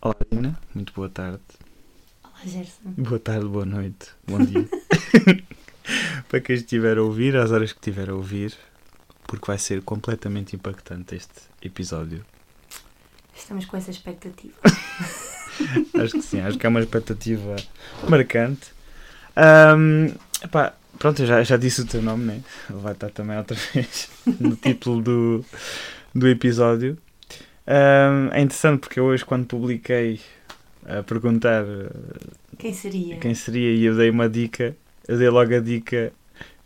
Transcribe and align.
Olá, 0.00 0.14
Dina. 0.30 0.56
Muito 0.72 0.92
boa 0.92 1.08
tarde. 1.08 1.40
Olá, 2.22 2.38
Gerson. 2.44 2.94
Boa 2.96 3.18
tarde, 3.18 3.46
boa 3.46 3.64
noite, 3.64 4.10
bom 4.24 4.38
dia. 4.38 4.68
Para 6.30 6.40
quem 6.40 6.54
estiver 6.54 6.98
a 6.98 7.02
ouvir, 7.02 7.36
às 7.36 7.50
horas 7.50 7.72
que 7.72 7.80
estiver 7.80 8.08
a 8.08 8.14
ouvir, 8.14 8.56
porque 9.26 9.44
vai 9.44 9.58
ser 9.58 9.82
completamente 9.82 10.54
impactante 10.54 11.16
este 11.16 11.40
episódio. 11.60 12.24
Estamos 13.34 13.66
com 13.66 13.76
essa 13.76 13.90
expectativa. 13.90 14.54
Acho 16.00 16.12
que 16.12 16.22
sim, 16.22 16.40
acho 16.40 16.56
que 16.56 16.64
é 16.64 16.68
uma 16.68 16.78
expectativa 16.78 17.56
marcante. 18.08 18.68
Ahm, 19.34 20.14
epá, 20.40 20.74
pronto, 20.96 21.22
eu 21.22 21.26
já, 21.26 21.42
já 21.42 21.56
disse 21.56 21.80
o 21.80 21.84
teu 21.84 22.00
nome, 22.00 22.24
né? 22.24 22.42
Vai 22.70 22.92
estar 22.92 23.10
também 23.10 23.36
outra 23.36 23.56
vez 23.74 24.08
no 24.38 24.54
título 24.54 25.02
do, 25.02 25.44
do 26.14 26.28
episódio. 26.28 26.96
Ahm, 27.70 28.30
é 28.32 28.40
interessante 28.40 28.80
porque 28.80 28.98
eu 28.98 29.04
hoje, 29.04 29.24
quando 29.26 29.44
publiquei 29.46 30.18
a 30.86 31.02
perguntar 31.02 31.64
eh, 31.64 31.90
Quem 32.56 32.72
seria? 32.72 33.16
quem 33.18 33.34
seria 33.34 33.70
e 33.74 33.84
eu 33.84 33.94
dei 33.94 34.08
uma 34.08 34.26
dica, 34.26 34.74
eu 35.06 35.18
dei 35.18 35.28
logo 35.28 35.54
a 35.54 35.60
dica. 35.60 36.10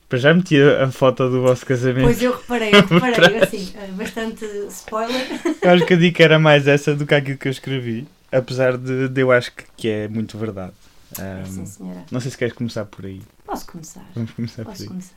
Para 0.09 0.19
já 0.19 0.33
meti 0.35 0.61
a, 0.61 0.91
foto 0.93 1.29
do 1.29 1.41
vosso 1.41 1.65
casamento. 1.67 2.05
Pois 2.05 2.23
eu 2.23 2.33
reparei, 2.33 2.71
eu 2.75 2.85
reparei, 2.87 3.39
assim, 3.39 3.67
eh, 3.75 3.87
bastante 3.89 4.45
spoiler. 4.69 5.27
Eu 5.63 5.71
acho 5.71 5.87
que 5.87 5.95
a 5.95 5.97
dica 5.97 6.23
era 6.23 6.39
mais 6.39 6.69
essa 6.69 6.95
do 6.95 7.05
que 7.07 7.15
aquilo 7.15 7.39
que 7.39 7.49
eu 7.49 7.53
escrevi. 7.53 8.07
Apesar 8.31 8.77
de, 8.77 9.09
de 9.09 9.21
eu 9.23 9.33
acho 9.33 9.53
que, 9.53 9.65
que 9.77 9.89
é 9.89 10.09
muito 10.09 10.39
verdade. 10.39 10.73
Ahm, 11.19 11.47
sim, 11.47 11.65
senhora. 11.67 12.05
não 12.13 12.21
sei 12.21 12.31
se 12.31 12.39
queres 12.39 12.55
começar 12.55 12.85
por 12.85 13.07
aí. 13.07 13.23
Posso 13.45 13.67
começar? 13.67 14.05
Vamos 14.15 14.31
começar 14.33 14.65
por 14.65 14.71
Posso 14.71 14.83
aí. 14.83 14.89
começar. 14.89 15.17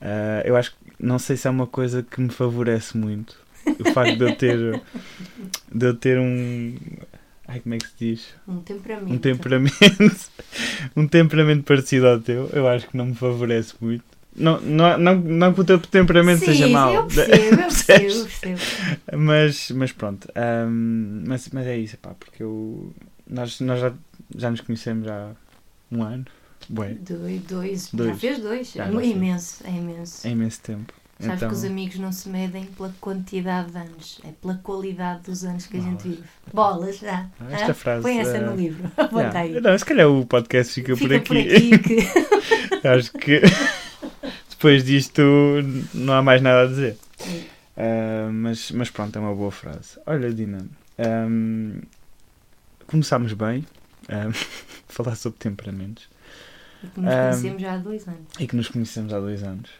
Ah, 0.00 0.42
eu 0.44 0.56
acho 0.56 0.72
que 0.72 0.76
não 0.98 1.18
sei 1.18 1.36
se 1.36 1.46
é 1.46 1.50
uma 1.50 1.66
coisa 1.66 2.02
que 2.02 2.20
me 2.20 2.28
favorece 2.28 2.96
muito. 2.96 3.43
O 3.80 3.92
facto 3.92 4.16
de 4.16 4.24
eu 4.24 4.36
ter 4.36 4.82
de 5.72 5.86
eu 5.86 5.94
ter 5.94 6.18
um 6.18 6.74
ai, 7.46 7.60
como 7.60 7.74
é 7.74 7.78
que 7.78 7.86
se 7.86 7.94
diz? 7.98 8.26
Um 8.46 8.58
temperamento. 8.60 9.12
Um 9.12 9.18
temperamento 9.18 9.76
um 10.96 11.06
temperamento 11.08 11.64
parecido 11.64 12.06
ao 12.08 12.20
teu, 12.20 12.48
eu 12.52 12.66
acho 12.68 12.88
que 12.88 12.96
não 12.96 13.06
me 13.06 13.14
favorece 13.14 13.74
muito. 13.80 14.04
Não, 14.36 14.60
não, 14.60 14.98
não, 14.98 15.14
não 15.14 15.54
que 15.54 15.60
o 15.60 15.64
teu 15.64 15.78
temperamento 15.78 16.40
Sim, 16.40 16.46
seja 16.46 16.66
mau. 16.68 16.92
eu 16.92 17.06
percebo, 17.06 17.32
eu 17.32 17.56
percebo, 17.68 18.04
eu 18.04 18.24
percebo. 18.26 18.60
Mas, 19.16 19.70
mas 19.70 19.92
pronto, 19.92 20.28
ahm, 20.34 21.22
mas, 21.26 21.48
mas 21.52 21.66
é 21.66 21.78
isso, 21.78 21.96
pá, 21.98 22.14
porque 22.18 22.42
eu, 22.42 22.92
nós, 23.28 23.60
nós 23.60 23.78
já, 23.80 23.92
já 24.36 24.50
nos 24.50 24.60
conhecemos 24.60 25.06
há 25.06 25.30
um 25.92 26.02
ano, 26.02 26.24
Bué, 26.68 26.94
Dois, 26.94 27.40
dois, 27.42 27.90
já 27.92 27.96
Dois. 27.96 28.20
fez 28.20 28.38
dois. 28.40 28.72
Já, 28.72 28.86
é 28.86 28.92
já 28.92 29.02
imenso, 29.02 29.64
é 29.66 29.70
imenso. 29.70 30.26
é 30.26 30.30
imenso 30.30 30.60
tempo. 30.62 30.92
Sabes 31.20 31.36
então, 31.36 31.48
que 31.48 31.54
os 31.54 31.64
amigos 31.64 31.96
não 31.98 32.10
se 32.10 32.28
medem 32.28 32.64
pela 32.66 32.92
quantidade 33.00 33.70
de 33.70 33.78
anos, 33.78 34.20
é 34.24 34.32
pela 34.32 34.54
qualidade 34.56 35.22
dos 35.22 35.44
anos 35.44 35.66
que 35.66 35.76
a 35.76 35.80
gente 35.80 36.02
Bolas. 36.02 36.16
vive. 36.16 36.28
Bolas, 36.52 36.98
já. 36.98 37.26
Ah, 37.40 37.52
esta 37.52 37.70
Hã? 37.70 37.74
frase, 37.74 38.02
Põe 38.02 38.18
essa 38.18 38.36
ah, 38.36 38.40
no 38.40 38.56
livro. 38.56 38.90
Aponta 38.96 39.16
yeah. 39.22 39.40
aí. 39.40 39.60
Não, 39.60 39.78
se 39.78 39.84
calhar 39.84 40.08
o 40.08 40.26
podcast 40.26 40.72
fica, 40.74 40.96
Fica 40.96 41.20
por 41.20 41.36
aqui. 41.36 41.78
que 41.78 41.98
Acho 42.88 43.12
que 43.12 43.40
depois 44.50 44.84
disto 44.84 45.22
não 45.94 46.14
há 46.14 46.22
mais 46.22 46.42
nada 46.42 46.62
a 46.62 46.66
dizer. 46.66 46.98
Ah, 47.76 48.28
mas, 48.32 48.70
mas 48.72 48.90
pronto, 48.90 49.16
é 49.16 49.20
uma 49.20 49.34
boa 49.34 49.52
frase. 49.52 49.98
Olha, 50.06 50.32
Dina, 50.32 50.66
ahm, 50.98 51.78
começámos 52.88 53.32
bem 53.34 53.64
a 54.08 54.30
falar 54.88 55.14
sobre 55.16 55.38
temperamentos 55.38 56.08
E 56.82 56.86
que 56.88 57.00
nos 57.00 57.12
Ahm, 57.12 57.30
conhecemos 57.30 57.62
já 57.62 57.72
há 57.74 57.76
dois 57.78 58.06
anos. 58.08 58.20
e 58.40 58.46
que 58.46 58.56
nos 58.56 58.68
conhecemos 58.68 59.12
há 59.14 59.20
dois 59.20 59.42
anos. 59.44 59.70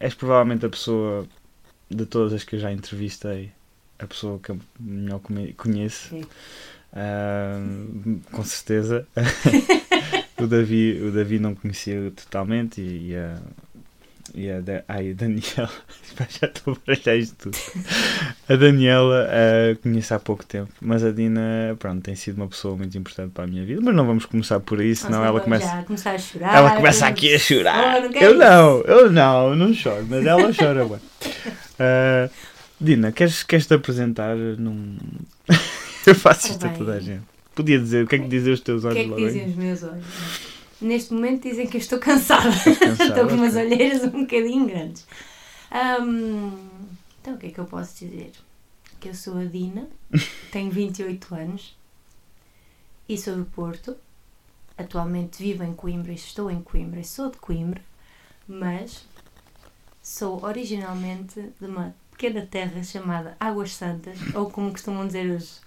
És 0.00 0.14
provavelmente 0.14 0.66
a 0.66 0.68
pessoa 0.68 1.26
de 1.90 2.06
todas 2.06 2.32
as 2.32 2.44
que 2.44 2.56
eu 2.56 2.60
já 2.60 2.72
entrevistei, 2.72 3.52
a 3.98 4.06
pessoa 4.06 4.38
que 4.38 4.50
eu 4.50 4.58
melhor 4.78 5.20
conheço. 5.56 6.16
Ahm, 6.92 8.20
com 8.32 8.44
certeza. 8.44 9.06
o, 10.38 10.46
Davi, 10.46 11.00
o 11.02 11.12
Davi 11.12 11.38
não 11.38 11.54
conhecia 11.54 12.10
totalmente 12.10 12.80
e, 12.80 13.10
e 13.10 13.16
a. 13.16 13.40
A, 14.34 14.60
da, 14.60 14.84
ai, 14.88 15.10
a 15.10 15.14
Daniela, 15.14 15.70
já 16.40 16.46
estou 16.46 16.74
a 16.74 16.76
baralhar 16.86 17.16
isto 17.16 17.50
tudo. 17.50 17.58
A 18.48 18.56
Daniela 18.56 19.28
ah, 19.30 19.76
conheço 19.82 20.14
há 20.14 20.18
pouco 20.18 20.44
tempo, 20.44 20.72
mas 20.80 21.04
a 21.04 21.10
Dina, 21.10 21.76
pronto, 21.78 22.02
tem 22.02 22.14
sido 22.14 22.36
uma 22.36 22.48
pessoa 22.48 22.76
muito 22.76 22.96
importante 22.96 23.32
para 23.32 23.44
a 23.44 23.46
minha 23.46 23.64
vida. 23.64 23.80
Mas 23.82 23.94
não 23.94 24.06
vamos 24.06 24.26
começar 24.26 24.60
por 24.60 24.80
aí, 24.80 24.94
senão 24.94 25.24
ela 25.24 25.40
começa, 25.40 25.66
já 25.66 25.82
começar 25.82 26.12
a 26.12 26.18
chorar. 26.18 26.56
ela 26.56 26.76
começa 26.76 27.06
aqui 27.06 27.34
a 27.34 27.38
chorar. 27.38 27.98
Oh, 27.98 28.08
não 28.08 28.20
eu 28.20 28.30
isso. 28.30 28.38
não, 28.38 28.80
eu 28.82 29.12
não, 29.12 29.48
eu 29.50 29.56
não 29.56 29.74
choro, 29.74 30.06
mas 30.08 30.26
ela 30.26 30.52
chora. 30.54 30.84
Bem. 30.84 30.98
Ah, 31.78 32.28
Dina, 32.80 33.10
queres, 33.10 33.42
queres 33.42 33.66
te 33.66 33.74
apresentar 33.74 34.36
num. 34.36 34.96
eu 36.06 36.14
faço 36.14 36.48
isto 36.48 36.66
a 36.66 36.70
toda 36.70 36.94
a 36.94 37.00
gente. 37.00 37.22
Podia 37.54 37.78
dizer, 37.78 38.04
o 38.04 38.06
que 38.06 38.16
é 38.16 38.18
que 38.18 38.28
dizem 38.28 38.52
os 38.52 38.60
teus 38.60 38.84
O 38.84 38.88
olhos 38.88 39.02
que 39.02 39.12
é 39.12 39.16
que 39.16 39.24
dizem 39.24 39.48
os 39.48 39.56
meus 39.56 39.82
olhos? 39.82 40.04
Neste 40.80 41.14
momento 41.14 41.48
dizem 41.48 41.66
que 41.66 41.76
eu 41.76 41.80
estou 41.80 41.98
cansada. 41.98 42.50
cansada, 42.50 43.04
estou 43.04 43.28
com 43.28 43.34
umas 43.34 43.54
ok. 43.54 43.66
olheiras 43.66 44.02
um 44.04 44.22
bocadinho 44.22 44.66
grandes. 44.66 45.06
Ahm, 45.70 46.52
então, 47.20 47.34
o 47.34 47.38
que 47.38 47.46
é 47.46 47.50
que 47.50 47.58
eu 47.58 47.64
posso 47.64 48.04
dizer? 48.04 48.32
Que 49.00 49.08
eu 49.08 49.14
sou 49.14 49.38
a 49.38 49.44
Dina, 49.44 49.88
tenho 50.52 50.70
28 50.70 51.34
anos 51.34 51.76
e 53.08 53.16
sou 53.16 53.36
do 53.36 53.44
Porto. 53.44 53.96
Atualmente 54.78 55.42
vivo 55.42 55.64
em 55.64 55.72
Coimbra 55.72 56.12
e 56.12 56.16
estou 56.16 56.50
em 56.50 56.60
Coimbra 56.60 57.00
e 57.00 57.04
sou 57.04 57.30
de 57.30 57.38
Coimbra, 57.38 57.80
mas 58.46 59.06
sou 60.02 60.44
originalmente 60.44 61.40
de 61.58 61.66
uma 61.66 61.94
pequena 62.10 62.46
terra 62.46 62.82
chamada 62.84 63.36
Águas 63.40 63.74
Santas, 63.74 64.18
ou 64.34 64.50
como 64.50 64.70
costumam 64.70 65.06
dizer 65.06 65.30
os, 65.30 65.62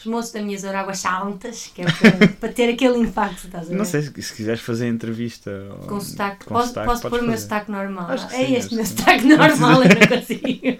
os 0.00 0.06
moços 0.06 0.32
da 0.32 0.40
minha 0.42 0.58
zona, 0.58 0.80
Águas 0.80 0.98
Santas, 0.98 1.70
que 1.74 1.82
é 1.82 1.84
para, 1.84 2.28
para 2.40 2.48
ter 2.52 2.70
aquele 2.72 2.98
impacto, 2.98 3.44
estás 3.46 3.66
a 3.66 3.70
ver? 3.70 3.76
Não 3.76 3.84
sei 3.84 4.02
se, 4.02 4.22
se 4.22 4.34
quiseres 4.34 4.60
fazer 4.60 4.88
entrevista 4.88 5.50
ou- 5.70 5.86
Com 5.86 6.00
sotaque. 6.00 6.44
com 6.46 6.54
posso 6.54 6.68
sotaque, 6.68 6.86
posso 6.86 7.08
pôr 7.08 7.20
o 7.20 7.26
meu 7.26 7.36
sotaque 7.38 7.70
normal? 7.70 8.10
É 8.12 8.18
sim, 8.18 8.54
este 8.54 8.56
acho 8.66 8.74
meu 8.74 8.86
sotaque 8.86 9.24
Não 9.26 9.36
normal, 9.36 9.82
eu 9.84 9.88
não 9.88 10.06
consigo. 10.18 10.78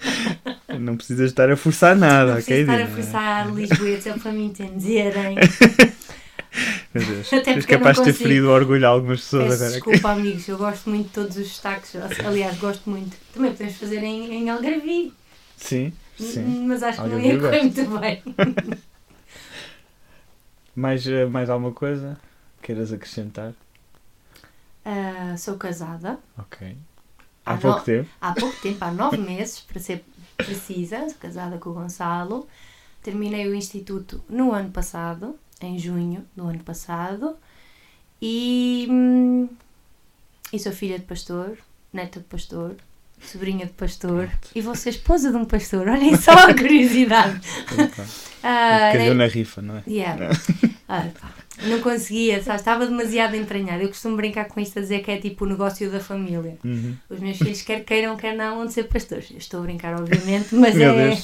Não 0.81 0.97
precisas 0.97 1.31
estar 1.31 1.51
a 1.51 1.57
forçar 1.57 1.95
nada, 1.97 2.33
Não 2.33 2.39
ok? 2.41 2.65
preciso 2.65 2.71
estar 2.73 2.81
a 2.83 2.87
forçar 2.87 3.55
Lisboetas 3.55 4.07
é 4.07 4.13
para 4.15 4.33
me 4.33 4.45
entenderem. 4.45 5.37
Meu 6.95 7.05
Deus, 7.07 7.33
Até 7.33 7.53
és 7.53 7.65
não 7.67 7.71
capaz 7.79 7.99
de 7.99 8.05
ter 8.05 8.13
ferido 8.13 8.49
o 8.49 8.51
orgulho 8.51 8.85
a 8.85 8.89
algumas 8.89 9.21
pessoas 9.21 9.45
Peço 9.51 9.63
agora. 9.63 9.73
desculpa, 9.73 10.11
amigos, 10.11 10.49
eu 10.49 10.57
gosto 10.59 10.91
muito 10.91 11.07
de 11.07 11.13
todos 11.13 11.37
os 11.37 11.57
sotaques. 11.57 11.93
Aliás, 12.25 12.59
gosto 12.59 12.91
muito. 12.91 13.17
Também 13.33 13.53
podemos 13.53 13.77
fazer 13.77 14.03
em, 14.03 14.33
em 14.33 14.51
Algarve, 14.51 15.13
Sim, 15.57 15.93
sim. 16.19 16.65
mas 16.67 16.83
acho 16.83 17.01
que 17.03 17.09
não 17.09 17.21
ia 17.21 17.39
correr 17.39 17.63
muito 17.63 17.99
bem. 18.01 18.23
Mais, 20.81 21.07
eh, 21.07 21.27
mais 21.27 21.51
alguma 21.51 21.73
coisa 21.73 22.19
queiras 22.63 22.93
acrescentar? 22.93 23.53
Ah, 24.85 25.35
sou 25.37 25.57
casada 25.57 26.19
Ok. 26.39 26.77
Há 27.45 27.55
Há 27.55 27.59
pouco 27.59 27.79
no- 27.79 27.85
tempo. 27.85 28.09
há 28.21 28.33
pouco 28.33 28.57
tempo, 28.61 28.85
há 28.85 28.91
nove 28.91 29.17
meses, 29.19 29.61
para 29.61 29.81
ser 29.81 30.05
precisa, 30.37 31.09
sou 31.09 31.19
casada 31.19 31.59
com 31.59 31.71
o 31.71 31.75
Gonçalo. 31.75 32.49
Terminei 33.03 33.49
o 33.49 33.55
instituto 33.55 34.23
no 34.29 34.53
ano 34.53 34.71
passado, 34.71 35.39
em 35.61 35.79
junho 35.79 36.25
do 36.37 36.45
ano 36.47 36.61
passado, 36.61 37.37
e, 38.21 38.87
hum, 38.91 39.49
e 40.53 40.59
sou 40.59 40.73
filha 40.73 40.99
de 40.99 41.05
pastor, 41.07 41.57
neta 41.93 42.21
de 42.21 42.27
pastor, 42.27 42.77
sobrinha 43.23 43.67
de 43.67 43.73
pastor 43.73 44.31
e 44.55 44.61
vou 44.63 44.75
ser 44.75 44.91
esposa 44.91 45.31
de 45.31 45.37
um 45.37 45.45
pastor. 45.45 45.89
Olhem 45.89 46.15
só 46.17 46.33
a 46.33 46.53
curiosidade. 46.57 47.41
Calhou 48.43 49.15
né? 49.15 49.27
na 49.27 49.27
rifa, 49.27 49.63
não 49.63 49.77
é? 49.77 49.83
Yeah. 49.87 50.31
Ah, 50.93 51.07
pá, 51.21 51.31
não 51.69 51.81
conseguia, 51.81 52.43
sabe? 52.43 52.59
estava 52.59 52.85
demasiado 52.85 53.37
entranhado. 53.37 53.81
Eu 53.81 53.89
costumo 53.89 54.17
brincar 54.17 54.47
com 54.47 54.59
isto 54.59 54.77
a 54.81 54.83
dizer 54.83 55.05
que 55.05 55.11
é 55.13 55.19
tipo 55.19 55.45
o 55.45 55.49
negócio 55.49 55.89
da 55.89 56.01
família. 56.01 56.59
Uhum. 56.65 56.97
Os 57.09 57.21
meus 57.21 57.39
filhos, 57.39 57.63
quer 57.63 57.85
queiram, 57.85 58.17
quer 58.17 58.37
não, 58.37 58.57
vão 58.57 58.67
de 58.67 58.73
ser 58.73 58.89
pastores. 58.89 59.31
Eu 59.31 59.39
estou 59.39 59.61
a 59.61 59.63
brincar, 59.63 59.95
obviamente, 59.95 60.53
mas 60.53 60.77
é, 60.77 61.17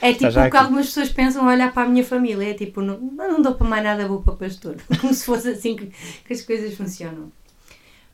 é 0.00 0.12
tipo 0.12 0.26
o 0.40 0.50
que 0.50 0.56
algumas 0.56 0.86
pessoas 0.86 1.10
pensam 1.10 1.46
olhar 1.46 1.72
para 1.72 1.84
a 1.84 1.88
minha 1.88 2.02
família. 2.04 2.50
É 2.50 2.54
tipo, 2.54 2.80
não, 2.80 2.98
não 2.98 3.40
dou 3.40 3.54
para 3.54 3.68
mais 3.68 3.84
nada, 3.84 4.08
vou 4.08 4.22
para 4.22 4.34
pastor. 4.34 4.74
Como 5.00 5.14
se 5.14 5.24
fosse 5.24 5.50
assim 5.50 5.76
que, 5.76 5.86
que 6.26 6.32
as 6.32 6.42
coisas 6.42 6.74
funcionam. 6.74 7.30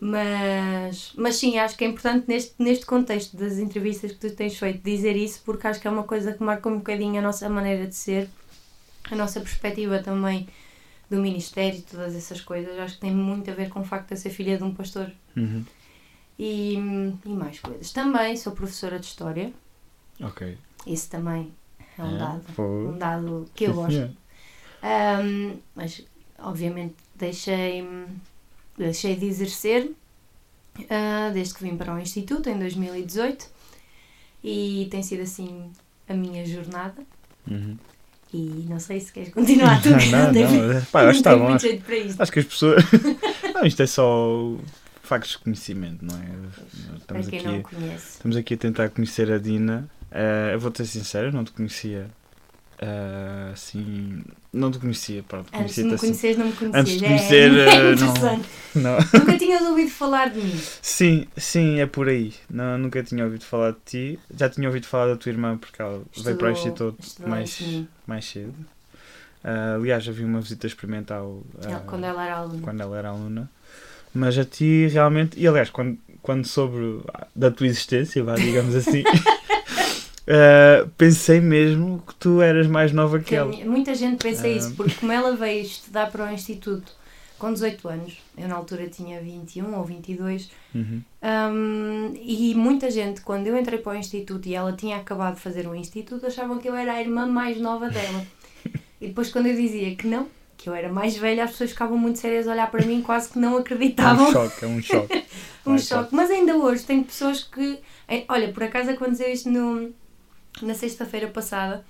Mas, 0.00 1.12
mas 1.16 1.36
sim, 1.36 1.58
acho 1.58 1.76
que 1.76 1.84
é 1.84 1.88
importante 1.88 2.26
neste, 2.28 2.54
neste 2.58 2.86
contexto 2.86 3.36
das 3.36 3.58
entrevistas 3.58 4.12
que 4.12 4.18
tu 4.18 4.30
tens 4.30 4.56
feito 4.56 4.82
dizer 4.82 5.16
isso, 5.16 5.40
porque 5.44 5.66
acho 5.66 5.80
que 5.80 5.88
é 5.88 5.90
uma 5.90 6.04
coisa 6.04 6.32
que 6.32 6.42
marca 6.42 6.68
um 6.68 6.76
bocadinho 6.76 7.18
a 7.18 7.22
nossa 7.22 7.48
maneira 7.48 7.86
de 7.86 7.96
ser, 7.96 8.28
a 9.10 9.16
nossa 9.16 9.40
perspectiva 9.40 9.98
também 10.00 10.48
do 11.10 11.16
ministério 11.20 11.78
e 11.78 11.82
todas 11.82 12.14
essas 12.14 12.40
coisas. 12.40 12.78
Acho 12.78 12.94
que 12.94 13.00
tem 13.00 13.12
muito 13.14 13.50
a 13.50 13.54
ver 13.54 13.68
com 13.70 13.80
o 13.80 13.84
facto 13.84 14.08
de 14.08 14.14
eu 14.14 14.18
ser 14.18 14.30
filha 14.30 14.56
de 14.58 14.64
um 14.64 14.74
pastor 14.74 15.10
Uhum. 15.36 15.64
e, 16.38 16.74
e 17.24 17.28
mais 17.28 17.58
coisas. 17.60 17.90
Também 17.92 18.36
sou 18.36 18.52
professora 18.52 18.98
de 18.98 19.06
História, 19.06 19.52
Ok. 20.20 20.56
isso 20.86 21.08
também 21.10 21.52
é 21.98 22.02
um 22.04 22.14
É, 22.14 22.18
dado, 22.18 22.42
foi. 22.54 22.86
um 22.86 22.98
dado 22.98 23.50
que 23.54 23.64
eu 23.64 23.74
gosto. 23.74 23.92
senhor. 23.92 24.10
Ahm, 24.82 25.56
mas, 25.74 26.04
obviamente, 26.38 26.94
deixei, 27.14 27.84
deixei 28.76 29.16
de 29.16 29.26
exercer 29.26 29.90
ah, 30.90 31.30
desde 31.32 31.54
que 31.54 31.62
vim 31.64 31.76
para 31.76 31.94
o 31.94 31.98
Instituto, 31.98 32.48
em 32.48 32.58
2018, 32.58 33.48
e 34.44 34.86
tem 34.90 35.02
sido 35.02 35.22
assim 35.22 35.70
a 36.08 36.14
minha 36.14 36.44
jornada. 36.46 37.02
Uhum. 37.50 37.76
E 38.32 38.66
não 38.68 38.78
sei 38.78 39.00
se 39.00 39.12
queres 39.12 39.32
continuar 39.32 39.80
tu. 39.82 39.90
Não, 39.90 40.32
não, 40.32 40.74
não. 40.74 40.82
Pá, 40.86 41.04
eu 41.04 41.10
acho 41.10 41.22
tenho 41.22 41.38
bom. 41.38 41.54
Acho, 41.54 41.76
para 41.78 42.22
acho 42.22 42.32
que 42.32 42.38
as 42.40 42.44
pessoas. 42.44 42.84
não, 43.54 43.64
isto 43.64 43.82
é 43.82 43.86
só 43.86 44.56
factos 45.02 45.32
de 45.32 45.38
conhecimento, 45.38 46.04
não 46.04 46.16
é? 46.16 46.26
Para 47.06 47.18
Estamos 47.20 47.28
quem 47.28 47.38
aqui, 47.38 47.48
não 47.48 47.62
conhece. 47.62 48.10
estamos 48.12 48.36
aqui 48.36 48.54
a 48.54 48.56
tentar 48.58 48.88
conhecer 48.90 49.32
a 49.32 49.38
Dina. 49.38 49.88
Eh, 50.10 50.50
eu 50.54 50.60
vou 50.60 50.72
ser 50.74 50.84
sincero, 50.84 51.28
eu 51.28 51.32
não 51.32 51.44
te 51.44 51.52
conhecia. 51.52 52.10
Eh, 52.80 53.50
assim. 53.52 54.22
Não 54.52 54.70
te 54.70 54.78
conhecia, 54.78 55.22
pronto. 55.22 55.48
Antes 55.52 55.74
de 55.74 55.82
me 55.84 55.94
assim. 55.94 56.06
conheceres, 56.06 56.38
não 56.38 56.46
me 56.46 56.52
conhecias. 56.52 56.80
Antes 56.80 56.98
de 56.98 57.04
É- 57.04 57.08
conhecer, 57.08 57.50
é, 57.52 57.94
não. 57.96 58.42
Não. 58.74 58.98
Nunca 59.20 59.38
tinhas 59.38 59.62
ouvido 59.62 59.90
falar 59.90 60.30
de 60.30 60.40
mim. 60.40 60.60
Sim, 60.82 61.26
sim, 61.36 61.80
é 61.80 61.86
por 61.86 62.08
aí. 62.08 62.32
Não, 62.48 62.78
nunca 62.78 63.02
tinha 63.02 63.24
ouvido 63.24 63.44
falar 63.44 63.72
de 63.72 63.78
ti. 63.86 64.18
Já 64.34 64.48
tinha 64.48 64.68
ouvido 64.68 64.86
falar 64.86 65.08
da 65.08 65.16
tua 65.16 65.30
irmã 65.30 65.56
porque 65.58 65.80
ela 65.82 66.02
veio 66.16 66.36
para 66.36 66.48
o 66.48 66.50
Estudou- 66.52 66.90
Instituto 66.90 67.02
estudou 67.06 67.30
mais, 67.30 67.82
mais 68.06 68.24
cedo. 68.24 68.54
Ah, 69.44 69.74
aliás, 69.76 70.06
havia 70.08 70.26
uma 70.26 70.40
visita 70.40 70.66
experimental 70.66 71.42
Ela- 71.62 71.80
Quando 71.80 72.04
ela 72.04 72.24
era 72.24 72.36
aluna. 72.36 72.60
quando 72.62 72.80
ela 72.80 72.98
era 72.98 73.08
aluna. 73.10 73.50
Mas 74.14 74.36
a 74.38 74.44
ti 74.44 74.88
realmente. 74.88 75.38
E 75.38 75.46
aliás, 75.46 75.70
quando, 75.70 75.98
quando 76.22 76.46
soube 76.46 77.02
da 77.36 77.50
tua 77.50 77.66
existência, 77.66 78.24
vá, 78.24 78.34
digamos 78.34 78.74
assim, 78.74 79.02
ah, 80.28 80.86
pensei 80.96 81.40
mesmo 81.40 82.02
que 82.06 82.14
tu 82.14 82.40
eras 82.40 82.66
mais 82.66 82.92
nova 82.92 83.18
que 83.20 83.34
ela. 83.34 83.52
muita 83.64 83.94
gente 83.94 84.22
pensa 84.22 84.46
Ah. 84.46 84.50
isso, 84.50 84.74
porque 84.74 84.94
como 84.94 85.10
ela 85.12 85.34
veio 85.36 85.62
estudar 85.62 86.10
para 86.10 86.24
o 86.28 86.32
Instituto 86.32 86.92
com 87.38 87.52
18 87.52 87.88
anos, 87.88 88.18
eu 88.36 88.48
na 88.48 88.56
altura 88.56 88.88
tinha 88.88 89.20
21 89.20 89.74
ou 89.78 89.84
22, 89.84 90.50
Uhum. 90.74 91.00
hum, 91.22 92.14
e 92.20 92.52
muita 92.54 92.90
gente, 92.90 93.20
quando 93.20 93.46
eu 93.46 93.56
entrei 93.56 93.78
para 93.78 93.92
o 93.92 93.96
Instituto 93.96 94.48
e 94.48 94.54
ela 94.54 94.72
tinha 94.72 94.96
acabado 94.96 95.36
de 95.36 95.40
fazer 95.40 95.66
o 95.66 95.74
Instituto, 95.74 96.26
achavam 96.26 96.58
que 96.58 96.68
eu 96.68 96.74
era 96.74 96.94
a 96.94 97.00
irmã 97.00 97.26
mais 97.26 97.60
nova 97.60 97.88
dela. 97.88 98.24
E 99.00 99.06
depois, 99.08 99.30
quando 99.30 99.46
eu 99.46 99.54
dizia 99.54 99.94
que 99.94 100.06
não, 100.08 100.26
que 100.56 100.68
eu 100.68 100.74
era 100.74 100.92
mais 100.92 101.16
velha, 101.16 101.44
as 101.44 101.52
pessoas 101.52 101.70
ficavam 101.70 101.96
muito 101.96 102.18
sérias 102.18 102.48
a 102.48 102.52
olhar 102.52 102.68
para 102.68 102.84
mim, 102.84 103.00
quase 103.00 103.30
que 103.30 103.38
não 103.38 103.56
É 103.56 103.60
acreditavam. 103.60 104.28
um 104.28 104.32
choque, 104.32 104.64
é 104.64 104.68
um 104.68 104.82
choque. 104.82 105.24
um 105.64 105.70
Vai, 105.70 105.78
choque. 105.78 106.14
Mas 106.14 106.30
ainda 106.30 106.56
hoje 106.56 106.82
tenho 106.84 107.04
pessoas 107.04 107.44
que. 107.44 107.78
eh, 108.08 108.24
Olha, 108.28 108.48
por 108.52 108.64
acaso 108.64 108.90
aconteceu 108.90 109.32
isto 109.32 109.48
no, 109.48 109.92
na 110.62 110.74
sexta-feira 110.74 111.28
passada. 111.28 111.84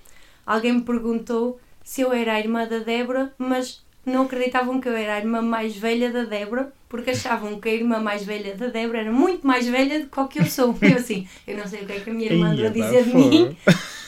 Alguém 0.47 0.73
me 0.73 0.83
perguntou 0.83 1.61
se 1.85 2.01
eu 2.03 2.13
era 2.13 2.35
a 2.35 2.41
irmã 2.41 2.67
da 2.67 2.79
Débora, 2.79 3.33
mas 3.39 3.83
não 4.05 4.23
acreditavam 4.23 4.81
que 4.81 4.89
eu 4.89 4.97
era 4.97 5.15
a 5.15 5.19
irmã 5.19 5.43
mais 5.43 5.77
velha 5.77 6.11
da 6.11 6.25
Débora, 6.25 6.73
porque 6.89 7.11
achavam 7.11 7.61
que 7.61 7.69
a 7.69 7.75
irmã 7.75 7.99
mais 8.01 8.25
velha 8.25 8.55
da 8.57 8.69
Débora 8.69 9.01
era 9.01 9.13
muito 9.13 9.47
mais 9.47 9.67
velha 9.67 10.01
do 10.07 10.29
que 10.29 10.39
eu 10.39 10.47
sou. 10.47 10.77
Eu 10.81 10.97
assim, 10.97 11.29
eu 11.47 11.57
não 11.57 11.67
sei 11.67 11.83
o 11.83 11.87
que 11.87 11.93
é 11.93 12.01
que 12.01 12.11
a 12.11 12.13
minha 12.13 12.31
irmã 12.33 12.49
andou 12.53 12.67
a 12.67 12.69
dizer 12.71 13.05
de 13.05 13.15
mim, 13.15 13.57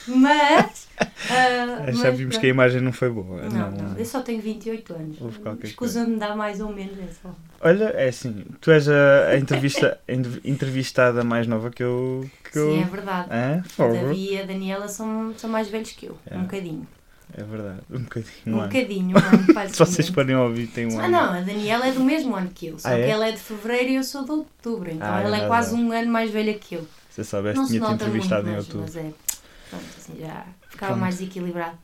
mas. 0.07 0.87
ah, 1.29 1.91
Já 1.91 2.09
mas 2.09 2.17
vimos 2.17 2.37
que 2.37 2.45
a 2.45 2.49
imagem 2.49 2.81
não 2.81 2.91
foi 2.91 3.09
boa. 3.09 3.43
Não, 3.43 3.71
não, 3.71 3.97
eu 3.97 4.05
só 4.05 4.21
tenho 4.21 4.41
28 4.41 4.93
anos. 4.93 5.17
Escusa-me 5.63 6.17
dar 6.17 6.35
mais 6.35 6.59
ou 6.59 6.71
menos, 6.73 6.97
só. 7.21 7.29
Olha, 7.63 7.85
é 7.95 8.07
assim, 8.09 8.43
tu 8.59 8.71
és 8.71 8.89
a, 8.89 9.27
a 9.29 9.37
entrevista, 9.37 9.99
a 10.07 10.11
entrev- 10.13 10.41
entrevistada 10.43 11.23
mais 11.23 11.45
nova 11.45 11.69
que 11.69 11.83
eu. 11.83 12.27
Eu... 12.59 12.71
Sim, 12.73 12.81
é 12.81 12.85
verdade. 12.85 13.29
Hã? 13.31 13.63
Davi 13.77 14.33
e 14.33 14.39
a 14.39 14.45
Daniela 14.45 14.87
são, 14.87 15.33
são 15.37 15.49
mais 15.49 15.67
velhos 15.69 15.91
que 15.91 16.05
eu, 16.07 16.17
É. 16.25 16.37
um 16.37 16.41
bocadinho. 16.43 16.87
É 17.37 17.43
verdade, 17.43 17.79
um 17.89 17.99
bocadinho. 17.99 18.33
Um 18.45 18.51
Um 18.51 18.59
ano. 18.59 18.67
bocadinho, 18.73 19.15
um 19.17 19.19
ano, 19.19 19.69
Se 19.73 19.79
vocês 19.79 20.09
podem 20.09 20.35
ouvir, 20.35 20.67
tem 20.67 20.85
um 20.85 20.99
Ah, 20.99 21.03
ano. 21.05 21.11
não, 21.11 21.33
a 21.33 21.39
Daniela 21.41 21.87
é 21.87 21.91
do 21.93 22.01
mesmo 22.01 22.35
ano 22.35 22.49
que 22.53 22.67
eu, 22.67 22.77
só 22.77 22.89
Ah, 22.89 22.95
que 22.95 23.01
é? 23.01 23.09
ela 23.09 23.27
é 23.27 23.31
de 23.31 23.37
fevereiro 23.39 23.89
e 23.91 23.95
eu 23.95 24.03
sou 24.03 24.25
de 24.25 24.31
outubro, 24.31 24.91
então 24.91 25.07
Ah, 25.07 25.21
é 25.21 25.23
ela 25.25 25.35
é 25.35 25.39
nada. 25.39 25.47
quase 25.47 25.73
um 25.73 25.91
ano 25.93 26.11
mais 26.11 26.29
velha 26.29 26.53
que 26.55 26.75
eu. 26.75 26.85
Se 27.09 27.21
eu 27.21 27.25
soubesse, 27.25 27.55
tinha-te 27.67 27.79
nota 27.79 27.89
muito, 27.91 28.03
entrevistado 28.03 28.49
em 28.49 28.57
outubro. 28.57 28.81
mas 28.81 28.95
é. 28.97 29.11
Pronto, 29.69 29.85
assim 29.97 30.13
já 30.19 30.45
ficava 30.69 30.91
Pronto. 30.91 30.99
mais 31.01 31.21
equilibrado. 31.21 31.77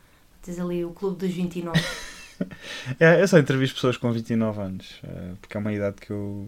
Tens 0.43 0.59
ali 0.59 0.83
o 0.83 0.89
clube 0.91 1.17
dos 1.25 1.33
29. 1.33 1.79
É, 2.99 3.19
eu 3.19 3.27
só 3.27 3.39
entrevisto 3.39 3.73
pessoas 3.75 3.97
com 3.97 4.11
29 4.11 4.61
anos, 4.61 4.85
eh, 5.03 5.31
porque 5.41 5.57
é 5.57 5.59
uma 5.59 5.73
idade 5.73 5.95
que 5.99 6.11
eu. 6.11 6.47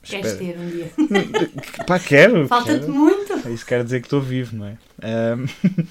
Queres 0.00 0.30
espero. 0.32 0.52
ter 0.52 0.58
um 0.60 0.70
dia? 0.70 0.92
Pá, 1.88 1.98
quero! 1.98 2.46
Falta-te 2.46 2.86
muito! 2.86 3.23
Isso 3.50 3.66
quer 3.66 3.84
dizer 3.84 4.00
que 4.00 4.06
estou 4.06 4.20
vivo, 4.20 4.56
não 4.56 4.66
é? 4.66 4.78
Ahm, 5.02 5.46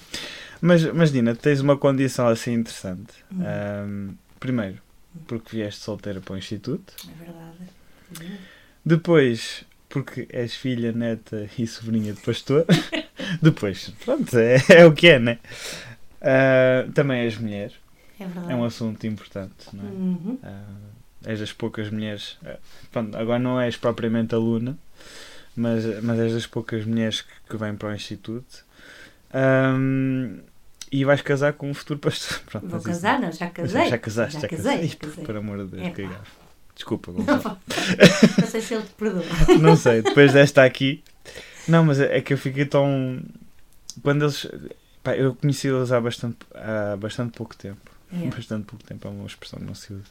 mas, 0.62 0.84
mas, 0.94 1.12
Dina, 1.12 1.36
tens 1.36 1.60
uma 1.62 1.78
condição 1.78 2.28
assim 2.28 2.54
interessante. 2.54 3.14
Ahm, 3.32 4.16
primeiro, 4.40 4.80
porque 5.28 5.56
vieste 5.58 5.82
solteira 5.82 6.20
para 6.22 6.34
o 6.34 6.38
Instituto. 6.38 6.94
É 7.08 7.24
verdade. 7.24 8.38
Depois, 8.86 9.64
porque 9.90 10.28
és 10.32 10.56
filha, 10.56 10.92
neta 10.92 11.50
e 11.58 11.66
sobrinha 11.68 12.14
de 12.14 12.22
pastor. 12.22 12.66
Depois, 13.42 13.92
pronto, 14.04 14.38
é, 14.38 14.58
é 14.70 14.86
o 14.86 14.94
que 14.94 15.08
é, 15.08 15.20
né? 15.20 15.40
Ah, 16.22 16.88
também 16.94 17.22
és 17.22 17.38
mulher. 17.38 17.72
É 18.20 18.26
verdade. 18.26 18.52
É 18.52 18.56
um 18.56 18.64
assunto 18.64 19.06
importante, 19.06 19.68
não 19.74 19.84
é? 19.84 19.92
Uhum. 19.92 20.40
Ah, 20.44 20.64
és 21.26 21.40
das 21.40 21.54
poucas 21.54 21.90
mulheres. 21.90 22.38
ah, 22.46 22.58
pronto, 22.92 23.16
agora 23.18 23.40
não 23.40 23.60
és 23.60 23.78
propriamente 23.78 24.34
aluna, 24.34 24.78
mas, 25.56 25.84
mas 26.04 26.20
és 26.20 26.34
das 26.34 26.46
poucas 26.48 26.86
mulheres 26.86 27.22
que, 27.22 27.30
que 27.50 27.58
vêm 27.58 27.76
para 27.76 27.90
o 27.90 27.94
Instituto. 27.96 28.64
Ahm, 29.34 30.40
e 30.92 31.04
vais 31.06 31.22
casar 31.22 31.54
com 31.54 31.70
um 31.70 31.74
futuro 31.74 32.00
pastor. 32.00 32.40
Pronto, 32.46 32.64
Vou 32.68 32.72
mas 32.74 32.82
isso- 32.82 32.90
casar, 32.92 33.20
não, 33.20 33.32
já 33.32 33.50
casei. 33.50 33.90
Já 33.90 33.98
casaste, 33.98 34.34
Já 34.36 34.40
já, 34.42 34.48
casei, 34.48 34.88
já 34.88 34.96
casei. 34.96 35.24
Por 35.26 35.36
amor 35.36 35.58
de 35.66 35.72
Deus, 35.72 35.84
Epá. 35.88 35.96
que 35.96 36.04
gafe. 36.08 36.32
Desculpa, 36.76 37.12
Não, 37.14 37.24
Gonçalo. 37.24 37.58
não 38.42 38.48
sei 38.48 38.62
se 38.62 38.74
ele 38.74 38.84
te 38.84 38.92
perdoa. 38.94 39.24
Não 39.62 39.76
sei, 39.76 40.02
depois 40.02 40.34
desta 40.34 40.64
aqui. 40.64 41.04
Não, 41.68 41.84
mas 41.86 42.00
é 42.00 42.18
é 42.18 42.22
que 42.22 42.34
eu 42.34 42.38
fiquei 42.38 42.66
tão. 42.66 43.22
Quando 44.02 44.24
eles. 44.26 44.48
Pá, 45.04 45.16
eu 45.16 45.36
conheci-los 45.36 45.92
há 45.92 46.02
bastante, 46.02 46.38
há 46.56 46.96
bastante 46.98 47.38
pouco 47.38 47.56
tempo. 47.56 47.80
Yeah. 48.14 48.36
Bastante 48.36 48.66
pouco 48.66 48.86
tempo, 48.86 49.08
é 49.08 49.12
uma 49.12 49.26
expressão 49.26 49.60
que 49.60 49.66
não 49.66 49.74
se 49.74 49.92
usa. 49.92 50.04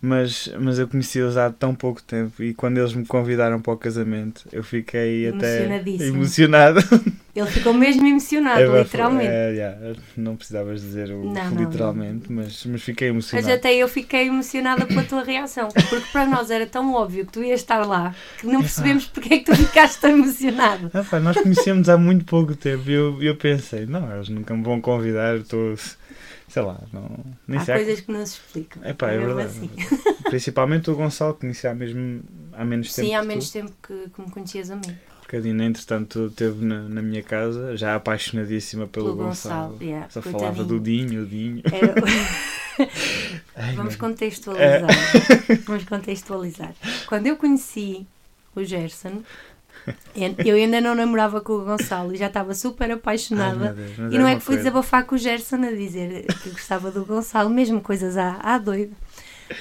Mas, 0.00 0.50
mas 0.58 0.78
eu 0.78 0.88
conheci-los 0.88 1.36
há 1.36 1.50
tão 1.50 1.74
pouco 1.74 2.02
tempo 2.02 2.42
e 2.42 2.54
quando 2.54 2.78
eles 2.78 2.94
me 2.94 3.04
convidaram 3.04 3.60
para 3.60 3.74
o 3.74 3.76
casamento, 3.76 4.48
eu 4.50 4.64
fiquei 4.64 5.28
até 5.28 5.58
Emocionadíssimo. 5.64 6.16
emocionado. 6.16 6.80
Ele 7.34 7.46
ficou 7.46 7.72
mesmo 7.72 8.06
emocionado, 8.06 8.60
É, 8.60 8.82
literalmente. 8.82 9.26
é, 9.30 9.50
yeah, 9.52 9.96
não 10.18 10.36
precisavas 10.36 10.82
dizer 10.82 11.10
o 11.10 11.24
Não, 11.24 11.50
não, 11.50 11.62
literalmente, 11.62 12.30
Mas, 12.30 12.64
mas 12.66 12.82
fiquei 12.82 13.08
Mas 13.08 13.14
emocionado. 13.14 13.52
até 13.54 13.74
eu 13.74 13.88
fiquei 13.88 14.26
emocionada 14.28 14.84
pela 14.84 15.02
tua 15.04 15.22
reação, 15.24 15.68
porque 15.68 16.06
para 16.12 16.26
nós 16.26 16.50
era 16.50 16.66
tão 16.66 16.92
óbvio 16.92 17.24
que 17.24 17.32
tu 17.32 17.42
ias 17.42 17.60
estar 17.60 17.86
lá 17.86 18.14
que 18.38 18.46
não 18.46 18.60
percebemos 18.60 19.06
porque 19.06 19.32
é 19.34 19.38
que 19.38 19.44
tu 19.46 19.56
ficaste 19.56 19.98
tão 19.98 20.10
emocionado. 20.10 20.90
Ah, 20.92 21.02
pá, 21.04 21.18
nós 21.20 21.38
conhecemos 21.40 21.88
há 21.88 21.96
muito 21.96 22.24
pouco 22.26 22.54
tempo 22.54 22.90
e 22.90 22.92
eu, 22.92 23.22
eu 23.22 23.34
pensei, 23.36 23.86
não, 23.86 24.14
eles 24.14 24.28
nunca 24.28 24.54
me 24.54 24.62
vão 24.62 24.78
convidar, 24.78 25.36
estou, 25.38 25.74
sei 26.52 26.62
lá, 26.62 26.78
não, 26.92 27.08
nem 27.48 27.58
Há 27.58 27.64
sei. 27.64 27.74
coisas 27.76 28.00
que 28.00 28.12
não 28.12 28.26
se 28.26 28.34
explicam. 28.34 28.84
Epá, 28.84 29.10
é 29.10 29.18
mesmo 29.18 29.34
verdade. 29.34 29.48
assim. 29.48 29.70
Principalmente 30.28 30.90
o 30.90 30.94
Gonçalo, 30.94 31.34
que 31.34 31.40
conheci 31.40 31.66
há, 31.66 31.74
mesmo, 31.74 32.22
há 32.52 32.64
menos 32.64 32.92
tempo. 32.94 33.08
Sim, 33.08 33.14
há 33.14 33.20
que 33.20 33.26
menos 33.26 33.48
tu, 33.48 33.52
tempo 33.54 33.72
que, 33.82 34.10
que 34.10 34.20
me 34.20 34.30
conhecias 34.30 34.70
a 34.70 34.76
mim. 34.76 34.96
porque 35.20 35.36
a 35.36 35.40
Dina, 35.40 35.64
entretanto, 35.64 36.26
esteve 36.26 36.64
na, 36.64 36.82
na 36.88 37.00
minha 37.02 37.22
casa, 37.22 37.74
já 37.76 37.94
apaixonadíssima 37.94 38.86
pelo, 38.86 39.06
Pelo 39.06 39.16
Gonçalo. 39.16 39.72
Gonçalo, 39.72 39.82
yeah, 39.82 40.08
Só 40.10 40.20
coitadinho. 40.20 40.52
falava 40.52 40.64
do 40.68 40.78
Dinho, 40.80 41.22
o 41.22 41.26
Dinho. 41.26 41.62
Era- 41.64 41.94
Ai, 43.56 43.74
Vamos 43.74 43.96
contextualizar. 43.96 44.90
É. 45.48 45.54
Vamos 45.66 45.84
contextualizar. 45.84 46.74
Quando 47.06 47.26
eu 47.26 47.36
conheci 47.36 48.06
o 48.54 48.64
Gerson, 48.64 49.22
eu 50.44 50.56
ainda 50.56 50.80
não 50.80 50.94
namorava 50.94 51.40
com 51.40 51.54
o 51.54 51.64
Gonçalo 51.64 52.14
e 52.14 52.16
já 52.16 52.26
estava 52.26 52.54
super 52.54 52.86
Ai, 52.86 52.92
apaixonada. 52.92 53.72
meu 53.72 53.74
Deus, 53.74 54.12
E 54.12 54.18
não 54.18 54.26
é 54.26 54.32
uma 54.32 54.36
que 54.38 54.40
fui 54.44 54.54
coisa. 54.56 54.70
desabafar 54.70 55.04
com 55.06 55.14
o 55.14 55.18
Gerson 55.18 55.56
a 55.56 55.70
dizer 55.72 56.26
que 56.42 56.50
gostava 56.50 56.90
do 56.90 57.04
Gonçalo, 57.04 57.50
mesmo 57.50 57.80
coisas 57.80 58.16
à, 58.16 58.38
à 58.42 58.58
doida. 58.58 58.92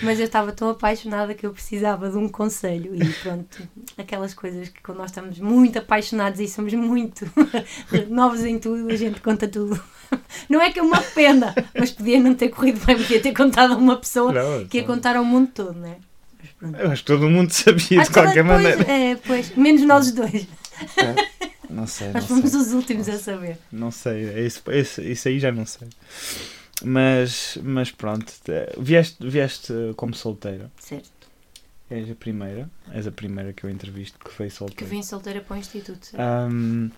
Mas 0.02 0.20
eu 0.20 0.26
estava 0.26 0.54
tão 0.54 0.70
apaixonada 0.70 1.34
que 1.34 1.46
eu 1.46 1.52
precisava 1.52 2.10
de 2.10 2.16
um 2.18 2.30
conselho. 2.30 2.96
E 2.96 3.06
pronto, 3.22 3.62
aquelas 3.98 4.34
coisas 4.34 4.70
que 4.70 4.82
quando 4.82 5.00
nós 5.00 5.10
estamos 5.10 5.38
muito 5.40 5.80
apaixonados 5.80 6.40
e 6.40 6.48
somos 6.48 6.74
muito 6.74 7.30
novos 8.10 8.46
em 8.46 8.58
tudo, 8.58 8.90
a 8.90 8.96
gente 8.96 9.20
conta 9.20 9.50
tudo. 9.50 9.82
Não 10.48 10.62
é 10.62 10.72
que 10.72 10.80
eu 10.80 10.86
me 10.86 10.94
arrependa, 10.94 11.54
mas 11.78 11.92
podia 11.92 12.20
não 12.22 12.34
ter 12.36 12.50
corrido 12.50 12.80
bem, 12.86 12.96
podia 12.98 13.22
ter 13.22 13.34
contado 13.34 13.74
a 13.74 13.78
uma 13.78 13.98
pessoa 13.98 14.32
Não, 14.32 14.66
que 14.66 14.78
ia 14.78 14.84
contar 14.86 15.16
ao 15.18 15.26
mundo 15.26 15.50
todo, 15.54 15.74
não 15.74 15.88
é? 15.90 15.98
Pronto. 16.62 16.78
Eu 16.80 16.92
acho 16.92 17.02
que 17.02 17.08
todo 17.08 17.30
mundo 17.30 17.50
sabia 17.52 18.02
Acho 18.02 18.10
de 18.12 18.14
que 18.14 18.14
qualquer 18.14 18.44
depois- 18.44 18.64
maneira. 18.78 18.92
É, 18.92 19.16
pois, 19.16 19.56
menos 19.58 19.82
nós 19.82 20.12
dois. 20.12 20.48
Não 21.70 21.88
sei, 21.88 22.08
não 22.08 22.14
Nós 22.14 22.24
sei. 22.26 22.36
fomos 22.36 22.54
os 22.54 22.74
últimos 22.74 23.10
a 23.10 23.18
saber. 23.18 23.58
Não 23.72 23.90
sei, 23.92 24.30
é 24.30 24.46
isso, 24.46 24.62
esse- 24.72 25.02
isso 25.12 25.28
aí 25.28 25.40
já 25.40 25.52
não 25.52 25.66
sei. 25.66 25.88
Mas, 26.84 27.58
mas 27.64 27.92
pronto, 27.92 28.26
te- 28.44 28.80
vieste, 28.80 29.18
vieste 29.28 29.74
como 29.96 30.14
solteira. 30.14 30.72
Certo. 30.80 31.10
És 31.90 32.10
a 32.10 32.16
primeira. 32.16 32.70
És 32.94 33.06
a 33.08 33.12
primeira 33.12 33.54
que 33.54 33.64
eu 33.66 33.70
entrevisto 33.70 34.18
que 34.20 34.32
foi 34.32 34.48
Que 34.48 34.56
solteira. 34.56 34.86
vim 34.90 35.04
solteira 35.04 35.42
para 35.42 35.56
o 35.56 35.60
Instituto. 35.60 36.10
Ahm, 36.18 36.90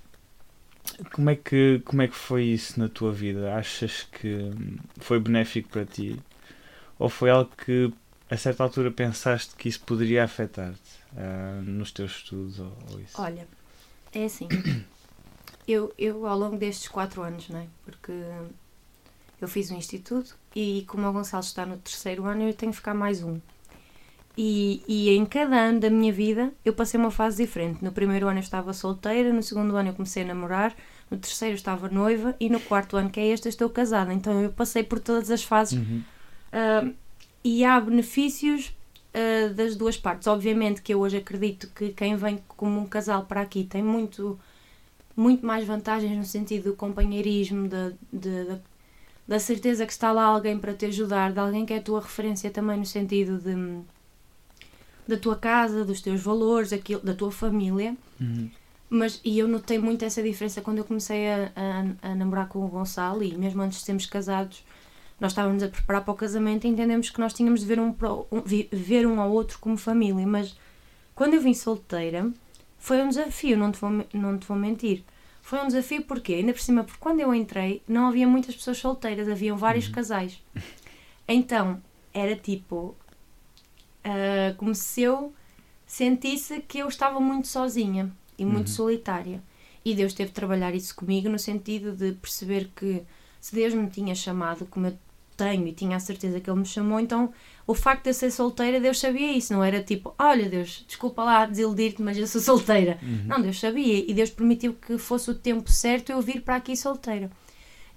como, 1.14 1.30
é 1.30 1.36
que, 1.36 1.82
como 1.86 2.02
é 2.02 2.08
que 2.08 2.16
foi 2.16 2.44
isso 2.46 2.80
na 2.80 2.88
tua 2.88 3.12
vida? 3.12 3.56
Achas 3.56 4.08
que 4.20 4.52
foi 5.00 5.20
benéfico 5.20 5.70
para 5.70 5.86
ti? 5.86 6.20
Ou 7.00 7.10
foi 7.10 7.30
algo 7.32 7.52
que 7.66 7.92
a 8.34 8.38
certa 8.38 8.64
altura 8.64 8.92
pensaste 8.92 9.56
que 9.56 9.70
isso 9.70 9.82
poderia 9.82 10.24
afetar-te 10.24 10.80
ah, 11.18 11.62
nos 11.64 11.92
teus 11.92 12.12
estudos? 12.18 12.60
Ou, 12.60 12.74
ou 12.92 13.00
isso? 13.00 13.20
Olha, 13.22 13.48
é 14.14 14.26
assim. 14.26 14.48
Eu, 15.66 15.94
eu, 15.98 16.26
ao 16.28 16.38
longo 16.38 16.58
destes 16.58 16.90
quatro 16.90 17.22
anos, 17.22 17.48
não 17.48 17.60
é? 17.62 17.68
Porque 17.86 18.12
Eu 19.40 19.48
fiz 19.48 19.72
o 19.72 19.74
instituto 19.76 20.36
e 20.56 20.84
como 20.88 21.08
o 21.08 21.12
Gonçalo 21.14 21.44
está 21.44 21.66
no 21.66 21.78
terceiro 21.78 22.26
ano, 22.26 22.44
eu 22.44 22.54
tenho 22.54 22.72
que 22.72 22.78
ficar 22.78 22.94
mais 22.94 23.24
um. 23.24 23.40
E, 24.36 24.84
e 24.88 25.10
em 25.12 25.26
cada 25.26 25.56
ano 25.58 25.80
da 25.80 25.90
minha 25.90 26.12
vida 26.12 26.52
eu 26.66 26.74
passei 26.74 27.00
uma 27.00 27.12
fase 27.12 27.44
diferente. 27.44 27.84
No 27.84 27.92
primeiro 27.92 28.28
ano 28.28 28.40
eu 28.40 28.44
estava 28.44 28.74
solteira, 28.74 29.32
no 29.32 29.44
segundo 29.44 29.76
ano 29.76 29.90
eu 29.90 29.94
comecei 29.94 30.24
a 30.24 30.26
namorar, 30.26 30.76
no 31.10 31.18
terceiro 31.18 31.56
estava 31.56 31.88
noiva 31.90 32.36
e 32.40 32.50
no 32.50 32.60
quarto 32.60 32.98
ano, 32.98 33.10
que 33.10 33.20
é 33.20 33.28
este, 33.28 33.46
eu 33.48 33.50
estou 33.52 33.70
casada. 33.70 34.14
Então 34.14 34.42
eu 34.42 34.52
passei 34.52 34.84
por 34.84 35.00
todas 35.00 35.30
as 35.30 35.44
fases 35.44 35.78
Uhum. 35.80 36.04
uh, 36.54 36.94
e 37.44 37.64
há 37.66 37.80
benefícios 37.80 38.74
uh, 39.14 39.54
das 39.54 39.76
duas 39.76 39.98
partes. 39.98 40.28
Obviamente 40.28 40.82
que 40.82 40.94
eu 40.94 41.00
hoje 41.00 41.18
acredito 41.18 41.68
que 41.76 41.90
quem 41.90 42.16
vem 42.16 42.40
como 42.48 42.80
um 42.80 42.86
casal 42.86 43.26
para 43.26 43.42
aqui 43.42 43.64
tem 43.64 43.84
muito, 43.84 44.40
muito 45.16 45.46
mais 45.46 45.66
vantagens 45.66 46.16
no 46.18 46.24
sentido 46.26 46.72
do 46.72 46.76
companheirismo, 46.76 47.68
da, 47.68 47.92
da- 48.12 48.60
da 49.26 49.40
certeza 49.40 49.86
que 49.86 49.94
está 49.94 50.12
lá 50.12 50.24
alguém 50.24 50.58
para 50.60 50.74
te 50.74 50.86
ajudar, 50.86 51.32
de 51.32 51.40
alguém 51.40 51.66
que 51.66 51.74
é 51.74 51.78
a 51.78 51.82
tua 51.82 52.02
referência 52.02 52.52
também 52.52 52.78
no 52.78 52.86
sentido 52.86 53.38
de, 53.38 53.56
da 55.08 55.18
tua 55.18 55.36
casa, 55.36 55.84
dos 55.86 56.02
teus 56.02 56.22
valores, 56.22 56.74
aquilo, 56.74 57.02
da 57.02 57.14
tua 57.14 57.32
família. 57.32 57.96
Uhum. 58.20 58.50
Mas, 58.90 59.20
e 59.24 59.40
eu 59.40 59.48
notei 59.48 59.80
muito 59.80 60.06
essa 60.06 60.22
diferença 60.22 60.62
quando 60.62 60.78
eu 60.80 60.84
comecei 60.86 61.28
a, 61.28 61.52
a, 61.56 62.10
a 62.12 62.16
namorar 62.16 62.48
com 62.48 62.64
o 62.64 62.68
Gonçalo 62.68 63.24
e 63.24 63.34
mesmo 63.36 63.62
antes 63.62 63.80
de 63.80 63.86
sermos 63.86 64.06
casados, 64.06 64.64
nós 65.20 65.32
estávamos 65.32 65.64
a 65.64 65.70
preparar 65.70 66.04
para 66.04 66.12
o 66.14 66.16
casamento 66.16 66.66
e 66.66 66.70
entendemos 66.70 67.10
que 67.10 67.20
nós 67.20 67.34
tínhamos 67.34 67.62
de 67.62 67.66
ver 67.66 67.80
um, 67.80 67.92
pro- 67.94 68.28
um- 68.32 68.42
ver 68.72 69.06
um 69.08 69.20
ao 69.22 69.32
outro 69.32 69.58
como 69.60 69.78
família. 69.78 70.26
Mas 70.28 70.56
quando 71.16 71.34
eu 71.36 71.42
vim 71.42 71.54
solteira, 71.54 72.30
foi 72.78 73.02
um 73.02 73.08
desafio, 73.10 73.58
não 73.58 73.72
te 73.72 73.80
vou, 73.80 73.90
não 74.14 74.38
te 74.38 74.46
vou 74.48 74.58
mentir. 74.58 75.04
Foi 75.42 75.60
um 75.60 75.68
desafio 75.68 76.04
porque, 76.04 76.34
ainda 76.34 76.54
por 76.54 76.62
cima, 76.62 76.84
porque 76.84 77.00
quando 77.00 77.20
eu 77.20 77.34
entrei, 77.34 77.82
não 77.88 78.08
havia 78.08 78.28
muitas 78.28 78.56
pessoas 78.56 78.78
solteiras, 78.78 79.28
haviam 79.28 79.58
vários 79.58 79.88
casais. 79.88 80.42
Então, 81.28 81.82
era 82.14 82.36
tipo, 82.36 82.96
ah, 84.04 84.54
como 84.58 84.74
se 84.76 85.02
eu 85.02 85.34
sentisse 85.86 86.62
que 86.62 86.80
eu 86.80 86.88
estava 86.88 87.20
muito 87.20 87.48
sozinha 87.48 88.12
e 88.38 88.46
muito 88.46 88.68
Uhum. 88.70 88.74
solitária. 88.74 89.42
E 89.86 89.94
Deus 89.94 90.14
teve 90.14 90.30
de 90.30 90.36
trabalhar 90.36 90.74
isso 90.74 90.96
comigo 90.96 91.28
no 91.30 91.38
sentido 91.38 91.92
de 91.92 92.14
perceber 92.14 92.72
que 92.76 93.04
se 93.44 93.54
Deus 93.54 93.74
me 93.74 93.90
tinha 93.90 94.16
chamado, 94.16 94.66
como 94.68 94.88
eu 94.88 94.98
tenho 95.36 95.68
e 95.68 95.74
tinha 95.74 95.98
a 95.98 96.00
certeza 96.00 96.40
que 96.40 96.50
Ele 96.50 96.60
me 96.60 96.66
chamou, 96.66 96.98
então 96.98 97.34
o 97.68 97.74
facto 97.74 98.04
de 98.04 98.12
eu 98.12 98.14
ser 98.14 98.32
solteira, 98.32 98.80
Deus 98.80 98.98
sabia 98.98 99.34
isso. 99.36 99.52
Não 99.52 99.62
era 99.62 99.84
tipo, 99.84 100.16
olha 100.18 100.48
Deus, 100.50 100.86
desculpa 100.88 101.22
lá 101.26 101.46
desiludir-te, 101.46 102.02
mas 102.02 102.18
eu 102.18 102.26
sou 102.26 102.40
solteira. 102.40 102.98
Uhum. 103.04 103.24
Não, 103.28 103.42
Deus 103.42 103.60
sabia 103.60 104.10
e 104.10 104.14
Deus 104.14 104.30
permitiu 104.30 104.74
que 104.76 104.98
fosse 104.98 105.30
o 105.30 105.36
tempo 105.36 105.70
certo 105.70 106.10
eu 106.10 106.22
vir 106.22 106.42
para 106.42 106.56
aqui 106.56 106.78
solteira. 106.78 107.30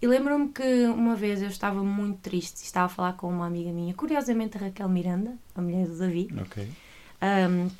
E 0.03 0.07
lembro-me 0.09 0.49
que 0.49 0.87
uma 0.87 1.15
vez 1.15 1.41
eu 1.41 1.49
estava 1.49 1.81
muito 1.85 2.19
triste, 2.19 2.57
estava 2.57 2.87
a 2.87 2.88
falar 2.88 3.12
com 3.12 3.29
uma 3.29 3.47
amiga 3.47 3.71
minha, 3.71 3.95
curiosamente 3.95 4.57
a 4.57 4.61
Raquel 4.62 4.88
Miranda, 4.88 5.38
a 5.55 5.62
mulher 5.62 5.87
do 5.87 5.97
Davi, 5.97 6.29
Ok. 6.43 6.69
um, 7.23 7.71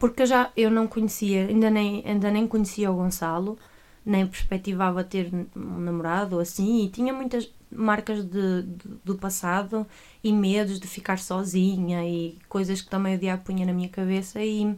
porque 0.00 0.22
eu 0.22 0.26
já 0.26 0.50
eu 0.56 0.70
não 0.70 0.86
conhecia, 0.86 1.46
ainda 1.48 1.68
nem, 1.68 2.02
ainda 2.06 2.30
nem 2.30 2.48
conhecia 2.48 2.90
o 2.90 2.94
Gonçalo, 2.96 3.58
nem 4.04 4.26
perspectivava 4.26 5.02
ter 5.04 5.30
um 5.56 5.78
namorado 5.80 6.38
assim, 6.38 6.84
e 6.84 6.88
tinha 6.90 7.12
muitas 7.12 7.50
marcas 7.70 8.24
de, 8.24 8.62
de- 8.62 8.88
do 9.04 9.16
passado 9.16 9.86
e 10.22 10.32
medos 10.32 10.78
de 10.78 10.86
ficar 10.86 11.18
sozinha 11.18 12.04
e 12.06 12.38
coisas 12.48 12.80
que 12.80 12.88
também 12.88 13.16
o 13.16 13.18
diabo 13.18 13.42
punha 13.44 13.66
na 13.66 13.72
minha 13.72 13.88
cabeça 13.88 14.40
e, 14.42 14.76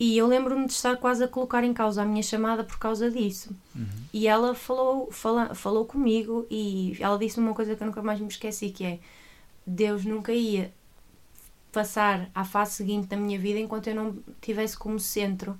e 0.00 0.16
eu 0.16 0.26
lembro-me 0.26 0.66
de 0.66 0.72
estar 0.72 0.96
quase 0.96 1.24
a 1.24 1.28
colocar 1.28 1.64
em 1.64 1.74
causa 1.74 2.02
a 2.02 2.04
minha 2.06 2.22
chamada 2.22 2.64
por 2.64 2.78
causa 2.78 3.10
disso. 3.10 3.50
Uhum. 3.74 3.86
E 4.12 4.26
ela 4.28 4.54
falou, 4.54 5.10
fala, 5.10 5.54
falou 5.54 5.84
comigo 5.84 6.46
e 6.50 6.96
ela 7.00 7.18
disse 7.18 7.38
uma 7.38 7.52
coisa 7.52 7.74
que 7.76 7.82
eu 7.82 7.86
nunca 7.86 8.02
mais 8.02 8.20
me 8.20 8.28
esqueci, 8.28 8.70
que 8.70 8.84
é 8.84 8.98
Deus 9.66 10.04
nunca 10.04 10.32
ia 10.32 10.72
passar 11.70 12.30
à 12.34 12.44
fase 12.44 12.72
seguinte 12.76 13.08
da 13.08 13.16
minha 13.16 13.38
vida 13.38 13.58
enquanto 13.58 13.88
eu 13.88 13.94
não 13.94 14.16
tivesse 14.40 14.78
como 14.78 14.98
centro. 14.98 15.58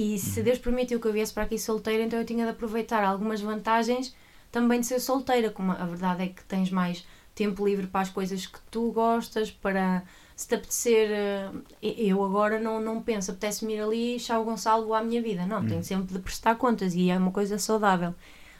E 0.00 0.18
se 0.18 0.42
Deus 0.42 0.58
permitiu 0.58 0.98
que 0.98 1.06
eu 1.06 1.12
viesse 1.12 1.30
para 1.30 1.42
aqui 1.42 1.58
solteira, 1.58 2.02
então 2.02 2.18
eu 2.18 2.24
tinha 2.24 2.46
de 2.46 2.52
aproveitar 2.52 3.04
algumas 3.04 3.38
vantagens 3.38 4.16
também 4.50 4.80
de 4.80 4.86
ser 4.86 4.98
solteira, 4.98 5.50
como 5.50 5.72
a 5.72 5.84
verdade 5.84 6.22
é 6.22 6.28
que 6.28 6.42
tens 6.44 6.70
mais 6.70 7.06
tempo 7.34 7.66
livre 7.66 7.86
para 7.86 8.00
as 8.00 8.08
coisas 8.08 8.46
que 8.46 8.58
tu 8.70 8.92
gostas, 8.92 9.50
para 9.50 10.02
se 10.34 10.48
te 10.48 10.54
apetecer, 10.54 11.10
eh, 11.10 11.50
eu 11.82 12.24
agora 12.24 12.58
não, 12.58 12.80
não 12.80 13.02
penso, 13.02 13.30
apetece-me 13.30 13.74
ir 13.74 13.80
ali 13.80 14.16
e 14.16 14.32
o 14.32 14.42
Gonçalo 14.42 14.94
à 14.94 15.02
minha 15.02 15.20
vida. 15.20 15.44
Não, 15.44 15.66
tenho 15.66 15.84
sempre 15.84 16.14
de 16.14 16.18
prestar 16.18 16.54
contas 16.54 16.94
e 16.94 17.10
é 17.10 17.18
uma 17.18 17.30
coisa 17.30 17.58
saudável. 17.58 18.14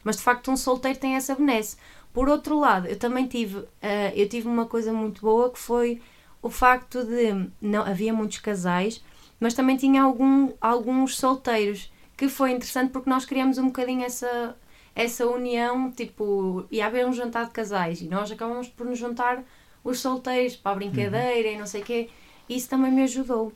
Mas 0.04 0.16
de 0.16 0.22
facto 0.22 0.50
um 0.50 0.58
solteiro 0.58 0.98
tem 0.98 1.14
essa 1.14 1.34
benesse. 1.34 1.78
Por 2.12 2.28
outro 2.28 2.58
lado, 2.58 2.86
eu 2.86 2.98
também 2.98 3.26
tive, 3.26 3.64
eh, 3.80 4.12
eu 4.14 4.28
tive 4.28 4.46
uma 4.46 4.66
coisa 4.66 4.92
muito 4.92 5.22
boa 5.22 5.50
que 5.50 5.58
foi 5.58 6.02
o 6.42 6.50
facto 6.50 7.02
de 7.02 7.48
não 7.62 7.82
havia 7.82 8.12
muitos 8.12 8.40
casais, 8.40 9.02
mas 9.40 9.54
também 9.54 9.76
tinha 9.76 10.02
algum, 10.02 10.52
alguns 10.60 11.16
solteiros, 11.16 11.90
que 12.16 12.28
foi 12.28 12.52
interessante 12.52 12.92
porque 12.92 13.10
nós 13.10 13.24
criamos 13.24 13.58
um 13.58 13.66
bocadinho 13.66 14.04
essa 14.04 14.56
essa 14.94 15.26
união, 15.26 15.90
tipo, 15.92 16.66
ia 16.70 16.86
haver 16.86 17.06
um 17.06 17.12
jantar 17.12 17.46
de 17.46 17.52
casais 17.52 18.02
e 18.02 18.08
nós 18.08 18.30
acabamos 18.30 18.68
por 18.68 18.84
nos 18.84 18.98
juntar 18.98 19.42
os 19.82 20.00
solteiros 20.00 20.56
para 20.56 20.72
a 20.72 20.74
brincadeira 20.74 21.48
e 21.48 21.58
não 21.58 21.66
sei 21.66 21.80
o 21.80 21.84
quê. 21.84 22.10
Isso 22.48 22.68
também 22.68 22.92
me 22.92 23.04
ajudou. 23.04 23.52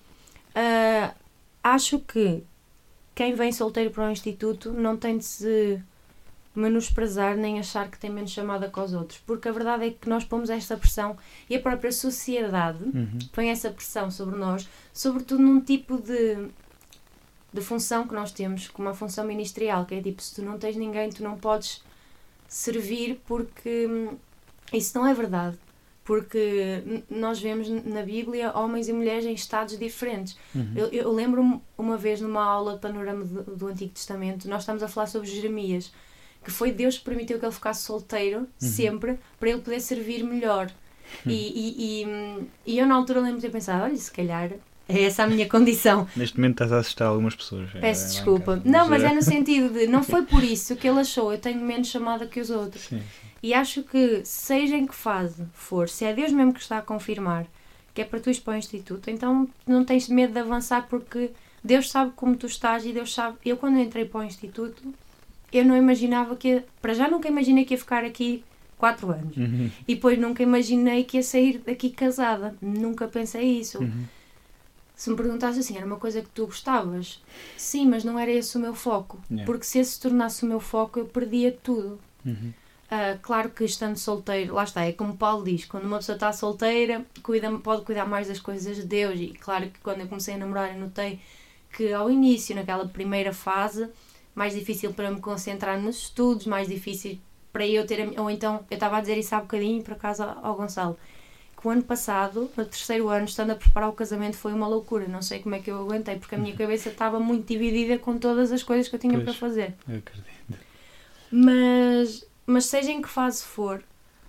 Ah, 0.54 1.14
acho 1.62 1.98
que 1.98 2.44
quem 3.14 3.34
vem 3.34 3.52
solteiro 3.52 3.90
para 3.90 4.08
o 4.08 4.10
instituto 4.10 4.72
não 4.72 4.96
tem 4.96 5.18
de 5.18 5.24
se 5.24 5.82
menosprezar 6.54 7.36
nem 7.36 7.58
achar 7.58 7.90
que 7.90 7.98
tem 7.98 8.10
menos 8.10 8.30
chamada 8.30 8.70
que 8.70 8.78
os 8.80 8.92
outros, 8.92 9.20
porque 9.26 9.48
a 9.48 9.52
verdade 9.52 9.86
é 9.86 9.90
que 9.90 10.08
nós 10.08 10.24
pomos 10.24 10.50
esta 10.50 10.76
pressão 10.76 11.16
e 11.50 11.56
a 11.56 11.60
própria 11.60 11.90
sociedade 11.92 12.82
Uhum. 12.84 13.18
põe 13.32 13.50
essa 13.50 13.70
pressão 13.70 14.10
sobre 14.10 14.36
nós, 14.38 14.68
sobretudo 14.92 15.42
num 15.42 15.60
tipo 15.60 15.98
de, 16.00 16.48
de 17.52 17.60
função 17.60 18.06
que 18.06 18.14
nós 18.14 18.30
temos, 18.32 18.68
como 18.68 18.88
a 18.88 18.94
função 18.94 19.24
ministerial, 19.24 19.84
que 19.84 19.94
é 19.94 20.00
tipo, 20.02 20.22
se 20.22 20.34
tu 20.36 20.42
não 20.42 20.58
tens 20.58 20.76
ninguém, 20.76 21.10
tu 21.10 21.22
não 21.22 21.36
podes 21.36 21.82
servir 22.48 23.20
porque 23.26 23.86
hum, 23.88 24.16
isso 24.72 24.96
não 24.98 25.06
é 25.06 25.14
verdade. 25.14 25.56
Porque 26.04 26.82
nós 27.08 27.40
vemos 27.40 27.66
na 27.66 28.02
Bíblia 28.02 28.52
homens 28.54 28.88
e 28.88 28.92
mulheres 28.92 29.24
em 29.24 29.32
estados 29.32 29.78
diferentes. 29.78 30.36
Uhum. 30.54 30.72
Eu, 30.76 30.88
eu 30.88 31.10
lembro-me 31.10 31.62
uma 31.78 31.96
vez 31.96 32.20
numa 32.20 32.44
aula 32.44 32.74
de 32.74 32.80
panorama 32.80 33.24
do, 33.24 33.56
do 33.56 33.66
Antigo 33.68 33.92
Testamento, 33.94 34.46
nós 34.46 34.60
estamos 34.62 34.82
a 34.82 34.88
falar 34.88 35.06
sobre 35.06 35.26
Jeremias, 35.26 35.90
que 36.44 36.50
foi 36.50 36.70
Deus 36.70 36.98
que 36.98 37.04
permitiu 37.04 37.38
que 37.38 37.44
ele 37.44 37.52
ficasse 37.52 37.82
solteiro 37.84 38.46
sempre 38.58 39.18
para 39.40 39.48
ele 39.50 39.60
poder 39.60 39.80
servir 39.80 40.22
melhor. 40.22 40.70
E, 41.26 41.32
e, 41.32 42.02
e, 42.02 42.06
hum, 42.06 42.46
e 42.66 42.78
eu 42.78 42.86
na 42.86 42.94
altura 42.94 43.20
lembro 43.20 43.36
de 43.36 43.42
ter 43.46 43.50
pensado: 43.52 43.84
olha, 43.84 43.96
se 43.96 44.10
calhar 44.10 44.50
é 44.88 45.02
essa 45.04 45.22
a 45.24 45.26
minha 45.26 45.46
condição. 45.50 46.06
Neste 46.16 46.36
momento 46.36 46.54
estás 46.54 46.72
a 46.72 46.78
assustar 46.78 47.08
algumas 47.08 47.34
pessoas. 47.34 47.68
é, 47.74 47.80
Peço 47.80 48.06
em 48.06 48.08
desculpa. 48.10 48.56
casa, 48.56 48.62
Não, 48.64 48.88
mas 48.88 49.02
eh, 49.02 49.06
é 49.06 49.14
no 49.14 49.22
sentido 49.22 49.72
de 49.72 49.86
não 49.86 50.02
foi 50.02 50.24
por 50.24 50.42
isso 50.44 50.76
que 50.76 50.88
ele 50.88 51.00
achou 51.00 51.32
eu 51.32 51.38
tenho 51.38 51.60
menos 51.60 51.88
chamada 51.88 52.26
que 52.26 52.40
os 52.40 52.50
outros. 52.50 52.84
Sim. 52.84 53.02
E 53.42 53.52
acho 53.52 53.82
que, 53.82 54.22
seja 54.24 54.74
em 54.76 54.86
que 54.86 54.94
fase 54.94 55.44
for, 55.52 55.88
se 55.88 56.04
é 56.04 56.14
Deus 56.14 56.32
mesmo 56.32 56.54
que 56.54 56.60
está 56.60 56.78
a 56.78 56.82
confirmar 56.82 57.46
que 57.94 58.00
é 58.02 58.04
para 58.04 58.18
tu 58.18 58.28
ir 58.28 58.40
para 58.40 58.54
o 58.54 58.56
Instituto, 58.56 59.08
então 59.08 59.48
não 59.64 59.84
tens 59.84 60.08
medo 60.08 60.32
de 60.32 60.40
avançar 60.40 60.88
porque 60.88 61.30
Deus 61.62 61.88
sabe 61.90 62.10
como 62.16 62.36
tu 62.36 62.46
estás 62.46 62.84
e 62.84 62.92
Deus 62.92 63.14
sabe. 63.14 63.36
Eu, 63.44 63.56
quando 63.56 63.78
entrei 63.78 64.04
para 64.04 64.20
o 64.20 64.24
Instituto, 64.24 64.82
eu 65.58 65.64
não 65.64 65.76
imaginava 65.76 66.36
que. 66.36 66.48
ia- 66.48 66.64
Para 66.80 66.94
já, 66.94 67.08
nunca 67.08 67.28
imaginei 67.28 67.64
que 67.64 67.74
ia 67.74 67.78
ficar 67.78 68.04
aqui 68.04 68.44
4 68.78 69.10
anos. 69.10 69.36
Uhum. 69.36 69.70
E 69.86 69.94
depois 69.94 70.18
nunca 70.18 70.42
imaginei 70.42 71.04
que 71.04 71.16
ia 71.16 71.22
sair 71.22 71.58
daqui 71.58 71.90
casada. 71.90 72.54
Nunca 72.60 73.06
pensei 73.08 73.58
isso. 73.60 73.78
Uhum. 73.78 74.04
Se 74.96 75.10
me 75.10 75.16
perguntasse 75.16 75.58
assim, 75.58 75.76
era 75.76 75.84
uma 75.86 75.96
coisa 75.96 76.22
que 76.22 76.28
tu 76.28 76.46
gostavas? 76.46 77.20
Sim, 77.56 77.86
mas 77.88 78.04
não 78.04 78.18
era 78.18 78.30
esse 78.30 78.56
o 78.56 78.60
meu 78.60 78.74
foco. 78.74 79.18
Yeah. 79.30 79.44
Porque 79.44 79.64
se 79.64 79.78
esse 79.80 79.92
se 79.92 80.00
tornasse 80.00 80.44
o 80.44 80.48
meu 80.48 80.60
foco, 80.60 81.00
eu 81.00 81.06
perdia 81.06 81.50
tudo. 81.62 81.98
Uhum. 82.24 82.52
Ah, 82.90 83.18
claro 83.20 83.50
que 83.50 83.64
estando 83.64 83.96
solteiro, 83.96 84.54
lá 84.54 84.62
está, 84.62 84.84
é 84.84 84.92
como 84.92 85.16
Paulo 85.16 85.44
diz, 85.44 85.64
quando 85.64 85.84
uma 85.84 85.96
pessoa 85.96 86.14
está 86.14 86.32
solteira, 86.32 87.04
cuida, 87.24 87.50
pode 87.58 87.82
cuidar 87.82 88.04
mais 88.06 88.28
das 88.28 88.38
coisas 88.38 88.76
de 88.76 88.84
Deus. 88.84 89.18
E 89.18 89.28
claro 89.28 89.68
que 89.68 89.80
quando 89.80 90.00
eu 90.02 90.06
comecei 90.06 90.34
a 90.34 90.38
namorar, 90.38 90.72
eu 90.72 90.78
notei 90.80 91.18
que 91.76 91.92
ao 91.92 92.08
início, 92.08 92.54
naquela 92.54 92.86
primeira 92.86 93.32
fase, 93.32 93.88
mais 94.34 94.54
difícil 94.54 94.92
para 94.92 95.10
me 95.10 95.20
concentrar 95.20 95.80
nos 95.80 95.96
estudos, 95.96 96.46
mais 96.46 96.68
difícil 96.68 97.18
para 97.52 97.66
eu 97.66 97.86
ter. 97.86 98.00
a 98.00 98.22
Ou 98.22 98.30
então, 98.30 98.64
eu 98.70 98.74
estava 98.74 98.98
a 98.98 99.00
dizer 99.00 99.16
isso 99.16 99.34
há 99.34 99.40
bocadinho, 99.40 99.82
por 99.82 99.94
acaso, 99.94 100.22
ao 100.22 100.46
ao 100.46 100.56
Gonçalo, 100.56 100.98
que 101.56 101.66
o 101.68 101.70
ano 101.70 101.82
passado, 101.82 102.50
no 102.56 102.64
terceiro 102.64 103.08
ano, 103.08 103.26
estando 103.26 103.52
a 103.52 103.54
preparar 103.54 103.88
o 103.88 103.92
casamento, 103.92 104.36
foi 104.36 104.52
uma 104.52 104.66
loucura. 104.66 105.06
Não 105.06 105.22
sei 105.22 105.38
como 105.38 105.54
é 105.54 105.60
que 105.60 105.70
eu 105.70 105.78
aguentei, 105.78 106.16
porque 106.16 106.34
a 106.34 106.38
minha 106.38 106.54
cabeça 106.56 106.88
estava 106.88 107.20
muito 107.20 107.46
dividida 107.46 107.98
com 107.98 108.18
todas 108.18 108.50
as 108.52 108.62
coisas 108.62 108.88
que 108.88 108.96
eu 108.96 109.00
tinha 109.00 109.14
Pois. 109.14 109.24
para 109.24 109.34
fazer. 109.34 109.74
Eu 109.88 109.98
acredito. 109.98 110.34
Mas, 111.30 112.24
mas 112.46 112.66
seja 112.66 112.90
em 112.90 113.00
que 113.02 113.08
fase 113.08 113.42
for, 113.42 113.82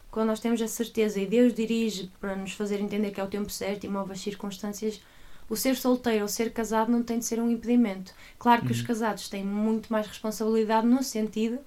quando 0.10 0.28
nós 0.28 0.40
temos 0.40 0.62
a 0.62 0.68
certeza 0.68 1.20
e 1.20 1.26
Deus 1.26 1.54
dirige 1.54 2.10
para 2.22 2.36
nos 2.36 2.54
fazer 2.54 2.80
entender 2.80 3.12
que 3.12 3.20
é 3.20 3.24
o 3.24 3.28
tempo 3.28 3.52
certo 3.52 3.84
e 3.84 3.90
move 3.90 4.14
as 4.14 4.22
circunstâncias, 4.22 5.02
o 5.50 5.56
ser 5.56 5.76
solteiro 5.76 6.24
ou 6.24 6.28
ser 6.28 6.52
casado 6.52 6.92
não 6.92 7.04
tem 7.04 7.20
de 7.20 7.26
ser 7.26 7.40
um 7.40 7.50
impedimento. 7.50 8.14
Claro 8.40 8.66
que 8.66 8.72
os 8.72 8.82
casados 8.82 9.30
têm 9.30 9.44
muito 9.44 9.92
mais 9.92 10.08
responsabilidade 10.08 10.88
no 10.88 11.04
sentido 11.04 11.60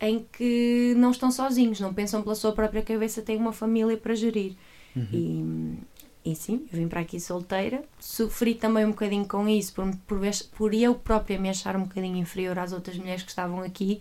em 0.00 0.24
que 0.32 0.94
não 0.96 1.10
estão 1.10 1.30
sozinhos, 1.30 1.78
não 1.78 1.92
pensam 1.92 2.22
pela 2.22 2.34
sua 2.34 2.52
própria 2.52 2.82
cabeça, 2.82 3.20
têm 3.20 3.36
uma 3.36 3.52
família 3.52 3.96
para 3.96 4.14
gerir. 4.14 4.54
Uhum. 4.96 5.78
E, 6.24 6.30
e 6.32 6.34
sim, 6.34 6.66
eu 6.72 6.78
vim 6.78 6.88
para 6.88 7.00
aqui 7.00 7.20
solteira, 7.20 7.84
sofri 7.98 8.54
também 8.54 8.86
um 8.86 8.90
bocadinho 8.90 9.26
com 9.28 9.46
isso, 9.46 9.74
por, 9.74 9.94
por, 10.06 10.20
por 10.56 10.74
eu 10.74 10.94
própria 10.94 11.38
me 11.38 11.50
achar 11.50 11.76
um 11.76 11.82
bocadinho 11.82 12.16
inferior 12.16 12.58
às 12.58 12.72
outras 12.72 12.96
mulheres 12.96 13.22
que 13.22 13.28
estavam 13.28 13.60
aqui, 13.60 14.00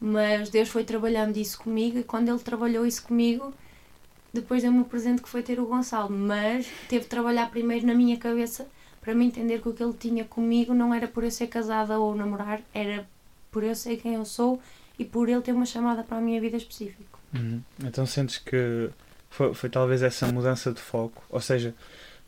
mas 0.00 0.48
Deus 0.48 0.68
foi 0.68 0.82
trabalhando 0.82 1.36
isso 1.36 1.58
comigo 1.58 1.98
e 1.98 2.04
quando 2.04 2.30
Ele 2.30 2.38
trabalhou 2.38 2.86
isso 2.86 3.02
comigo, 3.02 3.52
depois 4.40 4.62
deu-me 4.62 4.80
o 4.80 4.84
presente 4.84 5.22
que 5.22 5.28
foi 5.28 5.42
ter 5.42 5.58
o 5.60 5.66
Gonçalo, 5.66 6.10
mas 6.10 6.66
teve 6.88 7.04
de 7.04 7.10
trabalhar 7.10 7.50
primeiro 7.50 7.86
na 7.86 7.94
minha 7.94 8.16
cabeça 8.16 8.66
para 9.00 9.14
me 9.14 9.24
entender 9.26 9.60
que 9.60 9.68
o 9.68 9.72
que 9.72 9.82
ele 9.82 9.94
tinha 9.94 10.24
comigo 10.24 10.74
não 10.74 10.92
era 10.92 11.06
por 11.08 11.24
eu 11.24 11.30
ser 11.30 11.46
casada 11.46 11.98
ou 11.98 12.14
namorar, 12.14 12.60
era 12.74 13.06
por 13.50 13.62
eu 13.64 13.74
ser 13.74 13.96
quem 13.96 14.14
eu 14.14 14.24
sou 14.24 14.60
e 14.98 15.04
por 15.04 15.28
ele 15.28 15.40
ter 15.40 15.52
uma 15.52 15.64
chamada 15.66 16.02
para 16.02 16.18
a 16.18 16.20
minha 16.20 16.40
vida 16.40 16.56
específica. 16.56 17.18
Uhum. 17.34 17.60
Então 17.84 18.04
sentes 18.06 18.38
que 18.38 18.90
foi, 19.30 19.54
foi 19.54 19.68
talvez 19.70 20.02
essa 20.02 20.26
mudança 20.26 20.72
de 20.72 20.80
foco, 20.80 21.22
ou 21.30 21.40
seja, 21.40 21.74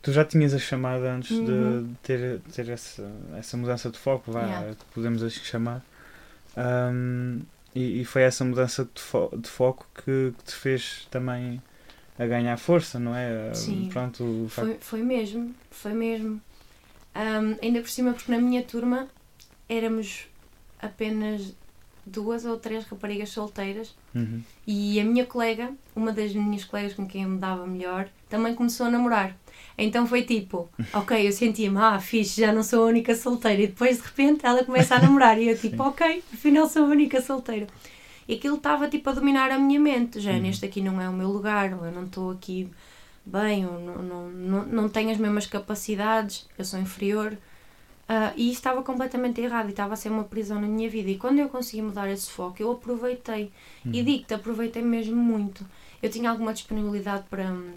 tu 0.01 0.11
já 0.11 0.23
tinhas 0.25 0.53
a 0.53 0.59
chamada 0.59 1.11
antes 1.13 1.35
de- 1.37 1.51
Uhum. 1.51 1.83
de 1.87 1.95
ter, 2.01 2.39
ter 2.53 2.69
essa, 2.69 3.11
essa 3.37 3.55
mudança 3.57 3.89
de 3.91 3.97
foco, 3.99 4.31
vá, 4.31 4.41
Yeah. 4.41 4.75
podemos 4.93 5.21
assim 5.21 5.41
chamar. 5.41 5.81
Ahm, 6.57 7.41
e, 7.73 8.01
e 8.01 8.05
foi 8.05 8.23
essa 8.23 8.43
mudança 8.43 8.87
de, 8.93 9.01
fo 9.01 9.29
de 9.37 9.47
foco 9.49 9.85
que, 9.95 10.33
que 10.37 10.43
te 10.43 10.53
fez 10.55 11.07
também 11.09 11.61
a 12.21 12.27
ganhar 12.27 12.57
força, 12.57 12.99
não 12.99 13.15
é? 13.15 13.53
Sim. 13.53 13.89
Pronto, 13.91 14.45
facto- 14.49 14.67
Foi, 14.67 14.77
foi 14.79 15.01
mesmo, 15.01 15.53
foi 15.71 15.93
mesmo. 15.93 16.39
Ahm, 17.15 17.55
ainda 17.61 17.81
por 17.81 17.89
cima, 17.89 18.13
porque 18.13 18.31
na 18.31 18.37
minha 18.39 18.61
turma 18.63 19.07
éramos 19.67 20.27
apenas 20.79 21.53
duas 22.05 22.45
ou 22.45 22.57
três 22.57 22.83
raparigas 22.85 23.29
solteiras 23.29 23.93
Uhum. 24.15 24.41
e 24.65 24.99
a 24.99 25.03
minha 25.03 25.25
colega, 25.25 25.71
uma 25.95 26.11
das 26.11 26.33
minhas 26.33 26.63
colegas 26.63 26.93
com 26.93 27.05
quem 27.07 27.23
eu 27.23 27.29
me 27.29 27.37
dava 27.37 27.65
melhor, 27.67 28.07
também 28.29 28.55
começou 28.55 28.87
a 28.87 28.89
namorar. 28.89 29.35
Então 29.77 30.05
foi 30.07 30.23
tipo, 30.23 30.69
ok, 30.93 31.27
eu 31.27 31.31
sentia-me, 31.31 31.77
ah, 31.77 31.99
fixe, 31.99 32.41
já 32.41 32.51
não 32.51 32.63
sou 32.63 32.83
a 32.83 32.87
única 32.87 33.15
solteira. 33.15 33.61
E 33.63 33.67
depois 33.67 33.97
de 33.97 34.03
repente 34.03 34.45
ela 34.45 34.63
começa 34.63 34.95
a 34.95 34.99
namorar 34.99 35.39
e 35.39 35.47
eu 35.49 35.57
tipo, 35.57 35.81
ok, 35.83 36.23
afinal 36.33 36.67
sou 36.67 36.83
a 36.85 36.87
única 36.87 37.21
solteira. 37.21 37.67
E 38.27 38.35
aquilo 38.35 38.57
estava 38.57 38.87
tipo 38.87 39.09
a 39.09 39.13
dominar 39.13 39.51
a 39.51 39.57
minha 39.59 39.79
mente, 39.79 40.19
já 40.19 40.31
Uhum. 40.31 40.41
neste 40.41 40.65
aqui 40.65 40.81
não 40.81 41.01
é 41.01 41.09
o 41.09 41.13
meu 41.13 41.29
lugar, 41.29 41.73
ou 41.73 41.85
eu 41.85 41.91
não 41.91 42.05
estou 42.05 42.31
aqui 42.31 42.69
bem, 43.25 43.65
ou 43.65 43.79
não, 43.79 44.01
não, 44.01 44.29
não, 44.29 44.65
não 44.65 44.89
tenho 44.89 45.11
as 45.11 45.17
mesmas 45.17 45.45
capacidades, 45.47 46.47
eu 46.57 46.65
sou 46.65 46.79
inferior. 46.79 47.37
Ah, 48.07 48.33
e 48.35 48.51
estava 48.51 48.83
completamente 48.83 49.39
errado 49.39 49.67
e 49.67 49.71
estava 49.71 49.93
a 49.93 49.97
ser 49.97 50.09
uma 50.09 50.25
prisão 50.25 50.59
na 50.59 50.67
minha 50.67 50.89
vida. 50.89 51.09
E 51.09 51.17
quando 51.17 51.39
eu 51.39 51.47
consegui 51.47 51.81
mudar 51.81 52.09
esse 52.09 52.29
foco, 52.29 52.61
eu 52.61 52.71
aproveitei. 52.71 53.51
E 53.85 53.99
Uhum. 53.99 54.03
digo-te, 54.05 54.33
aproveitei 54.33 54.81
mesmo 54.81 55.15
muito. 55.15 55.65
Eu 56.03 56.09
tinha 56.09 56.29
alguma 56.29 56.51
disponibilidade 56.53 57.23
para, 57.29 57.51
hum, 57.51 57.73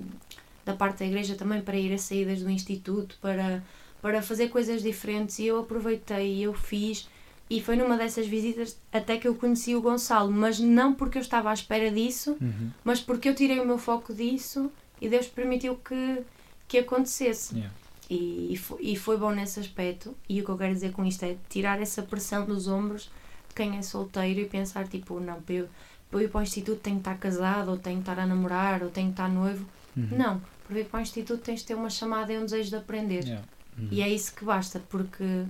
da 0.64 0.72
parte 0.74 1.00
da 1.00 1.06
igreja 1.06 1.36
também 1.36 1.60
para 1.62 1.76
ir 1.76 1.92
a 1.94 1.98
saídas 1.98 2.40
do 2.42 2.50
instituto, 2.50 3.16
para, 3.20 3.62
para 4.02 4.22
fazer 4.22 4.48
coisas 4.48 4.82
diferentes 4.82 5.38
e 5.38 5.46
eu 5.46 5.60
aproveitei 5.60 6.34
e 6.34 6.42
eu 6.42 6.54
fiz. 6.54 7.08
E 7.56 7.61
foi 7.62 7.76
numa 7.76 7.96
dessas 7.96 8.26
visitas 8.26 8.76
até 8.92 9.16
que 9.16 9.28
eu 9.28 9.34
conheci 9.37 9.76
o 9.76 9.80
Gonçalo, 9.80 10.30
mas 10.30 10.58
não 10.58 10.92
porque 10.92 11.18
eu 11.18 11.23
estava 11.23 11.50
à 11.50 11.54
espera 11.54 11.88
disso, 11.90 12.37
Uhum. 12.40 12.70
mas 12.82 13.00
porque 13.00 13.28
eu 13.28 13.34
tirei 13.34 13.61
o 13.61 13.66
meu 13.66 13.78
foco 13.78 14.12
disso 14.12 14.73
e 15.00 15.08
Deus 15.08 15.26
permitiu 15.28 15.76
que, 15.76 16.23
que 16.66 16.78
acontecesse. 16.78 17.54
Yeah. 17.54 17.73
E, 18.11 18.49
e, 18.52 18.56
foi, 18.56 18.78
e 18.82 18.96
foi 18.96 19.16
bom 19.16 19.30
nesse 19.30 19.61
aspecto. 19.61 20.14
E 20.28 20.40
o 20.40 20.44
que 20.44 20.50
eu 20.50 20.58
quero 20.58 20.75
dizer 20.75 20.92
com 20.92 21.04
isto 21.04 21.23
é 21.25 21.37
tirar 21.49 21.80
essa 21.80 22.02
pressão 22.02 22.44
dos 22.44 22.66
ombros 22.66 23.04
de 23.49 23.54
quem 23.54 23.76
é 23.78 23.82
solteiro 23.82 24.40
e 24.40 24.46
pensar, 24.46 24.88
tipo, 24.88 25.20
não, 25.20 25.40
para 25.40 25.54
eu, 25.54 25.68
para 26.11 26.20
eu 26.20 26.25
ir 26.25 26.28
para 26.30 26.40
o 26.40 26.42
instituto 26.42 26.80
tenho 26.80 26.96
que 26.96 27.00
estar 27.02 27.16
casado, 27.18 27.70
ou 27.70 27.76
tenho 27.78 27.96
que 27.96 28.02
estar 28.11 28.18
a 28.20 28.26
namorar, 28.26 28.82
ou 28.82 28.90
tenho 28.90 29.08
que 29.08 29.12
estar 29.12 29.28
noivo. 29.28 29.64
Uhum. 29.96 30.08
Não, 30.11 30.42
para 30.66 30.80
ir 30.80 30.87
para 30.87 30.99
o 30.99 31.02
instituto 31.02 31.40
tens 31.42 31.61
de 31.61 31.66
ter 31.66 31.75
uma 31.75 31.88
chamada 31.90 32.32
e 32.32 32.38
um 32.38 32.44
desejo 32.44 32.70
de 32.70 32.76
aprender. 32.76 33.23
Yeah. 33.25 33.44
Uhum. 33.78 33.88
E 33.93 34.02
é 34.02 34.08
isso 34.08 34.34
que 34.34 34.45
basta, 34.45 34.80
porque. 34.90 35.45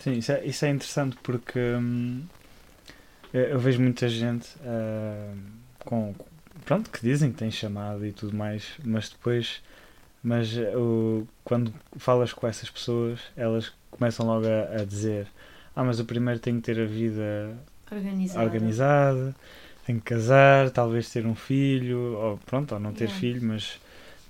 Sim, 0.00 0.14
isso 0.18 0.32
é, 0.32 0.44
isso 0.44 0.64
é 0.64 0.70
interessante 0.70 1.16
porque 1.22 1.58
hum, 1.58 2.22
eu 3.32 3.58
vejo 3.58 3.80
muita 3.80 4.08
gente 4.08 4.48
ah, 4.64 5.32
com, 5.84 6.14
pronto, 6.64 6.90
que 6.90 7.00
dizem 7.00 7.30
que 7.32 7.38
tem 7.38 7.50
chamado 7.50 8.04
e 8.06 8.12
tudo 8.12 8.36
mais, 8.36 8.64
mas 8.84 9.08
depois 9.08 9.62
mas 10.22 10.56
eh, 10.56 10.76
o, 10.76 11.26
quando 11.44 11.72
falas 11.98 12.32
com 12.32 12.46
essas 12.46 12.70
pessoas, 12.70 13.20
elas 13.36 13.72
começam 13.90 14.26
logo 14.26 14.46
a, 14.46 14.82
a 14.82 14.84
dizer 14.84 15.26
ah, 15.76 15.84
mas 15.84 15.98
eu 15.98 16.04
primeiro 16.04 16.40
tenho 16.40 16.58
que 16.58 16.64
ter 16.64 16.80
a 16.80 16.86
vida 16.86 17.56
Organizada. 17.90 18.44
organizada, 18.46 19.36
tenho 19.86 19.98
que 20.00 20.06
casar, 20.06 20.70
talvez 20.70 21.10
ter 21.10 21.26
um 21.26 21.34
filho, 21.34 21.98
ou 22.16 22.38
pronto, 22.38 22.72
ou 22.74 22.80
não 22.80 22.92
ter 22.92 23.06
Yeah. 23.06 23.20
filho, 23.20 23.42
mas, 23.42 23.80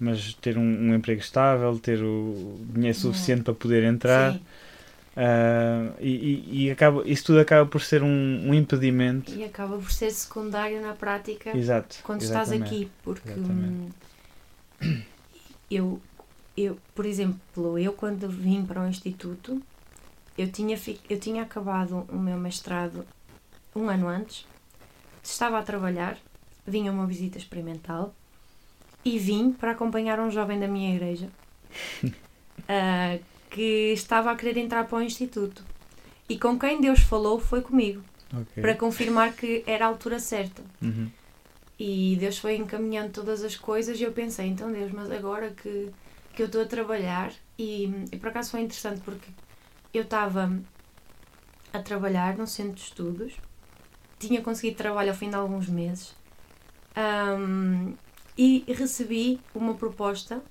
mas 0.01 0.35
ter 0.35 0.57
um, 0.59 0.63
um 0.63 0.95
emprego 0.95 1.21
estável, 1.21 1.79
ter 1.79 2.03
o 2.03 2.59
dinheiro 2.73 2.97
suficiente 2.99 3.43
para 3.43 3.55
poder 3.55 3.85
entrar. 3.85 4.35
Sim, 4.35 4.41
Ah, 5.17 5.93
e, 5.99 6.65
e, 6.65 6.71
acaba, 6.71 7.03
isso 7.07 7.25
tudo 7.25 7.41
acaba 7.41 7.69
por 7.69 7.81
ser 7.81 8.03
um, 8.03 8.49
um 8.49 8.55
impedimento. 8.55 9.33
e 9.33 9.45
acaba 9.45 9.77
por 9.77 9.91
ser 9.91 10.11
secundário 10.11 10.81
na 10.81 10.95
prática 10.95 11.57
Exato. 11.57 11.99
quando 12.03 12.23
estás 12.23 12.53
aqui, 12.53 12.91
porque 13.03 13.31
hum, 13.31 13.91
eu, 15.71 16.01
eu, 16.57 16.79
por 16.95 17.05
exemplo, 17.05 17.79
eu 17.79 17.93
quando 17.93 18.29
vim 18.29 18.65
para 18.65 18.83
o 18.83 18.87
instituto, 18.87 19.61
eu 20.39 20.51
tinha, 20.51 20.79
eu 21.09 21.19
tinha 21.19 21.43
acabado 21.43 22.07
o 22.09 22.17
meu 22.17 22.39
mestrado 22.39 23.05
um 23.75 23.89
ano 23.89 24.07
antes, 24.07 24.47
estava 25.23 25.59
a 25.59 25.63
trabalhar, 25.63 26.17
vinha 26.67 26.93
uma 26.93 27.07
visita 27.07 27.37
experimental 27.37 28.15
e 29.05 29.19
vim 29.19 29.53
para 29.53 29.73
acompanhar 29.73 30.21
um 30.21 30.31
jovem 30.31 30.61
da 30.61 30.69
minha 30.69 30.95
igreja 30.95 31.29
ah, 32.69 33.19
que 33.51 33.93
estava 33.93 34.31
a 34.31 34.37
querer 34.37 34.57
entrar 34.59 34.87
para 34.87 34.99
o 34.99 35.03
instituto. 35.03 35.65
E 36.29 36.39
com 36.39 36.59
quem 36.59 36.81
Deus 36.81 37.01
falou 37.01 37.41
foi 37.41 37.61
comigo, 37.61 38.03
Ok. 38.33 38.63
para 38.63 38.77
confirmar 38.77 39.33
que 39.35 39.65
era 39.67 39.85
a 39.85 39.89
altura 39.89 40.21
certa. 40.21 40.63
Uhum. 40.81 41.11
E 41.79 42.17
Deus 42.21 42.39
foi 42.39 42.57
encaminhando 42.57 43.11
todas 43.13 43.43
as 43.43 43.57
coisas 43.57 43.99
e 43.99 44.05
eu 44.05 44.13
pensei, 44.13 44.47
então 44.47 44.71
Deus, 44.71 44.93
mas 44.93 45.11
agora 45.11 45.51
que, 45.51 45.91
que 46.35 46.43
eu 46.43 46.47
estou 46.47 46.63
a 46.63 46.67
trabalhar 46.67 47.33
e, 47.59 47.91
e 48.13 48.17
por 48.17 48.29
acaso 48.29 48.51
foi 48.53 48.61
interessante 48.61 49.01
porque 49.01 49.29
eu 49.93 50.03
estava 50.03 50.53
a 51.73 51.79
trabalhar 51.81 52.37
num 52.37 52.47
centro 52.47 52.75
de 52.75 52.83
estudos, 52.83 53.33
tinha 54.19 54.43
conseguido 54.43 54.77
trabalho 54.77 55.11
ao 55.11 55.17
fim 55.17 55.31
de 55.31 55.37
alguns 55.37 55.69
meses 55.69 56.15
ahm, 56.95 57.95
e 58.37 58.65
recebi 58.69 59.41
uma 59.55 59.75
proposta 59.75 60.43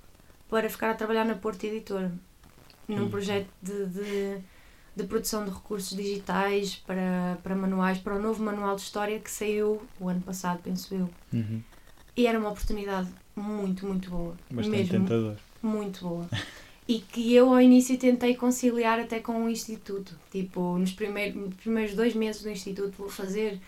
para 0.48 0.68
ficar 0.68 0.90
a 0.90 0.94
trabalhar 0.94 1.24
na 1.24 1.36
Porta 1.36 1.66
Editora, 1.66 2.12
num 2.96 3.10
projeto 3.10 3.48
de, 3.62 3.86
de, 3.86 4.38
de 4.96 5.04
produção 5.04 5.44
de 5.44 5.50
recursos 5.50 5.96
digitais 5.96 6.76
para, 6.86 7.38
para 7.42 7.54
manuais, 7.54 7.98
para 7.98 8.16
o 8.16 8.20
novo 8.20 8.42
manual 8.42 8.76
de 8.76 8.82
história 8.82 9.18
que 9.20 9.30
saiu 9.30 9.82
o 9.98 10.08
ano 10.08 10.20
passado, 10.20 10.60
penso 10.62 10.94
eu. 10.94 11.08
Uhum. 11.32 11.62
E 12.16 12.26
era 12.26 12.38
uma 12.38 12.50
oportunidade 12.50 13.08
muito, 13.36 13.86
muito 13.86 14.10
boa. 14.10 14.34
Bastante 14.50 14.76
mesmo 14.76 14.90
tentador. 14.92 15.36
muito 15.62 16.00
boa. 16.06 16.26
E 16.88 16.98
que 16.98 17.32
eu 17.34 17.52
ao 17.52 17.60
início 17.60 17.96
tentei 17.96 18.34
conciliar 18.34 18.98
até 18.98 19.20
com 19.20 19.44
o 19.44 19.48
instituto. 19.48 20.16
Tipo, 20.30 20.76
nos 20.76 20.92
primeiros, 20.92 21.36
nos 21.40 21.54
primeiros 21.54 21.94
dois 21.94 22.14
meses 22.14 22.42
do 22.42 22.50
instituto 22.50 22.94
vou 22.98 23.08
fazer, 23.08 23.60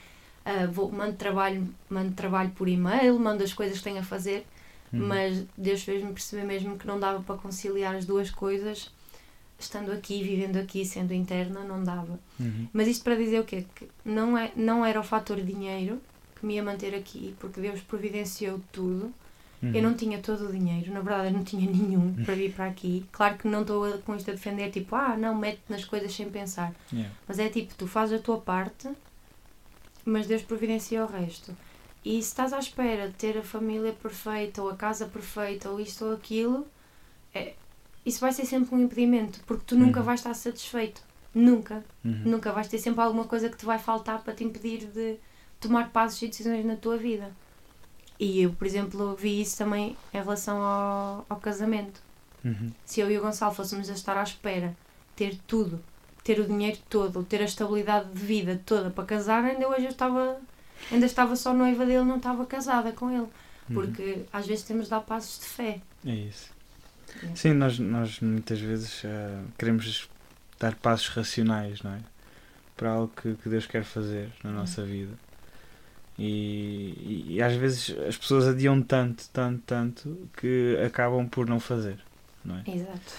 ah, 0.45 0.67
vou, 0.67 0.91
mando, 0.91 1.15
trabalho, 1.15 1.67
mando 1.89 2.13
trabalho 2.15 2.51
por 2.51 2.69
e-mail, 2.69 3.17
mando 3.19 3.45
as 3.45 3.53
coisas 3.53 3.79
que 3.79 3.85
tenho 3.85 4.01
a 4.01 4.03
fazer, 4.03 4.45
Uhum. 4.93 5.07
mas 5.07 5.47
Deus 5.57 5.83
fez-me 5.83 6.13
perceber 6.13 6.45
mesmo 6.45 6.77
que 6.77 6.87
não 6.87 7.01
dava 7.01 7.23
para 7.23 7.37
conciliar 7.37 7.95
as 7.95 8.05
duas 8.05 8.31
coisas, 8.31 8.91
estando 9.64 9.90
aqui, 9.92 10.22
vivendo 10.22 10.57
aqui, 10.57 10.85
sendo 10.85 11.12
interna, 11.12 11.64
não 11.64 11.83
dava. 11.83 12.18
Uhum. 12.38 12.68
Mas 12.72 12.88
isto 12.88 13.05
para 13.05 13.16
dizer 13.16 13.40
o 13.40 13.44
quê? 13.44 13.64
Que 13.75 13.88
não, 14.05 14.37
é, 14.37 14.53
não 14.57 14.85
era 14.85 15.01
o 15.01 15.03
fator 15.03 15.40
dinheiro 15.40 16.01
que 16.38 16.46
me 16.46 16.55
ia 16.55 16.62
manter 16.62 16.94
aqui, 16.94 17.35
porque 17.38 17.61
Deus 17.61 17.81
providenciou 17.81 18.61
tudo. 18.70 19.12
Uhum. 19.62 19.72
Eu 19.75 19.83
não 19.83 19.94
tinha 19.94 20.18
todo 20.18 20.48
o 20.48 20.53
dinheiro, 20.53 20.92
na 20.92 21.01
verdade 21.01 21.29
eu 21.29 21.33
não 21.33 21.44
tinha 21.44 21.64
nenhum 21.70 22.14
para 22.25 22.35
vir 22.35 22.53
para 22.53 22.66
aqui. 22.66 23.07
Claro 23.12 23.38
que 23.38 23.46
não 23.46 23.62
estou 23.62 23.98
com 23.98 24.16
isto 24.16 24.31
a 24.31 24.35
defender, 24.35 24.70
tipo, 24.70 24.94
ah, 24.96 25.16
não, 25.16 25.35
mete 25.35 25.61
nas 25.68 25.85
coisas 25.85 26.12
sem 26.12 26.29
pensar. 26.29 26.75
Yeah. 26.92 27.14
Mas 27.29 27.38
é 27.38 27.48
tipo, 27.48 27.75
tu 27.75 27.87
fazes 27.87 28.18
a 28.18 28.22
tua 28.22 28.38
parte, 28.38 28.88
mas 30.05 30.27
Deus 30.27 30.42
providencia 30.42 31.05
o 31.05 31.07
resto. 31.07 31.57
E 32.05 32.20
se 32.20 32.29
estás 32.29 32.53
à 32.53 32.59
espera 32.59 33.07
de 33.07 33.14
ter 33.14 33.38
a 33.38 33.42
família 33.42 33.92
perfeita, 33.92 34.61
ou 34.61 34.68
a 34.68 34.77
casa 34.77 35.07
perfeita, 35.07 35.70
ou 35.70 35.79
isto 35.79 36.05
ou 36.05 36.14
aquilo, 36.14 36.66
é, 37.33 37.55
isso 38.05 38.21
vai 38.21 38.33
ser 38.33 38.45
sempre 38.47 38.75
um 38.75 38.81
impedimento, 38.81 39.41
porque 39.47 39.65
tu 39.67 39.77
nunca 39.77 40.01
Uhum. 40.01 40.07
vais 40.07 40.21
estar 40.21 40.35
satisfeito. 40.35 41.03
Nunca. 41.35 41.83
Uhum. 42.05 42.23
Nunca 42.27 42.53
vais 42.53 42.69
ter 42.69 42.79
sempre 42.79 43.01
alguma 43.03 43.25
coisa 43.25 43.49
que 43.49 43.57
te 43.57 43.65
vai 43.65 43.79
faltar 43.79 44.23
para 44.23 44.35
te 44.35 44.45
impedir 44.45 44.87
de 44.87 45.17
tomar 45.61 45.91
passos 45.91 46.21
e 46.23 46.29
decisões 46.29 46.65
na 46.65 46.77
tua 46.77 46.97
vida. 46.99 47.31
E 48.19 48.43
eu, 48.43 48.53
por 48.53 48.67
exemplo, 48.67 49.17
vi 49.17 49.41
isso 49.41 49.57
também 49.59 49.97
em 50.12 50.19
relação 50.19 50.59
ao, 50.62 51.25
ao 51.29 51.37
casamento. 51.38 52.01
Uhum. 52.45 52.71
Se 52.85 53.01
eu 53.01 53.11
e 53.11 53.17
o 53.19 53.23
Gonçalo 53.23 53.55
fôssemos 53.55 53.88
a 53.88 53.95
estar 53.95 54.17
à 54.17 54.23
espera, 54.23 54.77
ter 55.17 55.38
tudo, 55.47 55.81
ter 56.23 56.38
o 56.38 56.45
dinheiro 56.47 56.79
todo, 56.91 57.23
ter 57.25 57.41
a 57.41 57.45
estabilidade 57.45 58.11
de 58.12 58.19
vida 58.21 58.61
toda 58.67 58.91
para 58.91 59.05
casar, 59.05 59.45
ainda 59.45 59.67
hoje 59.69 59.85
eu 59.85 59.91
estava 59.91 60.38
ainda 60.91 61.07
estava 61.07 61.35
só 61.37 61.55
noiva 61.55 61.87
dele, 61.87 62.05
não 62.05 62.17
estava 62.17 62.45
casada 62.45 62.93
com 62.93 63.11
ele. 63.11 63.21
Uhum. 63.23 63.75
Porque 63.75 64.25
às 64.33 64.47
vezes 64.47 64.65
temos 64.65 64.85
de 64.85 64.91
dar 64.91 65.01
passos 65.01 65.38
de 65.38 65.47
fé. 65.47 65.81
É 66.05 66.11
isso. 66.15 66.51
Sim, 67.35 67.53
nós, 67.55 67.79
nós 67.79 68.21
muitas 68.21 68.61
vezes 68.61 69.03
eh, 69.05 69.41
queremos 69.59 70.09
dar 70.59 70.75
passos 70.77 71.09
racionais, 71.09 71.83
não 71.83 71.93
é? 71.95 71.99
Para 72.77 72.91
algo 72.91 73.12
que, 73.21 73.35
que 73.35 73.49
Deus 73.49 73.67
quer 73.67 73.85
fazer 73.85 74.31
na 74.43 74.51
nossa 74.51 74.83
vida. 74.85 75.12
E, 76.19 76.95
e, 77.29 77.35
e 77.35 77.43
às 77.43 77.55
vezes 77.55 77.97
as 78.09 78.17
pessoas 78.17 78.47
adiam 78.47 78.81
tanto, 78.83 79.25
tanto, 79.33 79.62
tanto 79.67 80.29
que 80.37 80.77
acabam 80.85 81.27
por 81.29 81.49
não 81.49 81.59
fazer, 81.59 81.99
não 82.45 82.57
é? 82.59 82.62
Exato. 82.71 83.15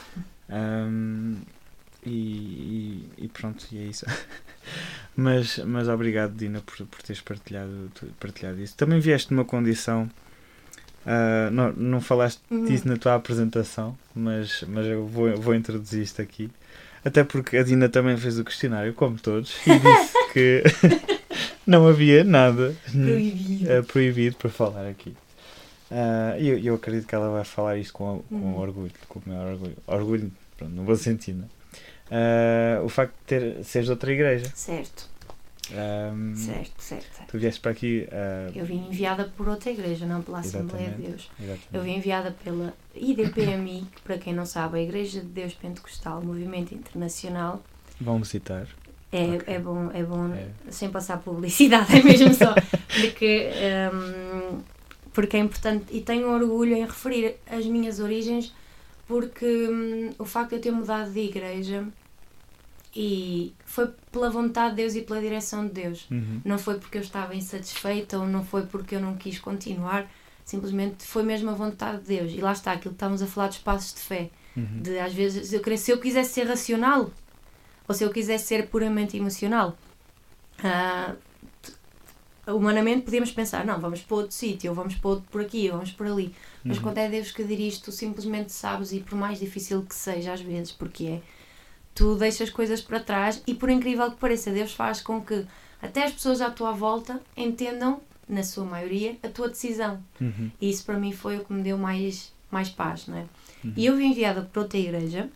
E, 2.06 2.10
e- 2.10 3.10
e 3.18 3.28
pronto, 3.30 3.66
e 3.72 3.78
é 3.78 3.84
isso. 3.86 4.06
mas, 5.16 5.58
mas 5.60 5.88
obrigado, 5.88 6.36
Dina, 6.36 6.62
por, 6.62 6.86
por 6.88 7.02
teres 7.02 7.22
partilhado, 7.22 7.92
partilhado 8.20 8.60
isso. 8.62 8.76
Também 8.76 9.00
vieste 9.00 9.32
numa 9.34 9.46
condição. 9.46 10.10
Ah, 11.06 11.50
não, 11.52 11.72
não 11.74 12.02
falaste 12.02 12.40
Uhum. 12.50 12.66
disso 12.66 12.88
na 12.88 12.98
tua 12.98 13.16
apresentação, 13.16 13.98
mas, 14.16 14.64
mas 14.68 14.86
eu 14.86 15.06
vou, 15.06 15.36
vou 15.38 15.54
introduzir 15.56 16.02
isto 16.04 16.22
aqui. 16.22 16.50
Até 17.06 17.24
porque 17.24 17.58
a 17.58 17.64
Dina 17.64 17.90
também 17.90 18.16
fez 18.16 18.40
o 18.40 18.44
questionário, 18.46 18.94
como 18.94 19.18
todos, 19.20 19.56
e 19.68 19.78
disse 19.80 20.14
que 20.32 20.64
não 21.68 21.88
havia 21.88 22.24
nada 22.24 22.74
Proibido. 22.92 23.72
eh, 23.72 23.82
proibido 23.82 24.36
para 24.38 24.50
falar 24.50 24.88
aqui. 24.88 25.14
E 26.40 26.48
eu, 26.48 26.58
eu 26.60 26.76
acredito 26.76 27.06
que 27.08 27.14
ela 27.14 27.30
vai 27.30 27.44
falar 27.44 27.78
isto 27.78 27.94
com, 27.94 28.24
com 28.30 28.36
Uhum. 28.36 28.58
orgulho, 28.58 28.92
com 29.10 29.20
o 29.20 29.24
maior 29.28 29.52
orgulho. 29.52 29.76
Orgulho, 29.86 30.32
pronto, 30.58 30.74
não 30.74 30.86
vou 30.86 30.96
sentir, 30.96 31.34
né? 31.34 31.46
Ah, 32.10 32.82
o 32.84 32.90
facto 32.90 33.12
de 33.14 33.26
ter, 33.26 33.64
seres 33.64 33.86
de 33.88 33.92
outra 33.92 34.12
igreja. 34.12 34.46
Certo, 34.56 35.08
Ahm, 35.72 36.36
certo, 36.36 36.74
certo. 36.82 37.16
certo. 37.16 37.30
Tu 37.32 37.38
vieste 37.38 37.62
para 37.62 37.72
aqui. 37.72 38.08
ah, 38.12 38.52
Eu 38.54 38.66
vim 38.66 38.88
enviada 38.88 39.32
por 39.38 39.48
outra 39.48 39.72
igreja, 39.72 40.06
não 40.06 40.22
pela 40.22 40.40
Assembleia 40.40 40.90
de. 40.92 41.04
Deus. 41.04 41.30
exatamente. 41.40 41.68
Eu 41.72 41.82
vim 41.82 41.96
enviada 41.96 42.36
pela 42.44 42.74
IDPMI, 42.96 43.88
que 43.96 44.02
para 44.02 44.18
quem 44.18 44.34
não 44.34 44.46
sabe, 44.46 44.80
a 44.80 44.82
Igreja 44.82 45.22
de 45.22 45.28
Deus 45.28 45.54
Pentecostal, 45.54 46.22
Movimento 46.22 46.74
Internacional. 46.74 47.64
Vão 48.00 48.20
visitar. 48.20 48.68
É, 49.12 49.36
Ok. 49.36 49.44
é 49.54 49.60
bom, 49.60 49.92
é 49.94 50.04
bom 50.04 50.34
É. 50.34 50.48
sem 50.70 50.90
passar 50.90 51.18
publicidade, 51.20 51.96
é 51.98 52.04
mesmo 52.04 52.34
só. 52.34 52.54
Porque, 53.00 53.50
hum, 53.94 54.60
porque 55.14 55.38
é 55.38 55.40
importante 55.40 55.86
e 55.92 56.02
tenho 56.02 56.28
orgulho 56.30 56.76
em 56.76 56.82
referir 56.82 57.36
as 57.50 57.66
minhas 57.66 58.00
origens, 58.00 58.52
porque 59.08 59.46
hum, 59.46 60.10
o 60.18 60.26
facto 60.26 60.50
de 60.52 60.56
eu 60.58 60.62
ter 60.62 60.72
mudado 60.72 61.12
de 61.12 61.20
igreja 61.20 61.86
e 62.96 63.54
foi 63.66 63.88
pela 64.12 64.30
vontade 64.30 64.72
de 64.72 64.82
Deus 64.84 64.96
e 64.96 65.02
pela 65.02 65.20
direção 65.20 65.66
de 65.68 65.74
Deus. 65.74 66.08
Uhum. 66.12 66.42
Não 66.46 66.58
foi 66.58 66.80
porque 66.80 66.98
eu 66.98 67.02
estava 67.02 67.36
insatisfeita 67.36 68.20
ou 68.20 68.28
não 68.28 68.44
foi 68.46 68.66
porque 68.68 68.96
eu 68.96 69.00
não 69.02 69.16
quis 69.16 69.40
continuar, 69.40 70.10
simplesmente 70.46 71.04
foi 71.06 71.24
mesmo 71.24 71.50
a 71.50 71.54
vontade 71.54 72.00
de 72.02 72.08
Deus. 72.18 72.32
E 72.34 72.42
lá 72.42 72.52
está 72.52 72.72
aquilo 72.74 72.92
que 72.94 72.98
estávamos 72.98 73.22
a 73.22 73.28
falar 73.28 73.48
dos 73.48 73.58
passos 73.58 73.94
de 73.96 74.02
fé. 74.02 74.30
Uhum. 74.56 74.82
De 74.82 75.00
às 75.00 75.14
vezes, 75.14 75.52
eu 75.54 75.62
queria, 75.62 75.78
se 75.78 75.90
eu 75.92 76.00
quisesse 76.00 76.34
ser 76.34 76.44
racional 76.48 77.10
ou 77.88 77.96
se 77.96 78.04
eu 78.04 78.12
quisesse 78.12 78.46
ser 78.46 78.68
puramente 78.68 79.18
emocional, 79.18 79.76
t- 81.62 81.74
humanamente 82.52 83.02
podíamos 83.04 83.32
pensar: 83.32 83.66
não, 83.66 83.80
vamos 83.80 84.02
para 84.02 84.16
outro 84.18 84.32
sítio, 84.34 84.70
ou 84.70 84.76
vamos 84.76 84.96
para 84.96 85.10
outro 85.10 85.26
por 85.32 85.42
aqui, 85.42 85.66
ou 85.70 85.78
vamos 85.78 85.92
por 85.92 86.06
ali. 86.08 86.34
Mas 86.64 86.78
Uhum. 86.78 86.84
quando 86.84 86.98
é 87.00 87.10
Deus 87.10 87.32
que 87.32 87.44
dirige, 87.44 87.82
tu 87.82 87.92
simplesmente 87.92 88.52
sabes, 88.52 88.92
e 88.94 89.00
por 89.00 89.18
mais 89.18 89.40
difícil 89.40 89.82
que 89.84 89.96
seja, 89.96 90.34
às 90.34 90.42
vezes, 90.42 90.72
porque 90.72 91.06
é, 91.06 91.22
tu 91.94 92.16
deixas 92.16 92.50
coisas 92.50 92.82
para 92.82 93.00
trás 93.00 93.42
e, 93.46 93.54
por 93.54 93.70
incrível 93.70 94.12
que 94.12 94.18
pareça, 94.18 94.52
Deus 94.52 94.74
faz 94.74 95.02
com 95.02 95.22
que 95.22 95.46
até 95.82 96.06
as 96.06 96.14
pessoas 96.14 96.42
à 96.42 96.50
tua 96.50 96.72
volta 96.72 97.22
entendam, 97.36 98.02
na 98.28 98.42
sua 98.42 98.64
maioria, 98.64 99.18
a 99.22 99.28
tua 99.28 99.50
decisão. 99.50 100.02
Uhum. 100.20 100.50
E 100.60 100.70
isso 100.70 100.86
para 100.86 100.98
mim 100.98 101.12
foi 101.12 101.38
o 101.38 101.44
que 101.44 101.52
me 101.52 101.62
deu 101.62 101.78
mais, 101.78 102.32
mais 102.50 102.70
paz, 102.70 103.08
não 103.08 103.18
é? 103.18 103.26
Uhum. 103.64 103.74
E 103.76 103.86
eu 103.86 103.96
vim 103.98 104.12
enviada 104.12 104.42
para 104.42 104.62
outra 104.62 104.78
igreja 104.78 105.30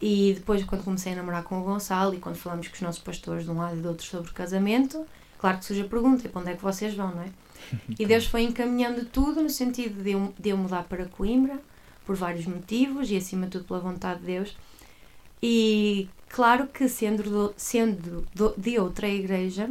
e 0.00 0.34
depois 0.34 0.64
quando 0.64 0.82
comecei 0.82 1.12
a 1.12 1.16
namorar 1.16 1.44
com 1.44 1.60
o 1.60 1.64
Gonçalo 1.64 2.14
e 2.14 2.18
quando 2.18 2.36
falamos 2.36 2.66
com 2.66 2.74
os 2.74 2.80
nossos 2.80 3.02
pastores 3.02 3.44
de 3.44 3.50
um 3.50 3.58
lado 3.58 3.78
e 3.78 3.80
do 3.80 3.88
outro 3.88 4.04
sobre 4.04 4.32
casamento, 4.32 5.06
claro 5.38 5.58
que 5.58 5.64
surge 5.64 5.82
a 5.82 5.84
pergunta, 5.84 6.28
para 6.28 6.40
onde 6.40 6.50
é 6.50 6.56
que 6.56 6.62
vocês 6.62 6.94
vão, 6.94 7.14
não 7.14 7.22
é? 7.22 7.28
E 7.98 8.04
Deus 8.04 8.26
foi 8.26 8.42
encaminhando 8.42 9.04
tudo 9.04 9.42
no 9.42 9.50
sentido 9.50 10.02
de 10.02 10.12
eu, 10.12 10.34
de 10.36 10.48
eu 10.48 10.56
mudar 10.56 10.82
para 10.84 11.04
Coimbra, 11.04 11.60
por 12.04 12.16
vários 12.16 12.46
motivos 12.46 13.10
e 13.10 13.16
acima 13.16 13.46
de 13.46 13.52
tudo 13.52 13.64
pela 13.64 13.78
vontade 13.78 14.20
de 14.20 14.26
Deus. 14.26 14.56
E 15.42 16.08
claro 16.28 16.66
que 16.68 16.88
sendo, 16.88 17.22
do- 17.22 17.54
sendo 17.56 18.24
do- 18.34 18.54
de 18.56 18.78
outra 18.78 19.08
igreja, 19.08 19.68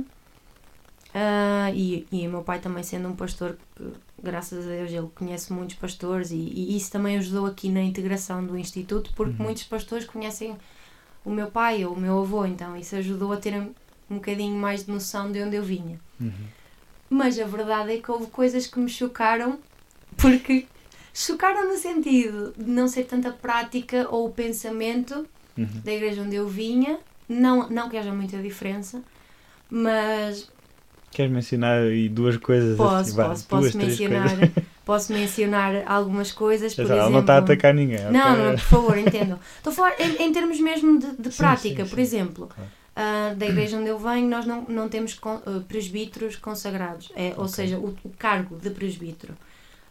ah, 1.13 1.71
e, 1.73 2.05
e 2.11 2.27
o 2.27 2.31
meu 2.31 2.41
pai 2.41 2.59
também 2.59 2.83
sendo 2.83 3.07
um 3.09 3.15
pastor 3.15 3.57
que, 3.75 3.83
graças 4.21 4.65
a 4.65 4.69
Deus, 4.69 4.91
ele 4.91 5.07
conhece 5.15 5.51
muitos 5.51 5.75
pastores 5.75 6.31
e, 6.31 6.35
e 6.35 6.75
isso 6.77 6.91
também 6.91 7.17
ajudou 7.17 7.45
aqui 7.45 7.69
na 7.69 7.81
integração 7.81 8.45
do 8.45 8.57
Instituto, 8.57 9.11
porque 9.15 9.37
Uhum. 9.39 9.45
muitos 9.45 9.63
pastores 9.63 10.05
conhecem 10.05 10.55
o 11.25 11.29
meu 11.29 11.47
pai 11.47 11.85
ou 11.85 11.93
o 11.93 11.99
meu 11.99 12.19
avô, 12.19 12.45
então 12.45 12.75
isso 12.75 12.95
ajudou 12.95 13.31
a 13.33 13.37
ter 13.37 13.53
um, 13.53 13.71
um 14.09 14.15
bocadinho 14.15 14.55
mais 14.55 14.85
de 14.85 14.91
noção 14.91 15.31
de 15.31 15.41
onde 15.41 15.55
eu 15.55 15.63
vinha. 15.63 15.99
Uhum. 16.19 16.31
Mas 17.09 17.37
a 17.39 17.45
verdade 17.45 17.93
é 17.93 17.97
que 17.97 18.09
houve 18.09 18.27
coisas 18.27 18.67
que 18.67 18.79
me 18.79 18.89
chocaram, 18.89 19.59
porque 20.17 20.65
chocaram 21.13 21.67
no 21.67 21.77
sentido 21.77 22.53
de 22.57 22.69
não 22.71 22.87
ser 22.87 23.03
tanta 23.03 23.31
prática 23.31 24.07
ou 24.09 24.27
o 24.27 24.31
pensamento 24.31 25.27
Uhum. 25.57 25.67
da 25.83 25.91
igreja 25.93 26.21
onde 26.21 26.35
eu 26.35 26.47
vinha, 26.47 26.99
não, 27.27 27.69
não 27.69 27.89
que 27.89 27.97
haja 27.97 28.11
muita 28.13 28.37
diferença, 28.41 29.01
mas 29.69 30.49
Queres 31.11 31.31
mencionar 31.31 31.81
aí 31.83 32.07
duas 32.07 32.37
coisas 32.37 32.77
posso, 32.77 32.95
assim? 32.95 33.15
Posso, 33.15 33.27
duas, 33.27 33.43
posso 33.43 33.77
mencionar, 33.77 34.29
coisas. 34.37 34.51
posso 34.85 35.11
mencionar 35.13 35.83
algumas 35.85 36.31
coisas, 36.31 36.73
por 36.73 36.83
sabe, 36.83 36.91
Ela 36.91 36.99
exemplo... 37.01 37.13
não 37.13 37.19
está 37.19 37.35
a 37.35 37.37
atacar 37.39 37.73
ninguém. 37.73 37.99
Não, 38.11 38.37
não, 38.37 38.51
por 38.53 38.59
favor, 38.61 38.97
entendam. 38.97 39.37
Estou 39.57 39.73
a 39.73 39.75
falar 39.75 39.99
em, 39.99 40.23
em 40.23 40.31
termos 40.31 40.57
mesmo 40.61 40.97
de, 40.99 41.11
de 41.17 41.29
Sim, 41.31 41.37
prática. 41.37 41.83
sim, 41.83 41.89
Por 41.89 41.95
sim. 41.97 42.01
exemplo, 42.01 42.47
Claro. 42.55 42.71
ah, 42.95 43.33
da 43.35 43.45
igreja 43.45 43.77
onde 43.77 43.89
eu 43.89 43.99
venho, 43.99 44.29
nós 44.29 44.45
não, 44.45 44.61
não 44.69 44.87
temos 44.87 45.13
con- 45.15 45.41
ah, 45.45 45.61
presbíteros 45.67 46.37
consagrados, 46.37 47.11
é, 47.13 47.33
ou 47.35 47.43
Ok. 47.43 47.49
seja, 47.49 47.77
o, 47.77 47.93
o 48.05 48.09
cargo 48.17 48.55
de 48.55 48.69
presbítero. 48.69 49.35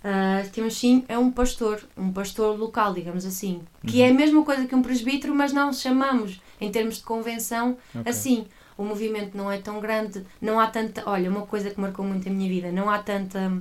Ah, 0.02 0.42
temos 0.52 0.74
sim, 0.78 1.04
é 1.08 1.18
um 1.18 1.30
pastor, 1.30 1.82
um 1.96 2.10
pastor 2.12 2.58
local, 2.58 2.94
digamos 2.94 3.26
assim, 3.26 3.60
que 3.86 3.98
Uhum. 4.00 4.06
é 4.06 4.10
a 4.10 4.14
mesma 4.14 4.42
coisa 4.44 4.66
que 4.66 4.74
um 4.74 4.80
presbítero, 4.82 5.34
mas 5.34 5.52
não 5.52 5.72
chamamos, 5.72 6.40
em 6.60 6.70
termos 6.70 6.96
de 6.96 7.02
convenção, 7.02 7.76
Ok. 7.94 8.10
assim. 8.10 8.46
O 8.78 8.84
movimento 8.84 9.36
não 9.36 9.52
é 9.52 9.58
tão 9.58 9.78
grande, 9.78 10.24
não 10.40 10.58
há 10.58 10.66
tanta. 10.66 11.02
Olha, 11.04 11.28
uma 11.28 11.42
coisa 11.46 11.68
que 11.70 11.78
marcou 11.78 12.02
muito 12.02 12.26
a 12.26 12.32
minha 12.32 12.48
vida, 12.48 12.72
não 12.72 12.88
há 12.88 12.98
tanta 12.98 13.52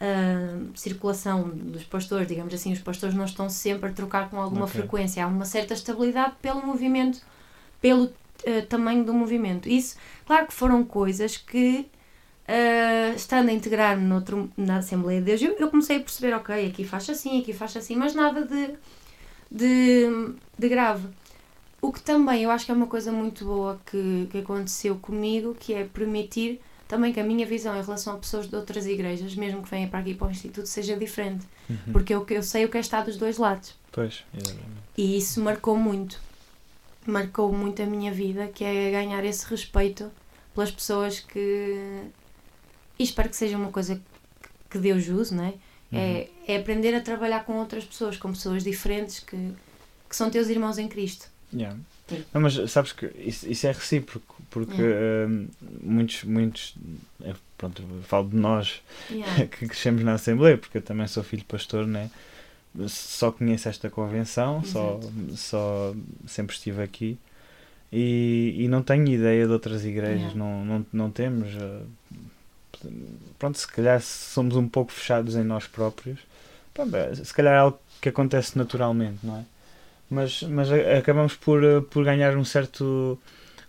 ah, 0.00 0.58
circulação 0.74 1.48
dos 1.48 1.84
pastores, 1.84 2.26
digamos 2.26 2.52
assim, 2.52 2.72
os 2.72 2.80
pastores 2.80 3.14
não 3.14 3.24
estão 3.24 3.48
sempre 3.48 3.90
a 3.90 3.92
trocar 3.92 4.28
com 4.28 4.40
alguma 4.40 4.64
Ok. 4.64 4.72
frequência, 4.80 5.24
há 5.24 5.28
uma 5.28 5.44
certa 5.44 5.74
estabilidade 5.74 6.34
pelo 6.42 6.66
movimento, 6.66 7.20
pelo 7.80 8.10
ah, 8.46 8.66
tamanho 8.68 9.04
do 9.04 9.14
movimento. 9.14 9.68
Isso, 9.68 9.96
claro 10.26 10.46
que 10.48 10.52
foram 10.52 10.82
coisas 10.84 11.36
que, 11.36 11.86
ah, 12.50 13.14
estando 13.14 13.48
a 13.48 13.52
integrar-me 13.52 14.04
na 14.56 14.78
Assembleia 14.78 15.20
de 15.20 15.26
Deus, 15.26 15.40
eu, 15.40 15.52
eu 15.52 15.70
comecei 15.70 15.98
a 15.98 16.00
perceber, 16.00 16.34
ok, 16.34 16.66
aqui 16.66 16.84
faz 16.84 17.08
assim, 17.08 17.40
aqui 17.40 17.52
faz 17.52 17.76
assim, 17.76 17.94
mas 17.94 18.12
nada 18.12 18.44
de, 18.44 18.74
de, 19.48 20.34
de 20.58 20.68
grave. 20.68 21.06
O 21.80 21.92
que 21.92 22.00
também 22.02 22.42
eu 22.42 22.50
acho 22.50 22.66
que 22.66 22.72
é 22.72 22.74
uma 22.74 22.88
coisa 22.88 23.12
muito 23.12 23.44
boa 23.44 23.80
que, 23.86 24.28
que 24.32 24.38
aconteceu 24.38 24.96
comigo, 24.96 25.54
que 25.58 25.72
é 25.72 25.84
permitir 25.84 26.60
também 26.88 27.12
que 27.12 27.20
a 27.20 27.24
minha 27.24 27.46
visão 27.46 27.78
em 27.78 27.82
relação 27.82 28.14
a 28.14 28.18
pessoas 28.18 28.48
de 28.48 28.56
outras 28.56 28.84
igrejas, 28.84 29.36
mesmo 29.36 29.62
que 29.62 29.70
venham 29.70 29.88
para 29.88 30.00
aqui 30.00 30.12
para 30.12 30.26
o 30.26 30.30
Instituto, 30.32 30.66
seja 30.66 30.96
diferente. 30.96 31.46
Uhum. 31.68 31.92
Porque 31.92 32.12
eu, 32.12 32.26
eu 32.28 32.42
sei 32.42 32.64
o 32.64 32.68
que 32.68 32.76
é 32.76 32.80
estar 32.80 33.04
dos 33.04 33.16
dois 33.16 33.38
lados. 33.38 33.76
Pois, 33.92 34.24
exatamente. 34.34 34.80
E 34.98 35.16
isso 35.16 35.40
marcou 35.40 35.76
muito. 35.76 36.20
Marcou 37.06 37.52
muito 37.52 37.80
a 37.80 37.86
minha 37.86 38.12
vida, 38.12 38.48
que 38.48 38.64
é 38.64 38.90
ganhar 38.90 39.24
esse 39.24 39.46
respeito 39.46 40.10
pelas 40.52 40.72
pessoas 40.72 41.20
que. 41.20 42.10
E 43.00 43.02
espero 43.02 43.28
que 43.30 43.36
seja 43.36 43.56
uma 43.56 43.70
coisa 43.72 44.00
que 44.68 44.78
Deus 44.78 45.08
use, 45.08 45.34
não 45.34 45.44
é? 45.44 45.54
É, 45.92 46.28
é 46.46 46.56
aprender 46.56 46.94
a 46.94 47.00
trabalhar 47.00 47.44
com 47.44 47.54
outras 47.54 47.82
pessoas, 47.84 48.16
com 48.16 48.30
pessoas 48.30 48.62
diferentes 48.62 49.18
que, 49.20 49.36
que 50.08 50.14
são 50.14 50.30
teus 50.30 50.48
irmãos 50.48 50.76
em 50.78 50.86
Cristo. 50.86 51.26
Yeah. 51.52 51.76
Sim. 52.08 52.22
Não, 52.32 52.40
mas 52.42 52.54
sabes 52.70 52.92
que 52.92 53.06
isso, 53.16 53.48
isso 53.50 53.66
é 53.66 53.72
recíproco, 53.72 54.36
porque 54.50 54.82
hum, 55.28 55.48
muitos, 55.82 56.22
muitos, 56.24 56.74
é, 57.24 57.34
pronto, 57.58 57.82
falo 58.04 58.28
de 58.28 58.36
nós 58.36 58.82
Yeah. 59.10 59.46
que 59.48 59.66
crescemos 59.66 60.04
na 60.04 60.12
Assembleia, 60.14 60.56
porque 60.58 60.78
eu 60.78 60.82
também 60.82 61.06
sou 61.08 61.24
filho 61.24 61.40
de 61.42 61.46
pastor, 61.48 61.86
né? 61.86 62.10
só 62.86 63.32
conheço 63.32 63.68
esta 63.68 63.90
convenção, 63.90 64.62
só, 64.62 65.00
só 65.34 65.92
sempre 66.24 66.54
estive 66.54 66.80
aqui 66.82 67.18
e, 67.90 68.54
e 68.58 68.68
não 68.68 68.80
tenho 68.80 69.08
ideia 69.08 69.44
de 69.44 69.52
outras 69.52 69.84
igrejas, 69.84 70.32
Yeah. 70.32 70.38
não, 70.38 70.64
não, 70.64 70.86
não 70.92 71.10
temos. 71.10 71.48
eh, 71.48 71.82
Pronto, 73.38 73.58
se 73.58 73.66
calhar 73.68 74.00
somos 74.00 74.56
um 74.56 74.68
pouco 74.68 74.92
fechados 74.92 75.36
em 75.36 75.44
nós 75.44 75.66
próprios, 75.66 76.18
pronto, 76.74 76.94
é, 76.96 77.14
se 77.14 77.32
calhar 77.34 77.54
é 77.54 77.58
algo 77.58 77.78
que 78.00 78.08
acontece 78.08 78.56
naturalmente, 78.56 79.18
não 79.22 79.38
é? 79.38 79.44
Mas, 80.10 80.42
mas 80.42 80.68
acabamos 80.72 81.36
por, 81.36 81.62
eh, 81.62 81.80
por 81.80 82.04
ganhar 82.04 82.36
um 82.36 82.44
certo 82.44 83.18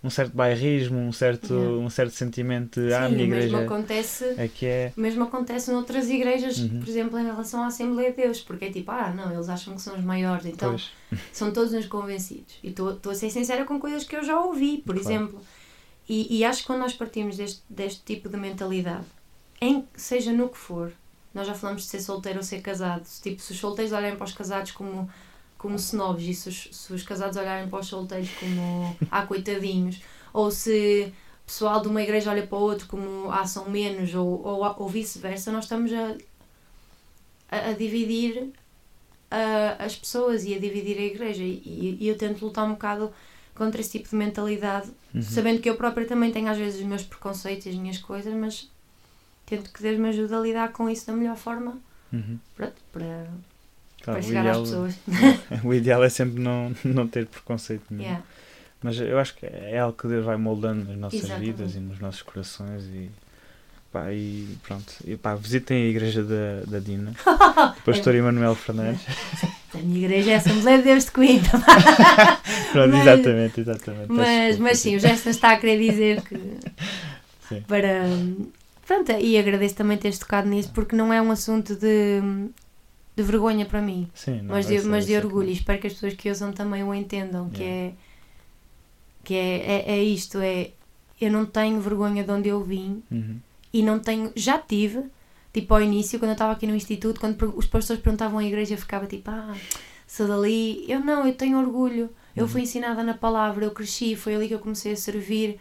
um 0.03 0.09
certo 0.09 0.35
bairrismo, 0.35 0.97
um 0.97 1.11
certo, 1.11 1.53
um 1.53 1.89
certo 1.89 2.11
sentimento 2.15 2.81
de 2.81 2.91
ah, 2.91 3.05
a 3.05 3.09
Sim, 3.09 3.15
minha 3.15 3.25
o 3.25 3.27
mesmo 3.27 3.57
igreja 3.57 3.65
acontece, 3.65 4.33
é 4.35 4.47
que 4.47 4.65
é. 4.65 4.93
mesmo 4.97 5.23
acontece 5.23 5.71
noutras 5.71 6.09
igrejas, 6.09 6.57
Uhum. 6.57 6.79
por 6.79 6.89
exemplo, 6.89 7.19
em 7.19 7.23
relação 7.25 7.61
à 7.63 7.67
Assembleia 7.67 8.09
de 8.09 8.17
Deus, 8.17 8.41
porque 8.41 8.65
é 8.65 8.71
tipo, 8.71 8.89
ah, 8.89 9.13
não, 9.13 9.31
eles 9.31 9.47
acham 9.47 9.75
que 9.75 9.81
são 9.81 9.95
os 9.95 10.03
maiores, 10.03 10.45
então 10.47 10.71
Pois. 10.71 10.89
são 11.31 11.53
todos 11.53 11.71
uns 11.73 11.85
convencidos. 11.85 12.55
E 12.63 12.69
estou 12.69 12.97
a 13.11 13.13
ser 13.13 13.29
sincera 13.29 13.63
com 13.63 13.79
coisas 13.79 14.03
que 14.03 14.15
eu 14.15 14.23
já 14.23 14.39
ouvi, 14.39 14.79
por 14.79 14.95
Claro. 14.95 15.05
exemplo. 15.05 15.41
E, 16.15 16.39
e 16.39 16.45
acho 16.45 16.61
que 16.61 16.67
quando 16.67 16.79
nós 16.81 16.93
partimos 16.93 17.37
deste, 17.37 17.61
deste 17.69 18.01
tipo 18.03 18.27
de 18.29 18.37
mentalidade, 18.37 19.05
em, 19.61 19.87
seja 19.95 20.33
no 20.33 20.49
que 20.49 20.57
for, 20.57 20.91
nós 21.33 21.47
já 21.47 21.53
falamos 21.55 21.83
de 21.83 21.87
ser 21.89 22.01
solteiro 22.01 22.39
ou 22.39 22.43
ser 22.43 22.61
casado, 22.61 23.05
se, 23.05 23.21
tipo, 23.21 23.41
se 23.41 23.53
os 23.53 23.59
solteiros 23.59 23.93
olharem 23.93 24.17
para 24.17 24.25
os 24.25 24.33
casados 24.33 24.71
como, 24.71 25.09
como 25.57 25.75
snobs 25.77 26.23
e 26.27 26.33
se 26.33 26.49
os, 26.49 26.69
se 26.71 26.93
os 26.93 27.03
casados 27.03 27.37
olharem 27.37 27.69
para 27.69 27.79
os 27.79 27.87
solteiros 27.87 28.29
como 28.39 28.97
ah, 29.09 29.25
coitadinhos, 29.25 30.01
ou 30.33 30.51
se 30.51 31.13
o 31.43 31.45
pessoal 31.45 31.81
de 31.81 31.87
uma 31.87 32.01
igreja 32.01 32.31
olha 32.31 32.45
para 32.45 32.57
o 32.57 32.61
outro 32.61 32.87
como 32.87 33.31
ah, 33.31 33.45
são 33.47 33.69
menos, 33.69 34.13
ou, 34.13 34.45
ou, 34.45 34.75
ou 34.79 34.89
vice-versa, 34.89 35.51
nós 35.51 35.65
estamos 35.65 35.91
a, 35.93 36.17
a, 37.49 37.69
a 37.69 37.73
dividir 37.73 38.51
a- 39.29 39.77
as 39.85 39.95
pessoas 39.95 40.43
e 40.45 40.53
a 40.55 40.59
dividir 40.59 40.97
a 40.97 41.01
igreja. 41.03 41.43
E, 41.43 41.97
e 41.99 42.07
eu 42.07 42.17
tento 42.17 42.43
lutar 42.45 42.65
um 42.65 42.71
bocado 42.73 43.13
contra 43.61 43.79
esse 43.79 43.91
tipo 43.91 44.09
de 44.09 44.15
mentalidade, 44.15 44.89
Uhum. 45.13 45.21
sabendo 45.21 45.61
que 45.61 45.69
eu 45.69 45.75
própria 45.75 46.07
também 46.07 46.31
tenho 46.31 46.49
às 46.49 46.57
vezes 46.57 46.79
os 46.81 46.85
meus 46.87 47.03
preconceitos 47.03 47.67
e 47.67 47.69
as 47.69 47.75
minhas 47.75 47.99
coisas, 47.99 48.33
mas 48.33 48.67
tento 49.45 49.71
que 49.71 49.83
Deus 49.83 49.99
me 49.99 50.09
ajude 50.09 50.33
a 50.33 50.39
lidar 50.39 50.71
com 50.71 50.89
isso 50.89 51.05
da 51.05 51.13
melhor 51.13 51.35
forma 51.37 51.77
Uhum. 52.11 52.39
pronto, 52.55 52.73
para, 52.91 53.27
Claro, 54.03 54.19
para 54.19 54.21
chegar 54.23 54.47
às 54.47 54.57
ideal, 54.57 54.61
pessoas. 54.63 54.95
o 55.63 55.73
ideal 55.75 56.03
é 56.03 56.09
sempre 56.09 56.41
não, 56.41 56.73
não 56.83 57.07
ter 57.07 57.27
preconceito 57.27 57.83
nenhum. 57.91 58.03
Yeah. 58.03 58.23
Mas 58.81 58.99
eu 58.99 59.19
acho 59.19 59.35
que 59.35 59.45
é 59.45 59.77
algo 59.77 59.95
que 59.95 60.07
Deus 60.07 60.25
vai 60.25 60.37
moldando 60.37 60.85
nas 60.85 60.97
nossas 60.97 61.19
Exatamente. 61.19 61.45
vidas 61.51 61.75
e 61.75 61.79
nos 61.79 61.99
nossos 61.99 62.23
corações 62.23 62.83
e, 62.85 63.11
pá, 63.91 64.11
e 64.11 64.57
pronto. 64.63 64.93
E, 65.05 65.15
pá, 65.17 65.35
visitem 65.35 65.83
a 65.83 65.85
igreja 65.87 66.23
da, 66.23 66.61
da 66.67 66.79
Dina, 66.79 67.11
o 67.77 67.81
pastor 67.83 68.15
Emanuel 68.15 68.55
Fernandes. 68.55 69.05
A 69.73 69.77
minha 69.77 69.99
igreja 70.05 70.31
é 70.31 70.35
a 70.35 70.37
Assembleia 70.37 70.77
de 70.79 70.83
Deus 70.83 71.05
de 71.05 71.11
Coimbra. 71.11 71.49
Pronto, 72.73 72.91
Mas- 72.91 73.07
exatamente, 73.07 73.61
exatamente. 73.61 74.11
Mas, 74.11 74.57
mas 74.59 74.79
sim, 74.79 74.95
o 74.97 74.99
Gestas 74.99 75.35
está 75.35 75.51
a 75.53 75.57
querer 75.57 75.79
dizer 75.79 76.21
que. 76.23 76.35
Sim. 77.47 77.61
Para. 77.67 78.03
Pronto, 78.85 79.11
e 79.13 79.37
agradeço 79.37 79.75
também 79.75 79.97
teres 79.97 80.19
tocado 80.19 80.49
nisso, 80.49 80.71
porque 80.73 80.93
não 80.95 81.13
é 81.13 81.21
um 81.21 81.31
assunto 81.31 81.73
de, 81.77 82.19
de 83.15 83.23
vergonha 83.23 83.65
para 83.65 83.81
mim, 83.81 84.09
Sim, 84.13 84.41
mas 84.43 84.67
de, 84.67 84.75
esse- 84.75 84.87
mas 84.87 85.05
de 85.05 85.13
é 85.13 85.17
orgulho. 85.19 85.47
E 85.47 85.53
espero 85.53 85.79
que 85.79 85.87
as 85.87 85.93
pessoas 85.93 86.13
que 86.15 86.27
ouçam 86.27 86.51
também 86.51 86.83
o 86.83 86.93
entendam, 86.93 87.49
que 87.49 87.61
Yeah. 87.63 87.87
é. 87.87 87.93
Que 89.23 89.35
é, 89.35 89.57
é, 89.87 89.91
é 89.99 90.03
isto, 90.03 90.39
é. 90.39 90.71
Eu 91.19 91.31
não 91.31 91.45
tenho 91.45 91.79
vergonha 91.79 92.23
de 92.23 92.31
onde 92.31 92.49
eu 92.49 92.61
vim 92.63 93.01
Uhum. 93.11 93.37
E 93.73 93.81
não 93.83 93.99
tenho. 93.99 94.31
Já 94.35 94.57
tive, 94.59 95.03
tipo 95.53 95.73
ao 95.73 95.81
início, 95.81 96.17
quando 96.19 96.29
eu 96.31 96.33
estava 96.33 96.53
aqui 96.53 96.65
no 96.67 96.75
Instituto, 96.75 97.19
quando 97.19 97.53
os 97.57 97.65
pastores 97.65 98.01
perguntavam 98.01 98.39
à 98.39 98.43
igreja, 98.43 98.73
eu 98.73 98.77
ficava 98.77 99.05
tipo, 99.05 99.29
ah, 99.29 99.55
sou 100.07 100.27
dali. 100.27 100.85
Eu 100.87 100.99
não, 100.99 101.25
eu 101.25 101.33
tenho 101.33 101.59
orgulho. 101.59 102.09
Eu 102.35 102.43
Uhum. 102.43 102.49
fui 102.49 102.61
ensinada 102.61 103.03
na 103.03 103.13
palavra, 103.13 103.65
eu 103.65 103.71
cresci, 103.71 104.15
foi 104.15 104.35
ali 104.35 104.47
que 104.47 104.53
eu 104.53 104.59
comecei 104.59 104.93
a 104.93 104.95
servir 104.95 105.59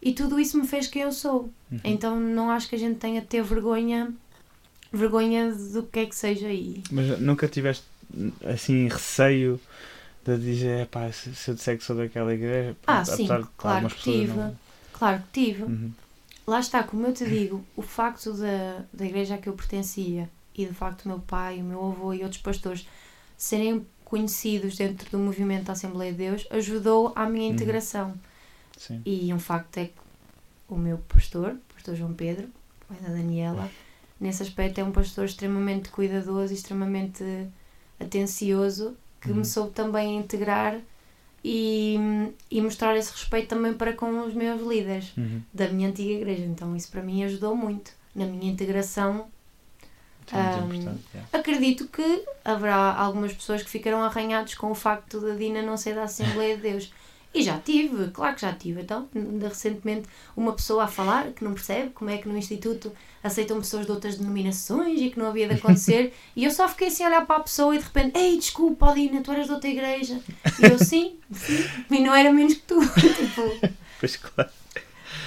e 0.00 0.12
tudo 0.14 0.40
isso 0.40 0.56
me 0.58 0.66
fez 0.66 0.86
quem 0.86 1.02
eu 1.02 1.12
sou. 1.12 1.50
Uhum. 1.70 1.80
Então 1.84 2.18
não 2.18 2.50
acho 2.50 2.66
que 2.68 2.74
a 2.76 2.78
gente 2.78 2.96
tenha 2.98 3.20
de 3.20 3.26
ter 3.26 3.42
vergonha, 3.42 4.10
vergonha 4.92 5.52
do 5.52 5.82
que 5.82 5.98
é 6.00 6.06
que 6.06 6.14
seja 6.16 6.46
aí. 6.46 6.82
Mas 6.90 7.20
nunca 7.20 7.46
tiveste 7.46 7.84
assim 8.46 8.88
receio 8.88 9.60
de 10.24 10.38
dizer, 10.38 10.86
pá, 10.86 11.10
se, 11.12 11.30
eu 11.50 11.54
disser 11.54 11.76
que 11.76 11.84
sou 11.84 11.94
daquela 11.96 12.32
igreja, 12.32 12.74
Ah, 12.86 13.04
sim, 13.04 13.26
claro 13.26 13.48
algumas 13.62 13.92
que 13.92 14.02
tive. 14.02 14.32
não- 14.32 14.56
Claro 14.94 15.22
que 15.30 15.44
tive. 15.44 15.62
Uhum. 15.64 15.90
Lá 16.48 16.60
está, 16.60 16.82
como 16.82 17.06
eu 17.06 17.12
te 17.12 17.26
digo, 17.26 17.62
o 17.76 17.82
facto 17.82 18.32
da, 18.32 18.82
da 18.92 19.04
igreja 19.04 19.34
a 19.34 19.38
que 19.38 19.48
eu 19.48 19.52
pertencia 19.52 20.30
e 20.54 20.64
de 20.64 20.72
facto 20.72 21.04
o 21.04 21.08
meu 21.08 21.20
pai, 21.20 21.60
o 21.60 21.64
meu 21.64 21.84
avô 21.86 22.14
e 22.14 22.22
outros 22.22 22.40
pastores 22.40 22.88
serem 23.36 23.86
conhecidos 24.04 24.76
dentro 24.76 25.10
do 25.10 25.18
movimento 25.18 25.64
da 25.64 25.74
Assembleia 25.74 26.10
de 26.12 26.18
Deus 26.18 26.46
ajudou 26.50 27.12
à 27.14 27.28
minha 27.28 27.46
Uhum. 27.48 27.52
integração. 27.52 28.14
Sim. 28.78 29.02
E 29.04 29.32
um 29.34 29.38
facto 29.38 29.76
é 29.76 29.84
que 29.86 29.92
o 30.68 30.76
meu 30.76 30.96
pastor, 31.06 31.50
o 31.52 31.74
pastor 31.74 31.94
João 31.94 32.14
Pedro, 32.14 32.48
pai 32.88 32.96
da 32.98 33.08
Daniela, 33.10 33.70
nesse 34.18 34.42
aspecto 34.42 34.78
é 34.80 34.84
um 34.84 34.90
pastor 34.92 35.26
extremamente 35.26 35.90
cuidadoso 35.90 36.52
e 36.52 36.56
extremamente 36.56 37.22
atencioso 38.00 38.96
que 39.20 39.30
Uhum. 39.30 39.38
me 39.38 39.44
soube 39.44 39.72
também 39.72 40.16
integrar 40.16 40.80
e, 41.44 41.96
e 42.50 42.60
mostrar 42.60 42.96
esse 42.96 43.12
respeito 43.12 43.48
também 43.48 43.72
para 43.74 43.92
com 43.92 44.20
os 44.26 44.34
meus 44.34 44.60
líderes 44.66 45.12
Uhum. 45.16 45.40
da 45.52 45.68
minha 45.68 45.88
antiga 45.88 46.12
igreja. 46.12 46.44
Então 46.44 46.74
isso 46.76 46.90
para 46.90 47.02
mim 47.02 47.22
ajudou 47.24 47.54
muito 47.56 47.92
na 48.14 48.26
minha 48.26 48.50
integração. 48.50 49.26
É 50.30 50.36
importante. 50.76 51.00
yeah. 51.14 51.28
Acredito 51.32 51.86
que 51.88 52.24
haverá 52.44 52.94
algumas 52.94 53.32
pessoas 53.32 53.62
que 53.62 53.70
ficarão 53.70 54.02
arranhados 54.02 54.54
com 54.54 54.70
o 54.70 54.74
facto 54.74 55.20
da 55.20 55.34
Dina 55.34 55.62
não 55.62 55.76
ser 55.76 55.94
da 55.94 56.02
Assembleia 56.02 56.56
de 56.56 56.62
Deus. 56.62 56.92
E 57.38 57.42
já 57.42 57.58
tive, 57.58 58.10
claro 58.10 58.34
que 58.34 58.42
já 58.42 58.52
tive. 58.52 58.82
Então, 58.82 59.08
ainda 59.14 59.48
recentemente, 59.48 60.08
uma 60.36 60.52
pessoa 60.52 60.84
a 60.84 60.88
falar 60.88 61.32
que 61.32 61.44
não 61.44 61.54
percebe 61.54 61.90
como 61.90 62.10
é 62.10 62.18
que 62.18 62.28
no 62.28 62.36
Instituto 62.36 62.92
aceitam 63.22 63.58
pessoas 63.60 63.86
de 63.86 63.92
outras 63.92 64.16
denominações 64.16 65.00
e 65.00 65.10
que 65.10 65.18
não 65.18 65.28
havia 65.28 65.46
de 65.46 65.54
acontecer. 65.54 66.12
e 66.34 66.44
eu 66.44 66.50
só 66.50 66.68
fiquei 66.68 66.88
assim 66.88 67.04
a 67.04 67.08
olhar 67.08 67.26
para 67.26 67.36
a 67.36 67.40
pessoa 67.40 67.74
e 67.74 67.78
de 67.78 67.84
repente, 67.84 68.18
ei, 68.18 68.36
desculpa, 68.36 68.92
Dina, 68.92 69.20
tu 69.20 69.30
eras 69.30 69.46
de 69.46 69.52
outra 69.52 69.70
igreja. 69.70 70.20
E 70.58 70.66
eu, 70.66 70.78
sim, 70.78 71.16
sim, 71.32 71.64
e 71.90 72.00
não 72.00 72.14
era 72.14 72.32
menos 72.32 72.54
que 72.54 72.62
tu. 72.62 72.80
tipo, 72.98 73.68
Pois 74.00 74.16
claro. 74.16 74.50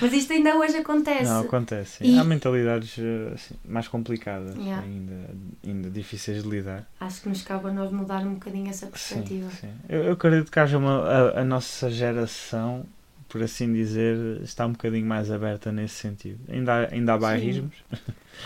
Mas 0.02 0.14
isto 0.14 0.34
ainda 0.34 0.56
hoje 0.58 0.78
acontece. 0.78 1.24
Não, 1.24 1.42
acontece. 1.42 2.04
sim. 2.04 2.16
E- 2.16 2.18
Há 2.20 2.24
mentalidades 2.24 2.98
eh, 2.98 3.32
assim, 3.36 3.56
mais 3.64 3.88
complicadas, 3.88 4.56
Yeah. 4.56 4.82
ainda, 4.84 5.30
ainda 5.66 5.90
difíceis 5.90 6.44
de 6.44 6.50
lidar. 6.50 6.88
Acho 7.00 7.22
que 7.22 7.30
nos 7.30 7.42
cabe 7.44 7.70
a 7.70 7.72
nós 7.74 7.92
mudar 7.92 8.26
um 8.26 8.34
bocadinho 8.34 8.70
essa 8.70 8.88
Sim, 8.88 8.92
perspectiva. 8.92 9.50
sim. 9.52 9.74
Eu, 9.88 10.04
eu 10.06 10.14
acredito 10.14 10.52
que 10.52 10.60
haja 10.60 10.78
uma, 10.78 11.04
a, 11.08 11.42
a 11.42 11.44
nossa 11.44 11.90
geração, 11.90 12.86
por 13.30 13.42
assim 13.44 13.72
dizer, 13.72 14.42
está 14.42 14.66
um 14.66 14.72
bocadinho 14.74 15.06
mais 15.06 15.32
aberta 15.32 15.72
nesse 15.72 15.96
sentido. 15.96 16.40
Ainda 16.52 16.74
há, 16.74 16.94
ainda 16.94 17.14
há 17.14 17.16
Sim. 17.18 17.22
bairrismos, 17.22 17.74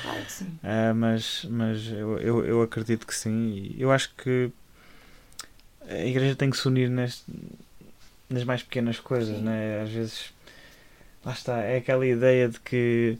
Claro 0.01 0.21
que 0.25 0.31
sim. 0.31 0.59
ah, 0.63 0.93
mas, 0.95 1.45
mas 1.49 1.87
eu, 1.87 2.17
eu, 2.19 2.45
eu 2.45 2.61
acredito 2.61 3.07
que 3.07 3.15
sim. 3.15 3.71
E 3.75 3.81
eu 3.81 3.91
acho 3.91 4.13
que 4.15 4.51
a 5.87 6.05
igreja 6.05 6.35
tem 6.35 6.49
que 6.49 6.57
se 6.57 6.67
unir 6.67 6.89
neste, 6.89 7.23
nas 8.29 8.43
mais 8.43 8.63
pequenas 8.63 8.99
coisas, 8.99 9.37
Sim. 9.37 9.43
né? 9.43 9.81
Às 9.81 9.89
vezes, 9.89 10.33
lá 11.25 11.31
está, 11.33 11.59
é 11.61 11.77
aquela 11.77 12.05
ideia 12.05 12.47
de 12.49 12.59
que 12.59 13.17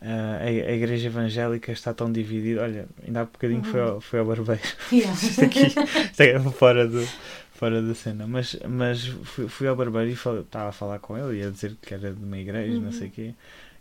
ah, 0.00 0.38
a, 0.40 0.44
a 0.44 0.72
igreja 0.72 1.06
evangélica 1.08 1.72
está 1.72 1.92
tão 1.94 2.10
dividida. 2.10 2.62
Olha, 2.62 2.86
ainda 3.06 3.20
há 3.22 3.24
bocadinho 3.24 3.62
foi, 3.64 3.80
Uhum. 3.80 3.88
ao, 3.88 4.00
foi 4.00 4.18
ao 4.20 4.24
barbeiro. 4.26 4.62
Yeah. 4.92 5.12
Isto 5.22 5.44
aqui, 5.44 5.66
isto 5.66 6.20
é 6.20 6.38
fora, 6.52 6.86
do, 6.86 7.06
fora 7.54 7.82
da 7.82 7.94
cena. 7.94 8.26
Mas, 8.26 8.56
mas 8.68 9.06
fui, 9.06 9.48
fui 9.48 9.66
ao 9.68 9.76
barbeiro 9.76 10.10
e 10.10 10.16
fal- 10.16 10.40
estava 10.40 10.68
a 10.70 10.72
falar 10.72 10.98
com 10.98 11.16
ele 11.18 11.40
e 11.40 11.46
a 11.46 11.50
dizer 11.50 11.76
que 11.82 11.92
era 11.94 12.12
de 12.12 12.22
uma 12.24 12.38
igreja, 12.38 12.74
não 12.78 12.86
Uhum. 12.86 12.92
sei 12.92 13.08
o 13.08 13.10
quê. 13.10 13.34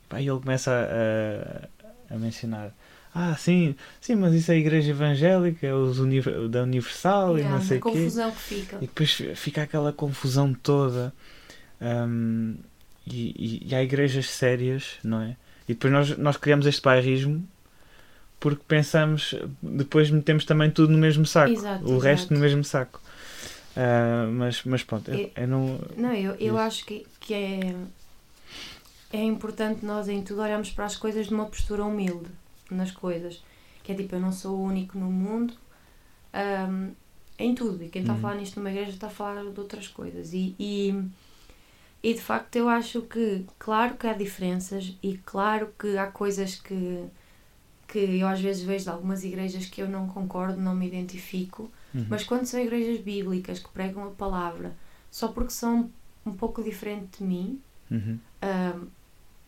Pá, 0.09 0.21
e 0.21 0.27
ele 0.29 0.39
começa 0.39 0.71
a, 0.71 2.11
a, 2.11 2.15
a 2.15 2.17
mencionar. 2.17 2.71
Ah, 3.17 3.33
sim, 3.37 3.75
sim, 4.01 4.13
mas 4.15 4.33
isso 4.33 4.51
é 4.51 4.55
a 4.55 4.57
igreja 4.57 4.91
evangélica, 4.91 5.65
é 5.65 5.73
os 5.73 5.99
univer- 5.99 6.49
da 6.49 6.63
Universal 6.63 7.37
Yeah, 7.37 7.55
e 7.55 7.59
não 7.59 7.65
sei 7.65 7.77
o 7.77 7.81
quê. 7.81 7.89
confusão 7.89 8.31
que 8.31 8.41
fica. 8.41 8.75
E 8.77 8.81
depois 8.81 9.21
fica 9.35 9.61
aquela 9.63 9.93
confusão 9.93 10.53
toda. 10.53 11.13
Hum, 11.81 12.55
e, 13.07 13.61
e, 13.65 13.67
e 13.69 13.75
há 13.75 13.83
igrejas 13.83 14.29
sérias, 14.29 14.95
não 15.03 15.21
é? 15.21 15.35
E 15.67 15.73
depois 15.73 15.91
nós, 15.93 16.17
nós 16.17 16.37
criamos 16.37 16.65
este 16.65 16.81
bairrismo 16.81 17.47
porque 18.39 18.61
pensamos, 18.67 19.33
depois 19.61 20.11
metemos 20.11 20.45
também 20.45 20.69
tudo 20.69 20.91
no 20.93 20.99
mesmo 20.99 21.25
saco. 21.25 21.51
Exato, 21.53 21.85
o 21.85 21.97
resto 21.97 22.25
exato. 22.25 22.33
no 22.33 22.39
mesmo 22.39 22.63
saco. 22.63 23.01
Ah, 23.75 24.27
mas, 24.31 24.63
mas 24.63 24.83
pronto, 24.83 25.09
eu, 25.11 25.17
É- 25.35 25.43
eu 25.43 25.47
não. 25.47 25.79
Não, 25.97 26.13
eu, 26.13 26.35
eu 26.35 26.57
acho 26.57 26.85
que, 26.85 27.05
que 27.19 27.33
é, 27.33 27.75
é 29.11 29.23
importante 29.23 29.85
nós 29.85 30.07
em 30.07 30.21
tudo 30.21 30.41
olharmos 30.41 30.71
para 30.71 30.85
as 30.85 30.95
coisas 30.95 31.27
de 31.27 31.33
uma 31.33 31.45
postura 31.45 31.83
humilde 31.83 32.29
nas 32.69 32.91
coisas. 32.91 33.41
Que 33.83 33.91
é 33.91 33.95
tipo, 33.95 34.15
eu 34.15 34.19
não 34.19 34.31
sou 34.31 34.57
o 34.57 34.63
único 34.63 34.97
no 34.97 35.11
mundo 35.11 35.53
ahm, 36.33 36.91
em 37.37 37.53
tudo. 37.55 37.83
E 37.83 37.89
quem 37.89 38.01
está 38.01 38.13
a 38.13 38.15
Uhum. 38.15 38.21
falar 38.21 38.35
nisto 38.35 38.57
numa 38.59 38.71
igreja 38.71 38.91
está 38.91 39.07
a 39.07 39.09
falar 39.09 39.41
de 39.43 39.59
outras 39.59 39.87
coisas. 39.87 40.33
E, 40.33 40.55
e, 40.59 40.93
e 42.09 42.13
de 42.13 42.21
facto 42.21 42.55
eu 42.55 42.67
acho 42.69 43.01
que, 43.01 43.45
claro 43.57 43.95
que 43.95 44.05
há 44.07 44.13
diferenças 44.13 44.93
e 45.01 45.17
claro 45.25 45.69
que 45.79 45.97
há 45.97 46.07
coisas 46.07 46.55
que, 46.55 47.03
que 47.87 47.99
eu 48.19 48.27
às 48.27 48.39
vezes 48.39 48.63
vejo 48.63 48.83
de 48.85 48.89
algumas 48.91 49.23
igrejas 49.23 49.65
que 49.65 49.81
eu 49.81 49.87
não 49.89 50.07
concordo, 50.07 50.59
não 50.61 50.75
me 50.75 50.87
identifico. 50.87 51.69
Uhum. 51.93 52.05
Mas 52.09 52.23
quando 52.23 52.45
são 52.45 52.59
igrejas 52.59 52.99
bíblicas 52.99 53.59
que 53.59 53.69
pregam 53.69 54.03
a 54.05 54.11
palavra 54.11 54.73
só 55.09 55.29
porque 55.29 55.51
são 55.51 55.89
um 56.25 56.33
pouco 56.33 56.61
diferente 56.63 57.19
de 57.19 57.23
mim, 57.23 57.59
Uhum. 57.91 58.17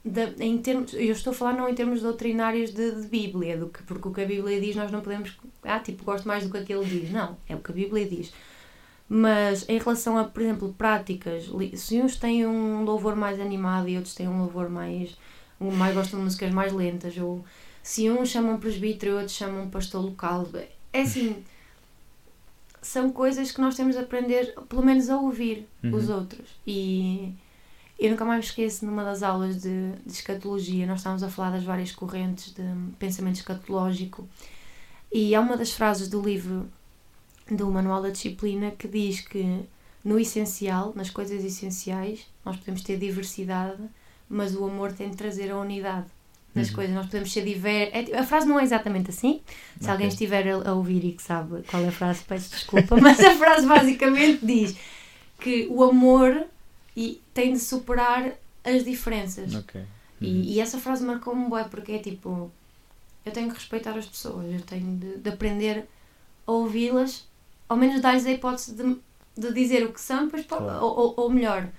da- 0.05 0.31
em 0.39 0.57
termos, 0.59 0.93
eu 0.93 1.11
estou 1.11 1.31
a 1.31 1.35
falar 1.35 1.53
não 1.53 1.67
em 1.67 1.75
termos 1.75 2.01
doutrinários 2.01 2.71
de, 2.71 3.01
de 3.01 3.07
Bíblia, 3.07 3.57
do 3.57 3.67
que, 3.67 3.83
porque 3.83 4.07
o 4.07 4.13
que 4.13 4.21
a 4.21 4.25
Bíblia 4.25 4.61
diz 4.61 4.75
nós 4.75 4.91
não 4.91 5.01
podemos. 5.01 5.35
Ah, 5.63 5.79
tipo, 5.79 6.03
gosto 6.05 6.27
mais 6.27 6.43
do 6.45 6.49
que 6.51 6.57
aquele 6.57 6.85
diz. 6.85 7.11
Não, 7.11 7.35
é 7.49 7.55
o 7.55 7.59
que 7.59 7.71
a 7.71 7.75
Bíblia 7.75 8.07
diz. 8.07 8.31
Mas 9.09 9.67
em 9.69 9.77
relação 9.77 10.17
a, 10.17 10.25
por 10.25 10.41
exemplo, 10.41 10.75
práticas, 10.77 11.49
se 11.75 12.01
uns 12.01 12.17
têm 12.17 12.45
um 12.45 12.83
louvor 12.83 13.15
mais 13.15 13.39
animado 13.39 13.87
e 13.87 13.95
outros 13.95 14.13
têm 14.13 14.27
um 14.27 14.39
louvor 14.39 14.69
mais. 14.69 15.17
mais 15.59 15.95
gostam 15.95 16.19
de 16.19 16.25
músicas 16.25 16.51
mais 16.53 16.73
lentas, 16.73 17.17
ou 17.17 17.43
se 17.81 18.09
uns 18.09 18.29
chamam 18.29 18.59
presbítero 18.59 19.13
e 19.13 19.15
outros 19.15 19.35
chamam 19.35 19.69
pastor 19.69 20.03
local, 20.03 20.47
é 20.91 21.01
assim. 21.01 21.43
São 22.81 23.09
coisas 23.11 23.51
que 23.51 23.59
nós 23.59 23.75
temos 23.75 23.95
de 23.95 24.01
aprender, 24.01 24.53
pelo 24.69 24.83
menos, 24.83 25.09
a 25.09 25.17
ouvir 25.17 25.67
os 25.83 26.09
Uhum. 26.09 26.15
outros. 26.15 26.47
E 26.65 27.33
eu 27.99 28.11
nunca 28.11 28.23
mais 28.23 28.39
me 28.39 28.45
esqueço, 28.45 28.85
numa 28.85 29.03
das 29.03 29.23
aulas 29.23 29.61
de, 29.61 29.91
de 30.05 30.11
escatologia, 30.11 30.85
nós 30.85 30.99
estávamos 30.99 31.23
a 31.23 31.29
falar 31.29 31.51
das 31.51 31.63
várias 31.63 31.91
correntes 31.91 32.53
de 32.53 32.63
pensamento 32.99 33.35
escatológico. 33.35 34.27
E 35.11 35.33
há 35.33 35.39
uma 35.41 35.57
das 35.57 35.71
frases 35.71 36.07
do 36.07 36.21
livro 36.21 36.67
do 37.55 37.67
Manual 37.69 38.01
da 38.01 38.09
Disciplina 38.09 38.71
que 38.71 38.87
diz 38.87 39.21
que 39.21 39.61
no 40.03 40.19
essencial, 40.19 40.93
nas 40.95 41.09
coisas 41.09 41.43
essenciais, 41.43 42.25
nós 42.45 42.55
podemos 42.57 42.81
ter 42.81 42.97
diversidade, 42.97 43.81
mas 44.29 44.55
o 44.55 44.65
amor 44.65 44.93
tem 44.93 45.09
de 45.09 45.17
trazer 45.17 45.51
a 45.51 45.57
unidade 45.57 46.05
nas 46.55 46.69
Uhum. 46.69 46.75
coisas. 46.75 46.95
Nós 46.95 47.05
podemos 47.07 47.31
ser 47.31 47.43
diversos. 47.43 48.13
a 48.13 48.23
frase 48.23 48.47
não 48.47 48.59
é 48.59 48.63
exatamente 48.63 49.09
assim. 49.09 49.41
Se 49.79 49.83
Ok. 49.83 49.91
alguém 49.91 50.07
estiver 50.07 50.47
a, 50.49 50.73
ouvir 50.73 51.03
e 51.05 51.11
que 51.11 51.21
sabe 51.21 51.61
qual 51.63 51.83
é 51.83 51.87
a 51.87 51.91
frase, 51.91 52.23
peço 52.23 52.49
desculpa, 52.51 52.95
mas 53.01 53.19
a 53.19 53.35
frase 53.35 53.67
basicamente 53.67 54.45
diz 54.45 54.75
que 55.39 55.67
o 55.69 55.83
amor 55.83 56.45
e 56.95 57.21
tem 57.33 57.53
de 57.53 57.59
superar 57.59 58.33
as 58.63 58.83
diferenças. 58.83 59.53
Ok. 59.55 59.79
Uhum. 59.81 59.87
E, 60.21 60.53
e 60.55 60.59
essa 60.59 60.79
frase 60.79 61.03
marcou-me 61.05 61.49
bem 61.49 61.65
porque 61.69 61.91
é 61.91 61.99
tipo, 61.99 62.51
eu 63.25 63.31
tenho 63.31 63.49
que 63.49 63.55
respeitar 63.55 63.95
as 63.97 64.05
pessoas, 64.05 64.51
eu 64.51 64.61
tenho 64.61 64.97
de, 64.97 65.17
de 65.17 65.29
aprender 65.29 65.85
a 66.47 66.51
ouvi-las, 66.51 67.27
ao 67.69 67.77
menos 67.77 68.01
dar-lhes 68.01 68.25
a 68.25 68.31
hipótese 68.31 68.73
de, 68.75 68.97
de 69.37 69.53
dizer 69.53 69.85
o 69.85 69.93
que 69.93 70.01
são, 70.01 70.25
depois, 70.25 70.45
po- 70.45 70.57
Claro. 70.57 70.85
ou, 70.85 70.97
ou, 70.99 71.13
ou 71.17 71.29
melhor. 71.29 71.69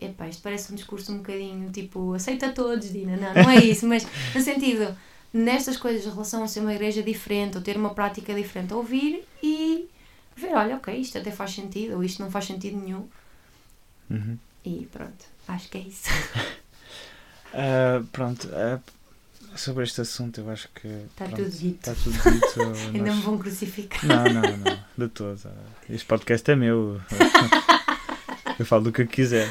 Epá, 0.00 0.28
isto 0.28 0.42
parece 0.42 0.72
um 0.72 0.76
discurso 0.76 1.12
um 1.12 1.18
bocadinho 1.18 1.70
tipo, 1.72 2.14
aceita 2.14 2.52
todos, 2.52 2.92
Dina. 2.92 3.16
Não, 3.16 3.34
não 3.34 3.50
é 3.50 3.58
isso, 3.64 3.86
mas 3.86 4.06
no 4.34 4.40
sentido, 4.40 4.96
nestas 5.32 5.76
coisas, 5.76 6.06
em 6.06 6.10
relação 6.10 6.42
a 6.44 6.48
ser 6.48 6.60
uma 6.60 6.72
igreja 6.74 7.02
diferente 7.02 7.56
ou 7.56 7.62
ter 7.62 7.76
uma 7.76 7.94
prática 7.94 8.32
diferente, 8.34 8.72
ouvir 8.72 9.24
e 9.42 9.88
ver, 10.36 10.54
olha, 10.54 10.76
ok, 10.76 10.94
isto 10.96 11.18
até 11.18 11.30
faz 11.30 11.52
sentido 11.52 11.96
ou 11.96 12.04
isto 12.04 12.22
não 12.22 12.30
faz 12.30 12.44
sentido 12.46 12.76
nenhum. 12.78 13.06
Uhum. 14.10 14.38
E 14.64 14.86
pronto, 14.92 15.24
acho 15.48 15.68
que 15.68 15.78
é 15.78 15.80
isso. 15.82 16.08
Ah, 17.52 18.02
pronto, 18.12 18.48
ah, 18.52 18.78
sobre 19.56 19.84
este 19.84 20.00
assunto 20.00 20.40
eu 20.40 20.50
acho 20.50 20.68
que. 20.74 20.86
Está 20.86 21.24
pronto, 21.26 21.36
tudo 21.36 21.50
dito. 21.50 21.90
Está 21.90 21.94
tudo 21.94 22.12
dito. 22.12 22.60
Ainda 22.94 23.06
nós- 23.06 23.16
me 23.16 23.22
vão 23.22 23.38
crucificar. 23.38 24.04
Não, 24.06 24.24
não, 24.24 24.42
não, 24.58 24.78
de 24.98 25.08
todo. 25.08 25.40
Este 25.88 26.06
podcast 26.06 26.50
é 26.50 26.56
meu. 26.56 27.00
Eu 28.58 28.66
falo 28.66 28.84
do 28.84 28.92
que 28.92 29.00
eu 29.02 29.06
quiser. 29.06 29.48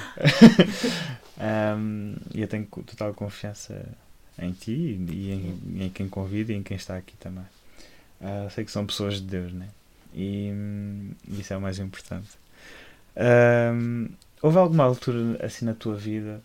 Ahm, 1.40 2.16
E 2.34 2.42
eu 2.42 2.48
tenho 2.48 2.66
total 2.66 3.12
confiança 3.14 3.84
em 4.38 4.52
ti 4.52 4.72
e 5.10 5.32
em, 5.32 5.84
em 5.86 5.90
quem 5.90 6.08
convida 6.08 6.52
e 6.54 6.56
em 6.56 6.62
quem 6.64 6.78
está 6.78 6.96
aqui 6.98 7.16
também. 7.18 7.46
Ah, 8.22 8.48
sei 8.54 8.64
que 8.66 8.72
são 8.72 8.86
pessoas 8.86 9.16
de 9.16 9.22
Deus, 9.22 9.52
né? 9.54 9.68
E 10.14 10.52
hum, 10.54 11.10
isso 11.28 11.52
é 11.54 11.58
o 11.58 11.62
mais 11.62 11.80
importante. 11.80 12.30
Ahm, 13.16 14.10
houve 14.42 14.58
alguma 14.58 14.84
altura 14.84 15.44
assim 15.46 15.66
na 15.66 15.74
tua 15.74 15.96
vida? 15.96 16.42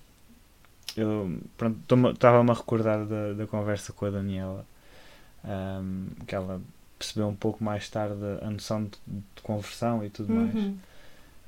Eu 0.97 1.39
pronto, 1.57 1.79
estou-me- 1.81 2.11
estava-me 2.13 2.51
a 2.51 2.55
recordar 2.55 3.05
da, 3.05 3.33
da 3.33 3.47
conversa 3.47 3.93
com 3.93 4.07
a 4.07 4.11
Daniela, 4.11 4.65
ahm, 5.45 6.07
que 6.27 6.35
ela 6.35 6.61
percebeu 6.99 7.29
um 7.29 7.35
pouco 7.35 7.63
mais 7.65 7.89
tarde 7.89 8.15
a 8.43 8.51
noção 8.51 8.85
de, 8.85 8.91
de 9.07 9.43
conversão 9.43 10.05
e 10.05 10.11
tudo 10.11 10.33
mais. 10.33 10.55
Uhum. 10.55 10.77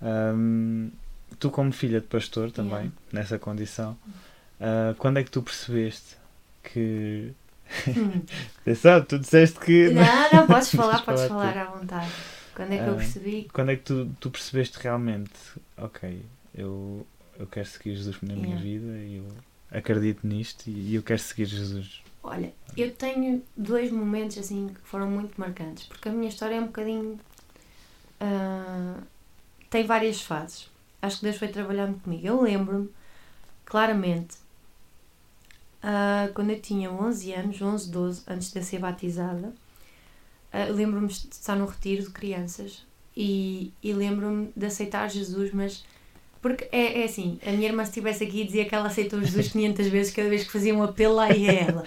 Ahm, 0.02 0.90
tu, 1.38 1.50
como 1.50 1.72
filha 1.72 2.00
de 2.00 2.06
pastor 2.06 2.50
também, 2.50 2.72
Yeah. 2.86 2.92
nessa 3.12 3.38
condição, 3.38 3.96
ah, 4.60 4.94
quando 4.98 5.18
é 5.18 5.24
que 5.24 5.30
tu 5.30 5.42
percebeste 5.42 6.16
que. 6.62 7.32
Hum. 7.88 8.22
Tu 9.08 9.18
disseste 9.18 9.58
que. 9.60 9.90
Não, 9.90 10.04
não, 10.32 10.46
podes 10.48 10.70
falar, 10.74 11.02
Podes 11.04 11.24
falar 11.26 11.52
falar 11.52 11.58
à 11.58 11.64
vontade. 11.78 12.10
Quando 12.54 12.72
é 12.72 12.78
que 12.78 12.84
eu 12.88 12.92
Ah. 12.94 12.96
percebi? 12.96 13.48
Quando 13.52 13.70
é 13.70 13.76
que 13.76 13.82
tu, 13.82 14.10
tu 14.20 14.30
percebeste 14.30 14.78
realmente, 14.80 15.32
ok, 15.76 16.22
eu, 16.54 17.06
eu 17.38 17.46
quero 17.46 17.66
seguir 17.66 17.94
Jesus 17.96 18.20
na 18.22 18.34
minha 18.34 18.56
Yeah. 18.56 18.62
vida 18.62 18.98
e 18.98 19.16
eu 19.16 19.26
acredito 19.70 20.26
nisto 20.26 20.68
e 20.68 20.94
eu 20.94 21.02
quero 21.02 21.18
seguir 21.20 21.46
Jesus. 21.46 22.02
Olha, 22.22 22.52
eu 22.76 22.92
tenho 22.92 23.42
dois 23.56 23.90
momentos 23.92 24.36
assim 24.38 24.68
que 24.68 24.80
foram 24.80 25.08
muito 25.10 25.38
marcantes, 25.40 25.86
porque 25.86 26.08
a 26.08 26.12
minha 26.12 26.28
história 26.28 26.56
é 26.56 26.60
um 26.60 26.66
bocadinho. 26.66 27.18
ah, 28.20 29.00
tem 29.70 29.84
várias 29.84 30.20
fases. 30.22 30.70
Acho 31.02 31.18
que 31.18 31.24
Deus 31.24 31.36
foi 31.36 31.48
trabalhando 31.48 32.00
comigo. 32.00 32.26
Eu 32.26 32.40
lembro-me 32.42 32.90
claramente 33.64 34.36
ah, 35.82 36.28
quando 36.34 36.50
eu 36.50 36.60
tinha 36.60 36.90
11 36.90 37.32
anos, 37.32 37.60
11, 37.62 37.90
12, 37.90 38.22
antes 38.26 38.50
de 38.52 38.58
eu 38.58 38.62
ser 38.64 38.78
batizada, 38.80 39.52
ah, 40.52 40.64
lembro-me 40.70 41.08
de 41.08 41.14
estar 41.30 41.56
num 41.56 41.66
retiro 41.66 42.02
de 42.02 42.10
crianças 42.10 42.84
e, 43.16 43.72
e 43.82 43.92
lembro-me 43.92 44.52
de 44.56 44.66
aceitar 44.66 45.08
Jesus, 45.10 45.52
mas. 45.52 45.84
Porque 46.46 46.68
é, 46.70 47.00
é 47.00 47.04
assim, 47.04 47.40
a 47.44 47.50
minha 47.50 47.68
irmã 47.68 47.82
se 47.84 47.90
estivesse 47.90 48.22
aqui 48.22 48.44
dizia 48.44 48.64
que 48.64 48.74
ela 48.74 48.86
aceitou 48.86 49.20
Jesus 49.20 49.48
500 49.48 49.86
vezes 49.88 50.12
cada 50.14 50.28
vez 50.28 50.44
que 50.44 50.52
fazia 50.52 50.72
um 50.72 50.80
apelo 50.80 51.16
lá 51.16 51.32
e 51.32 51.48
é 51.48 51.64
ela. 51.64 51.82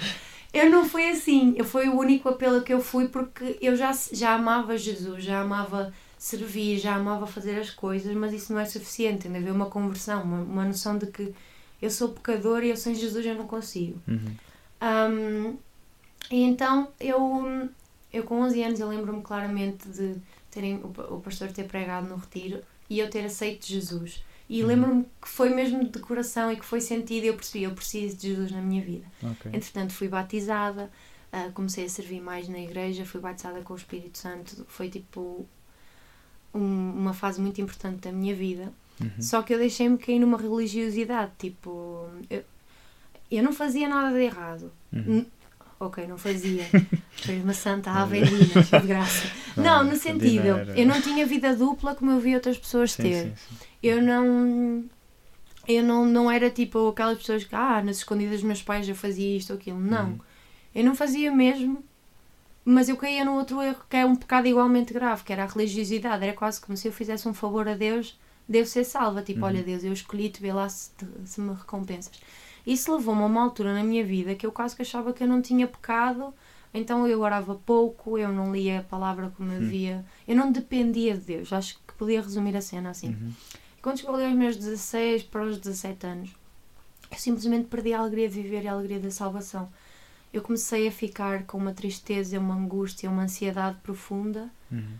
Eu 0.51 0.69
não 0.69 0.83
fui 0.83 1.07
assim, 1.07 1.53
eu 1.55 1.63
foi 1.63 1.87
o 1.87 1.97
único 1.97 2.27
apelo 2.27 2.61
que 2.61 2.73
eu 2.73 2.81
fui 2.81 3.07
porque 3.07 3.57
eu 3.61 3.73
já, 3.77 3.93
já 4.11 4.33
amava 4.33 4.77
Jesus, 4.77 5.23
já 5.23 5.41
amava 5.41 5.93
servir, 6.17 6.77
já 6.77 6.95
amava 6.95 7.25
fazer 7.25 7.57
as 7.57 7.69
coisas, 7.69 8.13
mas 8.15 8.33
isso 8.33 8.51
não 8.51 8.59
é 8.59 8.65
suficiente, 8.65 9.29
de 9.29 9.37
haver 9.37 9.53
uma 9.53 9.67
conversão, 9.67 10.23
uma, 10.23 10.41
uma 10.41 10.65
noção 10.65 10.97
de 10.97 11.07
que 11.07 11.33
eu 11.81 11.89
sou 11.89 12.09
pecador 12.09 12.63
e 12.63 12.69
eu 12.69 12.75
sem 12.75 12.93
Jesus 12.93 13.25
eu 13.25 13.35
não 13.35 13.47
consigo. 13.47 13.97
Uhum. 14.05 14.35
Um, 14.81 15.57
e 16.29 16.43
então 16.43 16.89
eu, 16.99 17.69
eu 18.11 18.23
com 18.23 18.41
11 18.41 18.63
anos 18.63 18.79
eu 18.81 18.89
lembro-me 18.89 19.21
claramente 19.21 19.87
de 19.87 20.15
terem, 20.51 20.81
o, 20.83 21.15
o 21.15 21.21
pastor 21.21 21.49
ter 21.51 21.63
pregado 21.63 22.09
no 22.09 22.17
retiro 22.17 22.61
e 22.89 22.99
eu 22.99 23.09
ter 23.09 23.23
aceito 23.23 23.65
Jesus. 23.65 24.21
E 24.49 24.61
Uhum. 24.61 24.67
lembro-me 24.67 25.03
que 25.21 25.29
foi 25.29 25.49
mesmo 25.49 25.87
de 25.87 25.99
coração 25.99 26.51
e 26.51 26.55
que 26.57 26.65
foi 26.65 26.81
sentido 26.81 27.23
e 27.25 27.27
eu 27.27 27.35
percebi, 27.35 27.63
eu 27.65 27.71
preciso 27.71 28.17
de 28.17 28.29
Jesus 28.29 28.51
na 28.51 28.61
minha 28.61 28.81
vida. 28.83 29.05
Ok. 29.23 29.51
Entretanto 29.53 29.93
fui 29.93 30.07
batizada, 30.07 30.89
ah, 31.31 31.49
comecei 31.53 31.85
a 31.85 31.89
servir 31.89 32.19
mais 32.19 32.47
na 32.49 32.59
igreja, 32.59 33.05
fui 33.05 33.21
batizada 33.21 33.61
com 33.61 33.73
o 33.73 33.77
Espírito 33.77 34.17
Santo, 34.17 34.65
foi 34.67 34.89
tipo 34.89 35.45
um- 36.53 36.91
uma 36.95 37.13
fase 37.13 37.39
muito 37.39 37.61
importante 37.61 37.99
da 38.01 38.11
minha 38.11 38.33
vida. 38.35 38.73
Uhum. 38.99 39.21
Só 39.21 39.41
que 39.43 39.53
eu 39.53 39.59
deixei-me 39.59 39.97
cair 39.97 40.17
numa 40.19 40.37
religiosidade, 40.37 41.31
tipo, 41.37 42.07
eu, 42.29 42.43
eu 43.29 43.43
não 43.43 43.53
fazia 43.53 43.87
nada 43.87 44.17
de 44.17 44.23
errado. 44.23 44.71
Uhum. 44.91 45.25
Ok, 45.79 46.05
não 46.07 46.17
fazia. 46.17 46.65
Foi 47.25 47.35
uma 47.39 47.53
santa 47.53 47.91
avendina, 47.91 48.61
de 48.81 48.87
graça. 48.87 49.23
Não, 49.57 49.83
no 49.83 49.95
sentido, 49.95 50.47
eu 50.75 50.85
não 50.85 51.01
tinha 51.01 51.25
vida 51.25 51.53
dupla 51.55 51.93
como 51.93 52.11
eu 52.11 52.19
vi 52.19 52.33
outras 52.33 52.57
pessoas 52.57 52.93
Sim, 52.93 53.03
ter. 53.03 53.23
sim, 53.23 53.33
sim. 53.35 53.55
Eu 53.83 54.01
não. 54.01 54.85
Eu 55.67 55.83
não, 55.83 56.05
não 56.05 56.31
era 56.31 56.49
tipo 56.49 56.87
aquelas 56.87 57.17
pessoas 57.17 57.43
que, 57.43 57.53
ah, 57.53 57.83
nas 57.83 57.97
escondidas 57.97 58.35
dos 58.37 58.43
meus 58.43 58.61
pais 58.63 58.87
eu 58.87 58.95
fazia 58.95 59.35
isto 59.37 59.51
ou 59.51 59.57
aquilo. 59.59 59.79
Não. 59.79 60.11
Uhum. 60.11 60.19
Eu 60.73 60.83
não 60.85 60.95
fazia 60.95 61.29
mesmo, 61.31 61.83
mas 62.65 62.89
eu 62.89 62.97
caía 62.97 63.25
no 63.25 63.33
outro 63.35 63.61
erro 63.61 63.83
que 63.89 63.97
é 63.97 64.05
um 64.05 64.15
pecado 64.15 64.47
igualmente 64.47 64.93
grave, 64.93 65.23
que 65.23 65.33
era 65.33 65.43
a 65.43 65.47
religiosidade. 65.47 66.23
Era 66.23 66.33
quase 66.33 66.61
como 66.61 66.77
se 66.77 66.87
eu 66.87 66.91
fizesse 66.93 67.27
um 67.27 67.33
favor 67.33 67.67
a 67.67 67.73
Deus, 67.75 68.17
devo 68.47 68.67
ser 68.67 68.83
salva. 68.85 69.21
Tipo, 69.21 69.41
Uhum. 69.41 69.45
olha, 69.47 69.63
Deus, 69.63 69.83
eu 69.83 69.93
escolhi-te, 69.93 70.41
vê 70.41 70.53
lá 70.53 70.67
se, 70.69 70.91
te- 70.91 71.05
se 71.25 71.41
me 71.41 71.53
recompensas. 71.53 72.19
Isso 72.71 72.93
levou-me 72.95 73.21
a 73.23 73.25
uma 73.25 73.41
altura 73.43 73.73
na 73.73 73.83
minha 73.83 74.03
vida 74.05 74.35
que 74.35 74.45
eu 74.45 74.51
quase 74.51 74.75
que 74.75 74.81
achava 74.81 75.11
que 75.13 75.23
eu 75.23 75.27
não 75.27 75.41
tinha 75.41 75.65
pecado, 75.67 76.33
então 76.73 77.07
eu 77.07 77.19
orava 77.21 77.55
pouco, 77.55 78.17
eu 78.17 78.29
não 78.31 78.53
lia 78.53 78.79
a 78.79 78.83
palavra 78.83 79.31
como 79.35 79.51
eu 79.51 79.59
Hum. 79.61 79.67
via, 79.67 80.05
eu 80.27 80.35
não 80.35 80.51
dependia 80.51 81.15
de 81.17 81.21
Deus. 81.25 81.51
Acho 81.51 81.79
que 81.87 81.93
podia 81.93 82.21
resumir 82.21 82.55
a 82.55 82.61
cena 82.61 82.91
assim. 82.91 83.09
Uhum. 83.09 83.31
Quando 83.81 83.97
chegou 83.99 84.15
ali 84.15 84.25
aos 84.25 84.35
meus 84.35 84.55
16 84.55 85.23
para 85.23 85.43
os 85.43 85.57
17 85.57 86.05
anos, 86.05 86.29
eu 87.11 87.17
simplesmente 87.17 87.65
perdi 87.67 87.91
a 87.93 87.99
alegria 87.99 88.29
de 88.29 88.41
viver 88.41 88.63
e 88.63 88.67
a 88.67 88.73
alegria 88.73 88.99
da 88.99 89.09
salvação. 89.09 89.67
Eu 90.31 90.43
comecei 90.43 90.87
a 90.87 90.91
ficar 90.91 91.45
com 91.45 91.57
uma 91.57 91.73
tristeza, 91.73 92.37
uma 92.39 92.53
angústia, 92.55 93.09
uma 93.09 93.23
ansiedade 93.23 93.77
profunda, 93.81 94.47
Uhum. 94.71 94.93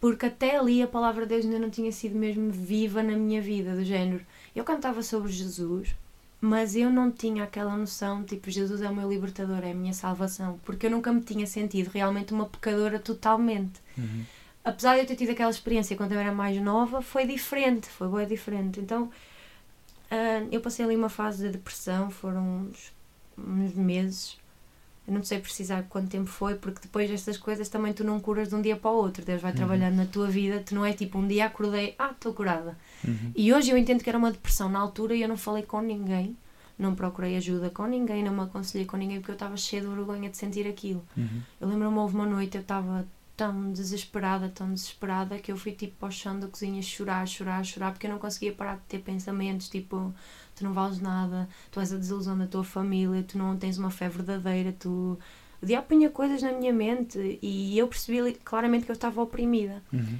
porque 0.00 0.26
até 0.26 0.56
ali 0.56 0.80
a 0.82 0.86
palavra 0.86 1.24
de 1.26 1.30
Deus 1.34 1.44
ainda 1.44 1.58
não 1.58 1.68
tinha 1.68 1.92
sido 1.92 2.16
mesmo 2.16 2.50
viva 2.50 3.02
na 3.02 3.14
minha 3.16 3.42
vida, 3.42 3.74
do 3.74 3.84
género. 3.84 4.24
Eu 4.54 4.64
cantava 4.64 5.02
sobre 5.02 5.30
Jesus, 5.30 5.94
mas 6.40 6.76
eu 6.76 6.90
não 6.90 7.10
tinha 7.10 7.44
aquela 7.44 7.76
noção, 7.76 8.22
tipo, 8.24 8.50
Jesus 8.50 8.82
é 8.82 8.88
o 8.88 8.94
meu 8.94 9.08
libertador, 9.10 9.60
é 9.64 9.70
a 9.72 9.74
minha 9.74 9.92
salvação, 9.94 10.60
porque 10.64 10.86
eu 10.86 10.90
nunca 10.90 11.12
me 11.12 11.20
tinha 11.22 11.46
sentido 11.46 11.88
realmente 11.90 12.32
uma 12.32 12.46
pecadora 12.46 12.98
totalmente 12.98 13.80
Uhum. 13.98 14.24
apesar 14.64 14.94
de 14.94 15.00
eu 15.02 15.06
ter 15.06 15.16
tido 15.16 15.30
aquela 15.30 15.50
experiência 15.50 15.96
quando 15.96 16.12
eu 16.12 16.18
era 16.20 16.32
mais 16.32 16.60
nova, 16.60 17.00
foi 17.00 17.26
diferente, 17.26 17.88
foi 17.88 18.08
bem 18.08 18.26
diferente. 18.26 18.78
Então, 18.80 19.10
ah, 20.10 20.46
eu 20.52 20.60
passei 20.60 20.84
ali 20.84 20.96
uma 20.96 21.08
fase 21.08 21.46
de 21.46 21.52
depressão, 21.52 22.10
foram 22.10 22.68
uns, 22.68 22.92
uns 23.38 23.74
meses 23.74 24.38
Eu 25.06 25.14
não 25.14 25.22
sei 25.22 25.38
precisar 25.38 25.84
quanto 25.88 26.08
tempo 26.08 26.26
foi, 26.28 26.56
porque 26.56 26.80
depois 26.82 27.08
estas 27.10 27.36
coisas 27.38 27.68
também 27.68 27.92
tu 27.92 28.02
não 28.02 28.18
curas 28.18 28.48
de 28.48 28.54
um 28.56 28.60
dia 28.62 28.76
para 28.76 28.90
o 28.90 28.94
outro. 28.96 29.24
Deus 29.24 29.40
vai 29.40 29.52
Uhum. 29.52 29.56
trabalhando 29.56 29.94
na 29.96 30.06
tua 30.06 30.26
vida, 30.28 30.60
tu 30.66 30.74
não 30.74 30.84
é 30.84 30.92
tipo 30.92 31.18
um 31.18 31.26
dia 31.28 31.46
acordei, 31.46 31.94
ah, 31.98 32.10
estou 32.10 32.34
curada. 32.34 32.76
Uhum. 33.06 33.30
E 33.36 33.52
hoje 33.54 33.70
eu 33.70 33.76
entendo 33.78 34.02
que 34.02 34.08
era 34.08 34.18
uma 34.18 34.32
depressão 34.32 34.68
na 34.68 34.80
altura 34.80 35.14
e 35.14 35.22
eu 35.22 35.28
não 35.28 35.36
falei 35.36 35.62
com 35.62 35.80
ninguém, 35.80 36.36
não 36.78 36.94
procurei 36.94 37.36
ajuda 37.36 37.70
com 37.70 37.86
ninguém, 37.86 38.24
não 38.24 38.34
me 38.34 38.40
aconselhei 38.42 38.84
com 38.86 38.96
ninguém 38.96 39.18
porque 39.20 39.30
eu 39.30 39.34
estava 39.34 39.56
cheia 39.56 39.80
de 39.82 39.88
vergonha 39.88 40.28
de 40.28 40.36
sentir 40.36 40.66
aquilo. 40.66 41.04
Uhum. 41.16 41.40
Eu 41.60 41.68
lembro-me, 41.68 41.96
houve 41.98 42.14
uma 42.16 42.26
noite, 42.26 42.56
eu 42.56 42.62
estava 42.62 43.06
tão 43.36 43.70
desesperada, 43.70 44.48
tão 44.48 44.72
desesperada, 44.72 45.38
que 45.38 45.52
eu 45.52 45.56
fui 45.56 45.72
tipo 45.72 45.94
para 46.00 46.08
o 46.08 46.10
chão 46.12 46.40
da 46.40 46.48
cozinha 46.48 46.80
chorar, 46.82 47.26
chorar, 47.28 47.62
chorar, 47.64 47.92
porque 47.92 48.06
eu 48.06 48.10
não 48.10 48.18
conseguia 48.18 48.52
parar 48.52 48.74
de 48.76 48.82
ter 48.88 48.98
pensamentos 49.00 49.68
tipo: 49.68 50.12
tu 50.56 50.64
não 50.64 50.72
vales 50.72 51.00
nada, 51.00 51.48
tu 51.70 51.78
és 51.78 51.92
a 51.92 51.96
desilusão 51.96 52.36
da 52.36 52.46
tua 52.46 52.64
família, 52.64 53.22
tu 53.22 53.38
não 53.38 53.56
tens 53.56 53.78
uma 53.78 53.90
fé 53.90 54.08
verdadeira, 54.08 54.74
tu. 54.78 55.18
O 55.62 55.66
diabo 55.66 55.86
punha 55.86 56.10
coisas 56.10 56.42
na 56.42 56.52
minha 56.52 56.72
mente 56.72 57.38
e 57.40 57.78
eu 57.78 57.86
percebi 57.88 58.34
claramente 58.44 58.84
que 58.84 58.90
eu 58.90 58.94
estava 58.94 59.22
oprimida. 59.22 59.82
Uhum. 59.92 60.18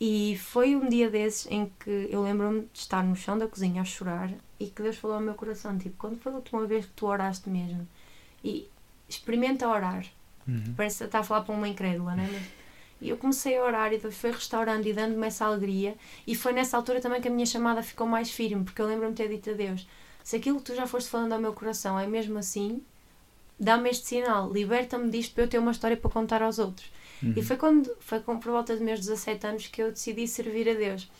E 0.00 0.36
foi 0.38 0.76
um 0.76 0.88
dia 0.88 1.10
desses 1.10 1.50
em 1.50 1.72
que 1.80 2.08
eu 2.10 2.22
lembro-me 2.22 2.60
de 2.72 2.78
estar 2.78 3.02
no 3.02 3.16
chão 3.16 3.38
da 3.38 3.48
cozinha 3.48 3.80
a 3.80 3.84
chorar 3.84 4.30
e 4.60 4.66
que 4.66 4.82
Deus 4.82 4.96
falou 4.96 5.16
ao 5.16 5.22
meu 5.22 5.34
coração: 5.34 5.78
tipo, 5.78 5.96
quando 5.96 6.18
foi 6.18 6.32
a 6.32 6.36
última 6.36 6.66
vez 6.66 6.84
que 6.86 6.92
tu 6.92 7.06
oraste 7.06 7.48
mesmo? 7.48 7.86
E 8.44 8.68
experimenta 9.08 9.66
orar. 9.68 10.04
Uhum. 10.46 10.74
Parece 10.76 10.98
que 10.98 11.04
está 11.04 11.20
a 11.20 11.22
falar 11.24 11.42
para 11.42 11.54
uma 11.54 11.68
incrédula, 11.68 12.14
não 12.14 12.22
é? 12.22 12.28
Mas- 12.30 12.65
E 13.00 13.10
eu 13.10 13.16
comecei 13.16 13.56
a 13.58 13.64
orar 13.64 13.92
e 13.92 13.98
foi 13.98 14.30
restaurando 14.30 14.88
e 14.88 14.92
dando-me 14.92 15.26
essa 15.26 15.44
alegria. 15.44 15.94
E 16.26 16.34
foi 16.34 16.52
nessa 16.52 16.76
altura 16.76 17.00
também 17.00 17.20
que 17.20 17.28
a 17.28 17.30
minha 17.30 17.44
chamada 17.44 17.82
ficou 17.82 18.06
mais 18.06 18.30
firme, 18.30 18.64
porque 18.64 18.80
eu 18.80 18.86
lembro-me 18.86 19.12
de 19.12 19.22
ter 19.22 19.28
dito 19.28 19.50
a 19.50 19.52
Deus: 19.52 19.86
se 20.24 20.36
aquilo 20.36 20.58
que 20.58 20.64
tu 20.64 20.74
já 20.74 20.86
foste 20.86 21.10
falando 21.10 21.32
ao 21.32 21.40
meu 21.40 21.52
coração 21.52 21.98
é 21.98 22.06
mesmo 22.06 22.38
assim, 22.38 22.82
dá-me 23.60 23.90
este 23.90 24.06
sinal, 24.06 24.50
liberta-me 24.50 25.10
disto 25.10 25.34
para 25.34 25.44
eu 25.44 25.48
ter 25.48 25.58
uma 25.58 25.72
história 25.72 25.96
para 25.96 26.10
contar 26.10 26.42
aos 26.42 26.58
outros. 26.58 26.90
Uhum. 27.22 27.34
E 27.36 27.42
foi 27.42 27.56
quando 27.56 27.94
foi 28.00 28.20
com, 28.20 28.38
por 28.38 28.52
volta 28.52 28.76
de 28.76 28.82
meus 28.82 29.00
17 29.00 29.46
anos 29.46 29.66
que 29.66 29.82
eu 29.82 29.90
decidi 29.90 30.26
servir 30.26 30.68
a 30.68 30.74
Deus. 30.74 31.10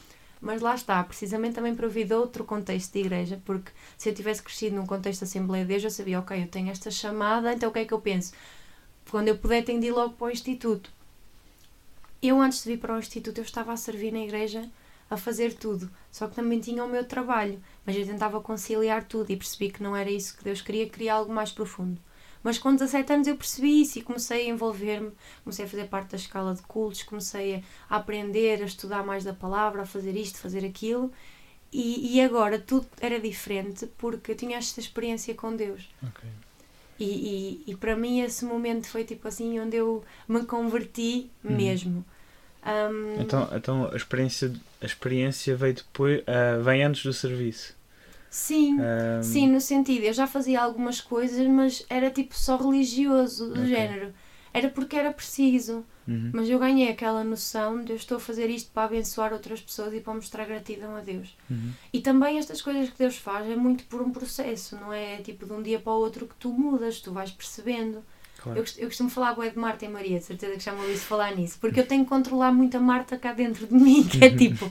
Mas 0.40 0.60
lá 0.60 0.74
está, 0.74 1.02
precisamente 1.02 1.54
também 1.54 1.74
para 1.74 1.86
ouvir 1.86 2.04
de 2.04 2.14
outro 2.14 2.44
contexto 2.44 2.92
de 2.92 3.00
igreja, 3.00 3.40
porque 3.44 3.70
se 3.96 4.08
eu 4.08 4.14
tivesse 4.14 4.42
crescido 4.42 4.76
num 4.76 4.86
contexto 4.86 5.20
de 5.20 5.24
Assembleia 5.24 5.64
de 5.64 5.68
Deus, 5.70 5.84
eu 5.84 5.90
sabia, 5.90 6.18
ok, 6.18 6.42
eu 6.42 6.48
tenho 6.48 6.70
esta 6.70 6.90
chamada, 6.90 7.52
então 7.52 7.70
o 7.70 7.72
que 7.72 7.78
é 7.78 7.84
que 7.84 7.94
eu 7.94 8.00
penso? 8.00 8.32
Quando 9.10 9.28
eu 9.28 9.38
puder, 9.38 9.64
tenho 9.64 9.80
de 9.80 9.86
ir 9.86 9.92
logo 9.92 10.14
para 10.14 10.26
o 10.26 10.30
Instituto. 10.30 10.90
Eu, 12.22 12.40
antes 12.40 12.62
de 12.62 12.70
vir 12.70 12.78
para 12.78 12.94
o 12.94 12.98
Instituto, 12.98 13.38
eu 13.38 13.44
estava 13.44 13.72
a 13.72 13.76
servir 13.76 14.12
na 14.12 14.20
igreja, 14.20 14.68
a 15.08 15.16
fazer 15.16 15.54
tudo, 15.54 15.90
só 16.10 16.26
que 16.26 16.34
também 16.34 16.60
tinha 16.60 16.84
o 16.84 16.88
meu 16.88 17.04
trabalho, 17.04 17.62
mas 17.84 17.96
eu 17.96 18.04
tentava 18.04 18.40
conciliar 18.40 19.04
tudo 19.04 19.30
e 19.30 19.36
percebi 19.36 19.70
que 19.70 19.82
não 19.82 19.96
era 19.96 20.10
isso 20.10 20.36
que 20.36 20.44
Deus 20.44 20.60
queria, 20.60 20.88
queria 20.88 21.14
algo 21.14 21.32
mais 21.32 21.52
profundo. 21.52 22.00
Mas 22.42 22.58
com 22.58 22.74
17 22.74 23.12
anos 23.12 23.26
eu 23.26 23.36
percebi 23.36 23.82
isso 23.82 23.98
e 23.98 24.02
comecei 24.02 24.46
a 24.46 24.50
envolver-me, 24.50 25.12
comecei 25.42 25.64
a 25.64 25.68
fazer 25.68 25.88
parte 25.88 26.10
da 26.10 26.16
escala 26.16 26.54
de 26.54 26.62
cultos, 26.62 27.02
comecei 27.02 27.64
a 27.88 27.96
aprender, 27.96 28.62
a 28.62 28.66
estudar 28.66 29.04
mais 29.04 29.24
da 29.24 29.32
palavra, 29.32 29.82
a 29.82 29.86
fazer 29.86 30.16
isto, 30.16 30.38
fazer 30.38 30.64
aquilo. 30.64 31.12
E, 31.72 32.16
e 32.16 32.20
agora 32.20 32.58
tudo 32.58 32.86
era 33.00 33.18
diferente 33.18 33.86
porque 33.98 34.30
eu 34.30 34.36
tinha 34.36 34.56
esta 34.56 34.78
experiência 34.78 35.34
com 35.34 35.56
Deus. 35.56 35.88
Ok. 36.02 36.28
E, 36.98 37.62
e, 37.66 37.72
e 37.72 37.76
para 37.76 37.96
mim 37.96 38.20
esse 38.20 38.44
momento 38.44 38.88
foi 38.88 39.04
tipo 39.04 39.28
assim 39.28 39.58
onde 39.60 39.76
eu 39.76 40.04
me 40.28 40.44
converti 40.46 41.30
Uhum. 41.48 41.80
mesmo. 41.82 42.04
Ahm, 42.62 43.06
Então, 43.16 43.48
então 43.52 43.88
a, 43.90 43.96
experiência, 43.96 44.52
a 44.80 44.84
experiência 44.86 45.56
veio 45.56 45.74
depois, 45.74 46.22
ah, 46.26 46.58
vem 46.62 46.82
antes 46.84 47.02
do 47.02 47.12
serviço. 47.12 47.74
sim, 48.30 48.92
Ah, 49.00 49.20
sim, 49.20 49.48
no 49.50 49.60
sentido, 49.60 50.04
eu 50.04 50.12
já 50.12 50.26
fazia 50.26 50.60
algumas 50.60 51.00
coisas, 51.00 51.46
mas 51.48 51.84
era 51.88 52.10
tipo 52.10 52.34
só 52.34 52.56
religioso, 52.56 53.52
do 53.52 53.64
Ok. 53.64 53.66
género. 53.66 54.14
Era 54.56 54.68
porque 54.68 54.96
era 54.96 55.12
preciso. 55.12 55.84
uhum. 56.08 56.30
Mas 56.32 56.48
eu 56.48 56.58
ganhei 56.58 56.88
aquela 56.90 57.22
noção 57.22 57.82
de 57.84 57.92
eu 57.92 57.96
estou 57.96 58.16
a 58.16 58.20
fazer 58.20 58.48
isto 58.48 58.70
para 58.72 58.84
abençoar 58.84 59.32
outras 59.32 59.60
pessoas 59.60 59.92
e 59.92 60.00
para 60.00 60.14
mostrar 60.14 60.44
gratidão 60.46 60.96
a 60.96 61.00
Deus. 61.00 61.36
Uhum. 61.50 61.72
E 61.92 62.00
também 62.00 62.38
estas 62.38 62.62
coisas 62.62 62.88
que 62.90 62.98
Deus 62.98 63.16
faz 63.16 63.48
é 63.48 63.56
muito 63.56 63.84
por 63.84 64.00
um 64.00 64.10
processo, 64.10 64.76
não 64.76 64.92
é 64.92 65.18
tipo 65.18 65.44
de 65.44 65.52
um 65.52 65.62
dia 65.62 65.78
para 65.78 65.92
o 65.92 65.96
outro 65.96 66.26
que 66.26 66.34
tu 66.36 66.50
mudas, 66.50 67.00
tu 67.00 67.12
vais 67.12 67.30
percebendo. 67.30 68.02
Claro. 68.38 68.58
Eu, 68.58 68.64
eu 68.78 68.88
costumo 68.88 69.10
falar 69.10 69.34
bué 69.34 69.50
de 69.50 69.58
Marta 69.58 69.84
e 69.84 69.88
Maria, 69.88 70.18
de 70.18 70.24
certeza 70.24 70.56
que 70.56 70.64
já 70.64 70.72
me 70.72 70.80
ouviste 70.80 71.04
falar 71.06 71.34
nisso, 71.34 71.58
porque 71.60 71.80
eu 71.80 71.86
tenho 71.86 72.04
que 72.04 72.08
controlar 72.08 72.52
muito 72.52 72.76
a 72.76 72.80
Marta 72.80 73.18
cá 73.18 73.32
dentro 73.32 73.66
de 73.66 73.74
mim, 73.74 74.04
que 74.04 74.24
é 74.24 74.30
tipo, 74.36 74.70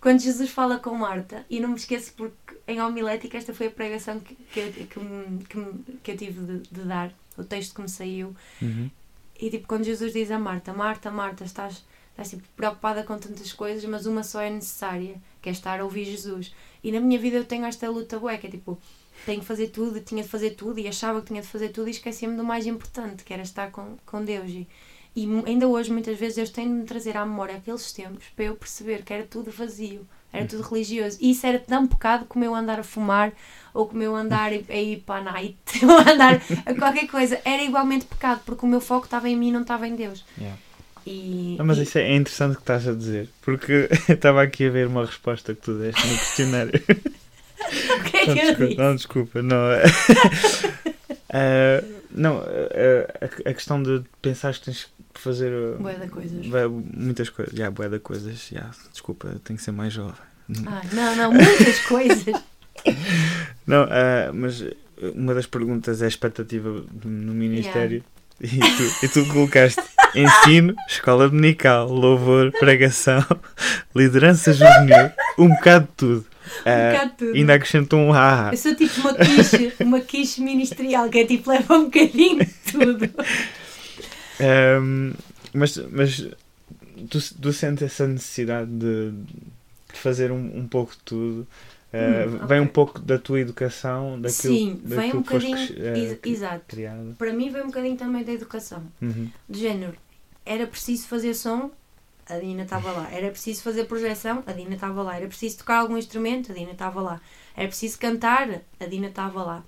quando 0.00 0.20
Jesus 0.20 0.50
fala 0.50 0.78
com 0.78 0.94
Marta, 0.94 1.44
e 1.48 1.58
não 1.60 1.70
me 1.70 1.76
esqueço 1.76 2.12
porque 2.14 2.56
em 2.68 2.80
homilética 2.80 3.38
esta 3.38 3.54
foi 3.54 3.68
a 3.68 3.70
pregação 3.70 4.20
que, 4.20 4.34
que, 4.34 4.70
que, 4.70 4.86
que, 4.86 5.96
que 6.02 6.10
eu 6.10 6.16
tive 6.16 6.40
de, 6.44 6.58
de 6.70 6.80
dar, 6.82 7.12
o 7.36 7.44
texto 7.44 7.74
que 7.74 7.82
me 7.82 7.88
saiu, 7.88 8.34
Uhum. 8.60 8.90
E 9.38 9.50
tipo, 9.50 9.66
quando 9.66 9.84
Jesus 9.84 10.12
diz 10.12 10.30
a 10.30 10.38
Marta, 10.38 10.72
Marta, 10.72 11.10
Marta, 11.10 11.44
estás, 11.44 11.84
estás 12.10 12.30
tipo, 12.30 12.42
preocupada 12.56 13.02
com 13.02 13.18
tantas 13.18 13.52
coisas, 13.52 13.84
mas 13.84 14.06
uma 14.06 14.22
só 14.22 14.40
é 14.40 14.50
necessária, 14.50 15.20
que 15.42 15.48
é 15.48 15.52
estar 15.52 15.80
a 15.80 15.84
ouvir 15.84 16.04
Jesus. 16.04 16.54
E 16.82 16.92
na 16.92 17.00
minha 17.00 17.18
vida 17.18 17.36
eu 17.36 17.44
tenho 17.44 17.64
esta 17.64 17.88
luta 17.90 18.18
bué, 18.18 18.38
que 18.38 18.46
é 18.46 18.50
tipo, 18.50 18.78
tenho 19.26 19.40
que 19.40 19.46
fazer 19.46 19.68
tudo, 19.68 20.00
tinha 20.00 20.22
de 20.22 20.28
fazer 20.28 20.50
tudo, 20.50 20.78
e 20.78 20.86
achava 20.86 21.20
que 21.20 21.28
tinha 21.28 21.42
de 21.42 21.48
fazer 21.48 21.70
tudo, 21.70 21.88
e 21.88 21.90
esquecia-me 21.90 22.36
do 22.36 22.44
mais 22.44 22.66
importante, 22.66 23.24
que 23.24 23.32
era 23.32 23.42
estar 23.42 23.70
com, 23.70 23.96
com 24.06 24.24
Deus. 24.24 24.50
E, 24.50 24.68
e 25.16 25.26
ainda 25.46 25.66
hoje, 25.66 25.92
muitas 25.92 26.18
vezes, 26.18 26.36
Deus 26.36 26.50
tem 26.50 26.66
de 26.68 26.74
me 26.74 26.84
trazer 26.84 27.16
à 27.16 27.24
memória 27.24 27.56
aqueles 27.56 27.92
tempos, 27.92 28.24
para 28.36 28.44
eu 28.44 28.56
perceber 28.56 29.02
que 29.04 29.12
era 29.12 29.24
tudo 29.24 29.50
vazio, 29.50 30.06
era 30.34 30.46
tudo 30.46 30.62
religioso. 30.62 31.18
E 31.20 31.30
isso 31.30 31.46
era 31.46 31.58
tão 31.58 31.86
pecado 31.86 32.26
como 32.26 32.44
eu 32.44 32.54
andar 32.54 32.78
a 32.80 32.84
fumar, 32.84 33.32
ou 33.72 33.86
como 33.86 34.02
eu 34.02 34.14
andar 34.14 34.52
a 34.52 34.76
ir 34.76 35.02
para 35.06 35.20
a 35.20 35.32
night, 35.32 35.56
ou 35.84 35.98
andar 35.98 36.40
a 36.66 36.74
qualquer 36.74 37.06
coisa. 37.06 37.40
Era 37.44 37.62
igualmente 37.62 38.04
pecado, 38.06 38.40
porque 38.44 38.64
o 38.66 38.68
meu 38.68 38.80
foco 38.80 39.06
estava 39.06 39.28
em 39.28 39.36
mim, 39.36 39.50
não 39.52 39.62
estava 39.62 39.86
em 39.88 39.94
Deus. 39.96 40.24
Yeah. 40.38 40.58
E, 41.06 41.56
Ah, 41.58 41.64
mas 41.64 41.78
e- 41.78 41.82
isso 41.82 41.98
é 41.98 42.14
interessante 42.16 42.52
o 42.52 42.56
que 42.56 42.62
estás 42.62 42.88
a 42.88 42.92
dizer, 42.94 43.28
porque 43.42 43.72
eu 43.72 43.88
estava 44.14 44.42
aqui 44.42 44.66
a 44.66 44.70
ver 44.70 44.86
uma 44.86 45.04
resposta 45.04 45.54
que 45.54 45.60
tu 45.60 45.74
deste 45.78 46.06
no 46.06 46.16
questionário. 46.18 46.72
o 46.84 48.04
que 48.04 48.16
é 48.16 48.26
Não, 48.26 48.34
que 48.34 48.40
eu 48.40 48.46
desculpa, 48.46 48.66
disse? 48.66 48.78
não, 48.80 48.96
desculpa, 48.96 49.42
não. 49.42 49.70
é- 49.72 49.82
Ah, 51.30 51.82
não, 52.10 52.38
ah, 52.38 52.44
a, 53.46 53.50
a 53.50 53.54
questão 53.54 53.82
de 53.82 54.02
pensar 54.22 54.54
que 54.54 54.60
tens 54.66 54.86
fazer 55.20 55.52
ah, 55.52 55.76
Bué 55.82 55.94
de 55.94 56.08
coisas. 56.08 56.46
bué- 56.46 56.68
muitas 56.68 57.28
coisas, 57.30 57.54
já, 57.54 57.70
bué 57.70 57.88
de 57.88 57.98
coisas, 57.98 58.48
já, 58.52 58.70
desculpa, 58.92 59.28
tenho 59.44 59.56
que 59.58 59.62
ser 59.64 59.72
mais 59.72 59.92
jovem. 59.92 60.14
Ai, 60.66 60.88
não, 60.92 61.16
não, 61.16 61.32
muitas 61.32 61.78
coisas. 61.80 62.34
Não, 63.66 63.84
ah, 63.84 64.30
mas 64.34 64.62
uma 65.14 65.32
das 65.34 65.46
perguntas 65.46 66.02
é 66.02 66.04
a 66.04 66.08
expectativa 66.08 66.84
no 67.04 67.32
Ministério 67.32 68.04
e, 68.40 68.48
tu, 68.58 69.04
e 69.04 69.08
tu 69.08 69.26
colocaste 69.32 69.80
ensino, 70.14 70.74
escola 70.88 71.28
dominical, 71.28 71.88
louvor, 71.88 72.52
pregação, 72.58 73.24
liderança 73.96 74.52
juvenil, 74.52 75.10
um 75.38 75.48
bocado 75.48 75.86
de 75.86 75.92
tudo. 75.96 76.26
Um 76.66 76.70
Ah, 76.70 76.90
bocado 76.92 77.10
de 77.12 77.16
tudo. 77.16 77.34
ainda 77.36 77.54
acrescentou 77.54 77.98
um 78.00 78.12
haha. 78.12 78.50
Eu 78.52 78.56
sou 78.58 78.74
tipo 78.74 79.00
uma 79.00 79.14
quiche, 79.14 79.72
uma 79.80 80.00
quiche 80.00 80.40
ministerial, 80.42 81.08
que 81.08 81.18
é 81.20 81.24
tipo, 81.26 81.48
leva 81.50 81.74
um 81.74 81.84
bocadinho 81.84 82.40
de 82.44 82.52
tudo. 82.70 83.10
Ahm, 84.40 85.12
mas 85.52 85.76
mas 85.90 86.28
tu, 87.10 87.18
tu 87.40 87.52
sentes 87.52 87.82
essa 87.82 88.06
necessidade 88.06 88.70
de, 88.70 89.12
de 89.92 89.98
fazer 89.98 90.30
um, 90.32 90.58
um 90.58 90.68
pouco 90.68 90.92
de 90.92 90.98
tudo? 91.04 91.46
Hum, 91.92 92.46
Vem 92.48 92.60
um 92.60 92.66
pouco 92.66 92.98
da 92.98 93.18
tua 93.18 93.38
educação, 93.40 94.20
daquilo, 94.20 94.56
Sim, 94.58 94.80
vem 94.84 94.96
daquilo 94.96 95.18
um 95.20 95.22
que 95.22 95.28
foste 95.28 95.46
bocadinho. 95.48 95.68
cres- 95.92 96.10
ex- 96.10 96.18
ah, 96.24 96.28
exato. 96.28 96.64
criada. 96.66 97.14
Para 97.16 97.32
mim, 97.32 97.50
vem 97.50 97.62
um 97.62 97.66
bocadinho 97.66 97.96
também 97.96 98.24
da 98.24 98.32
educação. 98.32 98.82
Uhum. 99.00 99.30
De 99.48 99.60
género, 99.60 99.94
era 100.44 100.66
preciso 100.66 101.06
fazer 101.06 101.34
som, 101.34 101.70
a 102.28 102.36
Dina 102.38 102.64
estava 102.64 102.90
lá. 102.90 103.08
Era 103.12 103.30
preciso 103.30 103.62
fazer 103.62 103.84
projeção, 103.84 104.42
a 104.44 104.52
Dina 104.52 104.74
estava 104.74 105.02
lá. 105.04 105.16
Era 105.16 105.28
preciso 105.28 105.58
tocar 105.58 105.78
algum 105.78 105.96
instrumento, 105.96 106.50
a 106.50 106.54
Dina 106.54 106.72
estava 106.72 107.00
lá. 107.00 107.20
Era 107.56 107.68
preciso 107.68 107.96
cantar, 107.98 108.62
a 108.80 108.86
Dina 108.86 109.06
estava 109.06 109.44
lá. 109.44 109.64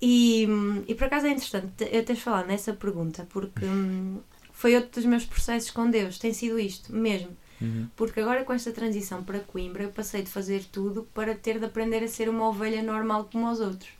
E, 0.00 0.46
hum, 0.48 0.84
e 0.86 0.94
por 0.94 1.04
acaso 1.04 1.26
é 1.26 1.30
interessante 1.30 1.68
te- 1.76 1.88
eu 1.90 2.04
teres 2.04 2.22
falado 2.22 2.46
nessa 2.46 2.72
pergunta, 2.72 3.26
porque 3.30 3.64
hum, 3.64 4.20
foi 4.52 4.74
outro 4.74 4.90
dos 4.92 5.04
meus 5.04 5.24
processos 5.24 5.70
com 5.70 5.90
Deus, 5.90 6.18
tem 6.18 6.32
sido 6.32 6.58
isto 6.58 6.94
mesmo. 6.94 7.36
Uhum. 7.60 7.88
Porque 7.96 8.20
agora 8.20 8.44
com 8.44 8.52
esta 8.52 8.70
transição 8.72 9.24
para 9.24 9.40
Coimbra, 9.40 9.84
eu 9.84 9.90
passei 9.90 10.22
de 10.22 10.28
fazer 10.28 10.64
tudo 10.64 11.08
para 11.14 11.34
ter 11.34 11.58
de 11.58 11.64
aprender 11.64 12.02
a 12.02 12.08
ser 12.08 12.28
uma 12.28 12.48
ovelha 12.48 12.82
normal 12.82 13.28
como 13.32 13.50
os 13.50 13.60
outros. 13.60 13.90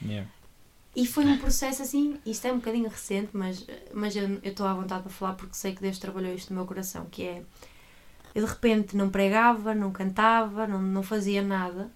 Yeah. 0.00 0.28
E 0.96 1.06
foi 1.06 1.24
um 1.24 1.38
processo 1.38 1.82
assim, 1.82 2.18
isto 2.24 2.46
é 2.46 2.52
um 2.52 2.56
bocadinho 2.56 2.88
recente, 2.88 3.30
mas, 3.32 3.66
mas 3.92 4.16
eu 4.16 4.28
eu 4.42 4.50
estou 4.50 4.66
à 4.66 4.74
vontade 4.74 5.02
para 5.02 5.12
falar 5.12 5.34
porque 5.34 5.54
sei 5.54 5.74
que 5.74 5.82
Deus 5.82 5.98
trabalhou 5.98 6.34
isto 6.34 6.50
no 6.50 6.56
meu 6.56 6.66
coração, 6.66 7.06
que 7.10 7.22
é 7.22 7.42
eu 8.34 8.44
de 8.44 8.50
repente 8.50 8.96
não 8.96 9.10
pregava, 9.10 9.74
não 9.74 9.90
cantava, 9.92 10.66
não, 10.66 10.80
não 10.80 11.02
fazia 11.02 11.42
nada 11.42 11.90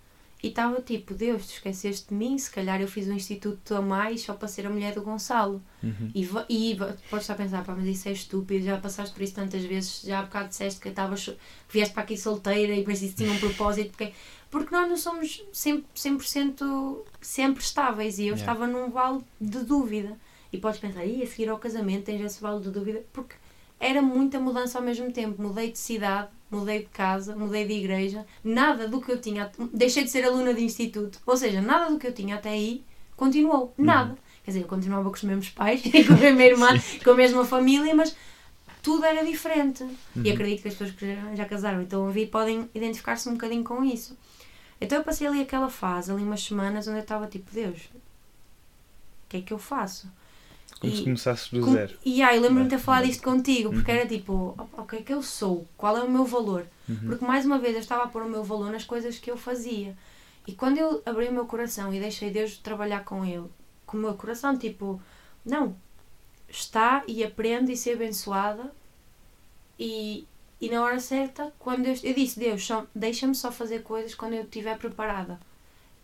e 0.47 0.51
estava 0.51 0.80
tipo, 0.80 1.14
Deus, 1.14 1.47
tu 1.47 1.53
esqueceste 1.55 2.09
de 2.09 2.14
mim, 2.14 2.38
se 2.38 2.51
calhar 2.51 2.80
eu 2.80 2.88
fiz 2.88 3.07
um 3.09 3.12
instituto 3.12 3.74
a 3.74 3.82
mais 3.82 4.22
só 4.22 4.34
para 4.34 4.49
ser 4.49 4.66
a 4.66 4.70
mulher 4.70 4.94
do 4.94 5.03
Gonçalo. 5.03 5.62
Uhum. 5.82 6.11
E, 6.14 6.22
e 6.49 6.76
podes 7.11 7.24
estar 7.24 7.34
a 7.34 7.36
pensar, 7.36 7.64
pá, 7.64 7.74
mas 7.76 7.86
isso 7.86 8.09
é 8.09 8.12
estúpido, 8.12 8.64
já 8.64 8.76
passaste 8.78 9.14
por 9.14 9.22
isso 9.22 9.34
tantas 9.34 9.64
vezes, 9.64 10.03
já 10.03 10.20
há 10.20 10.22
bocado 10.22 10.49
disseste 10.49 10.80
que, 10.80 10.88
estavas, 10.88 11.30
vieste 11.68 11.92
para 11.92 12.03
aqui 12.03 12.16
solteira 12.16 12.72
e 12.72 12.78
depois 12.78 13.03
isso 13.03 13.16
tinha 13.16 13.30
um 13.30 13.38
propósito, 13.38 13.90
porque, 13.90 14.12
porque 14.51 14.74
nós 14.74 14.88
não 14.88 14.97
somos 14.97 15.44
100%, 15.53 15.84
100% 15.94 16.99
sempre 17.20 17.62
estáveis 17.62 18.18
e 18.18 18.22
eu 18.28 18.36
Yeah. 18.36 18.40
estava 18.53 18.66
num 18.66 18.90
vale 18.90 19.20
de 19.40 19.61
dúvida. 19.64 20.16
E 20.53 20.57
E 20.57 20.61
podes 20.61 20.80
pensar, 20.80 21.05
e 21.05 21.22
a 21.22 21.26
seguir 21.26 21.49
ao 21.49 21.59
casamento 21.59 22.05
tens 22.05 22.20
esse 22.20 22.40
vale 22.40 22.61
de 22.61 22.70
dúvida? 22.70 23.03
Porque 23.12 23.34
era 23.78 24.01
muita 24.01 24.38
mudança 24.40 24.78
ao 24.78 24.84
mesmo 24.84 25.12
tempo. 25.12 25.42
Mudei 25.42 25.70
de 25.72 25.78
cidade, 25.78 26.28
mudei 26.51 26.80
de 26.80 26.86
casa, 26.86 27.34
mudei 27.34 27.66
de 27.66 27.74
igreja. 27.74 28.26
Nada 28.42 28.88
do 28.88 29.01
que 29.01 29.11
eu 29.11 29.20
tinha. 29.20 29.51
Deixei 29.72 30.05
de 30.05 30.11
ser 30.11 30.24
aluna 30.24 30.55
de 30.55 30.62
instituto. 30.62 31.20
Ou 31.26 31.36
seja, 31.36 31.61
nada 31.61 31.90
do 31.90 31.99
que 31.99 32.07
eu 32.07 32.12
tinha 32.12 32.36
até 32.36 32.51
aí 32.51 32.84
continuou. 33.16 33.74
Nada. 33.76 34.11
Uhum. 34.11 34.18
Quer 34.44 34.51
dizer, 34.53 34.62
eu 34.62 34.68
continuava 34.68 35.09
com 35.09 35.16
os 35.16 35.22
mesmos 35.24 35.49
pais, 35.49 35.82
com 36.07 36.14
a 36.14 36.32
minha 36.32 36.47
irmã, 36.47 36.68
com 37.03 37.11
a 37.11 37.14
mesma 37.14 37.44
família, 37.44 37.94
mas 37.94 38.16
tudo 38.82 39.05
era 39.05 39.24
diferente. 39.24 39.82
Uhum. 39.82 40.22
E 40.24 40.30
acredito 40.30 40.62
que 40.62 40.68
as 40.68 40.74
pessoas 40.74 40.97
que 40.97 41.18
já 41.34 41.44
casaram 41.44 41.80
e 41.80 41.84
estão 41.84 42.03
a 42.03 42.07
ouvir 42.07 42.26
podem 42.26 42.70
identificar-se 42.74 43.28
um 43.28 43.32
bocadinho 43.32 43.64
com 43.64 43.84
isso. 43.84 44.16
Então 44.80 44.99
eu 44.99 45.05
passei 45.05 45.26
ali 45.26 45.40
aquela 45.40 45.68
fase, 45.68 46.12
ali 46.12 46.22
umas 46.22 46.42
semanas, 46.42 46.86
onde 46.86 46.99
eu 46.99 47.03
estava 47.03 47.26
tipo, 47.26 47.51
Deus, 47.53 47.78
o 47.86 49.28
que 49.28 49.38
é 49.38 49.40
que 49.40 49.53
eu 49.53 49.59
faço? 49.59 50.09
Como 50.81 50.93
e, 50.93 50.97
se 50.97 51.03
começasses 51.05 51.51
do 51.51 51.61
com, 51.61 51.72
zero. 51.72 51.97
E 52.05 52.22
aí, 52.22 52.39
lembro-me 52.39 52.64
de 52.64 52.70
ter 52.70 52.79
falado 52.79 53.07
isto 53.07 53.22
contigo, 53.22 53.72
porque 53.72 53.91
uhum. 53.91 53.97
era 53.99 54.07
tipo, 54.07 54.55
o 54.77 54.85
que 54.85 54.97
é 54.97 55.03
que 55.03 55.12
eu 55.12 55.22
sou? 55.22 55.66
Qual 55.77 55.97
é 55.97 56.03
o 56.03 56.11
meu 56.11 56.24
valor? 56.24 56.66
Uhum. 56.89 56.97
Porque 57.07 57.24
mais 57.24 57.47
uma 57.47 57.59
vez 57.59 57.74
eu 57.74 57.81
estava 57.81 58.05
a 58.05 58.09
pôr 58.09 58.22
o 58.22 58.29
meu 58.29 58.45
valor 58.45 58.70
nas 58.70 58.85
coisas 58.85 59.18
que 59.18 59.31
eu 59.31 59.37
fazia. 59.37 59.97
E 60.47 60.53
quando 60.53 60.79
eu 60.79 61.03
abri 61.05 61.29
o 61.29 61.33
meu 61.33 61.47
coração 61.47 61.93
e 61.93 61.99
deixei 61.99 62.31
Deus 62.31 62.59
trabalhar 62.59 63.05
com 63.05 63.24
ele, 63.24 63.47
com 63.85 63.97
o 63.97 64.01
meu 64.01 64.14
coração, 64.14 64.57
tipo, 64.57 65.01
não, 65.45 65.77
está 66.49 67.03
e 67.09 67.24
aprende 67.24 67.72
e 67.72 67.77
ser 67.77 67.95
abençoada. 67.95 68.70
E, 69.79 70.27
e 70.61 70.68
na 70.68 70.83
hora 70.83 71.01
certa, 71.01 71.53
quando 71.59 71.87
eu, 71.87 71.95
eu 72.03 72.14
disse, 72.14 72.39
Deus, 72.39 72.68
deixa-me 72.95 73.35
só 73.35 73.51
fazer 73.51 73.83
coisas 73.83 74.14
quando 74.14 74.35
eu 74.35 74.43
estiver 74.43 74.79
preparada. 74.79 75.41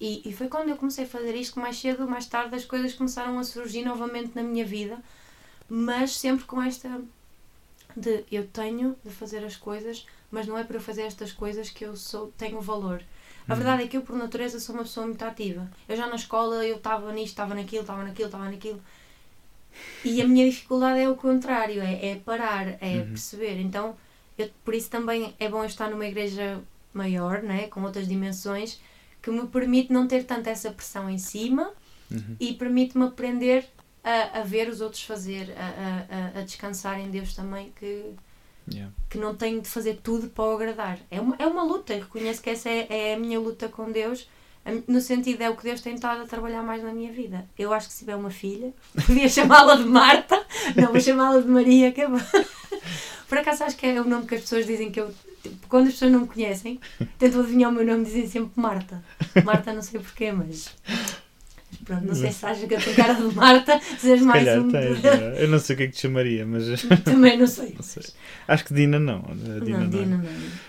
E, 0.02 0.20
e 0.24 0.32
foi 0.32 0.48
quando 0.48 0.68
eu 0.68 0.76
comecei 0.76 1.04
a 1.04 1.06
fazer 1.06 1.32
isto, 1.36 1.60
mais 1.60 1.78
cedo 1.78 2.02
ou 2.02 2.08
mais 2.08 2.26
tarde, 2.26 2.56
as 2.56 2.64
coisas 2.64 2.92
começaram 2.92 3.38
a 3.38 3.44
surgir 3.44 3.84
novamente 3.84 4.34
na 4.34 4.42
minha 4.42 4.64
vida, 4.64 4.98
mas 5.68 6.16
sempre 6.16 6.44
com 6.44 6.60
esta 6.60 7.00
de 7.96 8.24
eu 8.32 8.44
tenho 8.48 8.96
de 9.04 9.12
fazer 9.12 9.44
as 9.44 9.54
coisas, 9.54 10.04
mas 10.28 10.48
não 10.48 10.58
é 10.58 10.64
para 10.64 10.76
eu 10.76 10.80
fazer 10.80 11.02
estas 11.02 11.30
coisas 11.30 11.70
que 11.70 11.84
eu 11.84 11.94
sou, 11.94 12.32
tenho 12.36 12.60
valor. 12.60 13.00
A 13.46 13.52
uhum. 13.52 13.56
verdade 13.56 13.84
é 13.84 13.86
que 13.86 13.96
eu, 13.96 14.02
por 14.02 14.16
natureza, 14.16 14.58
sou 14.58 14.74
uma 14.74 14.82
pessoa 14.82 15.06
muito 15.06 15.22
ativa. 15.22 15.70
Eu 15.88 15.96
já 15.96 16.08
na 16.08 16.16
escola, 16.16 16.66
eu 16.66 16.78
estava 16.78 17.12
nisto, 17.12 17.28
estava 17.28 17.54
naquilo, 17.54 17.82
estava 17.82 18.02
naquilo, 18.02 18.26
estava 18.26 18.50
naquilo. 18.50 18.82
E 20.04 20.20
a 20.20 20.26
minha 20.26 20.50
dificuldade 20.50 20.98
é 20.98 21.08
o 21.08 21.14
contrário, 21.14 21.80
é, 21.80 22.10
é 22.10 22.16
parar, 22.16 22.76
é 22.80 22.96
uhum. 22.96 23.06
perceber. 23.06 23.60
Então, 23.60 23.96
eu, 24.36 24.50
por 24.64 24.74
isso 24.74 24.90
também 24.90 25.32
é 25.38 25.48
bom 25.48 25.64
estar 25.64 25.88
numa 25.88 26.06
igreja 26.06 26.60
maior, 26.92 27.40
né, 27.40 27.68
com 27.68 27.82
outras 27.84 28.08
dimensões, 28.08 28.80
que 29.22 29.30
me 29.30 29.46
permite 29.46 29.92
não 29.92 30.06
ter 30.08 30.24
tanta 30.24 30.50
essa 30.50 30.70
pressão 30.70 31.08
em 31.08 31.18
cima 31.18 31.70
uhum. 32.10 32.36
e 32.40 32.52
permite-me 32.54 33.04
aprender 33.04 33.64
a, 34.02 34.40
a, 34.40 34.42
ver 34.42 34.68
os 34.68 34.80
outros 34.80 35.02
fazer, 35.04 35.54
a, 35.56 36.38
a, 36.38 36.40
a, 36.40 36.42
descansar 36.42 36.98
em 36.98 37.08
Deus 37.08 37.34
também, 37.34 37.72
que, 37.78 38.04
yeah. 38.70 38.92
que 39.08 39.16
não 39.16 39.36
tenho 39.36 39.60
de 39.62 39.68
fazer 39.68 40.00
tudo 40.02 40.28
para 40.28 40.44
o 40.44 40.54
agradar. 40.54 40.98
É 41.08 41.20
uma, 41.20 41.36
é 41.38 41.46
uma 41.46 41.62
luta, 41.62 41.94
reconheço 41.94 42.42
que 42.42 42.50
essa 42.50 42.68
é, 42.68 42.86
é 42.90 43.14
a 43.14 43.18
minha 43.18 43.38
luta 43.38 43.68
com 43.68 43.92
Deus, 43.92 44.28
no 44.86 45.00
sentido 45.00 45.42
é 45.42 45.50
o 45.50 45.56
que 45.56 45.64
Deus 45.64 45.80
tem 45.80 45.94
estado 45.94 46.22
a 46.22 46.26
trabalhar 46.26 46.62
mais 46.62 46.82
na 46.82 46.92
minha 46.92 47.12
vida. 47.12 47.46
Eu 47.58 47.72
acho 47.72 47.86
que 47.86 47.92
se 47.92 48.00
tiver 48.00 48.16
uma 48.16 48.30
filha, 48.30 48.72
podia 49.06 49.28
chamá-la 49.28 49.76
de 49.76 49.84
Marta, 49.84 50.44
não 50.76 50.90
vou 50.90 51.00
chamá-la 51.00 51.40
de 51.40 51.48
Maria, 51.48 51.92
que 51.92 52.00
é 52.00 52.08
Por 53.28 53.38
acaso 53.38 53.64
acho 53.64 53.76
que 53.76 53.86
é 53.86 54.00
o 54.00 54.04
nome 54.04 54.26
que 54.26 54.34
as 54.34 54.42
pessoas 54.42 54.66
dizem 54.66 54.90
que 54.90 55.00
eu 55.00 55.12
quando 55.68 55.86
as 55.86 55.94
pessoas 55.94 56.12
não 56.12 56.20
me 56.20 56.26
conhecem, 56.26 56.80
tentam 57.18 57.40
adivinhar 57.40 57.70
o 57.70 57.74
meu 57.74 57.84
nome 57.84 58.04
dizem 58.04 58.26
sempre 58.26 58.52
Marta. 58.56 59.02
Marta 59.44 59.72
não 59.72 59.82
sei 59.82 60.00
porquê, 60.00 60.32
mas. 60.32 60.74
Pronto, 61.84 62.06
não 62.06 62.14
sei 62.14 62.30
se 62.30 62.46
achas 62.46 62.64
que 62.68 62.74
a 62.74 62.80
tua 62.80 62.94
cara 62.94 63.14
de 63.14 63.34
Marta 63.34 63.80
sejas 63.98 64.24
mais 64.24 64.44
calhar, 64.44 64.60
um. 64.60 64.70
Tens, 64.70 64.98
eu 65.40 65.48
não 65.48 65.58
sei 65.58 65.74
o 65.74 65.76
que 65.78 65.82
é 65.82 65.86
que 65.88 65.92
te 65.94 66.02
chamaria, 66.02 66.46
mas. 66.46 66.82
Também 67.02 67.36
não 67.36 67.46
sei. 67.46 67.74
não 67.74 67.82
sei. 67.82 68.04
Acho 68.46 68.64
que 68.64 68.74
Dina 68.74 69.00
não. 69.00 69.22
Dina 69.64 69.78
não, 69.78 69.88
Dina 69.88 70.16
não. 70.18 70.24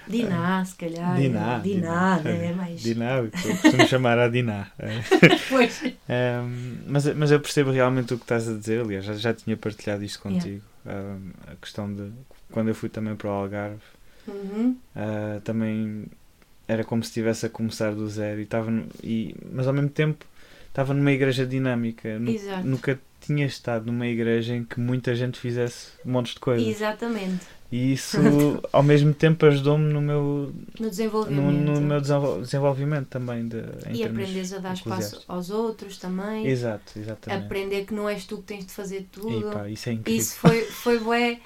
Diná, 0.08 0.62
é. 0.62 0.66
se 0.66 0.76
calhar. 0.76 1.16
Diná. 1.16 1.60
Diná, 1.60 2.18
Diná 2.18 2.30
é 2.30 2.54
mais. 2.54 2.82
Diná, 2.82 3.24
costumo 3.62 3.88
chamar 3.88 4.18
a 4.18 4.28
Diná. 4.28 4.72
pois. 5.50 5.84
Um, 5.84 6.78
mas, 6.88 7.14
mas 7.14 7.32
eu 7.32 7.40
percebo 7.40 7.72
realmente 7.72 8.14
o 8.14 8.18
que 8.18 8.24
estás 8.24 8.50
a 8.50 8.54
dizer, 8.54 8.82
aliás, 8.82 9.06
já, 9.06 9.14
já 9.14 9.34
tinha 9.34 9.56
partilhado 9.56 10.04
isto 10.04 10.20
contigo. 10.20 10.64
Yeah. 10.86 11.10
Um, 11.16 11.32
a 11.52 11.56
questão 11.58 11.94
de. 11.94 12.12
Quando 12.52 12.70
eu 12.70 12.76
fui 12.76 12.90
também 12.90 13.16
para 13.16 13.30
o 13.30 13.34
Algarve 13.34 13.82
Uhum. 14.28 14.78
Uh, 14.96 15.42
também 15.42 16.06
era 16.68 16.84
como 16.84 17.04
se 17.04 17.10
estivesse 17.10 17.46
a 17.46 17.50
começar 17.50 17.94
do 17.94 18.08
zero 18.08 18.40
e 18.40 18.44
estava 18.44 18.72
e 19.04 19.36
mas 19.52 19.68
ao 19.68 19.74
mesmo 19.74 19.90
tempo 19.90 20.26
estava 20.68 20.94
numa 20.94 21.12
igreja 21.12 21.46
dinâmica. 21.46 22.10
Exato. 22.28 22.68
nunca 22.68 23.00
tinha 23.22 23.46
estado 23.46 23.86
numa 23.86 24.08
igreja 24.08 24.56
em 24.56 24.64
que 24.64 24.80
muita 24.80 25.16
gente 25.16 25.40
fizesse 25.40 25.92
montes 26.04 26.34
de 26.34 26.40
coisas. 26.40 26.68
Exatamente. 26.68 27.46
E 27.72 27.94
isso 27.94 28.18
ao 28.72 28.84
mesmo 28.84 29.14
tempo 29.14 29.46
ajudou-me 29.48 29.92
no 29.92 30.00
meu 30.00 30.54
no 30.80 30.90
desenvolvimento 30.90 31.42
no, 31.42 31.80
no 31.80 31.82
meu 31.82 32.02
desenvolvimento 32.42 33.08
também 33.08 33.48
de, 33.48 33.64
e 33.92 34.04
aprendes 34.04 34.54
a 34.54 34.60
dar 34.60 34.74
espaço 34.74 35.24
aos 35.28 35.50
outros 35.50 35.98
também. 35.98 36.46
Exato 36.46 37.00
exatamente. 37.00 37.46
Aprender 37.46 37.86
que 37.86 37.94
não 37.94 38.08
és 38.08 38.26
tu 38.26 38.38
que 38.38 38.44
tens 38.44 38.66
de 38.68 38.72
fazer 38.72 39.08
tudo. 39.12 39.50
E, 39.50 39.54
pá, 39.54 39.70
isso 39.70 39.90
é 39.90 39.94
incrível. 39.94 40.22
Isso 40.22 40.36
foi 40.36 40.62
foi 40.66 41.00
bué 41.00 41.40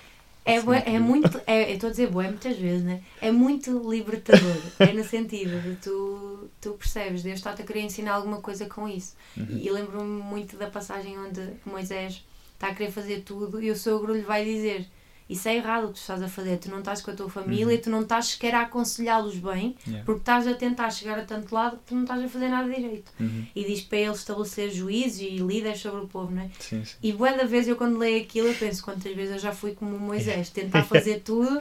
é, 0.48 0.96
é 0.96 1.00
muito. 1.00 1.42
É, 1.46 1.70
eu 1.70 1.76
estou 1.76 1.88
a 1.88 1.92
dizer 1.92 2.10
boé 2.10 2.30
muitas 2.30 2.58
vezes, 2.58 2.84
né? 2.84 3.02
É 3.22 3.32
muito 3.32 3.90
libertador. 3.90 4.58
é 4.80 4.94
no 4.94 5.04
sentido 5.04 5.62
de 5.62 5.76
tu, 5.76 6.50
tu 6.62 6.72
percebes, 6.74 7.22
Deus 7.22 7.36
está-te 7.36 7.62
a 7.62 7.66
querer 7.66 7.82
ensinar 7.82 8.14
alguma 8.14 8.42
coisa 8.42 8.66
com 8.66 8.88
isso. 8.88 9.16
Uhum. 9.36 9.46
E, 9.50 9.68
e 9.68 9.70
lembro-me 9.70 10.24
muito 10.24 10.56
da 10.56 10.70
passagem 10.70 11.20
onde 11.20 11.42
Moisés 11.66 12.24
está 12.54 12.70
a 12.70 12.76
querer 12.76 12.92
fazer 12.92 13.22
tudo 13.22 13.62
e 13.62 13.70
o 13.70 13.76
sogro 13.76 14.14
lhe 14.14 14.22
vai 14.22 14.46
dizer: 14.46 14.88
isso 15.30 15.48
é 15.50 15.56
errado 15.58 15.86
o 15.86 15.88
que 15.88 15.96
tu 15.96 16.02
estás 16.02 16.22
a 16.22 16.28
fazer. 16.30 16.58
Tu 16.58 16.70
não 16.70 16.80
estás 16.80 17.02
com 17.02 17.12
a 17.12 17.14
tua 17.14 17.30
família, 17.30 17.76
uhum. 17.76 17.82
tu 17.82 17.90
não 17.90 18.02
estás 18.02 18.28
sequer 18.28 18.56
a 18.56 18.62
aconselhá-los 18.62 19.38
bem, 19.38 19.76
yeah. 19.86 20.06
porque 20.06 20.22
estás 20.22 20.48
a 20.48 20.54
tentar 20.54 20.90
chegar 20.90 21.20
a 21.20 21.24
tanto 21.24 21.54
lado 21.54 21.78
que 21.78 21.84
tu 21.88 21.96
não 21.96 22.04
estás 22.04 22.24
a 22.24 22.30
fazer 22.30 22.48
nada 22.48 22.74
direito. 22.74 23.12
Uhum. 23.20 23.46
E 23.54 23.66
diz 23.66 23.82
para 23.82 23.98
ele 23.98 24.12
estabelecer 24.12 24.72
juízes 24.72 25.22
e 25.22 25.38
líderes 25.38 25.80
sobre 25.80 26.02
o 26.02 26.08
povo, 26.08 26.34
não 26.34 26.44
é? 26.44 26.50
Sim, 26.60 26.86
sim. 26.86 26.96
E 27.04 27.12
boa 27.12 27.34
da 27.34 27.44
vez 27.44 27.68
eu 27.68 27.76
quando 27.76 27.98
leio 27.98 28.22
aquilo, 28.22 28.48
eu 28.48 28.56
penso 28.56 28.84
quantas 28.84 29.14
vezes 29.14 29.34
eu 29.34 29.40
já 29.40 29.52
fui 29.52 29.74
como 29.74 30.00
Moisés, 30.00 30.50
tentar 30.50 30.84
fazer 30.88 31.20
tudo. 31.22 31.60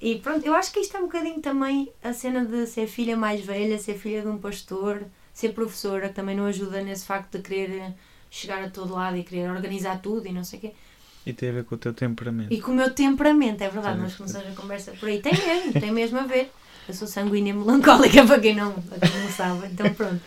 E 0.00 0.16
pronto, 0.16 0.44
eu 0.44 0.54
acho 0.54 0.72
que 0.72 0.80
isto 0.80 0.96
é 0.96 1.00
um 1.00 1.04
bocadinho 1.04 1.40
também 1.40 1.90
a 2.02 2.12
cena 2.12 2.44
de 2.44 2.66
ser 2.66 2.88
filha 2.88 3.16
mais 3.16 3.40
velha, 3.40 3.78
ser 3.78 3.96
filha 3.96 4.20
de 4.20 4.28
um 4.28 4.36
pastor, 4.36 5.04
ser 5.32 5.54
professora, 5.54 6.08
também 6.08 6.36
não 6.36 6.44
ajuda 6.44 6.82
nesse 6.82 7.06
facto 7.06 7.38
de 7.38 7.42
querer 7.42 7.94
chegar 8.28 8.64
a 8.64 8.68
todo 8.68 8.94
lado 8.94 9.16
e 9.16 9.22
querer 9.22 9.50
organizar 9.50 10.00
tudo 10.00 10.26
e 10.26 10.32
não 10.32 10.42
sei 10.42 10.58
o 10.58 10.62
quê. 10.62 10.72
E 11.24 11.32
tem 11.32 11.50
a 11.50 11.52
ver 11.52 11.64
com 11.64 11.74
o 11.74 11.78
teu 11.78 11.92
temperamento. 11.92 12.52
E 12.52 12.60
com 12.60 12.72
o 12.72 12.74
meu 12.74 12.90
temperamento, 12.90 13.62
é 13.62 13.68
verdade. 13.68 14.00
Nós 14.00 14.14
começamos 14.14 14.48
a 14.48 14.60
conversa 14.60 14.92
por 14.92 15.08
aí. 15.08 15.20
Tem 15.20 15.32
mesmo, 15.32 15.72
tem 15.72 15.92
mesmo 15.92 16.18
a 16.18 16.22
ver. 16.22 16.50
Eu 16.88 16.94
sou 16.94 17.06
sanguínea 17.06 17.54
melancólica, 17.54 18.24
para 18.26 18.40
quem 18.40 18.56
não, 18.56 18.72
para 18.72 19.08
quem 19.08 19.20
não 19.20 19.30
sabe. 19.30 19.66
Então 19.66 19.92
pronto. 19.94 20.20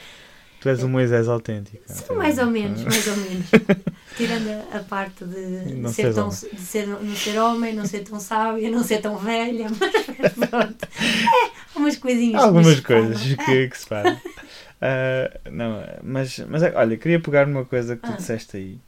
Tu 0.62 0.70
és 0.70 0.84
um 0.84 0.88
Moisés 0.88 1.28
autêntico. 1.28 1.84
Sou 1.88 2.16
mais 2.16 2.38
ou 2.39 2.48
menos, 2.48 2.84
mais 2.84 3.08
ou 3.08 3.18
menos. 3.18 3.46
Tirando 4.18 4.48
a, 4.50 4.78
a 4.78 4.80
parte 4.84 5.26
de, 5.26 5.82
de 5.82 5.93
ser 5.93 6.14
tão, 6.14 6.30
de 6.30 6.36
ser, 6.36 6.88
não 6.88 7.16
ser 7.16 7.38
homem, 7.38 7.76
não 7.76 7.86
ser 7.86 8.00
tão 8.00 8.20
sábia, 8.20 8.72
não 8.72 8.84
ser 8.84 9.02
tão 9.02 9.18
velha, 9.18 9.68
mas 10.18 10.50
pronto. 10.50 10.88
É, 11.02 11.78
umas 11.78 11.98
coisinhas. 11.98 12.41
Algumas 12.41 12.80
coisas 12.80 13.22
que, 13.22 13.68
que, 13.68 13.78
se 13.78 13.86
fazem. 13.86 14.14
Uh, 14.14 15.52
não, 15.52 15.84
mas, 16.02 16.39
mas 16.50 16.64
olha, 16.64 16.98
queria 16.98 17.20
pegar 17.20 17.46
numa 17.46 17.66
coisa 17.66 17.98
que 17.98 18.02
tu 18.02 18.14
ah. 18.14 18.16
disseste 18.16 18.58
aí. 18.58 18.80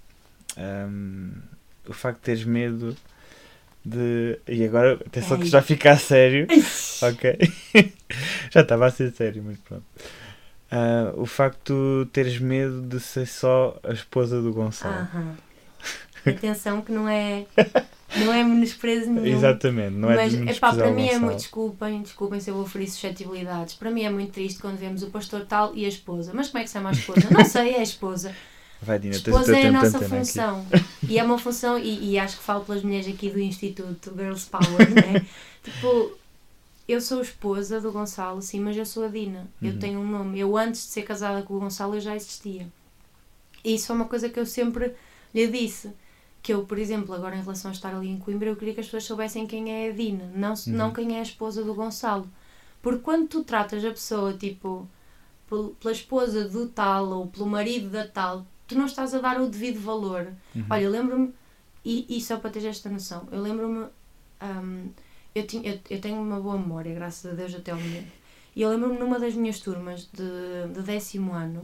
Um, 0.58 1.32
o 1.88 1.93
facto 1.93 2.19
de 2.19 2.23
teres 2.23 2.43
medo 2.43 2.95
de. 3.83 4.39
E 4.47 4.65
agora, 4.65 4.93
atenção 4.93 5.39
que 5.39 5.47
já 5.47 5.61
fica 5.61 5.91
a 5.91 5.97
sério. 5.97 6.47
ok? 7.01 7.38
já 8.51 8.61
estava 8.61 8.85
a 8.85 8.91
ser 8.91 9.11
sério, 9.11 9.43
mas 9.45 9.57
pronto. 9.59 9.85
Uh, 10.69 11.21
o 11.21 11.25
facto 11.25 12.03
de 12.03 12.11
teres 12.11 12.39
medo 12.39 12.81
de 12.81 12.99
ser 12.99 13.25
só 13.25 13.79
a 13.83 13.93
esposa 13.93 14.41
do 14.41 14.51
Gonçalo. 14.51 15.07
Atenção 16.25 16.81
que 16.81 16.91
não 16.91 17.07
é. 17.07 17.45
Não 18.15 18.33
é 18.33 18.43
menosprezo 18.43 19.11
nenhum. 19.11 19.38
Exatamente, 19.38 19.95
não 19.95 20.09
é 20.09 20.15
Mas, 20.15 20.33
epá, 20.33 20.73
para 20.73 20.91
mim 20.91 21.07
é 21.07 21.19
muito. 21.19 21.38
Desculpem, 21.38 22.01
desculpem 22.01 22.39
se 22.39 22.49
eu 22.49 22.55
vou 22.55 22.65
ferir 22.65 22.89
suscetibilidades. 22.89 23.75
Para 23.75 23.91
mim 23.91 24.03
é 24.03 24.09
muito 24.09 24.31
triste 24.31 24.59
quando 24.59 24.77
vemos 24.77 25.03
o 25.03 25.07
pastor 25.07 25.45
tal 25.45 25.75
e 25.75 25.85
a 25.85 25.88
esposa. 25.88 26.31
Mas 26.33 26.47
como 26.47 26.59
é 26.59 26.63
que 26.63 26.69
se 26.69 26.73
chama 26.73 26.89
a 26.89 26.93
esposa? 26.93 27.27
não 27.29 27.45
sei, 27.45 27.75
é 27.75 27.79
a 27.79 27.83
esposa. 27.83 28.33
Vai, 28.82 28.99
Dina, 28.99 29.15
Esposa 29.15 29.57
é 29.57 29.67
a 29.67 29.71
nossa 29.71 29.99
função. 29.99 30.65
E 31.07 31.17
é 31.17 31.23
uma 31.23 31.38
função, 31.38 31.80
e, 31.80 32.11
e, 32.11 32.19
acho 32.19 32.38
que 32.38 32.43
falo 32.43 32.63
pelas 32.63 32.84
mulheres 32.84 33.07
aqui 33.07 33.30
do 33.30 33.39
Instituto 33.39 34.13
Girls 34.15 34.47
Power, 34.49 34.89
né? 34.93 35.25
tipo, 35.63 36.15
eu 36.88 37.01
sou 37.01 37.21
esposa 37.21 37.82
do 37.82 37.91
Gonçalo, 37.91 38.41
sim, 38.41 38.59
mas 38.59 38.78
eu 38.78 38.86
sou 38.86 39.05
a 39.05 39.07
Dina. 39.07 39.47
Eu 39.61 39.73
uhum. 39.73 39.80
tenho 39.80 39.99
um 39.99 40.07
nome. 40.07 40.39
Eu, 40.39 40.55
antes 40.55 40.82
de 40.82 40.88
ser 40.88 41.03
casada 41.03 41.41
com 41.41 41.55
o 41.55 41.59
Gonçalo, 41.59 41.95
eu 41.95 42.01
já 42.01 42.15
existia. 42.15 42.67
E 43.63 43.75
isso 43.75 43.91
é 43.91 43.95
uma 43.95 44.05
coisa 44.05 44.30
que 44.30 44.39
eu 44.39 44.45
sempre 44.45 44.93
lhe 45.34 45.47
disse. 45.47 45.91
Que 46.41 46.53
eu, 46.53 46.63
por 46.63 46.78
exemplo, 46.78 47.13
agora 47.13 47.36
em 47.36 47.41
relação 47.41 47.71
a 47.71 47.73
estar 47.73 47.93
ali 47.93 48.07
em 48.07 48.17
Coimbra, 48.17 48.47
eu 48.47 48.55
queria 48.55 48.73
que 48.73 48.80
as 48.80 48.86
pessoas 48.86 49.03
soubessem 49.03 49.45
quem 49.45 49.69
é 49.71 49.89
a 49.89 49.91
Dina, 49.91 50.32
não, 50.34 50.53
uhum. 50.53 50.63
não 50.67 50.93
quem 50.93 51.15
é 51.17 51.19
a 51.19 51.23
esposa 51.23 51.63
do 51.63 51.73
Gonçalo. 51.73 52.30
Porque 52.82 52.99
quando 52.99 53.28
tu 53.28 53.43
tratas 53.43 53.84
a 53.84 53.89
pessoa, 53.89 54.34
tipo, 54.34 54.88
pela 55.80 55.91
esposa 55.91 56.47
do 56.47 56.67
tal 56.67 57.09
ou 57.09 57.28
pelo 57.28 57.47
marido 57.47 57.89
da 57.89 58.07
tal, 58.07 58.45
tu 58.68 58.78
não 58.78 58.86
estás 58.86 59.13
a 59.13 59.20
dar 59.20 59.39
o 59.41 59.49
devido 59.49 59.80
valor. 59.80 60.34
Uhum. 60.55 60.65
Olha, 60.70 60.82
eu 60.82 60.91
lembro-me, 60.91 61.34
e, 61.84 62.05
e 62.09 62.22
só 62.22 62.38
para 62.38 62.49
ter 62.49 62.65
esta 62.65 62.89
noção, 62.89 63.28
eu 63.32 63.41
lembro-me, 63.41 63.88
hum, 64.41 64.89
eu, 65.34 65.47
tinha, 65.47 65.72
eu, 65.72 65.80
eu 65.89 66.01
tenho 66.01 66.22
uma 66.22 66.39
boa 66.39 66.57
memória, 66.57 66.93
graças 66.93 67.32
a 67.32 67.36
Deus, 67.36 67.55
até 67.55 67.72
ao 67.72 67.80
momento. 67.80 68.11
E 68.55 68.61
eu 68.61 68.70
lembro-me 68.70 68.97
numa 68.97 69.20
das 69.20 69.36
minhas 69.36 69.59
turmas 69.59 70.09
de, 70.11 70.74
de 70.74 70.82
décimo 70.82 71.32
ano, 71.32 71.63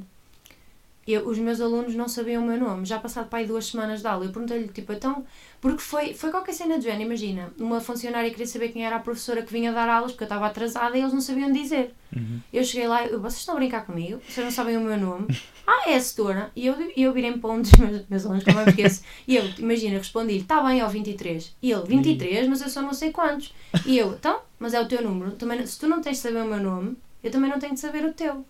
eu, 1.06 1.28
os 1.28 1.38
meus 1.38 1.60
alunos 1.60 1.95
não 1.95 2.08
sabiam 2.08 2.43
o 2.43 2.47
meu 2.47 2.58
nome, 2.58 2.86
já 2.86 2.97
passado 2.97 3.28
para 3.28 3.39
aí 3.39 3.45
duas 3.45 3.66
semanas 3.66 4.01
de 4.01 4.08
aula. 4.08 4.26
Eu 4.26 4.32
perguntei-lhe, 4.32 4.70
tipo, 4.70 4.93
então, 4.93 5.26
porque 5.60 5.82
foi, 5.82 6.14
foi 6.14 6.32
qualquer 6.32 6.54
cena 6.54 6.78
de 6.78 6.86
género, 6.86 7.04
imagina, 7.04 7.54
uma 7.60 7.82
funcionária 7.82 8.30
queria 8.30 8.47
saber 8.47 8.70
quem 8.70 8.86
era 8.86 8.95
a 8.95 8.99
professora 8.99 9.41
que 9.41 9.51
vinha 9.51 9.74
dar 9.74 9.89
aulas, 9.89 10.12
porque 10.12 10.24
eu 10.24 10.28
estava 10.28 10.45
atrasada 10.45 10.97
e 10.97 11.01
eles 11.01 11.14
não 11.14 11.20
sabiam 11.20 11.51
dizer. 11.51 11.93
Uhum. 12.16 12.39
Eu 12.54 12.64
cheguei 12.64 12.88
lá, 12.88 13.06
eu, 13.06 13.20
vocês 13.20 13.39
estão 13.39 13.56
a 13.56 13.58
brincar 13.58 13.86
comigo? 13.86 14.22
Vocês 14.28 14.45
não 14.45 14.51
sabem 14.51 14.78
o 14.78 14.82
meu 14.82 14.97
nome? 14.97 15.28
ah, 15.68 15.89
é 15.89 15.95
a 15.95 15.99
setora. 15.99 16.51
E 16.56 16.68
eu, 16.68 16.76
e 16.95 17.04
eu 17.04 17.12
virei-me 17.12 17.38
para 17.38 17.51
um 17.51 17.62
dos 17.62 17.72
meus, 17.74 18.08
meus 18.08 18.26
alunos, 18.26 18.43
que 18.43 18.49
eu 18.49 18.68
esqueço. 18.68 19.04
E 19.28 19.36
eu, 19.36 19.45
imagina, 19.58 19.97
respondi-lhe, 19.97 20.39
está 20.39 20.62
bem, 20.62 20.82
ó, 20.82 20.88
23. 20.88 21.56
E 21.62 21.72
ele, 21.72 21.84
23, 21.84 22.47
mas 22.47 22.62
eu 22.62 22.70
só 22.70 22.82
não 22.82 22.93
sei 22.93 23.12
quantos. 23.12 23.54
E 23.86 23.97
eu, 23.97 24.14
então, 24.14 24.39
mas 24.58 24.74
é 24.74 24.80
o 24.80 24.88
teu 24.88 25.01
número. 25.01 25.32
Também, 25.32 25.66
se 25.66 25.80
tu 25.80 25.88
não 25.88 26.01
tens 26.01 26.18
de 26.18 26.24
saber 26.24 26.43
o 26.43 26.47
meu 26.47 26.62
nome, 26.62 26.97
eu 27.24 27.32
também 27.32 27.49
não 27.49 27.60
tenho 27.60 27.74
de 27.74 27.80
saber 27.80 28.06
o 28.06 28.14
teu. 28.14 28.45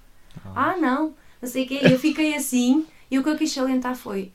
Ah, 0.56 0.76
não, 0.78 1.14
não 1.44 1.50
sei 1.50 1.66
o 1.66 1.68
quê. 1.68 1.80
Eu 1.84 2.00
fiquei 2.00 2.34
assim, 2.34 2.86
e 3.12 3.20
o 3.20 3.24
que 3.24 3.30
eu 3.30 3.38
quis 3.38 3.52
salientar 3.52 3.96
foi, 3.96 4.32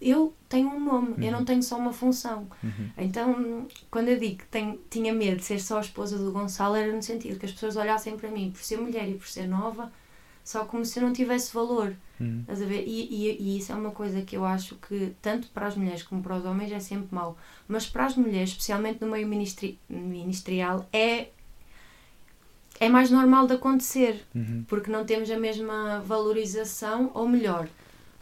eu 0.00 0.32
tenho 0.48 0.68
um 0.68 0.78
nome, 0.78 1.26
eu 1.26 1.32
não 1.32 1.44
tenho 1.44 1.62
só 1.62 1.76
uma 1.76 1.92
função. 1.92 2.46
Uhum. 2.62 2.90
Então, 2.96 3.66
quando 3.90 4.08
eu 4.08 4.18
digo 4.18 4.36
que 4.38 4.46
tenho, 4.46 4.80
tinha 4.88 5.12
medo 5.12 5.38
de 5.38 5.44
ser 5.44 5.60
só 5.60 5.78
a 5.78 5.80
esposa 5.80 6.16
do 6.16 6.30
Gonçalo, 6.30 6.76
era 6.76 6.92
no 6.92 7.02
sentido 7.02 7.40
que 7.40 7.46
as 7.46 7.52
pessoas 7.52 7.76
olhassem 7.76 8.16
para 8.16 8.30
mim 8.30 8.52
por 8.52 8.62
ser 8.62 8.78
mulher 8.78 9.08
e 9.08 9.14
por 9.14 9.26
ser 9.26 9.48
nova, 9.48 9.92
só 10.44 10.64
como 10.64 10.84
se 10.84 11.00
eu 11.00 11.02
não 11.02 11.12
tivesse 11.12 11.52
valor. 11.52 11.96
Uhum. 12.20 12.44
A 12.46 12.54
ver? 12.54 12.84
E, 12.86 13.08
e, 13.10 13.42
e 13.42 13.58
isso 13.58 13.72
é 13.72 13.74
uma 13.74 13.90
coisa 13.90 14.22
que 14.22 14.36
eu 14.36 14.44
acho 14.44 14.76
que, 14.76 15.12
tanto 15.20 15.48
para 15.48 15.66
as 15.66 15.74
mulheres 15.74 16.04
como 16.04 16.22
para 16.22 16.36
os 16.36 16.44
homens, 16.44 16.70
é 16.70 16.78
sempre 16.78 17.08
mau. 17.10 17.36
Mas 17.66 17.86
para 17.86 18.06
as 18.06 18.16
mulheres, 18.16 18.50
especialmente 18.50 19.00
no 19.00 19.10
meio 19.10 19.26
ministri 19.26 19.76
ministerial, 19.88 20.88
é, 20.92 21.30
é 22.80 22.88
mais 22.88 23.10
normal 23.10 23.46
de 23.46 23.54
acontecer 23.54 24.24
Uhum. 24.34 24.64
porque 24.68 24.90
não 24.90 25.04
temos 25.04 25.30
a 25.30 25.38
mesma 25.38 26.00
valorização, 26.00 27.10
ou 27.14 27.28
melhor, 27.28 27.68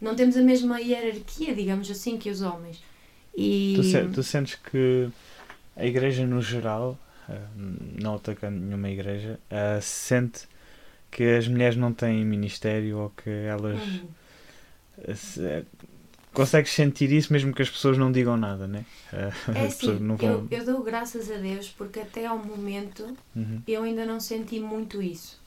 não 0.01 0.15
temos 0.15 0.35
a 0.37 0.41
mesma 0.41 0.79
hierarquia, 0.81 1.53
digamos 1.55 1.89
assim, 1.89 2.17
que 2.17 2.29
os 2.29 2.41
homens. 2.41 2.81
E 3.35 3.73
Tu, 3.75 3.83
se- 3.83 4.07
tu 4.09 4.21
sentes 4.23 4.55
que 4.55 5.09
a 5.75 5.85
igreja 5.85 6.25
no 6.25 6.41
geral, 6.41 6.97
eh, 7.29 7.39
não 8.01 8.15
atacando 8.15 8.59
nenhuma 8.59 8.89
igreja, 8.89 9.39
eh, 9.49 9.79
sente 9.81 10.47
que 11.09 11.23
as 11.23 11.47
mulheres 11.47 11.75
não 11.77 11.93
têm 11.93 12.23
ministério 12.25 12.97
ou 12.99 13.09
que 13.09 13.29
elas. 13.29 13.81
Hum, 13.81 15.13
se- 15.15 15.43
eh, 15.45 15.63
consegues 16.33 16.71
sentir 16.71 17.11
isso 17.11 17.31
mesmo 17.31 17.53
que 17.53 17.61
as 17.61 17.69
pessoas 17.69 17.97
não 17.97 18.11
digam 18.11 18.35
nada, 18.37 18.67
né? 18.67 18.85
Eh, 19.11 19.31
é 19.55 19.65
as 19.67 19.75
pessoas 19.75 19.95
assim, 19.97 20.03
não 20.05 20.15
eu, 20.15 20.39
vão. 20.39 20.47
eu 20.51 20.65
dou 20.65 20.83
graças 20.83 21.29
a 21.31 21.35
Deus 21.37 21.69
porque 21.69 21.99
até 21.99 22.25
ao 22.25 22.37
momento 22.37 23.15
Uhum. 23.35 23.61
eu 23.67 23.83
ainda 23.83 24.05
não 24.05 24.19
senti 24.19 24.59
muito 24.59 25.01
isso. 25.01 25.41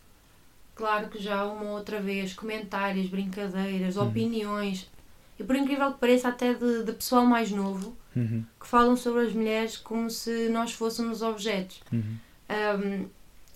Claro 0.75 1.09
que 1.09 1.19
já 1.23 1.45
uma 1.45 1.71
outra 1.73 2.01
vez, 2.01 2.35
comentários, 2.35 3.09
brincadeiras, 3.09 3.97
Uhum. 3.97 4.09
opiniões, 4.09 4.91
e 5.39 5.45
por 5.45 5.57
incrível 5.57 5.93
que 5.93 5.99
pareça, 5.99 6.29
até 6.29 6.53
de, 6.55 6.83
de 6.85 6.93
pessoal 6.93 7.25
mais 7.27 7.51
novo, 7.51 7.97
Uhum. 8.15 8.45
que 8.61 8.67
falam 8.67 8.97
sobre 8.97 9.23
as 9.27 9.33
mulheres 9.33 9.77
como 9.77 10.09
se 10.11 10.49
nós 10.49 10.73
fôssemos 10.73 11.21
objetos. 11.23 11.81
Uhum. 11.93 12.17
Um, 12.51 13.07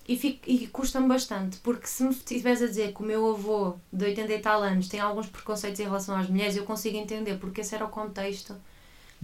e, 0.07 0.17
fico- 0.17 0.43
e 0.49 0.67
custa-me 0.67 1.07
bastante, 1.07 1.57
porque 1.59 1.87
se 1.87 2.03
me 2.03 2.09
estiveres 2.09 2.61
a 2.61 2.67
dizer 2.67 2.93
que 2.93 3.01
o 3.01 3.05
meu 3.05 3.29
avô 3.31 3.75
de 3.93 4.05
80 4.05 4.33
e 4.33 4.39
tal 4.39 4.61
anos 4.61 4.87
tem 4.87 4.99
alguns 4.99 5.27
preconceitos 5.27 5.79
em 5.79 5.83
relação 5.83 6.15
às 6.15 6.27
mulheres, 6.27 6.55
eu 6.55 6.63
consigo 6.65 6.97
entender, 6.97 7.37
porque 7.37 7.61
esse 7.61 7.73
era 7.75 7.85
o 7.85 7.89
contexto 7.89 8.55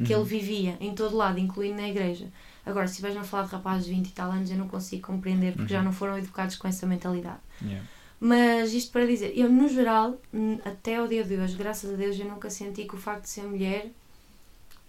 que 0.06 0.14
Uhum. 0.14 0.20
ele 0.22 0.30
vivia 0.30 0.78
em 0.80 0.94
todo 0.94 1.16
lado, 1.18 1.40
incluindo 1.40 1.82
na 1.82 1.90
igreja. 1.90 2.28
Agora, 2.66 2.86
se 2.88 2.94
estiveres 2.94 3.18
a 3.18 3.24
falar 3.24 3.46
de 3.46 3.52
rapazes 3.52 3.86
de 3.86 3.92
20 3.94 4.08
e 4.10 4.12
tal 4.12 4.30
anos, 4.32 4.52
eu 4.52 4.58
não 4.58 4.68
consigo 4.68 5.08
compreender, 5.08 5.54
porque 5.56 5.74
já 5.74 5.80
Uhum. 5.80 5.86
não 5.86 5.92
foram 5.94 6.18
educados 6.18 6.56
com 6.56 6.68
essa 6.68 6.86
mentalidade. 6.86 7.40
Yeah. 7.62 7.84
Mas 8.20 8.74
isto 8.74 8.92
para 8.92 9.06
dizer, 9.08 9.34
eu 9.36 9.50
no 9.50 9.68
geral, 9.70 10.20
até 10.66 10.98
ao 10.98 11.08
dia 11.08 11.24
de 11.24 11.36
hoje, 11.36 11.56
graças 11.56 11.92
a 11.92 11.96
Deus, 11.98 12.20
eu 12.20 12.26
nunca 12.28 12.50
senti 12.50 12.84
que 12.86 12.94
o 12.96 12.98
facto 12.98 13.24
de 13.24 13.30
ser 13.30 13.44
mulher 13.44 13.90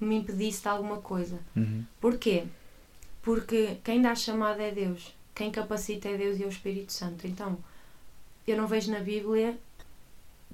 me 0.00 0.16
impedisse 0.16 0.62
de 0.62 0.68
alguma 0.68 0.98
coisa. 0.98 1.38
Uhum. 1.56 1.84
Porquê? 2.00 2.44
Porque 3.22 3.78
quem 3.84 4.00
dá 4.02 4.12
a 4.12 4.14
chamada 4.14 4.62
é 4.62 4.70
Deus. 4.70 5.14
Quem 5.38 5.52
capacita 5.52 6.08
é 6.08 6.16
Deus 6.16 6.40
e 6.40 6.42
é 6.42 6.46
o 6.46 6.48
Espírito 6.48 6.92
Santo. 6.92 7.24
Então, 7.24 7.56
eu 8.44 8.56
não 8.56 8.66
vejo 8.66 8.90
na 8.90 8.98
Bíblia 8.98 9.56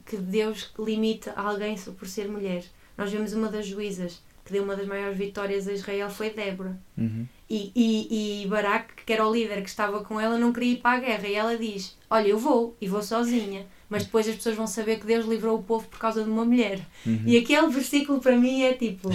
que 0.05 0.19
Deus 0.19 0.75
limite 0.79 1.31
alguém 1.35 1.75
só 1.79 1.91
por 1.93 2.07
ser 2.07 2.29
mulher. 2.29 2.63
Nós 2.95 3.11
vemos 3.11 3.33
uma 3.33 3.49
das 3.49 3.67
juízas 3.67 4.21
que 4.45 4.53
deu 4.53 4.63
uma 4.63 4.77
das 4.77 4.87
maiores 4.87 5.17
vitórias 5.17 5.67
a 5.67 5.73
Israel 5.73 6.11
foi 6.11 6.29
Débora. 6.29 6.79
Uhum. 6.99 7.27
E, 7.49 7.73
e, 7.75 8.43
e 8.43 8.47
Baraque, 8.47 9.05
que 9.07 9.13
era 9.15 9.27
o 9.27 9.33
líder 9.33 9.63
que 9.63 9.71
estava 9.71 10.05
com 10.05 10.21
ela, 10.21 10.37
não 10.37 10.53
queria 10.53 10.75
ir 10.75 10.83
para 10.83 10.99
a 10.99 11.01
guerra. 11.01 11.29
E 11.29 11.35
ela 11.35 11.57
diz: 11.57 11.97
Olha, 12.11 12.29
eu 12.29 12.39
vou, 12.39 12.77
e 12.79 12.87
vou 12.87 13.03
sozinha. 13.03 13.67
Mas 13.89 14.05
depois 14.05 14.29
as 14.29 14.37
pessoas 14.37 14.55
vão 14.55 14.67
saber 14.67 15.01
que 15.01 15.07
Deus 15.07 15.25
livrou 15.25 15.59
o 15.59 15.63
povo 15.63 15.89
por 15.89 15.99
causa 15.99 16.23
de 16.23 16.29
uma 16.29 16.45
mulher. 16.45 16.87
Uhum. 17.07 17.23
E 17.25 17.39
aquele 17.39 17.69
versículo 17.69 18.21
para 18.21 18.37
mim 18.37 18.65
é 18.65 18.75
tipo: 18.75 19.09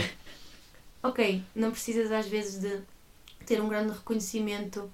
Ok, 1.04 1.44
não 1.56 1.70
precisas 1.70 2.12
às 2.12 2.28
vezes 2.28 2.60
de 2.60 2.80
ter 3.46 3.62
um 3.62 3.70
grande 3.70 3.94
reconhecimento, 3.94 4.90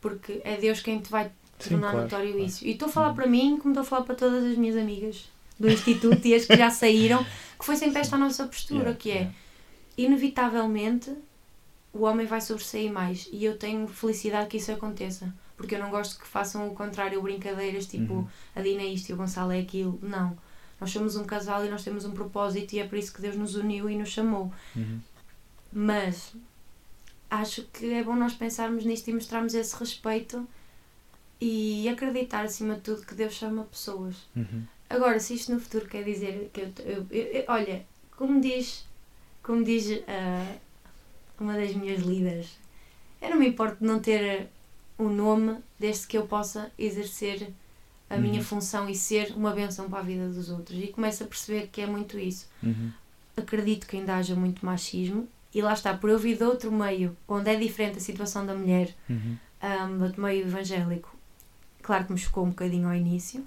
porque 0.00 0.40
é 0.44 0.56
Deus 0.56 0.80
quem 0.80 1.00
te 1.00 1.10
vai 1.10 1.30
Sim, 1.58 1.70
tornar 1.70 1.90
claro, 1.90 2.02
notório 2.04 2.30
claro. 2.32 2.46
isso. 2.46 2.66
E 2.66 2.70
estou 2.72 2.88
a 2.88 2.92
falar 2.92 3.12
para 3.14 3.26
mim, 3.26 3.58
como 3.58 3.72
estou 3.72 3.82
a 3.82 3.84
falar 3.84 4.02
para 4.02 4.14
todas 4.14 4.44
as 4.44 4.56
minhas 4.56 4.76
amigas 4.76 5.28
do 5.58 5.68
Instituto 5.70 6.26
e 6.26 6.34
as 6.34 6.46
que 6.46 6.56
já 6.56 6.70
saíram, 6.70 7.22
que 7.58 7.64
foi 7.64 7.76
sempre 7.76 8.00
esta 8.00 8.16
a 8.16 8.18
nossa 8.18 8.46
postura, 8.46 8.80
Yeah, 8.80 8.98
que 8.98 9.10
é 9.10 9.14
yeah. 9.14 9.34
inevitavelmente 9.98 11.12
o 11.92 12.02
homem 12.04 12.26
vai 12.26 12.40
sobressair 12.40 12.90
mais 12.92 13.28
e 13.32 13.44
eu 13.44 13.56
tenho 13.58 13.86
felicidade 13.88 14.48
que 14.48 14.56
isso 14.56 14.70
aconteça 14.72 15.32
porque 15.56 15.74
eu 15.74 15.78
não 15.80 15.90
gosto 15.90 16.18
que 16.18 16.26
façam 16.26 16.66
o 16.68 16.74
contrário 16.74 17.20
brincadeiras 17.20 17.86
tipo 17.86 18.12
Uhum. 18.14 18.28
a 18.54 18.62
Dina 18.62 18.82
é 18.82 18.86
isto 18.86 19.10
e 19.10 19.12
o 19.12 19.16
Gonçalo 19.16 19.52
é 19.52 19.58
aquilo 19.60 19.98
não 20.02 20.38
nós 20.80 20.90
somos 20.90 21.16
um 21.16 21.24
casal 21.24 21.64
e 21.64 21.68
nós 21.68 21.82
temos 21.84 22.04
um 22.04 22.12
propósito 22.12 22.72
e 22.74 22.78
é 22.78 22.86
por 22.86 22.96
isso 22.96 23.12
que 23.12 23.20
Deus 23.20 23.36
nos 23.36 23.54
uniu 23.56 23.90
e 23.90 23.96
nos 23.96 24.08
chamou 24.10 24.52
Uhum. 24.74 25.00
mas 25.72 26.32
acho 27.30 27.62
que 27.72 27.92
é 27.92 28.02
bom 28.02 28.16
nós 28.16 28.34
pensarmos 28.34 28.84
nisto 28.84 29.08
e 29.08 29.14
mostrarmos 29.14 29.54
esse 29.54 29.74
respeito 29.76 30.46
e 31.40 31.88
acreditar 31.88 32.44
acima 32.44 32.74
de 32.74 32.80
tudo 32.82 33.06
que 33.06 33.14
Deus 33.14 33.34
chama 33.34 33.64
pessoas 33.64 34.16
Uhum. 34.36 34.62
Agora, 34.88 35.20
se 35.20 35.34
isto 35.34 35.52
no 35.54 35.60
futuro 35.60 35.86
quer 35.86 36.02
dizer 36.02 36.50
que 36.52 36.60
eu, 36.62 36.72
eu- 36.84 37.06
eu- 37.12 37.26
eu- 37.26 37.44
olha, 37.46 37.86
como 38.16 38.40
diz, 38.40 38.84
como 39.40 39.62
diz 39.62 39.86
ah, 40.08 40.56
uma 41.38 41.54
das 41.54 41.72
minhas 41.76 42.02
líderes, 42.02 42.58
eu 43.22 43.30
não 43.30 43.36
me 43.38 43.46
importo 43.48 43.76
de 43.78 43.84
não 43.86 44.00
ter 44.00 44.48
um 44.98 45.08
nome 45.08 45.58
desde 45.78 46.08
que 46.08 46.18
eu 46.18 46.26
possa 46.26 46.72
exercer 46.76 47.50
a 48.10 48.16
Uhum. 48.16 48.20
minha 48.20 48.42
função 48.42 48.88
e 48.90 48.94
ser 48.96 49.32
uma 49.36 49.52
benção 49.52 49.88
para 49.88 50.00
a 50.00 50.02
vida 50.02 50.28
dos 50.28 50.50
outros. 50.50 50.76
E 50.82 50.88
começo 50.88 51.22
a 51.22 51.26
perceber 51.28 51.68
que 51.70 51.80
é 51.80 51.86
muito 51.86 52.18
isso. 52.18 52.48
Uhum. 52.60 52.90
Acredito 53.36 53.86
que 53.86 53.96
ainda 53.96 54.16
haja 54.16 54.34
muito 54.34 54.66
machismo 54.66 55.28
e 55.54 55.60
lá 55.62 55.72
está, 55.72 55.94
por 55.94 56.08
eu 56.10 56.18
vir 56.18 56.36
de 56.36 56.44
outro 56.44 56.70
meio 56.70 57.16
onde 57.28 57.50
é 57.50 57.56
diferente 57.56 57.98
a 57.98 58.00
situação 58.00 58.46
da 58.46 58.54
mulher 58.54 58.94
Uhum. 59.08 59.36
um, 59.62 59.98
do 59.98 60.04
outro 60.04 60.22
meio 60.22 60.46
evangélico, 60.46 61.14
claro 61.82 62.04
que 62.04 62.12
me 62.12 62.18
chocou 62.18 62.44
um 62.44 62.50
bocadinho 62.50 62.88
ao 62.88 62.94
início, 62.94 63.44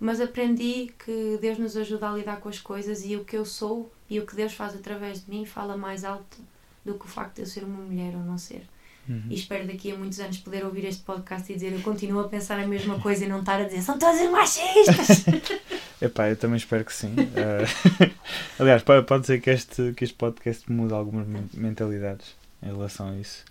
mas 0.00 0.20
aprendi 0.20 0.92
que 1.04 1.38
Deus 1.40 1.58
nos 1.58 1.76
ajuda 1.76 2.08
a 2.10 2.12
lidar 2.14 2.36
com 2.40 2.48
as 2.48 2.58
coisas 2.60 3.04
e 3.04 3.16
o 3.16 3.24
que 3.24 3.36
eu 3.36 3.44
sou 3.44 3.92
e 4.08 4.18
o 4.20 4.26
que 4.26 4.34
Deus 4.34 4.52
faz 4.52 4.74
através 4.74 5.24
de 5.24 5.30
mim 5.30 5.44
fala 5.44 5.76
mais 5.76 6.04
alto 6.04 6.38
do 6.84 6.94
que 6.94 7.04
o 7.04 7.08
facto 7.08 7.36
de 7.36 7.42
eu 7.42 7.46
ser 7.46 7.64
uma 7.64 7.80
mulher 7.82 8.14
ou 8.14 8.20
não 8.22 8.38
ser. 8.38 8.62
Uhum. 9.08 9.24
E 9.30 9.34
espero 9.34 9.66
daqui 9.66 9.90
a 9.90 9.96
muitos 9.96 10.20
anos 10.20 10.38
poder 10.38 10.64
ouvir 10.64 10.84
este 10.84 11.02
podcast 11.02 11.50
e 11.50 11.54
dizer 11.54 11.72
eu 11.72 11.80
continuo 11.80 12.20
a 12.20 12.28
pensar 12.28 12.60
a 12.60 12.66
mesma 12.66 12.98
coisa 13.00 13.24
e 13.24 13.28
não 13.28 13.40
estar 13.40 13.60
a 13.60 13.64
dizer 13.64 13.82
são 13.82 13.98
todos 13.98 14.20
machistas. 14.30 15.24
Epá, 16.00 16.28
eu 16.28 16.36
também 16.36 16.56
espero 16.56 16.84
que 16.84 16.92
sim. 16.92 17.14
Eh, 17.36 18.10
aliás, 18.58 18.82
pode, 18.82 19.26
ser 19.26 19.40
que 19.40 19.50
este, 19.50 19.92
que 19.96 20.04
este 20.04 20.16
podcast 20.16 20.70
mude 20.70 20.92
algumas 20.94 21.26
men- 21.26 21.48
mentalidades 21.54 22.36
em 22.62 22.66
relação 22.66 23.10
a 23.10 23.16
isso. 23.16 23.44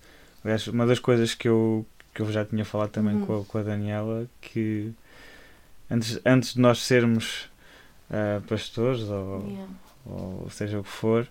Aliás, 0.43 0.66
uma 0.68 0.86
das 0.86 1.00
coisas 1.00 1.34
que 1.34 1.48
eu, 1.48 1.86
que 2.14 2.22
eu 2.22 2.32
já 2.32 2.45
tinha 2.45 2.64
falado 2.64 2.89
também 2.89 3.16
Uhum. 3.16 3.26
com, 3.26 3.41
a, 3.41 3.45
com 3.45 3.58
a 3.58 3.64
Daniela, 3.64 4.26
que 4.41 4.91
antes, 5.91 6.20
antes 6.26 6.54
de 6.54 6.62
nós 6.62 6.80
sermos 6.84 7.50
ah, 8.10 8.41
pastores 8.48 9.02
ou, 9.04 9.45
Yeah, 9.48 9.72
ou 10.06 10.50
seja 10.50 10.80
o 10.80 10.84
que 10.84 10.89
for, 10.89 11.28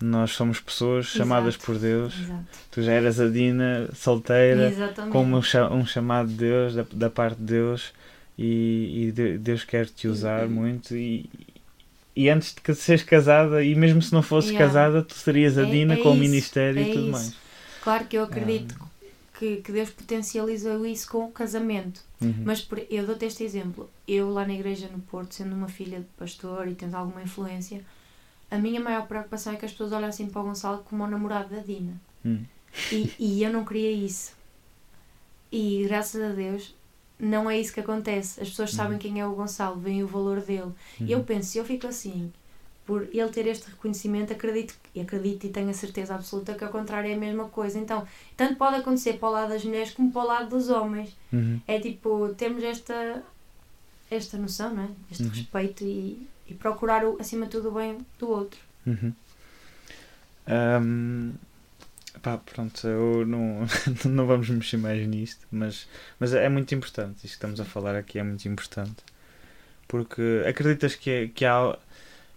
nós 0.00 0.32
somos 0.32 0.58
pessoas 0.58 1.06
chamadas 1.06 1.54
Exato. 1.54 1.66
por 1.66 1.78
Deus. 1.78 2.14
exato. 2.18 2.44
Tu 2.72 2.82
já 2.82 2.92
eras 2.92 3.20
a 3.20 3.28
Dina, 3.28 3.88
solteira, 3.94 4.68
Exatamente. 4.70 5.12
com 5.12 5.22
um, 5.24 5.36
um 5.78 5.86
chamado 5.86 6.28
de 6.28 6.34
Deus, 6.34 6.74
da, 6.74 6.84
da 6.92 7.10
parte 7.10 7.36
de 7.38 7.44
Deus, 7.44 7.92
e, 8.42 9.08
e 9.08 9.12
de- 9.12 9.36
Deus 9.38 9.64
quer 9.64 9.86
te 9.86 10.08
usar 10.08 10.44
Uhum. 10.46 10.50
muito. 10.54 10.96
E, 10.96 11.28
e 12.16 12.28
antes 12.30 12.54
de 12.54 12.60
que 12.62 12.72
seres 12.74 13.02
casada, 13.02 13.62
e 13.62 13.74
mesmo 13.74 14.00
se 14.00 14.12
não 14.12 14.22
fosses 14.22 14.50
Yeah. 14.50 14.66
casada, 14.66 15.02
tu 15.02 15.14
serias 15.14 15.58
a 15.58 15.62
É- 15.62 15.70
Dina 15.70 15.94
é 15.94 15.96
com 15.98 16.10
o 16.10 16.12
isso, 16.14 16.20
ministério 16.20 16.80
é 16.80 16.88
e 16.88 16.92
tudo 16.92 17.02
isso. 17.02 17.10
mais. 17.10 17.34
Claro 17.82 18.06
que 18.06 18.16
eu 18.16 18.24
acredito 18.24 18.74
que, 19.38 19.56
que 19.58 19.72
Deus 19.72 19.90
potencializou 19.90 20.84
isso 20.86 21.08
com 21.10 21.24
o 21.26 21.30
casamento. 21.30 22.00
Uhum. 22.20 22.34
Mas 22.44 22.60
por- 22.60 22.82
eu 22.90 23.06
dou-te 23.06 23.24
este 23.24 23.42
exemplo. 23.44 23.88
Eu 24.06 24.30
lá 24.30 24.46
na 24.46 24.52
igreja 24.54 24.88
no 24.92 24.98
Porto, 25.00 25.34
sendo 25.34 25.54
uma 25.54 25.68
filha 25.68 25.98
de 26.00 26.06
pastor 26.18 26.68
e 26.68 26.74
tendo 26.74 26.94
alguma 26.94 27.22
influência, 27.22 27.80
a 28.50 28.58
minha 28.58 28.80
maior 28.80 29.06
preocupação 29.06 29.52
é 29.52 29.56
que 29.56 29.64
as 29.64 29.70
pessoas 29.72 29.92
olhassem 29.92 30.26
para 30.28 30.40
o 30.42 30.44
Gonçalo 30.44 30.84
como 30.88 31.04
o 31.04 31.06
namorado 31.06 31.54
da 31.54 31.60
Dina. 31.62 31.92
Hum. 32.24 32.40
E, 32.92 33.12
e 33.18 33.42
eu 33.42 33.52
não 33.52 33.64
queria 33.64 33.90
isso. 33.90 34.32
E 35.50 35.84
graças 35.88 36.20
a 36.22 36.28
Deus 36.34 36.74
não 37.20 37.48
é 37.50 37.58
isso 37.60 37.72
que 37.72 37.80
acontece. 37.80 38.40
As 38.40 38.48
pessoas 38.48 38.70
sabem 38.72 38.98
quem 38.98 39.20
é 39.20 39.26
o 39.26 39.32
Gonçalo, 39.34 39.78
veem 39.78 40.02
o 40.02 40.06
valor 40.06 40.40
dele. 40.40 40.72
E 41.00 41.12
eu 41.12 41.22
penso, 41.22 41.50
se 41.50 41.58
eu 41.58 41.64
fico 41.64 41.86
assim, 41.86 42.32
por 42.86 43.02
ele 43.12 43.28
ter 43.28 43.46
este 43.46 43.68
reconhecimento, 43.70 44.32
acredito, 44.32 44.74
e 44.94 45.00
acredito 45.00 45.44
e 45.46 45.50
tenho 45.50 45.70
a 45.70 45.72
certeza 45.74 46.14
absoluta 46.14 46.54
que 46.54 46.64
ao 46.64 46.70
contrário 46.70 47.10
é 47.10 47.14
a 47.14 47.18
mesma 47.18 47.44
coisa. 47.48 47.78
Então, 47.78 48.06
tanto 48.36 48.56
pode 48.56 48.76
acontecer 48.76 49.14
para 49.18 49.28
o 49.28 49.32
lado 49.32 49.48
das 49.50 49.64
mulheres 49.64 49.92
como 49.92 50.10
para 50.10 50.22
o 50.22 50.26
lado 50.26 50.48
dos 50.50 50.68
homens. 50.70 51.16
Uhum. 51.32 51.60
É 51.68 51.78
tipo, 51.78 52.34
temos 52.36 52.62
esta, 52.64 53.22
esta 54.10 54.36
noção, 54.38 54.74
não 54.74 54.82
é? 54.84 54.88
Este 55.10 55.22
Uhum. 55.24 55.28
respeito 55.30 55.84
e, 55.84 56.26
e 56.48 56.54
procurar, 56.54 57.04
o, 57.04 57.16
acima 57.20 57.44
de 57.44 57.52
tudo, 57.52 57.68
o 57.68 57.72
bem 57.72 57.98
do 58.18 58.28
outro. 58.28 58.58
Uhum. 58.86 59.12
Pá, 62.22 62.36
pronto, 62.38 62.86
eu 62.86 63.24
não, 63.26 63.66
não 64.04 64.26
vamos 64.26 64.48
mexer 64.50 64.76
mais 64.76 65.06
nisto, 65.06 65.46
mas, 65.50 65.88
mas 66.18 66.34
é 66.34 66.48
muito 66.48 66.74
importante. 66.74 67.16
Isto 67.16 67.20
que 67.28 67.32
estamos 67.34 67.60
a 67.60 67.64
falar 67.64 67.96
aqui 67.96 68.18
é 68.18 68.22
muito 68.22 68.46
importante. 68.46 68.96
Porque 69.88 70.44
acreditas 70.46 70.94
que, 70.94 71.10
é, 71.10 71.28
que, 71.28 71.44
há, 71.44 71.76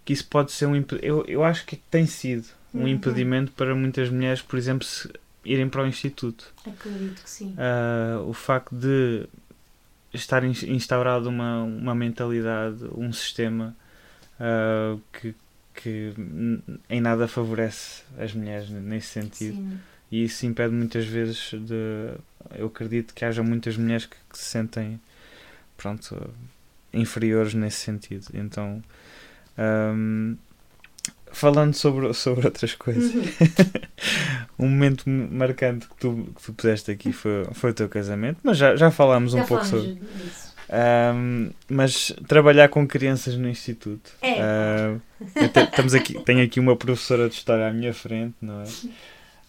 que 0.04 0.12
isso 0.12 0.26
pode 0.26 0.52
ser 0.52 0.66
um 0.66 0.74
eu, 1.02 1.24
eu 1.26 1.44
acho 1.44 1.64
que 1.66 1.76
tem 1.76 2.06
sido 2.06 2.46
um 2.74 2.80
Uhum. 2.80 2.88
impedimento 2.88 3.52
para 3.52 3.74
muitas 3.74 4.08
mulheres, 4.10 4.42
por 4.42 4.58
exemplo, 4.58 4.84
se 4.86 5.08
irem 5.44 5.68
para 5.68 5.82
o 5.82 5.86
instituto. 5.86 6.52
Acredito 6.66 7.22
que 7.22 7.30
sim. 7.30 7.54
Ah, 7.56 8.20
o 8.26 8.32
facto 8.32 8.74
de 8.74 9.26
estar 10.12 10.42
ins- 10.44 10.62
instaurado 10.64 11.28
uma, 11.28 11.62
uma 11.62 11.94
mentalidade, 11.94 12.84
um 12.96 13.12
sistema 13.12 13.76
ah, 14.40 14.96
que, 15.12 15.34
que 15.74 16.12
em 16.88 17.00
nada 17.00 17.26
favorece 17.28 18.02
as 18.18 18.32
mulheres 18.32 18.68
nesse 18.70 19.08
sentido. 19.08 19.56
Sim. 19.56 19.78
E 20.10 20.24
isso 20.24 20.46
impede 20.46 20.72
muitas 20.72 21.04
vezes 21.06 21.50
de. 21.52 22.14
Eu 22.56 22.66
acredito 22.66 23.12
que 23.14 23.24
haja 23.24 23.42
muitas 23.42 23.76
mulheres 23.76 24.06
que, 24.06 24.16
que 24.30 24.38
se 24.38 24.44
sentem 24.44 25.00
pronto, 25.76 26.30
inferiores 26.92 27.54
nesse 27.54 27.78
sentido. 27.78 28.26
Então, 28.32 28.82
ahm, 29.58 30.34
falando 31.32 31.74
sobre, 31.74 32.12
sobre 32.14 32.46
outras 32.46 32.74
coisas, 32.74 33.12
Uhum. 33.12 33.22
um 34.58 34.68
momento 34.68 35.08
marcante 35.08 35.88
que 35.88 35.96
tu, 35.96 36.28
que 36.36 36.42
tu 36.44 36.52
puseste 36.52 36.90
aqui 36.92 37.12
foi, 37.12 37.44
foi 37.52 37.70
o 37.70 37.74
teu 37.74 37.88
casamento, 37.88 38.38
mas 38.42 38.56
já, 38.56 38.76
já 38.76 38.90
falámos 38.90 39.34
um 39.34 39.38
Já 39.38 39.44
pouco 39.44 39.64
falamos 39.64 39.88
sobre. 39.88 40.00
disso. 40.06 40.53
Ahm, 40.70 41.50
mas 41.68 42.12
trabalhar 42.26 42.68
com 42.68 42.86
crianças 42.86 43.36
no 43.36 43.48
instituto. 43.48 44.12
É. 44.22 44.38
Eu 45.36 45.48
te- 45.48 45.60
estamos 45.60 45.94
aqui, 45.94 46.14
tenho 46.24 46.42
aqui 46.44 46.58
uma 46.60 46.76
professora 46.76 47.28
de 47.28 47.34
história 47.34 47.68
à 47.68 47.72
minha 47.72 47.92
frente, 47.92 48.34
não 48.40 48.62
é? 48.62 48.64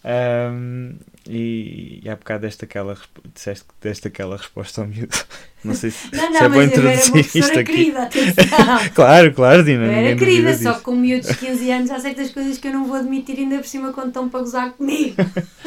Ahm, 0.04 0.92
e, 1.28 2.00
e 2.04 2.08
há 2.08 2.14
bocado 2.14 2.42
deste 2.42 2.64
aquela, 2.64 2.96
disseste 3.34 3.64
que 3.64 3.74
deste 3.88 4.06
aquela 4.08 4.36
resposta 4.36 4.82
ao 4.82 4.86
miúdo. 4.86 5.16
Não 5.64 5.74
sei 5.74 5.90
se, 5.90 6.14
Não, 6.14 6.26
se 6.26 6.30
não, 6.32 6.40
é 6.42 6.48
bom 6.48 6.62
introduzir 6.62 7.16
isto 7.34 7.58
aqui. 7.58 7.64
querida. 7.64 8.08
Claro, 8.94 9.32
claro, 9.34 9.64
Dina. 9.64 9.86
Eu 9.86 9.90
era 9.90 10.16
querida, 10.16 10.54
só 10.56 10.74
que 10.74 10.80
com 10.82 10.94
miúdos 10.94 11.28
de 11.28 11.36
15 11.38 11.70
anos 11.72 11.90
há 11.90 11.98
certas 11.98 12.30
coisas 12.30 12.56
que 12.58 12.68
eu 12.68 12.72
não 12.72 12.86
vou 12.86 12.96
admitir 12.96 13.36
ainda 13.38 13.56
por 13.58 13.66
cima 13.66 13.92
quando 13.92 14.08
estão 14.08 14.28
para 14.28 14.40
gozar 14.40 14.72
comigo. 14.74 15.16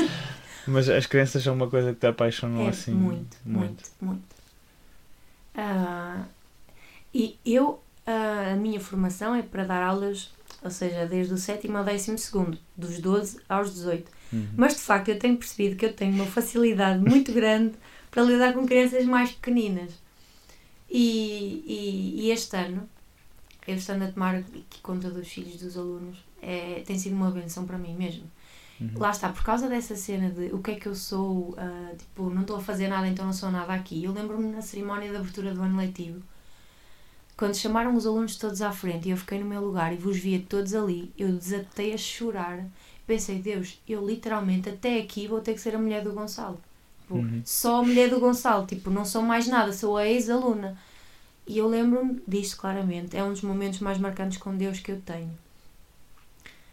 Mas 0.65 0.87
as 0.87 1.05
crianças 1.07 1.43
são 1.43 1.53
uma 1.55 1.67
coisa 1.67 1.91
que 1.93 1.99
te 1.99 2.07
apaixonam 2.07 2.65
É, 2.67 2.69
assim. 2.69 2.91
muito, 2.93 3.35
muito, 3.43 3.83
muito. 3.99 4.21
Ah, 5.61 6.23
e 7.13 7.37
eu, 7.45 7.81
ah, 8.05 8.53
a 8.53 8.55
minha 8.55 8.79
formação 8.79 9.35
é 9.35 9.41
para 9.41 9.65
dar 9.65 9.83
aulas, 9.83 10.31
ou 10.63 10.71
seja, 10.71 11.05
desde 11.05 11.33
o 11.33 11.37
sétimo 11.37 11.77
ao 11.77 11.83
décimo 11.83 12.17
segundo, 12.17 12.57
dos 12.77 12.99
12 12.99 13.41
aos 13.49 13.73
18. 13.73 14.09
Uhum. 14.31 14.47
Mas 14.55 14.75
de 14.75 14.81
facto 14.81 15.09
eu 15.09 15.19
tenho 15.19 15.35
percebido 15.35 15.75
que 15.75 15.85
eu 15.85 15.91
tenho 15.91 16.13
uma 16.13 16.25
facilidade 16.25 16.99
muito 17.03 17.33
grande 17.33 17.75
para 18.09 18.23
lidar 18.23 18.53
com 18.53 18.65
crianças 18.65 19.03
mais 19.05 19.31
pequeninas. 19.31 19.91
E, 20.89 21.63
e, 21.67 22.21
e 22.21 22.31
este 22.31 22.55
ano, 22.55 22.89
eu 23.67 23.75
estando 23.75 24.03
a 24.03 24.11
tomar 24.11 24.41
conta 24.81 25.09
dos 25.09 25.27
filhos 25.27 25.57
dos 25.57 25.77
alunos, 25.77 26.17
é, 26.41 26.81
tem 26.85 26.97
sido 26.97 27.15
uma 27.15 27.31
benção 27.31 27.65
para 27.65 27.77
mim 27.77 27.95
mesmo. 27.95 28.23
Uhum. 28.79 28.91
Lá 28.95 29.11
está, 29.11 29.29
por 29.29 29.43
causa 29.43 29.67
dessa 29.67 29.95
cena 29.95 30.29
de 30.29 30.53
o 30.53 30.59
que 30.59 30.71
é 30.71 30.75
que 30.75 30.87
eu 30.87 30.95
sou, 30.95 31.53
ah, 31.57 31.91
tipo, 31.97 32.29
não 32.29 32.41
estou 32.41 32.57
a 32.57 32.61
fazer 32.61 32.87
nada, 32.87 33.07
então 33.07 33.25
não 33.25 33.33
sou 33.33 33.51
nada 33.51 33.73
aqui. 33.73 34.03
Eu 34.03 34.13
lembro-me 34.13 34.47
na 34.47 34.61
cerimónia 34.61 35.09
de 35.09 35.17
abertura 35.17 35.53
do 35.53 35.61
ano 35.61 35.77
letivo, 35.77 36.21
quando 37.35 37.55
chamaram 37.55 37.95
os 37.95 38.05
alunos 38.05 38.35
todos 38.35 38.61
à 38.61 38.71
frente 38.71 39.07
e 39.07 39.11
eu 39.11 39.17
fiquei 39.17 39.39
no 39.39 39.45
meu 39.45 39.61
lugar 39.61 39.93
e 39.93 39.97
vos 39.97 40.17
via 40.17 40.43
todos 40.47 40.73
ali, 40.73 41.11
eu 41.17 41.31
desatei 41.31 41.93
a 41.93 41.97
chorar. 41.97 42.65
Pensei, 43.07 43.41
Deus, 43.41 43.81
eu 43.87 44.05
literalmente 44.05 44.69
até 44.69 44.99
aqui 44.99 45.27
vou 45.27 45.41
ter 45.41 45.53
que 45.53 45.61
ser 45.61 45.75
a 45.75 45.79
mulher 45.79 46.03
do 46.03 46.13
Gonçalo. 46.13 46.59
Tipo, 47.01 47.15
Uhum. 47.15 47.41
Só 47.43 47.77
a 47.77 47.83
mulher 47.83 48.09
do 48.09 48.19
Gonçalo, 48.19 48.65
tipo, 48.67 48.89
não 48.89 49.03
sou 49.03 49.21
mais 49.23 49.47
nada, 49.47 49.73
sou 49.73 49.97
a 49.97 50.07
ex-aluna. 50.07 50.77
E 51.47 51.57
eu 51.57 51.67
lembro-me 51.67 52.21
disto 52.27 52.57
claramente, 52.57 53.17
é 53.17 53.23
um 53.23 53.31
dos 53.33 53.41
momentos 53.41 53.79
mais 53.79 53.97
marcantes 53.97 54.37
com 54.37 54.55
Deus 54.55 54.79
que 54.79 54.91
eu 54.91 55.01
tenho. 55.01 55.31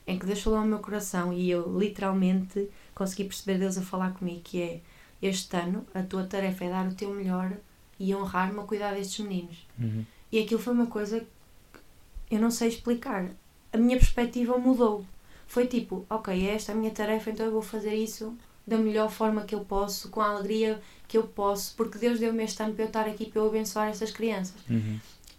Em 0.06 0.18
que 0.18 0.26
Deus 0.26 0.40
falou 0.40 0.60
ao 0.60 0.64
meu 0.64 0.78
coração 0.78 1.32
e 1.32 1.50
eu 1.50 1.78
literalmente 1.78 2.68
consegui 2.94 3.24
perceber 3.24 3.58
Deus 3.58 3.76
a 3.76 3.82
falar 3.82 4.12
comigo 4.12 4.40
que 4.42 4.62
é 4.62 4.80
este 5.20 5.56
ano 5.56 5.84
a 5.94 6.02
tua 6.02 6.24
tarefa 6.24 6.64
é 6.64 6.70
dar 6.70 6.86
o 6.86 6.94
teu 6.94 7.10
melhor 7.10 7.52
e 7.98 8.14
honrar-me 8.14 8.60
a 8.60 8.62
cuidar 8.62 8.94
destes 8.94 9.24
meninos. 9.24 9.66
Uhum. 9.78 10.04
E 10.30 10.38
aquilo 10.38 10.60
foi 10.60 10.72
uma 10.72 10.86
coisa 10.86 11.20
que 11.20 12.34
eu 12.34 12.40
não 12.40 12.50
sei 12.50 12.68
explicar. 12.68 13.28
A 13.72 13.78
minha 13.78 13.96
perspectiva 13.96 14.56
mudou. 14.58 15.04
Foi 15.46 15.66
tipo, 15.66 16.04
ok, 16.10 16.46
é 16.46 16.54
esta 16.54 16.72
a 16.72 16.74
minha 16.74 16.90
tarefa, 16.90 17.30
então 17.30 17.46
eu 17.46 17.52
vou 17.52 17.62
fazer 17.62 17.94
isso 17.94 18.36
da 18.66 18.76
melhor 18.76 19.10
forma 19.10 19.44
que 19.44 19.54
eu 19.54 19.60
posso, 19.60 20.08
com 20.08 20.20
a 20.20 20.30
alegria 20.30 20.80
que 21.06 21.16
eu 21.16 21.22
posso, 21.22 21.74
porque 21.76 21.98
Deus 21.98 22.18
deu-me 22.18 22.42
este 22.42 22.60
ano 22.62 22.74
para 22.74 22.84
eu 22.84 22.88
estar 22.88 23.06
aqui 23.06 23.26
para 23.26 23.40
eu 23.40 23.46
abençoar 23.46 23.88
estas 23.88 24.10
crianças. 24.10 24.56
Uhum. 24.68 24.98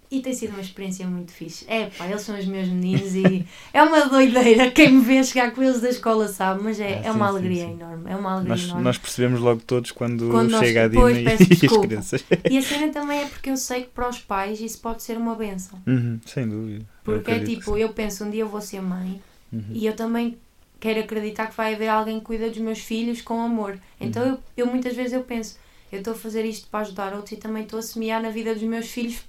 E 0.09 0.21
tem 0.21 0.33
sido 0.33 0.51
uma 0.51 0.61
experiência 0.61 1.05
muito 1.05 1.33
fixe. 1.33 1.65
É 1.67 1.87
pá, 1.87 2.07
eles 2.07 2.21
são 2.21 2.37
os 2.39 2.45
meus 2.45 2.67
meninos 2.69 3.13
e 3.13 3.45
é 3.73 3.83
uma 3.83 4.05
doideira. 4.07 4.71
Quem 4.71 4.93
me 4.93 5.01
vê 5.03 5.21
chegar 5.21 5.51
com 5.51 5.61
eles 5.61 5.81
da 5.81 5.89
escola 5.89 6.29
sabe, 6.29 6.63
mas 6.63 6.79
é, 6.79 6.85
Ah, 6.85 6.99
é 6.99 7.03
sim, 7.03 7.09
uma 7.09 7.25
sim, 7.27 7.31
alegria 7.37 7.65
sim. 7.65 7.71
enorme. 7.73 8.03
É 8.11 8.15
uma 8.15 8.31
alegria 8.35 8.49
Nós, 8.55 8.63
enorme. 8.63 8.83
nós 8.83 8.97
percebemos 8.97 9.39
logo 9.41 9.61
todos 9.67 9.91
quando, 9.91 10.29
Quando 10.29 10.57
chega 10.59 10.85
a 10.85 10.87
Dina 10.87 11.11
e, 11.19 11.25
e 11.25 11.65
as 11.65 11.77
crianças. 11.77 12.23
E 12.49 12.57
a 12.57 12.61
cena 12.61 12.91
também 12.93 13.21
é 13.23 13.25
porque 13.25 13.49
eu 13.49 13.57
sei 13.57 13.81
que 13.81 13.89
para 13.89 14.07
os 14.07 14.19
pais 14.19 14.61
isso 14.61 14.79
pode 14.79 15.03
ser 15.03 15.17
uma 15.17 15.35
benção. 15.35 15.77
Uhum, 15.85 16.19
sem 16.25 16.47
dúvida. 16.47 16.85
Porque 17.03 17.31
é 17.31 17.39
tipo, 17.43 17.77
eu 17.77 17.89
penso, 17.89 18.23
um 18.23 18.29
dia 18.29 18.41
eu 18.43 18.49
vou 18.49 18.61
ser 18.61 18.81
mãe 18.81 19.21
Uhum. 19.51 19.63
e 19.71 19.85
eu 19.85 19.93
também 19.95 20.37
quero 20.79 20.99
acreditar 21.01 21.47
que 21.47 21.55
vai 21.57 21.73
haver 21.73 21.87
alguém 21.89 22.19
que 22.19 22.25
cuida 22.25 22.49
dos 22.49 22.59
meus 22.59 22.79
filhos 22.79 23.21
com 23.21 23.41
amor. 23.41 23.77
Então 23.99 24.23
Uhum. 24.23 24.29
eu, 24.55 24.65
eu 24.65 24.67
muitas 24.67 24.95
vezes 24.95 25.11
eu 25.13 25.21
penso, 25.23 25.57
eu 25.91 25.99
estou 25.99 26.13
a 26.13 26.17
fazer 26.17 26.45
isto 26.45 26.67
para 26.69 26.81
ajudar 26.81 27.13
outros 27.13 27.31
e 27.33 27.37
também 27.37 27.63
estou 27.63 27.79
a 27.79 27.81
semear 27.81 28.21
na 28.21 28.29
vida 28.29 28.53
dos 28.53 28.63
meus 28.63 28.87
filhos. 28.87 29.19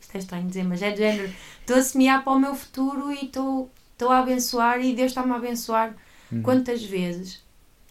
Isto 0.00 0.14
é 0.14 0.18
estranho 0.18 0.46
dizer, 0.48 0.64
mas 0.64 0.82
é 0.82 0.90
de 0.90 0.98
género. 0.98 1.32
Estou 1.60 1.76
a 1.76 1.82
semear 1.82 2.22
para 2.22 2.32
o 2.32 2.38
meu 2.38 2.54
futuro 2.54 3.12
e 3.12 3.24
estou, 3.26 3.70
estou 3.92 4.10
a 4.10 4.18
abençoar 4.18 4.80
e 4.80 4.94
Deus 4.94 5.10
está-me 5.12 5.32
a 5.32 5.36
abençoar. 5.36 5.94
Uhum. 6.30 6.42
Quantas 6.42 6.82
vezes 6.84 7.42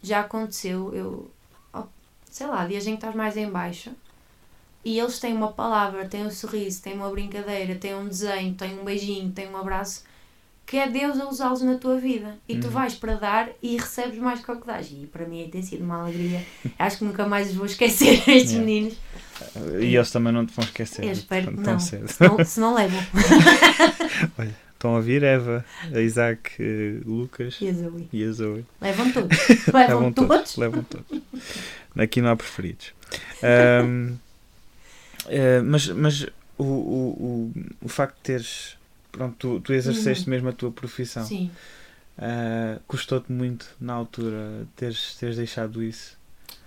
já 0.02 0.22
aconteceu, 0.22 0.94
eu, 0.94 1.32
sei 2.30 2.48
lá, 2.48 2.66
dias 2.66 2.86
em 2.86 2.92
que 2.92 2.98
estás 2.98 3.16
mais 3.16 3.36
em 3.38 3.50
baixo 3.50 3.92
e 4.84 5.00
eles 5.00 5.20
têm 5.20 5.34
uma 5.34 5.52
palavra, 5.52 6.08
têm 6.08 6.26
um 6.26 6.32
sorriso, 6.32 6.82
têm 6.84 6.94
uma 6.94 7.10
brincadeira, 7.10 7.76
têm 7.76 7.96
um 7.96 8.08
desenho, 8.08 8.54
têm 8.54 8.80
um 8.80 8.84
beijinho, 8.84 9.32
têm 9.32 9.50
um 9.50 9.58
abraço, 9.58 10.04
que 10.66 10.78
é 10.78 10.88
Deus 10.88 11.20
a 11.20 11.28
usá-los 11.28 11.62
na 11.62 11.76
tua 11.78 11.98
vida. 11.98 12.38
E 12.48 12.58
tu 12.58 12.68
Uhum. 12.68 12.74
vais 12.74 12.94
para 12.96 13.16
dar 13.16 13.50
e 13.64 13.78
recebes 13.78 14.20
mais 14.20 14.44
que 14.44 14.52
o 14.52 14.60
que 14.60 14.68
dás. 14.68 14.88
E 14.92 15.08
para 15.12 15.26
mim 15.26 15.48
tem 15.52 15.62
sido 15.64 15.84
uma 15.84 16.02
alegria. 16.04 16.44
Acho 16.78 17.00
que 17.00 17.04
nunca 17.06 17.28
mais 17.28 17.50
os 17.50 17.56
vou 17.56 17.66
esquecer, 17.66 18.14
estes 18.30 18.52
Yeah. 18.52 18.60
meninos. 18.60 18.98
E 19.82 19.96
eles 19.96 20.12
também 20.12 20.32
não 20.34 20.46
te 20.46 20.54
vão 20.54 20.64
esquecer. 20.66 21.04
Eu 21.06 21.12
espero 21.12 21.52
tão 21.56 21.74
não. 21.74 21.80
cedo. 21.80 22.08
Se 22.08 22.22
não, 22.22 22.46
se 22.46 22.60
não 22.60 22.74
levam. 22.74 23.00
Estão 24.74 24.94
a 24.94 24.98
ouvir 24.98 25.24
Eva, 25.24 25.66
a 25.94 26.00
Isaac, 26.02 26.52
eh, 26.60 27.00
Lucas 27.06 27.58
E 27.62 27.70
a 27.70 27.74
Zoe. 27.74 28.10
e 28.12 28.24
a 28.24 28.32
Zoe. 28.32 28.66
Levam 28.82 29.12
todos. 29.12 29.38
Levam, 29.74 30.14
todos. 30.14 30.56
Levam 30.58 30.84
todos. 30.84 31.22
Aqui 31.98 32.22
não 32.22 32.30
há 32.30 32.36
preferidos. 32.36 32.94
Ahm, 33.42 34.16
eh, 35.28 35.62
mas 35.62 35.88
mas 35.88 36.24
o, 36.58 36.64
o, 36.64 37.52
o, 37.54 37.54
o 37.84 37.88
facto 37.90 38.16
de 38.18 38.22
teres. 38.22 38.78
Pronto, 39.12 39.36
tu, 39.40 39.60
tu 39.62 39.74
exerceste 39.74 40.30
mesmo 40.30 40.50
a 40.50 40.54
tua 40.54 40.72
profissão. 40.72 41.24
Uhum. 41.24 41.30
Sim. 41.30 41.52
Ah, 42.18 42.78
Custou-te 42.88 43.32
muito 43.32 43.68
na 43.80 43.94
altura 43.94 44.68
teres, 44.76 45.16
teres 45.16 45.38
deixado 45.38 45.82
isso? 45.82 46.15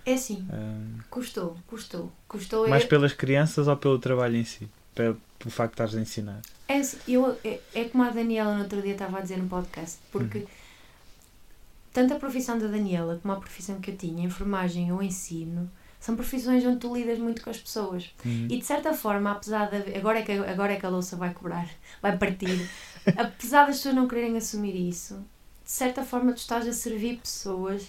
É 0.09 0.15
assim. 0.15 0.47
Ahm, 0.51 1.01
Custou, 1.11 1.57
custou. 1.67 2.11
Custou. 2.27 2.67
mais 2.67 2.85
é- 2.85 2.87
pelas 2.87 3.13
crianças 3.13 3.69
ou 3.69 3.77
pelo 3.77 3.99
trabalho 3.99 4.37
em 4.37 4.45
si? 4.45 4.67
Pelo, 4.95 5.21
pelo 5.39 5.51
facto 5.51 5.73
de 5.73 5.75
estares 5.75 5.95
a 5.97 6.01
ensinar? 6.01 6.41
É, 6.67 6.81
eu, 7.07 7.39
é, 7.45 7.61
é 7.75 7.85
como 7.85 8.05
a 8.05 8.11
Daniela 8.11 8.55
no 8.55 8.63
outro 8.63 8.81
dia 8.81 8.93
estava 8.93 9.19
a 9.19 9.21
dizer 9.21 9.37
no 9.37 9.49
podcast, 9.49 9.99
porque 10.11 10.47
tanto 11.93 12.15
a 12.15 12.17
profissão 12.17 12.59
da 12.59 12.67
Daniela 12.69 13.19
como 13.21 13.35
a 13.35 13.37
profissão 13.37 13.81
que 13.81 13.91
eu 13.91 13.97
tinha, 13.97 14.25
enfermagem 14.25 14.91
ou 14.91 15.03
ensino, 15.03 15.71
são 16.01 16.17
profissões 16.17 16.65
onde 16.65 16.79
tu 16.79 16.95
lidas 16.95 17.19
muito 17.19 17.43
com 17.43 17.51
as 17.51 17.59
pessoas. 17.59 18.11
Uhum. 18.25 18.47
E 18.51 18.59
de 18.59 18.65
certa 18.65 18.95
forma, 18.95 19.33
apesar 19.33 19.67
de. 19.67 19.95
Agora 19.95 20.21
é 20.21 20.23
que, 20.23 20.33
agora 20.33 20.73
é 20.73 20.77
que 20.77 20.87
a 20.87 20.89
louça 20.89 21.17
vai 21.17 21.35
cobrar, 21.35 21.69
vai 22.01 22.17
partir. 22.17 22.67
apesar 23.17 23.67
das 23.67 23.77
pessoas 23.77 23.95
não 23.95 24.09
quererem 24.09 24.39
assumir 24.39 24.75
isso, 24.75 25.17
de 25.65 25.71
certa 25.71 26.03
forma 26.03 26.33
tu 26.33 26.39
estás 26.39 26.67
a 26.67 26.73
servir 26.73 27.19
pessoas 27.19 27.87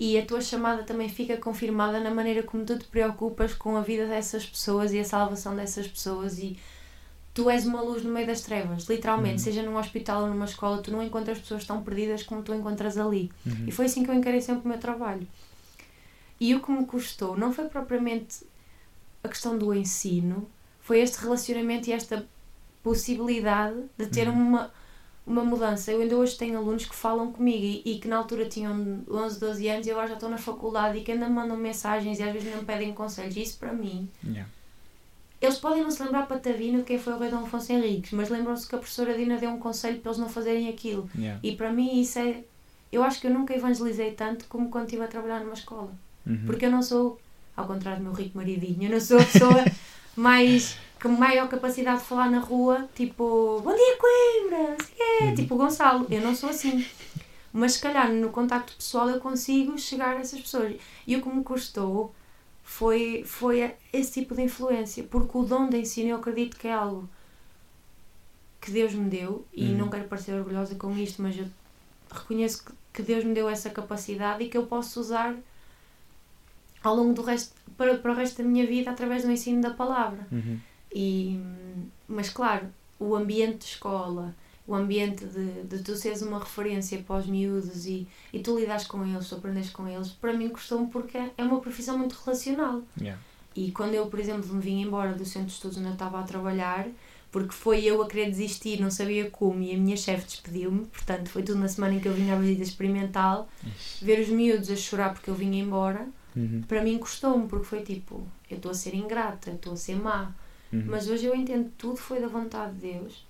e 0.00 0.18
a 0.18 0.24
tua 0.24 0.40
chamada 0.40 0.82
também 0.82 1.08
fica 1.10 1.36
confirmada 1.36 2.00
na 2.00 2.10
maneira 2.10 2.42
como 2.42 2.64
tu 2.64 2.78
te 2.78 2.86
preocupas 2.86 3.52
com 3.52 3.76
a 3.76 3.82
vida 3.82 4.06
dessas 4.06 4.46
pessoas 4.46 4.92
e 4.94 4.98
a 4.98 5.04
salvação 5.04 5.54
dessas 5.54 5.86
pessoas 5.86 6.38
e 6.38 6.58
tu 7.34 7.50
és 7.50 7.66
uma 7.66 7.82
luz 7.82 8.02
no 8.02 8.10
meio 8.10 8.26
das 8.26 8.40
trevas, 8.40 8.84
literalmente, 8.88 9.34
Uhum. 9.34 9.44
seja 9.44 9.62
num 9.62 9.76
hospital 9.76 10.22
ou 10.22 10.28
numa 10.28 10.46
escola, 10.46 10.80
tu 10.82 10.90
não 10.90 11.02
encontras 11.02 11.38
pessoas 11.38 11.64
tão 11.66 11.82
perdidas 11.82 12.22
como 12.22 12.42
tu 12.42 12.54
encontras 12.54 12.96
ali. 12.96 13.30
Uhum. 13.46 13.64
E 13.68 13.70
foi 13.70 13.84
assim 13.86 14.02
que 14.02 14.10
eu 14.10 14.14
encarei 14.14 14.40
sempre 14.40 14.64
o 14.64 14.68
meu 14.68 14.78
trabalho. 14.78 15.28
E 16.40 16.54
o 16.54 16.60
que 16.62 16.72
me 16.72 16.86
custou 16.86 17.36
não 17.36 17.52
foi 17.52 17.66
propriamente 17.68 18.44
a 19.22 19.28
questão 19.28 19.58
do 19.58 19.72
ensino, 19.74 20.48
foi 20.80 21.00
este 21.00 21.18
relacionamento 21.20 21.90
e 21.90 21.92
esta 21.92 22.26
possibilidade 22.82 23.76
de 23.98 24.06
ter 24.06 24.28
Uhum. 24.28 24.34
uma, 24.34 24.72
uma 25.30 25.44
mudança. 25.44 25.92
Eu 25.92 26.00
ainda 26.00 26.16
hoje 26.16 26.36
tenho 26.36 26.58
alunos 26.58 26.84
que 26.84 26.94
falam 26.94 27.32
comigo 27.32 27.64
e, 27.64 27.82
e 27.84 27.98
que 27.98 28.08
na 28.08 28.16
altura 28.16 28.46
tinham 28.46 29.04
11, 29.08 29.38
12 29.38 29.68
anos 29.68 29.86
e 29.86 29.90
agora 29.90 30.08
já 30.08 30.14
estão 30.14 30.28
na 30.28 30.36
faculdade 30.36 30.98
e 30.98 31.02
que 31.02 31.12
ainda 31.12 31.28
mandam 31.28 31.56
mensagens 31.56 32.18
e 32.18 32.22
às 32.22 32.32
vezes 32.32 32.52
não 32.54 32.64
pedem 32.64 32.92
conselhos. 32.92 33.36
Isso 33.36 33.58
para 33.58 33.72
mim 33.72 34.08
Yeah. 34.24 34.48
eles 35.40 35.58
podem 35.58 35.82
não 35.82 35.90
se 35.90 36.02
lembrar 36.02 36.26
patavina 36.26 36.78
de 36.78 36.84
quem 36.84 36.98
foi 36.98 37.12
o 37.12 37.18
rei 37.18 37.30
Dom 37.30 37.44
Afonso 37.44 37.72
Henriques, 37.72 38.12
mas 38.12 38.28
lembram-se 38.28 38.68
que 38.68 38.74
a 38.74 38.78
professora 38.78 39.16
Dina 39.16 39.38
deu 39.38 39.50
um 39.50 39.58
conselho 39.58 39.98
para 40.00 40.10
eles 40.10 40.20
não 40.20 40.28
fazerem 40.28 40.68
aquilo. 40.68 41.08
Yeah. 41.16 41.40
E 41.42 41.54
para 41.56 41.72
mim 41.72 42.00
isso 42.00 42.18
é. 42.18 42.42
Eu 42.90 43.04
acho 43.04 43.20
que 43.20 43.28
eu 43.28 43.30
nunca 43.30 43.54
evangelizei 43.54 44.10
tanto 44.12 44.46
como 44.46 44.68
quando 44.68 44.86
estive 44.86 45.04
a 45.04 45.06
trabalhar 45.06 45.40
numa 45.40 45.54
escola. 45.54 45.92
Uhum. 46.26 46.42
Porque 46.44 46.66
eu 46.66 46.70
não 46.70 46.82
sou, 46.82 47.20
ao 47.56 47.66
contrário 47.66 48.00
do 48.00 48.04
meu 48.04 48.12
rico 48.12 48.36
maridinho, 48.36 48.84
eu 48.84 48.90
não 48.90 49.00
sou 49.00 49.18
a 49.18 49.24
pessoa 49.24 49.64
mais. 50.16 50.76
Com 51.02 51.08
maior 51.08 51.48
capacidade 51.48 52.00
de 52.00 52.04
falar 52.06 52.30
na 52.30 52.38
rua, 52.40 52.88
tipo, 52.94 53.60
bom 53.62 53.74
dia 53.74 53.96
Coimbra, 53.96 54.58
não 54.70 54.78
sei 54.78 54.92
o 54.92 54.96
quê", 54.96 55.24
Uhum. 55.26 55.34
tipo 55.34 55.56
Gonçalo. 55.56 56.06
Eu 56.10 56.20
não 56.20 56.34
sou 56.34 56.50
assim. 56.50 56.84
Mas 57.52 57.72
se 57.72 57.80
calhar 57.80 58.10
no 58.12 58.30
contacto 58.30 58.76
pessoal 58.76 59.08
eu 59.10 59.18
consigo 59.20 59.76
chegar 59.78 60.16
a 60.16 60.20
essas 60.20 60.40
pessoas. 60.40 60.76
E 61.06 61.16
o 61.16 61.22
que 61.22 61.28
me 61.28 61.42
custou 61.42 62.14
foi, 62.62 63.24
foi 63.26 63.74
esse 63.92 64.12
tipo 64.20 64.34
de 64.34 64.42
influência, 64.42 65.02
porque 65.04 65.36
o 65.36 65.42
dom 65.42 65.68
de 65.68 65.78
ensino 65.78 66.10
eu 66.10 66.16
acredito 66.16 66.56
que 66.56 66.68
é 66.68 66.72
algo 66.72 67.08
que 68.60 68.70
Deus 68.70 68.92
me 68.92 69.08
deu, 69.08 69.46
e 69.52 69.70
Uhum. 69.70 69.78
não 69.78 69.88
quero 69.88 70.04
parecer 70.04 70.34
orgulhosa 70.34 70.74
com 70.74 70.96
isto, 70.96 71.22
mas 71.22 71.36
eu 71.36 71.46
reconheço 72.12 72.64
que, 72.64 72.72
que 72.92 73.02
Deus 73.02 73.24
me 73.24 73.32
deu 73.34 73.48
essa 73.48 73.70
capacidade 73.70 74.44
e 74.44 74.48
que 74.48 74.56
eu 74.56 74.66
posso 74.66 75.00
usar 75.00 75.34
ao 76.84 76.94
longo 76.94 77.14
do 77.14 77.22
resto, 77.22 77.54
para, 77.76 77.96
para 77.98 78.12
o 78.12 78.14
resto 78.14 78.42
da 78.42 78.48
minha 78.48 78.66
vida 78.66 78.90
através 78.90 79.24
do 79.24 79.30
ensino 79.32 79.60
da 79.62 79.70
palavra. 79.70 80.26
Uhum. 80.30 80.58
E, 80.94 81.40
mas 82.08 82.28
claro, 82.30 82.66
o 82.98 83.14
ambiente 83.14 83.58
de 83.58 83.64
escola, 83.66 84.34
o 84.66 84.74
ambiente 84.74 85.24
de, 85.24 85.62
de 85.64 85.82
tu 85.82 85.96
seres 85.96 86.22
uma 86.22 86.38
referência 86.38 86.98
para 87.06 87.16
os 87.16 87.26
miúdos 87.26 87.86
e, 87.86 88.06
e 88.32 88.40
tu 88.40 88.58
lidas 88.58 88.86
com 88.86 89.04
eles, 89.06 89.28
tu 89.28 89.34
aprendes 89.36 89.70
com 89.70 89.86
eles, 89.88 90.08
para 90.08 90.32
mim 90.32 90.48
custou-me 90.48 90.86
porque 90.88 91.18
é 91.18 91.42
uma 91.42 91.60
profissão 91.60 91.98
muito 91.98 92.14
relacional. 92.24 92.82
Yeah. 93.00 93.20
E 93.54 93.72
quando 93.72 93.94
eu, 93.94 94.06
por 94.06 94.20
exemplo, 94.20 94.52
me 94.54 94.60
vim 94.60 94.80
embora 94.82 95.12
do 95.12 95.24
centro 95.24 95.48
de 95.48 95.54
estudos 95.54 95.78
onde 95.78 95.88
eu 95.88 95.92
estava 95.92 96.20
a 96.20 96.22
trabalhar, 96.22 96.86
porque 97.32 97.52
foi 97.52 97.84
eu 97.84 98.02
a 98.02 98.08
querer 98.08 98.26
desistir, 98.30 98.80
não 98.80 98.90
sabia 98.90 99.30
como, 99.30 99.62
e 99.62 99.74
a 99.74 99.78
minha 99.78 99.96
chefe 99.96 100.26
despediu-me, 100.26 100.86
portanto 100.86 101.28
foi 101.28 101.42
tudo 101.42 101.58
na 101.60 101.68
semana 101.68 101.94
em 101.94 102.00
que 102.00 102.06
eu 102.08 102.14
vim 102.14 102.30
à 102.30 102.36
visita 102.36 102.62
experimental, 102.62 103.48
ver 104.02 104.20
os 104.20 104.28
miúdos 104.28 104.70
a 104.70 104.76
chorar 104.76 105.12
porque 105.14 105.30
eu 105.30 105.34
vinha 105.34 105.62
embora, 105.62 106.06
Uhum. 106.36 106.62
para 106.68 106.80
mim 106.80 106.96
custou-me, 106.96 107.48
porque 107.48 107.66
foi 107.66 107.82
tipo, 107.82 108.22
eu 108.48 108.56
estou 108.56 108.70
a 108.70 108.74
ser 108.74 108.94
ingrata, 108.94 109.50
estou 109.50 109.72
a 109.72 109.76
ser 109.76 109.96
má, 109.96 110.32
Uhum. 110.72 110.84
mas 110.86 111.08
hoje 111.08 111.26
eu 111.26 111.34
entendo 111.34 111.64
que 111.64 111.76
tudo 111.78 111.96
foi 111.96 112.20
da 112.20 112.28
vontade 112.28 112.72
de 112.74 112.92
Deus. 112.92 113.24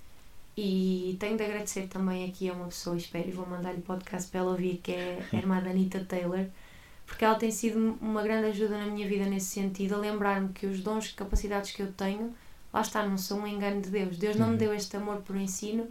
E 0.56 1.16
tenho 1.18 1.36
de 1.38 1.44
agradecer 1.44 1.86
também 1.86 2.28
aqui 2.28 2.50
a 2.50 2.52
uma 2.52 2.66
pessoa, 2.66 2.96
espero, 2.96 3.28
e 3.28 3.32
vou 3.32 3.46
mandar-lhe 3.46 3.80
podcast 3.80 4.30
para 4.30 4.40
ela 4.40 4.50
ouvir, 4.50 4.78
que 4.82 4.92
é 4.92 5.18
a 5.32 5.36
irmã 5.36 5.58
da 5.62 5.70
Anita 5.70 6.00
Taylor, 6.06 6.44
porque 7.06 7.24
ela 7.24 7.36
tem 7.36 7.50
sido 7.50 7.96
uma 8.00 8.22
grande 8.22 8.48
ajuda 8.48 8.76
na 8.76 8.86
minha 8.86 9.08
vida 9.08 9.24
nesse 9.24 9.46
sentido, 9.46 9.94
a 9.94 9.98
lembrar-me 9.98 10.50
que 10.50 10.66
os 10.66 10.80
dons 10.80 11.06
e 11.08 11.14
capacidades 11.14 11.70
que 11.70 11.80
eu 11.80 11.90
tenho, 11.92 12.34
lá 12.74 12.82
está, 12.82 13.06
não 13.06 13.16
são 13.16 13.40
um 13.40 13.46
engano 13.46 13.80
de 13.80 13.88
Deus. 13.88 14.18
Deus 14.18 14.36
não 14.36 14.48
me 14.48 14.52
Uhum. 14.52 14.58
deu 14.58 14.74
este 14.74 14.94
amor 14.96 15.16
por 15.22 15.34
ensino, 15.36 15.86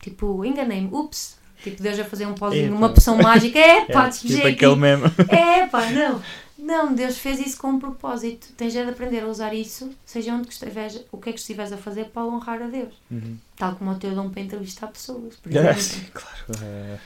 tipo, 0.00 0.44
enganei-me, 0.44 0.88
ups, 0.92 1.38
tipo, 1.62 1.82
Deus 1.82 1.98
a 1.98 2.04
fazer 2.04 2.26
um 2.26 2.34
pozinho, 2.34 2.66
Epa. 2.66 2.76
uma 2.76 2.92
poção 2.92 3.16
mágica, 3.16 3.58
é 3.58 3.84
pá, 3.86 4.06
É, 4.08 4.10
tipo 4.10 4.46
aquele 4.46 4.76
meme. 4.76 5.04
É 5.28 5.66
pá, 5.66 5.90
não. 5.90 6.20
Não, 6.64 6.94
Deus 6.94 7.18
fez 7.18 7.38
isso 7.38 7.58
com 7.58 7.68
um 7.72 7.78
propósito. 7.78 8.48
Tens 8.56 8.74
é 8.74 8.82
de 8.82 8.90
aprender 8.90 9.22
a 9.22 9.26
usar 9.28 9.52
isso, 9.52 9.90
seja 10.06 10.32
onde 10.32 10.46
que 10.48 10.54
estiveres, 10.54 10.98
o 11.12 11.18
que 11.18 11.28
é 11.28 11.32
que 11.34 11.38
estiveres 11.38 11.70
a 11.72 11.76
fazer 11.76 12.06
para 12.06 12.24
honrar 12.24 12.62
a 12.62 12.66
Deus. 12.68 12.94
Uhum. 13.10 13.36
Tal 13.54 13.76
como 13.76 13.90
o 13.90 13.94
teu 13.96 14.14
dom 14.14 14.30
para 14.30 14.40
entrevistar 14.40 14.86
pessoas, 14.86 15.36
por 15.36 15.52
exemplo. 15.52 15.80
sim, 15.82 16.06
claro. 16.14 16.64
É, 16.64 16.98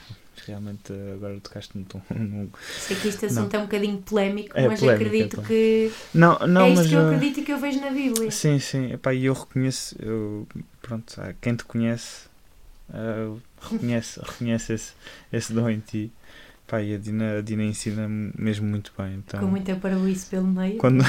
realmente 0.47 0.93
uh, 0.93 1.13
agora 1.15 1.37
tocaste 1.41 1.71
num 1.77 2.49
Sei 2.79 2.95
que 2.95 3.09
este 3.09 3.25
assunto 3.25 3.53
é 3.53 3.59
um 3.59 3.63
bocadinho 3.63 3.97
polémico, 3.97 4.57
É 4.57 4.65
mas 4.65 4.79
polémico, 4.79 5.05
acredito 5.05 5.41
é 5.41 5.43
que 5.43 5.91
Não, 6.13 6.39
não, 6.47 6.61
é 6.61 6.69
isto 6.69 6.77
mas. 6.77 6.87
que 6.87 6.93
eu 6.95 7.01
uh, 7.01 7.07
acredito 7.07 7.39
e 7.41 7.43
que 7.43 7.51
eu 7.51 7.57
vejo 7.57 7.81
na 7.81 7.89
Bíblia. 7.91 8.31
Sim, 8.31 8.59
sim. 8.59 8.93
Epá, 8.93 9.13
e 9.13 9.25
eu 9.25 9.33
reconheço, 9.33 9.93
eu, 9.99 10.47
pronto, 10.81 11.21
quem 11.41 11.55
te 11.55 11.65
conhece, 11.65 12.29
ah, 12.93 13.35
reconhece, 13.61 14.19
reconhece 14.23 14.73
esse, 14.73 14.93
esse 15.33 15.53
dom 15.53 15.69
em 15.69 15.79
ti. 15.79 16.11
Epá, 16.69 16.83
e 16.83 16.93
a 16.93 16.97
Dina, 16.99 17.39
a 17.39 17.41
Dina 17.41 17.63
ensina 17.63 18.07
mesmo 18.37 18.67
muito 18.67 18.93
bem. 18.95 19.15
Então, 19.15 19.39
Com 19.39 19.47
muita 19.47 19.75
parabéns 19.75 20.25
pelo 20.25 20.45
meio. 20.45 20.77
quando 20.77 21.03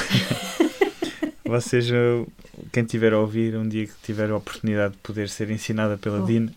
vocês, 1.45 1.87
ah, 1.93 2.25
quem 2.73 2.83
tiver 2.85 3.13
a 3.13 3.19
ouvir, 3.19 3.55
um 3.57 3.69
dia 3.69 3.87
que 3.87 3.93
tiver 4.03 4.31
a 4.31 4.37
oportunidade 4.37 4.95
de 4.95 5.01
poder 5.01 5.29
ser 5.29 5.51
ensinada 5.51 5.99
pela 5.99 6.23
Oh. 6.23 6.25
Dina, 6.27 6.51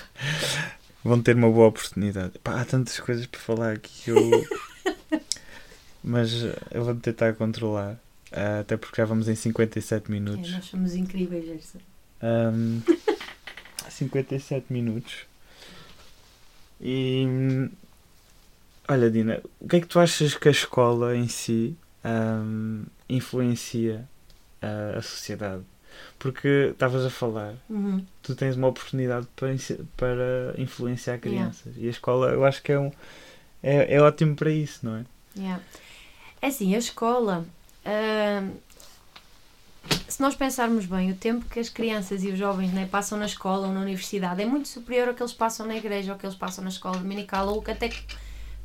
vão 1.02 1.22
ter 1.22 1.34
uma 1.34 1.50
boa 1.50 1.68
oportunidade. 1.68 2.32
Epá, 2.36 2.60
há 2.60 2.64
tantas 2.66 3.00
coisas 3.00 3.24
para 3.24 3.40
falar 3.40 3.72
aqui 3.72 3.90
que 4.04 4.10
eu. 4.10 4.20
Mas 6.04 6.30
eu 6.70 6.84
vou 6.84 6.94
tentar 6.94 7.32
controlar. 7.34 7.98
ah, 8.32 8.60
até 8.60 8.76
porque 8.76 9.00
já 9.00 9.06
vamos 9.06 9.28
em 9.28 9.34
57 9.34 10.04
É, 10.08 10.12
minutos. 10.12 10.50
nós 10.52 10.64
somos 10.66 10.94
incríveis, 10.94 11.46
Gerson. 11.46 11.78
Um, 12.22 12.82
57 13.88 14.66
minutos. 14.70 15.14
E 16.82 17.24
hum, 17.26 17.70
olha, 18.88 19.10
Dina, 19.10 19.40
o 19.60 19.68
que 19.68 19.76
é 19.76 19.80
que 19.80 19.86
tu 19.86 19.98
achas 20.00 20.34
que 20.34 20.48
a 20.48 20.50
escola 20.50 21.16
em 21.16 21.28
si 21.28 21.76
hum, 22.04 22.84
influencia 23.08 24.08
a, 24.60 24.98
a 24.98 25.02
sociedade? 25.02 25.62
Porque 26.18 26.68
estavas 26.72 27.04
a 27.04 27.10
falar, 27.10 27.54
Uhum. 27.68 28.04
tu 28.22 28.34
tens 28.34 28.56
uma 28.56 28.68
oportunidade 28.68 29.26
para, 29.36 29.54
para 29.96 30.54
influenciar 30.60 31.18
crianças 31.18 31.74
e 31.76 31.86
a 31.86 31.90
escola 31.90 32.30
eu 32.30 32.44
acho 32.44 32.62
que 32.62 32.72
é, 32.72 32.78
um, 32.78 32.90
é, 33.62 33.94
é 33.96 34.00
ótimo 34.00 34.34
para 34.36 34.50
isso, 34.50 34.80
não 34.82 34.96
é? 34.96 35.04
Yeah. 35.36 35.62
É 36.40 36.46
assim, 36.48 36.74
a 36.74 36.78
escola. 36.78 37.44
ahm, 37.84 38.50
se 40.08 40.20
nós 40.20 40.34
pensarmos 40.34 40.86
bem, 40.86 41.10
o 41.10 41.14
tempo 41.14 41.44
que 41.46 41.58
as 41.60 41.68
crianças 41.68 42.22
e 42.22 42.28
os 42.28 42.38
jovens 42.38 42.72
né, 42.72 42.86
passam 42.90 43.18
na 43.18 43.26
escola 43.26 43.66
ou 43.68 43.72
na 43.72 43.80
universidade 43.80 44.42
é 44.42 44.46
muito 44.46 44.68
superior 44.68 45.08
ao 45.08 45.14
que 45.14 45.22
eles 45.22 45.32
passam 45.32 45.66
na 45.66 45.76
igreja 45.76 46.12
ou 46.12 46.18
que 46.18 46.26
eles 46.26 46.36
passam 46.36 46.62
na 46.62 46.70
escola 46.70 46.98
dominical 46.98 47.48
ou 47.48 47.62
que 47.62 47.70
até 47.70 47.88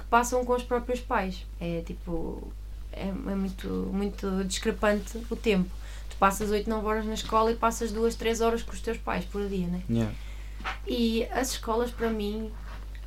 passam 0.09 0.43
com 0.45 0.53
os 0.53 0.63
próprios 0.63 0.99
pais. 0.99 1.45
É 1.59 1.81
tipo. 1.85 2.51
É, 2.91 3.09
é 3.09 3.11
muito, 3.11 3.67
muito 3.91 4.43
discrepante 4.45 5.17
o 5.29 5.35
tempo. 5.35 5.69
Tu 6.09 6.15
passas 6.17 6.49
8, 6.49 6.69
9 6.69 6.87
horas 6.87 7.05
na 7.05 7.13
escola 7.13 7.51
e 7.51 7.55
passas 7.55 7.91
2, 7.91 8.15
3 8.15 8.41
horas 8.41 8.63
com 8.63 8.71
os 8.71 8.79
teus 8.79 8.97
pais 8.97 9.25
por 9.25 9.47
dia, 9.47 9.67
né? 9.67 9.81
Yeah. 9.89 10.13
E 10.87 11.25
as 11.25 11.51
escolas, 11.51 11.91
para 11.91 12.09
mim, 12.09 12.51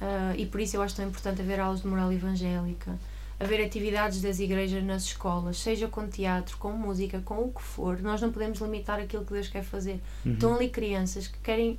ah, 0.01 0.34
e 0.36 0.46
por 0.46 0.61
isso 0.61 0.76
eu 0.76 0.82
acho 0.82 0.96
tão 0.96 1.07
importante 1.07 1.40
haver 1.40 1.61
aulas 1.61 1.82
de 1.82 1.86
moral 1.86 2.12
evangélica, 2.12 2.99
haver 3.38 3.64
atividades 3.64 4.20
das 4.20 4.38
igrejas 4.38 4.82
nas 4.84 5.05
escolas, 5.05 5.59
seja 5.59 5.88
com 5.88 6.07
teatro, 6.09 6.57
com 6.57 6.72
música, 6.72 7.20
com 7.20 7.44
o 7.44 7.53
que 7.53 7.62
for, 7.62 8.01
nós 8.01 8.20
não 8.20 8.32
podemos 8.32 8.61
limitar 8.61 9.01
aquilo 9.01 9.24
que 9.24 9.32
Deus 9.32 9.49
quer 9.49 9.62
fazer. 9.62 10.01
Uhum. 10.24 10.32
Estão 10.32 10.55
ali 10.55 10.68
crianças 10.68 11.26
que 11.28 11.38
querem, 11.38 11.78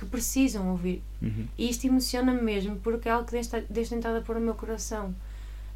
que 0.00 0.06
precisam 0.06 0.70
ouvir. 0.70 1.02
Uhum. 1.20 1.46
E 1.58 1.68
isto 1.68 1.86
emociona-me 1.86 2.40
mesmo, 2.40 2.76
porque 2.76 3.06
é 3.06 3.12
algo 3.12 3.28
que 3.28 3.38
Deus 3.68 3.88
tem 3.90 4.00
a 4.02 4.20
pôr 4.22 4.36
no 4.36 4.40
meu 4.40 4.54
coração. 4.54 5.14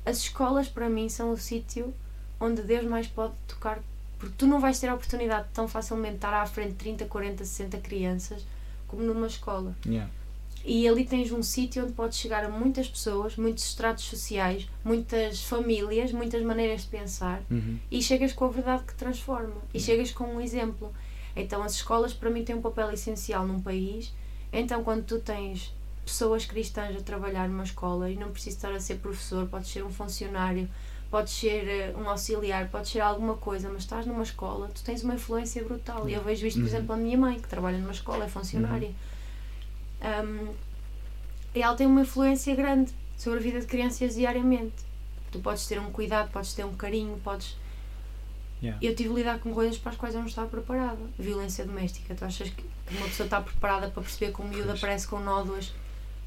As 0.04 0.16
escolas, 0.16 0.66
para 0.66 0.88
mim, 0.88 1.10
são 1.10 1.30
o 1.30 1.36
sítio 1.36 1.92
onde 2.40 2.62
Deus 2.62 2.86
mais 2.86 3.06
pode 3.06 3.34
tocar, 3.46 3.80
porque 4.18 4.34
tu 4.38 4.46
não 4.46 4.60
vais 4.60 4.80
ter 4.80 4.88
a 4.88 4.94
oportunidade 4.94 5.48
de 5.48 5.52
tão 5.52 5.68
facilmente 5.68 6.12
de 6.12 6.16
estar 6.16 6.32
à 6.32 6.46
frente 6.46 6.70
de 6.70 6.76
30, 6.76 7.04
40, 7.04 7.44
60 7.44 7.78
crianças 7.78 8.46
como 8.88 9.02
numa 9.02 9.26
escola. 9.26 9.76
Yeah. 9.84 10.10
E 10.64 10.88
ali 10.88 11.04
tens 11.04 11.30
um 11.30 11.42
sítio 11.42 11.84
onde 11.84 11.92
podes 11.92 12.16
chegar 12.16 12.42
a 12.44 12.48
muitas 12.48 12.88
pessoas, 12.88 13.36
muitos 13.36 13.64
estratos 13.64 14.04
sociais, 14.04 14.66
muitas 14.82 15.42
famílias, 15.42 16.10
muitas 16.12 16.42
maneiras 16.42 16.82
de 16.82 16.86
pensar 16.88 17.42
Uhum. 17.50 17.78
e 17.90 18.02
chegas 18.02 18.32
com 18.32 18.46
a 18.46 18.48
verdade 18.48 18.84
que 18.84 18.94
transforma 18.94 19.60
e 19.74 19.78
chegas 19.78 20.10
com 20.12 20.24
um 20.24 20.40
exemplo. 20.40 20.90
Então 21.36 21.62
as 21.62 21.72
escolas 21.74 22.12
para 22.12 22.30
mim 22.30 22.44
têm 22.44 22.54
um 22.56 22.62
papel 22.62 22.90
essencial 22.92 23.46
num 23.46 23.60
país. 23.60 24.12
Então 24.52 24.84
quando 24.84 25.04
tu 25.04 25.18
tens 25.18 25.74
pessoas 26.04 26.44
cristãs 26.44 26.94
a 26.96 27.00
trabalhar 27.00 27.48
numa 27.48 27.64
escola 27.64 28.10
e 28.10 28.16
não 28.16 28.30
precisa 28.30 28.56
estar 28.56 28.72
a 28.72 28.80
ser 28.80 28.96
professor, 28.96 29.46
pode 29.48 29.66
ser 29.68 29.82
um 29.84 29.90
funcionário, 29.90 30.68
pode 31.10 31.30
ser 31.30 31.66
eh, 31.66 31.94
um 31.96 32.08
auxiliar, 32.08 32.68
pode 32.68 32.88
ser 32.88 33.00
alguma 33.00 33.36
coisa, 33.36 33.68
mas 33.70 33.82
estás 33.84 34.04
numa 34.04 34.22
escola, 34.22 34.68
tu 34.74 34.82
tens 34.84 35.02
uma 35.02 35.14
influência 35.14 35.64
brutal. 35.64 36.08
E 36.08 36.12
eu 36.12 36.22
vejo 36.22 36.46
isto, 36.46 36.58
por 36.58 36.62
Uhum. 36.64 36.68
exemplo, 36.68 36.92
a 36.94 36.96
minha 36.98 37.16
mãe, 37.16 37.40
que 37.40 37.48
trabalha 37.48 37.78
numa 37.78 37.92
escola, 37.92 38.24
é 38.24 38.28
funcionária. 38.28 38.90
Um, 40.02 40.52
e 41.54 41.62
ela 41.62 41.74
tem 41.74 41.86
uma 41.86 42.02
influência 42.02 42.54
grande 42.54 42.92
sobre 43.16 43.38
a 43.38 43.42
vida 43.42 43.60
de 43.60 43.66
crianças 43.66 44.14
diariamente. 44.14 44.74
Tu 45.30 45.38
podes 45.38 45.66
ter 45.66 45.80
um 45.80 45.90
cuidado, 45.90 46.30
podes 46.30 46.52
ter 46.52 46.64
um 46.64 46.74
carinho, 46.74 47.18
podes. 47.24 47.56
Yeah. 48.64 48.78
Eu 48.80 48.96
tive 48.96 49.10
de 49.10 49.14
lidar 49.16 49.38
com 49.40 49.52
coisas 49.52 49.76
para 49.76 49.92
as 49.92 49.98
quais 49.98 50.14
eu 50.14 50.20
não 50.22 50.26
estava 50.26 50.48
preparada. 50.48 50.98
Violência 51.18 51.66
doméstica. 51.66 52.14
Tu 52.14 52.24
achas 52.24 52.48
que 52.48 52.64
uma 52.90 53.06
pessoa 53.06 53.26
está 53.26 53.38
preparada 53.38 53.90
para 53.90 54.02
perceber 54.02 54.32
que 54.32 54.40
o 54.40 54.44
miúdo 54.44 54.68
Pois. 54.68 54.78
aparece 54.78 55.06
com 55.06 55.20
nódoas 55.20 55.70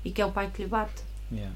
e 0.05 0.11
que 0.11 0.21
é 0.21 0.25
o 0.25 0.31
pai 0.31 0.51
que 0.53 0.61
lhe 0.61 0.67
bate? 0.67 1.01
Yeah. 1.31 1.53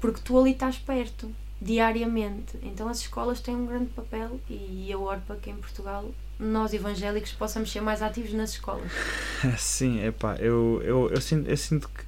Porque 0.00 0.20
tu 0.24 0.38
ali 0.38 0.52
estás 0.52 0.78
perto, 0.78 1.30
diariamente. 1.60 2.58
Então 2.62 2.88
as 2.88 3.00
escolas 3.00 3.40
têm 3.40 3.54
um 3.54 3.66
grande 3.66 3.90
papel 3.90 4.40
e 4.48 4.90
eu 4.90 5.02
oro 5.02 5.20
para 5.26 5.36
que 5.36 5.50
em 5.50 5.56
Portugal 5.56 6.10
nós 6.40 6.72
evangélicos 6.72 7.32
possamos 7.32 7.70
ser 7.70 7.82
mais 7.82 8.00
ativos 8.00 8.32
nas 8.32 8.52
escolas. 8.52 8.90
Sim, 9.58 10.02
epá, 10.02 10.36
eu, 10.36 10.80
eu, 10.82 11.10
eu, 11.10 11.20
sinto, 11.20 11.46
eu 11.48 11.56
sinto 11.58 11.90
que 11.90 12.04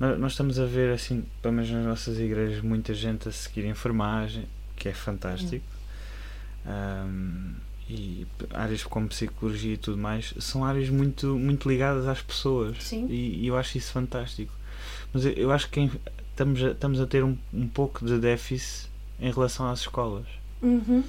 nós, 0.00 0.18
nós 0.18 0.32
estamos 0.32 0.58
a 0.58 0.66
ver, 0.66 0.92
assim, 0.92 1.24
pelo 1.40 1.54
menos 1.54 1.70
nas 1.70 1.84
nossas 1.84 2.18
igrejas, 2.18 2.60
muita 2.60 2.92
gente 2.92 3.28
a 3.28 3.32
seguir 3.32 3.66
enfermagem, 3.66 4.48
que 4.74 4.88
é 4.88 4.92
fantástico. 4.92 5.64
Ahm, 6.66 7.54
e 7.88 8.24
áreas 8.54 8.84
como 8.84 9.08
psicologia 9.08 9.74
e 9.74 9.76
tudo 9.76 9.98
mais 9.98 10.32
são 10.38 10.64
áreas 10.64 10.88
muito, 10.88 11.26
muito 11.36 11.68
ligadas 11.68 12.06
às 12.06 12.22
pessoas. 12.22 12.76
Sim. 12.84 13.06
E, 13.10 13.40
e 13.42 13.46
eu 13.48 13.56
acho 13.56 13.76
isso 13.78 13.92
fantástico. 13.92 14.52
Mas 15.12 15.24
eu, 15.24 15.32
eu 15.32 15.50
acho 15.50 15.68
que 15.68 15.80
em- 15.80 15.90
estamos, 16.30 16.62
a, 16.62 16.70
estamos 16.70 17.00
a 17.00 17.06
ter 17.06 17.24
um, 17.24 17.36
um 17.52 17.66
pouco 17.66 18.04
de 18.06 18.18
déficit 18.18 18.88
em 19.18 19.30
relação 19.32 19.66
às 19.68 19.80
escolas, 19.80 20.26
Uhum. 20.62 21.02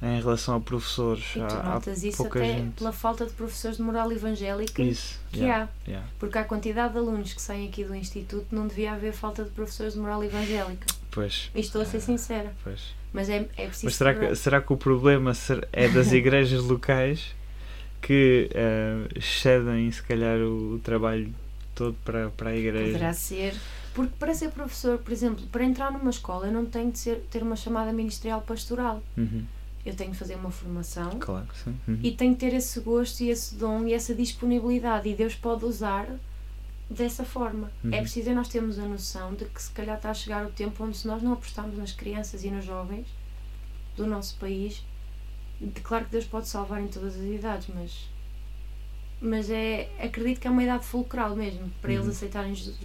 em 0.00 0.20
relação 0.20 0.54
a 0.56 0.60
professores. 0.60 1.22
E 1.36 1.40
tu 1.40 1.42
Há- 1.54 1.60
há 1.60 1.74
notas 1.74 2.02
isso 2.02 2.16
pouca 2.16 2.38
até 2.38 2.54
gente. 2.54 2.72
pela 2.76 2.92
falta 2.92 3.26
de 3.26 3.32
professores 3.34 3.76
de 3.76 3.82
moral 3.82 4.10
evangélica 4.10 4.82
isso. 4.82 5.20
que 5.30 5.40
yeah, 5.40 5.68
há. 5.86 5.90
yeah. 5.90 6.08
Porque 6.18 6.38
a 6.38 6.44
quantidade 6.44 6.94
de 6.94 6.98
alunos 6.98 7.34
que 7.34 7.42
saem 7.42 7.68
aqui 7.68 7.84
do 7.84 7.94
Instituto 7.94 8.46
não 8.50 8.66
devia 8.66 8.92
haver 8.94 9.12
falta 9.12 9.44
de 9.44 9.50
professores 9.50 9.92
de 9.92 9.98
moral 9.98 10.24
evangélica. 10.24 10.86
Pois. 11.10 11.50
E 11.54 11.60
estou 11.60 11.82
a 11.82 11.84
ser 11.84 12.00
sincera. 12.00 12.54
Pois. 12.64 12.94
Mas 13.16 13.30
é, 13.30 13.48
é 13.56 13.66
preciso. 13.66 13.86
Mas 13.86 13.94
será 13.94 14.14
que, 14.14 14.36
será 14.36 14.60
que 14.60 14.70
o 14.74 14.76
problema 14.76 15.32
é 15.72 15.88
das 15.88 16.12
igrejas 16.12 16.62
locais 16.62 17.34
que 18.02 18.50
eh, 18.52 19.08
cedem, 19.22 19.90
se 19.90 20.02
calhar, 20.02 20.38
o, 20.38 20.78
trabalho 20.84 21.32
todo 21.74 21.96
para, 22.04 22.28
para 22.28 22.50
a 22.50 22.56
igreja? 22.56 22.92
Poderá 22.92 23.14
ser. 23.14 23.54
Porque 23.94 24.12
para 24.18 24.34
ser 24.34 24.50
professor, 24.50 24.98
por 24.98 25.10
exemplo, 25.10 25.46
para 25.46 25.64
entrar 25.64 25.90
numa 25.90 26.10
escola, 26.10 26.48
eu 26.48 26.52
não 26.52 26.66
tenho 26.66 26.92
de 26.92 26.98
ser, 26.98 27.24
ter 27.30 27.42
uma 27.42 27.56
chamada 27.56 27.90
ministerial 27.90 28.42
pastoral. 28.42 29.02
Uhum, 29.16 29.44
Eu 29.86 29.94
tenho 29.94 30.10
de 30.10 30.18
fazer 30.18 30.34
uma 30.34 30.50
formação 30.50 31.18
Claro, 31.18 31.48
sim. 31.64 31.74
Uhum. 31.88 31.98
e 32.02 32.12
tenho 32.12 32.34
de 32.34 32.38
ter 32.38 32.52
esse 32.52 32.78
gosto 32.80 33.22
e 33.22 33.30
esse 33.30 33.54
dom 33.54 33.86
e 33.86 33.94
essa 33.94 34.14
disponibilidade. 34.14 35.08
E 35.08 35.14
Deus 35.14 35.34
pode 35.34 35.64
usar 35.64 36.06
dessa 36.88 37.24
forma. 37.24 37.70
Uhum. 37.82 37.92
É 37.92 38.00
preciso 38.00 38.32
nós 38.32 38.48
termos 38.48 38.78
a 38.78 38.82
noção 38.86 39.34
de 39.34 39.44
que 39.46 39.60
se 39.62 39.70
calhar 39.72 39.96
está 39.96 40.10
a 40.10 40.14
chegar 40.14 40.46
o 40.46 40.50
tempo 40.50 40.84
onde 40.84 40.96
se 40.96 41.06
nós 41.06 41.22
não 41.22 41.32
apostarmos 41.32 41.76
nas 41.76 41.92
crianças 41.92 42.44
e 42.44 42.50
nos 42.50 42.64
jovens 42.64 43.06
do 43.96 44.06
nosso 44.06 44.36
país, 44.36 44.84
de- 45.60 45.80
claro 45.80 46.04
que 46.04 46.10
Deus 46.12 46.24
pode 46.26 46.46
salvar 46.48 46.80
em 46.82 46.86
todas 46.88 47.14
as 47.16 47.22
idades, 47.24 47.68
mas 47.74 48.08
mas 49.20 49.48
é 49.50 49.88
acredito 49.98 50.40
que 50.40 50.46
é 50.46 50.50
uma 50.50 50.62
idade 50.62 50.84
fulcral 50.84 51.34
mesmo 51.34 51.70
para 51.80 51.90
eles 51.92 52.04
Uhum. 52.04 52.10
aceitarem 52.10 52.54
Jesus. 52.54 52.76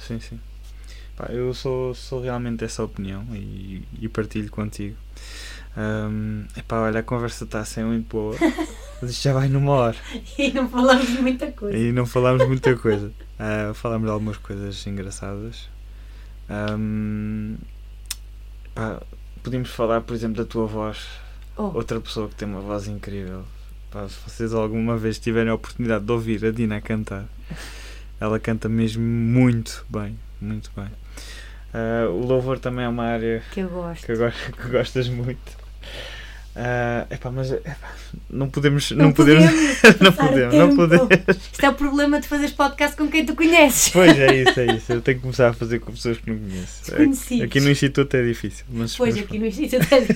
Sim, 0.00 0.20
sim. 0.20 0.38
Pá, 1.16 1.26
eu 1.30 1.54
sou, 1.54 1.94
sou 1.94 2.20
realmente 2.20 2.58
dessa 2.58 2.84
opinião 2.84 3.24
e, 3.32 3.82
e 3.98 4.08
partilho 4.08 4.50
contigo. 4.50 4.96
Um, 5.76 6.44
epá, 6.56 6.80
olha, 6.82 7.00
a 7.00 7.02
conversa 7.02 7.44
está 7.44 7.60
a 7.60 7.64
ser 7.64 7.84
muito 7.84 8.08
boa, 8.08 8.36
mas 9.00 9.10
isto 9.10 9.22
já 9.22 9.32
vai 9.32 9.48
numa 9.48 9.72
hora 9.72 9.96
E 10.38 10.52
não 10.52 10.68
falamos 10.68 11.08
muita 11.18 11.50
coisa. 11.50 11.76
e 11.78 11.92
não 11.92 12.04
falámos 12.04 12.46
muita 12.46 12.76
coisa. 12.76 13.10
Ah, 13.38 13.72
falámos 13.74 14.06
de 14.06 14.12
algumas 14.12 14.36
coisas 14.36 14.86
engraçadas. 14.86 15.68
Um, 16.48 17.56
pá, 18.74 19.02
podíamos 19.42 19.70
falar, 19.70 20.00
por 20.02 20.14
exemplo, 20.14 20.36
da 20.36 20.44
tua 20.44 20.66
voz. 20.66 21.06
Oh, 21.56 21.70
Outra 21.74 22.00
pessoa 22.00 22.28
que 22.28 22.34
tem 22.34 22.48
uma 22.48 22.60
voz 22.60 22.86
incrível. 22.88 23.44
Pá, 23.90 24.08
se 24.08 24.18
vocês 24.26 24.52
alguma 24.52 24.96
vez 24.96 25.18
tiverem 25.18 25.50
a 25.50 25.54
oportunidade 25.54 26.04
de 26.04 26.12
ouvir 26.12 26.44
a 26.44 26.50
Dina 26.50 26.80
cantar, 26.80 27.24
ela 28.20 28.38
canta 28.38 28.68
mesmo 28.68 29.02
muito 29.02 29.84
bem. 29.88 30.18
Muito 30.40 30.70
bem. 30.76 30.88
Ah, 31.72 32.08
o 32.08 32.24
louvor 32.24 32.58
também 32.58 32.84
é 32.84 32.88
uma 32.88 33.04
área 33.04 33.42
que 33.52 33.60
eu 33.60 33.68
gosto. 33.68 34.06
que, 34.06 34.12
eu 34.12 34.30
que 34.30 34.68
gostas 34.68 35.08
muito. 35.08 35.64
Ah, 36.56 37.06
epá, 37.10 37.30
mas 37.32 37.50
epá, 37.50 37.92
não 38.30 38.48
podemos. 38.48 38.92
Não, 38.92 39.12
podemos. 39.12 39.44
não 40.00 40.12
passar 40.12 40.28
podemos. 40.28 40.54
Não 40.54 40.68
tempo. 40.68 40.76
podemos. 40.76 41.36
Isto 41.52 41.66
é 41.66 41.68
o 41.68 41.74
problema 41.74 42.20
de 42.20 42.28
fazeres 42.28 42.52
podcast 42.52 42.96
com 42.96 43.08
quem 43.08 43.26
tu 43.26 43.34
conheces. 43.34 43.88
Pois 43.88 44.16
é 44.16 44.42
isso, 44.42 44.60
é 44.60 44.66
isso. 44.76 44.92
Eu 44.92 45.00
tenho 45.00 45.18
que 45.18 45.22
começar 45.22 45.48
a 45.48 45.52
fazer 45.52 45.80
com 45.80 45.90
pessoas 45.92 46.18
que 46.18 46.30
não 46.30 46.38
conheço. 46.38 46.84
Desconhecidos. 46.86 47.44
Aqui 47.44 47.60
no 47.60 47.70
Instituto 47.70 48.16
é 48.16 48.24
difícil. 48.24 48.64
Mas, 48.68 48.96
Pois, 48.96 49.14
mas 49.16 49.24
aqui 49.24 49.38
no 49.38 49.46
Instituto 49.46 49.86
é 49.92 50.06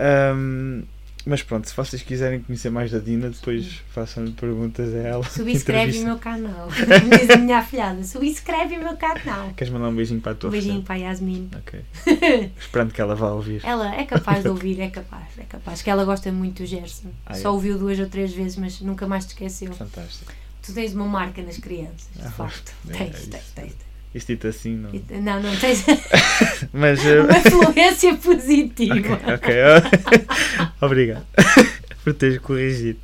Ahm, 0.00 0.82
mas 1.26 1.42
pronto, 1.42 1.68
se 1.68 1.74
vocês 1.76 2.02
quiserem 2.02 2.40
conhecer 2.40 2.70
mais 2.70 2.90
da 2.90 2.98
Dina, 2.98 3.30
depois 3.30 3.80
façam-lhe 3.92 4.32
perguntas 4.32 4.94
a 4.94 4.98
ela. 4.98 5.24
Subscreve 5.24 5.98
o 6.00 6.04
meu 6.04 6.18
canal. 6.18 6.68
Diz 7.18 7.30
a 7.30 7.36
minha 7.36 7.58
afilhada. 7.58 8.02
Subscreve 8.04 8.76
o 8.76 8.78
meu 8.84 8.96
canal. 8.96 9.50
Queres 9.56 9.72
mandar 9.72 9.88
um 9.88 9.94
beijinho 9.94 10.20
para 10.20 10.32
a 10.32 10.34
tua 10.34 10.48
Um 10.48 10.52
beijinho 10.52 10.82
para 10.82 10.94
a 10.94 10.98
Yasmin. 10.98 11.50
Ok. 11.56 11.80
Esperando 12.58 12.92
que 12.92 13.00
ela 13.00 13.14
vá 13.14 13.30
ouvir. 13.32 13.60
Ela 13.64 13.94
é 13.94 14.04
capaz 14.04 14.42
de 14.42 14.48
ouvir, 14.48 14.80
é 14.80 14.88
capaz, 14.90 15.26
é 15.38 15.44
capaz. 15.44 15.82
Que 15.82 15.90
ela 15.90 16.04
gosta 16.04 16.30
muito 16.32 16.62
do 16.62 16.66
Gerson. 16.66 17.08
Ah, 17.26 17.32
é? 17.32 17.34
Só 17.36 17.52
ouviu 17.52 17.78
duas 17.78 17.98
ou 17.98 18.06
três 18.08 18.32
vezes, 18.32 18.56
mas 18.56 18.80
nunca 18.80 19.06
mais 19.06 19.24
te 19.26 19.30
esqueceu. 19.30 19.72
Fantástico. 19.72 20.32
Tu 20.62 20.72
tens 20.74 20.94
uma 20.94 21.06
marca 21.06 21.42
nas 21.42 21.56
crianças, 21.58 22.08
de 22.14 22.26
Ah, 22.26 22.30
facto. 22.30 22.72
é, 22.88 22.92
Tens, 22.92 23.00
é 23.00 23.30
tens, 23.30 23.42
isso. 23.42 23.52
tens. 23.54 23.89
Isto 24.14 24.28
dito 24.28 24.48
assim, 24.48 24.74
não. 24.76 24.90
Não, 25.20 25.40
não, 25.42 25.56
tens 25.56 25.84
Mas. 26.72 27.04
eh, 27.06 27.20
uma 27.20 27.38
influência 27.38 28.14
positiva. 28.16 29.14
ok, 29.14 29.34
ok. 29.36 30.26
Obrigado 30.80 31.24
por 32.02 32.14
teres 32.14 32.38
corrigido. 32.38 32.98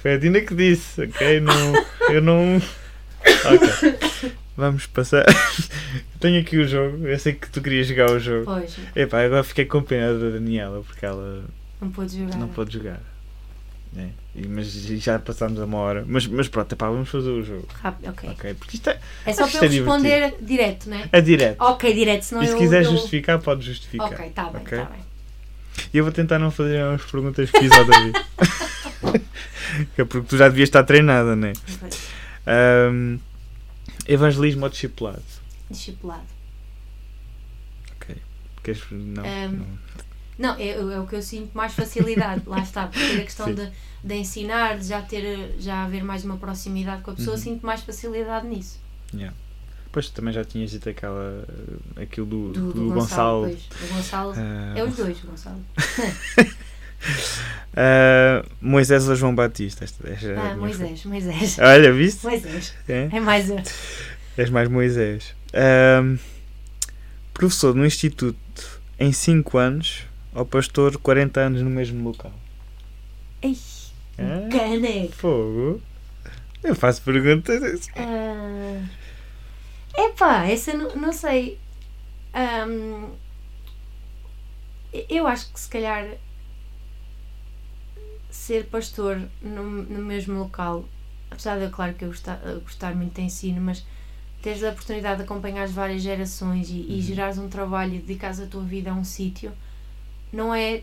Foi 0.00 0.14
a 0.14 0.18
Dina 0.18 0.40
que 0.40 0.54
disse, 0.54 1.02
ok? 1.02 1.40
Não, 1.40 1.84
eu 2.10 2.22
não. 2.22 2.56
Ok. 3.44 3.98
Vamos 4.56 4.86
passar. 4.86 5.26
Tenho 6.18 6.40
aqui 6.40 6.56
o 6.56 6.66
jogo. 6.66 7.06
Eu 7.06 7.18
sei 7.18 7.34
que 7.34 7.50
tu 7.50 7.60
querias 7.60 7.86
jogar 7.88 8.10
o 8.10 8.18
jogo. 8.18 8.46
Pois, 8.46 8.74
Epá, 8.94 9.22
agora 9.22 9.44
fiquei 9.44 9.66
com 9.66 9.82
pena 9.82 10.14
da 10.18 10.30
Daniela 10.30 10.82
porque 10.82 11.04
ela 11.04 11.44
não 11.78 11.90
podes 11.90 12.14
jogar. 12.14 12.36
não 12.38 12.48
pode 12.48 12.72
jogar. 12.72 13.00
É, 13.96 14.06
mas 14.48 14.66
já 14.72 15.18
passámos 15.18 15.60
a 15.60 15.64
uma 15.64 15.78
hora. 15.78 16.04
Mas, 16.06 16.26
mas 16.26 16.48
pronto, 16.48 16.72
epá, 16.72 16.88
vamos 16.88 17.08
fazer 17.08 17.30
o 17.30 17.42
jogo. 17.42 17.68
Rápido, 17.82 18.10
ok. 18.10 18.30
Ok? 18.30 18.54
Porque 18.54 18.76
isto 18.76 18.90
é, 18.90 19.00
É 19.24 19.32
só 19.32 19.44
Acho 19.44 19.58
para 19.58 19.66
eu 19.66 19.70
é 19.70 19.74
responder 19.74 20.34
direto, 20.40 20.90
não 20.90 20.96
é? 20.96 21.08
é 21.12 21.20
direto. 21.20 21.60
Ok, 21.62 21.94
direto, 21.94 22.22
senão 22.22 22.42
e 22.42 22.46
se 22.46 22.52
eu. 22.52 22.58
quiser 22.58 22.84
eu... 22.84 22.90
justificar, 22.90 23.38
pode 23.40 23.64
justificar. 23.64 24.12
Ok, 24.12 24.26
está 24.26 24.44
bem, 24.44 24.62
Ok? 24.62 24.78
está 24.78 24.90
bem. 24.90 25.00
E 25.92 25.98
eu 25.98 26.04
vou 26.04 26.12
tentar 26.12 26.38
não 26.38 26.50
fazer 26.50 26.80
as 26.82 27.02
perguntas 27.02 27.50
que 27.50 27.58
fiz 27.60 27.72
ao 27.72 27.84
David. 27.84 28.14
É 29.98 30.04
porque 30.04 30.26
tu 30.28 30.36
já 30.38 30.48
devias 30.48 30.68
estar 30.68 30.84
treinada, 30.84 31.36
né? 31.36 31.52
Ahm, 32.46 33.18
evangelismo 34.06 34.64
ou 34.64 34.70
discipulado? 34.70 35.22
Discipulado. 35.70 36.22
Queres, 38.66 38.82
não, 38.90 39.22
Ahm, 39.24 39.52
não. 39.58 39.78
Não, 40.38 40.54
é, 40.58 40.70
é 40.70 41.00
o 41.00 41.06
que 41.06 41.14
eu 41.16 41.22
sinto 41.22 41.50
mais 41.54 41.72
facilidade, 41.72 42.42
lá 42.46 42.60
está, 42.60 42.86
porque 42.88 43.16
a 43.20 43.24
questão 43.24 43.52
de, 43.54 43.68
de 44.04 44.14
ensinar, 44.14 44.78
de 44.78 44.86
já 44.88 45.00
ter, 45.02 45.54
já 45.58 45.84
haver 45.84 46.04
mais 46.04 46.24
uma 46.24 46.36
proximidade 46.36 47.02
com 47.02 47.10
a 47.10 47.14
pessoa, 47.14 47.36
Uhum. 47.36 47.42
sinto 47.42 47.66
mais 47.66 47.80
facilidade 47.82 48.46
nisso. 48.46 48.78
Depois 49.84 50.10
também 50.10 50.34
já 50.34 50.44
tinhas 50.44 50.70
dito 50.72 50.88
aquela, 50.90 51.42
aquilo 51.96 52.26
do, 52.26 52.48
Do, 52.52 52.72
do, 52.72 52.72
do 52.88 52.94
Gonçalo. 52.94 53.46
Gonçalo. 53.46 53.62
pois. 53.80 53.90
Gonçalo. 53.90 54.34
Ah, 54.36 54.74
É 54.76 54.84
os 54.84 54.94
dois, 54.94 55.24
o 55.24 55.26
Gonçalo. 55.28 55.64
ah, 57.76 58.44
Moisés 58.60 59.08
ou 59.08 59.14
João 59.14 59.34
Batista? 59.34 59.84
Esta, 59.84 60.08
esta 60.10 60.26
é 60.28 60.36
Ah, 60.36 60.56
Moisés, 60.56 61.04
Moisés. 61.04 61.58
Olha, 61.58 61.92
viste? 61.92 62.24
Moisés. 62.24 62.74
É? 62.88 63.08
É 63.12 63.20
mais. 63.20 63.48
És 64.36 64.50
mais 64.50 64.68
Moisés. 64.68 65.34
Ahm, 65.54 66.16
professor 67.32 67.74
no 67.74 67.86
Instituto 67.86 68.80
em 68.98 69.12
5 69.12 69.56
anos 69.58 70.02
ou 70.36 70.44
pastor 70.46 70.96
40 70.98 71.40
anos 71.40 71.62
no 71.62 71.70
mesmo 71.70 72.02
local? 72.08 72.32
Ei, 73.42 73.56
Ah, 74.18 74.48
caneco. 74.50 75.14
fogo. 75.14 75.80
Eu 76.62 76.74
faço 76.74 77.02
perguntas. 77.02 77.88
Ah, 77.96 78.82
epá, 79.96 80.46
essa 80.46 80.72
não, 80.74 80.94
não 80.96 81.12
sei. 81.12 81.58
Ahm, 82.34 83.10
eu 85.08 85.26
acho 85.26 85.52
que 85.52 85.60
se 85.60 85.68
calhar 85.68 86.06
ser 88.30 88.66
pastor 88.66 89.20
no, 89.42 89.62
no 89.64 90.02
mesmo 90.04 90.38
local 90.38 90.84
apesar 91.30 91.58
de, 91.58 91.68
claro, 91.70 91.94
que 91.94 92.04
eu 92.04 92.08
gostar, 92.08 92.40
gostar 92.62 92.94
muito 92.94 93.14
de 93.14 93.22
ensino, 93.22 93.60
mas 93.60 93.84
teres 94.40 94.62
a 94.62 94.70
oportunidade 94.70 95.18
de 95.18 95.24
acompanhar 95.24 95.64
as 95.64 95.72
várias 95.72 96.02
gerações 96.02 96.70
e, 96.70 96.74
e 96.88 96.94
Uhum. 96.94 97.02
gerares 97.02 97.36
um 97.38 97.48
trabalho 97.48 97.94
e 97.94 97.98
dedicares 97.98 98.38
a 98.40 98.46
tua 98.46 98.62
vida 98.62 98.90
a 98.90 98.94
um 98.94 99.02
sítio, 99.04 99.52
não 100.36 100.54
é, 100.54 100.82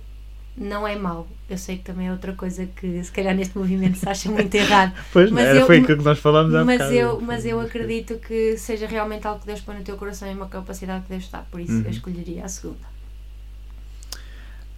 não 0.57 0.87
é 0.87 0.95
mau. 0.95 1.27
Eu 1.49 1.57
sei 1.57 1.77
que 1.77 1.83
também 1.83 2.07
é 2.07 2.11
outra 2.11 2.33
coisa 2.33 2.65
que 2.65 3.03
se 3.03 3.11
calhar 3.11 3.35
neste 3.35 3.57
movimento 3.57 3.97
se 3.97 4.07
acha 4.09 4.29
muito 4.31 4.53
errado, 4.55 4.93
Pois, 5.13 5.29
Mas 5.31 5.45
era, 5.45 5.59
eu- 5.59 5.65
foi 5.65 5.79
aquilo 5.79 5.97
que 5.99 6.03
nós 6.03 6.19
falámos 6.19 6.53
há 6.55 6.63
mas 6.65 6.77
bocado. 6.77 6.93
eu, 6.95 7.21
mas 7.21 7.45
eu 7.45 7.59
acredito 7.61 8.17
que 8.19 8.57
seja 8.57 8.87
realmente 8.87 9.27
algo 9.27 9.39
que 9.41 9.45
Deus 9.47 9.61
põe 9.61 9.77
no 9.77 9.83
teu 9.83 9.95
coração 9.97 10.29
e 10.29 10.33
uma 10.33 10.47
capacidade 10.47 11.03
que 11.03 11.09
Deus 11.09 11.29
dá, 11.29 11.39
por 11.51 11.59
isso 11.61 11.73
Uhum. 11.73 11.83
eu 11.85 11.91
escolheria 11.91 12.45
a 12.45 12.49
segunda. 12.49 12.93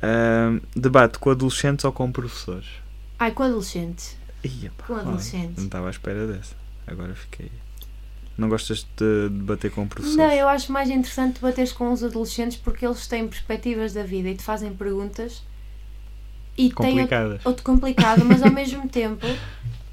Ahm, 0.01 0.59
debate 0.75 1.17
com 1.19 1.29
adolescentes 1.31 1.85
ou 1.85 1.91
com 1.91 2.11
professores? 2.11 2.67
Ai, 3.17 3.31
com 3.31 3.43
adolescentes. 3.43 4.17
Ia, 4.43 4.71
pá, 4.77 4.83
Com 4.85 4.93
olha, 4.93 5.01
adolescentes. 5.03 5.57
Não 5.57 5.65
estava 5.65 5.87
à 5.87 5.89
espera 5.89 6.27
dessa. 6.27 6.53
Agora 6.85 7.15
fiquei. 7.15 7.49
Não 8.37 8.49
gostas 8.49 8.85
de 8.97 9.29
debater 9.29 9.71
com 9.71 9.87
professores? 9.87 10.17
Não, 10.17 10.31
eu 10.31 10.47
acho 10.49 10.71
mais 10.71 10.89
interessante 10.89 11.39
bateres 11.39 11.71
com 11.71 11.91
os 11.91 12.03
adolescentes 12.03 12.57
porque 12.57 12.85
eles 12.85 13.07
têm 13.07 13.27
perspectivas 13.27 13.93
da 13.93 14.03
vida 14.03 14.29
e 14.29 14.35
te 14.35 14.43
fazem 14.43 14.73
perguntas 14.75 15.41
e 16.57 16.63
têm 16.63 16.73
Complicadas. 16.91 17.45
outro 17.45 17.63
complicado, 17.63 18.23
mas 18.25 18.41
ao 18.41 18.51
mesmo 18.51 18.87
tempo 18.89 19.25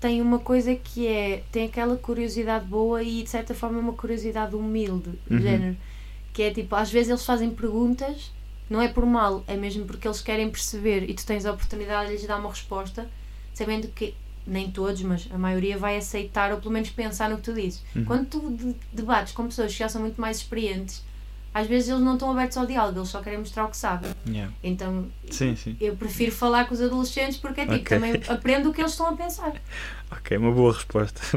tem 0.01 0.21
uma 0.21 0.39
coisa 0.41 0.75
que 0.75 1.07
é 1.07 1.43
tem 1.53 1.67
aquela 1.67 1.97
curiosidade 1.97 2.65
boa 2.65 3.03
e 3.03 3.23
de 3.23 3.31
certa 3.31 3.55
forma 3.55 3.79
uma 3.79 3.93
curiosidade 3.93 4.55
humilde, 4.57 5.11
Uhum. 5.31 5.41
género, 5.41 5.77
que 6.33 6.43
é 6.43 6.51
tipo, 6.53 6.75
às 6.75 6.91
vezes 6.91 7.11
eles 7.11 7.25
fazem 7.25 7.51
perguntas, 7.51 8.33
não 8.69 8.81
é 8.83 8.89
por 8.89 9.07
mal, 9.07 9.45
é 9.47 9.57
mesmo 9.57 9.85
porque 9.85 10.07
eles 10.09 10.21
querem 10.21 10.51
perceber 10.51 11.09
e 11.09 11.15
tu 11.15 11.25
tens 11.27 11.47
a 11.47 11.53
oportunidade 11.53 12.07
de 12.09 12.17
lhes 12.17 12.27
dar 12.27 12.39
uma 12.39 12.49
resposta, 12.51 13.09
sabendo 13.55 13.87
que 13.89 14.15
nem 14.47 14.71
todos, 14.71 15.03
mas 15.03 15.29
a 15.33 15.39
maioria 15.39 15.77
vai 15.79 15.97
aceitar 15.97 16.51
ou 16.53 16.59
pelo 16.59 16.73
menos 16.73 16.91
pensar 16.91 17.29
no 17.31 17.37
que 17.37 17.43
tu 17.43 17.53
dizes. 17.55 17.83
Uhum. 17.95 18.05
Quando 18.05 18.27
tu 18.27 18.51
de- 18.51 18.75
debates 18.93 19.33
com 19.33 19.45
pessoas 19.47 19.73
que 19.73 19.79
já 19.79 19.89
são 19.89 20.01
muito 20.01 20.21
mais 20.21 20.39
experientes, 20.39 21.03
às 21.55 21.67
vezes 21.67 21.91
eles 21.91 22.03
não 22.03 22.15
estão 22.15 22.31
abertos 22.31 22.57
ao 22.57 22.65
diálogo, 22.67 22.99
eles 22.99 23.09
só 23.11 23.21
querem 23.21 23.39
mostrar 23.39 23.65
o 23.67 23.69
que 23.69 23.77
sabem. 23.77 24.11
Yeah. 24.27 24.51
Então 24.65 25.07
Sim, 25.31 25.55
sim. 25.55 25.77
eu 25.81 25.95
prefiro 25.97 26.33
falar 26.33 26.65
com 26.67 26.75
os 26.75 26.81
adolescentes 26.81 27.37
porque 27.37 27.61
é 27.61 27.65
tipo, 27.65 27.77
Ok. 27.77 27.85
também 27.99 28.13
aprendo 28.29 28.71
o 28.71 28.73
que 28.73 28.81
eles 28.81 28.93
estão 28.93 29.07
a 29.09 29.13
pensar. 29.17 29.53
Ok, 30.11 30.37
uma 30.37 30.51
boa 30.53 30.73
resposta. 30.73 31.21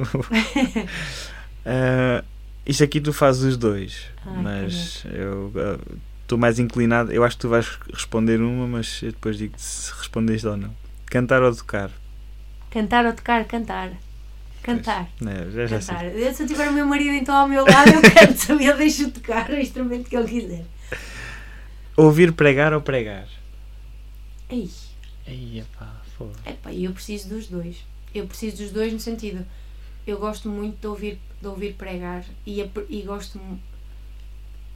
Ah, 1.65 2.23
isto 2.65 2.83
aqui 2.83 3.01
tu 3.01 3.11
fazes 3.11 3.43
os 3.43 3.57
dois, 3.57 4.05
Ai, 4.25 4.41
mas 4.43 5.03
eu 5.11 5.51
ah, 5.55 5.79
estou 6.21 6.37
mais 6.37 6.59
inclinado. 6.59 7.11
Eu 7.11 7.23
acho 7.23 7.35
que 7.37 7.41
tu 7.41 7.49
vais 7.49 7.67
responder 7.91 8.39
uma, 8.39 8.67
mas 8.67 9.01
eu 9.01 9.11
depois 9.11 9.37
digo 9.37 9.53
se 9.57 9.91
respondeste 9.93 10.47
ou 10.47 10.57
não. 10.57 10.75
Cantar 11.07 11.41
ou 11.43 11.55
tocar? 11.55 11.89
Cantar 12.75 13.05
ou 13.05 13.13
tocar, 13.13 13.45
cantar. 13.45 13.93
Cantar. 14.61 15.07
É, 15.25 15.49
já, 15.51 15.65
já 15.65 15.79
sei. 15.79 15.95
Cantar. 15.95 16.33
Se 16.33 16.43
eu 16.43 16.47
tiver 16.47 16.67
o 16.69 16.73
meu 16.73 16.85
marido 16.85 17.11
então 17.15 17.33
ao 17.33 17.47
meu 17.47 17.63
lado, 17.63 17.89
eu 17.89 18.01
canto, 18.01 18.51
eu 18.61 18.75
deixo 18.75 19.09
tocar 19.11 19.49
o 19.49 19.55
instrumento 19.57 20.09
que 20.09 20.17
ele 20.17 20.27
quiser. 20.27 20.65
Ouvir 21.95 22.33
pregar 22.33 22.73
ou 22.73 22.81
pregar? 22.81 23.29
Ei, 24.49 24.69
Aí, 25.25 25.63
pá, 25.79 26.01
foda. 26.17 26.33
epá, 26.45 26.73
eu 26.73 26.91
preciso 26.91 27.29
dos 27.29 27.47
dois. 27.47 27.77
Eu 28.13 28.27
preciso 28.27 28.57
dos 28.57 28.71
dois 28.71 28.91
no 28.91 28.99
sentido. 28.99 29.45
Eu 30.05 30.19
gosto 30.19 30.49
muito 30.49 30.77
de 30.81 30.87
ouvir, 30.87 31.17
de 31.41 31.47
ouvir 31.47 31.75
pregar 31.75 32.25
e, 32.45 32.59
e 32.89 33.01
gosto, 33.03 33.39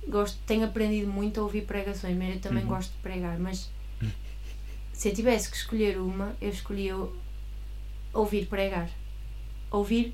gosto. 0.07 0.39
Tenho 0.47 0.63
aprendido 0.63 1.11
muito 1.11 1.41
a 1.41 1.43
ouvir 1.43 1.63
pregações, 1.65 2.17
mas 2.17 2.35
eu 2.35 2.39
também 2.39 2.63
Uhum. 2.63 2.69
gosto 2.69 2.91
de 2.91 2.97
pregar. 2.99 3.37
Mas 3.37 3.69
se 4.93 5.09
eu 5.09 5.13
tivesse 5.13 5.51
que 5.51 5.57
escolher 5.57 5.99
uma, 5.99 6.33
eu 6.41 6.49
escolhia 6.49 6.95
ouvir 8.13 8.45
pregar. 8.47 8.89
Ouvir 9.71 10.13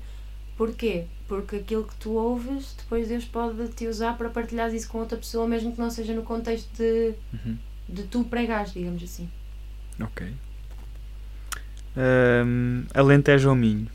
porquê? 0.56 1.04
Porque 1.28 1.56
aquilo 1.56 1.84
que 1.84 1.94
tu 1.96 2.12
ouves, 2.12 2.74
depois 2.78 3.08
Deus 3.08 3.24
pode 3.24 3.68
te 3.68 3.86
usar 3.88 4.16
para 4.16 4.28
partilhar 4.30 4.72
isso 4.74 4.88
com 4.88 4.98
outra 4.98 5.18
pessoa, 5.18 5.46
mesmo 5.48 5.72
que 5.72 5.80
não 5.80 5.90
seja 5.90 6.14
no 6.14 6.22
contexto 6.22 6.68
de, 6.76 7.14
Uhum. 7.32 7.56
de 7.88 8.02
tu 8.04 8.24
pregares, 8.24 8.72
digamos 8.72 9.02
assim. 9.02 9.28
Ok. 10.00 10.32
Ahm, 11.96 12.84
Alentejo 12.94 13.48
ou 13.48 13.54
Minho? 13.54 13.88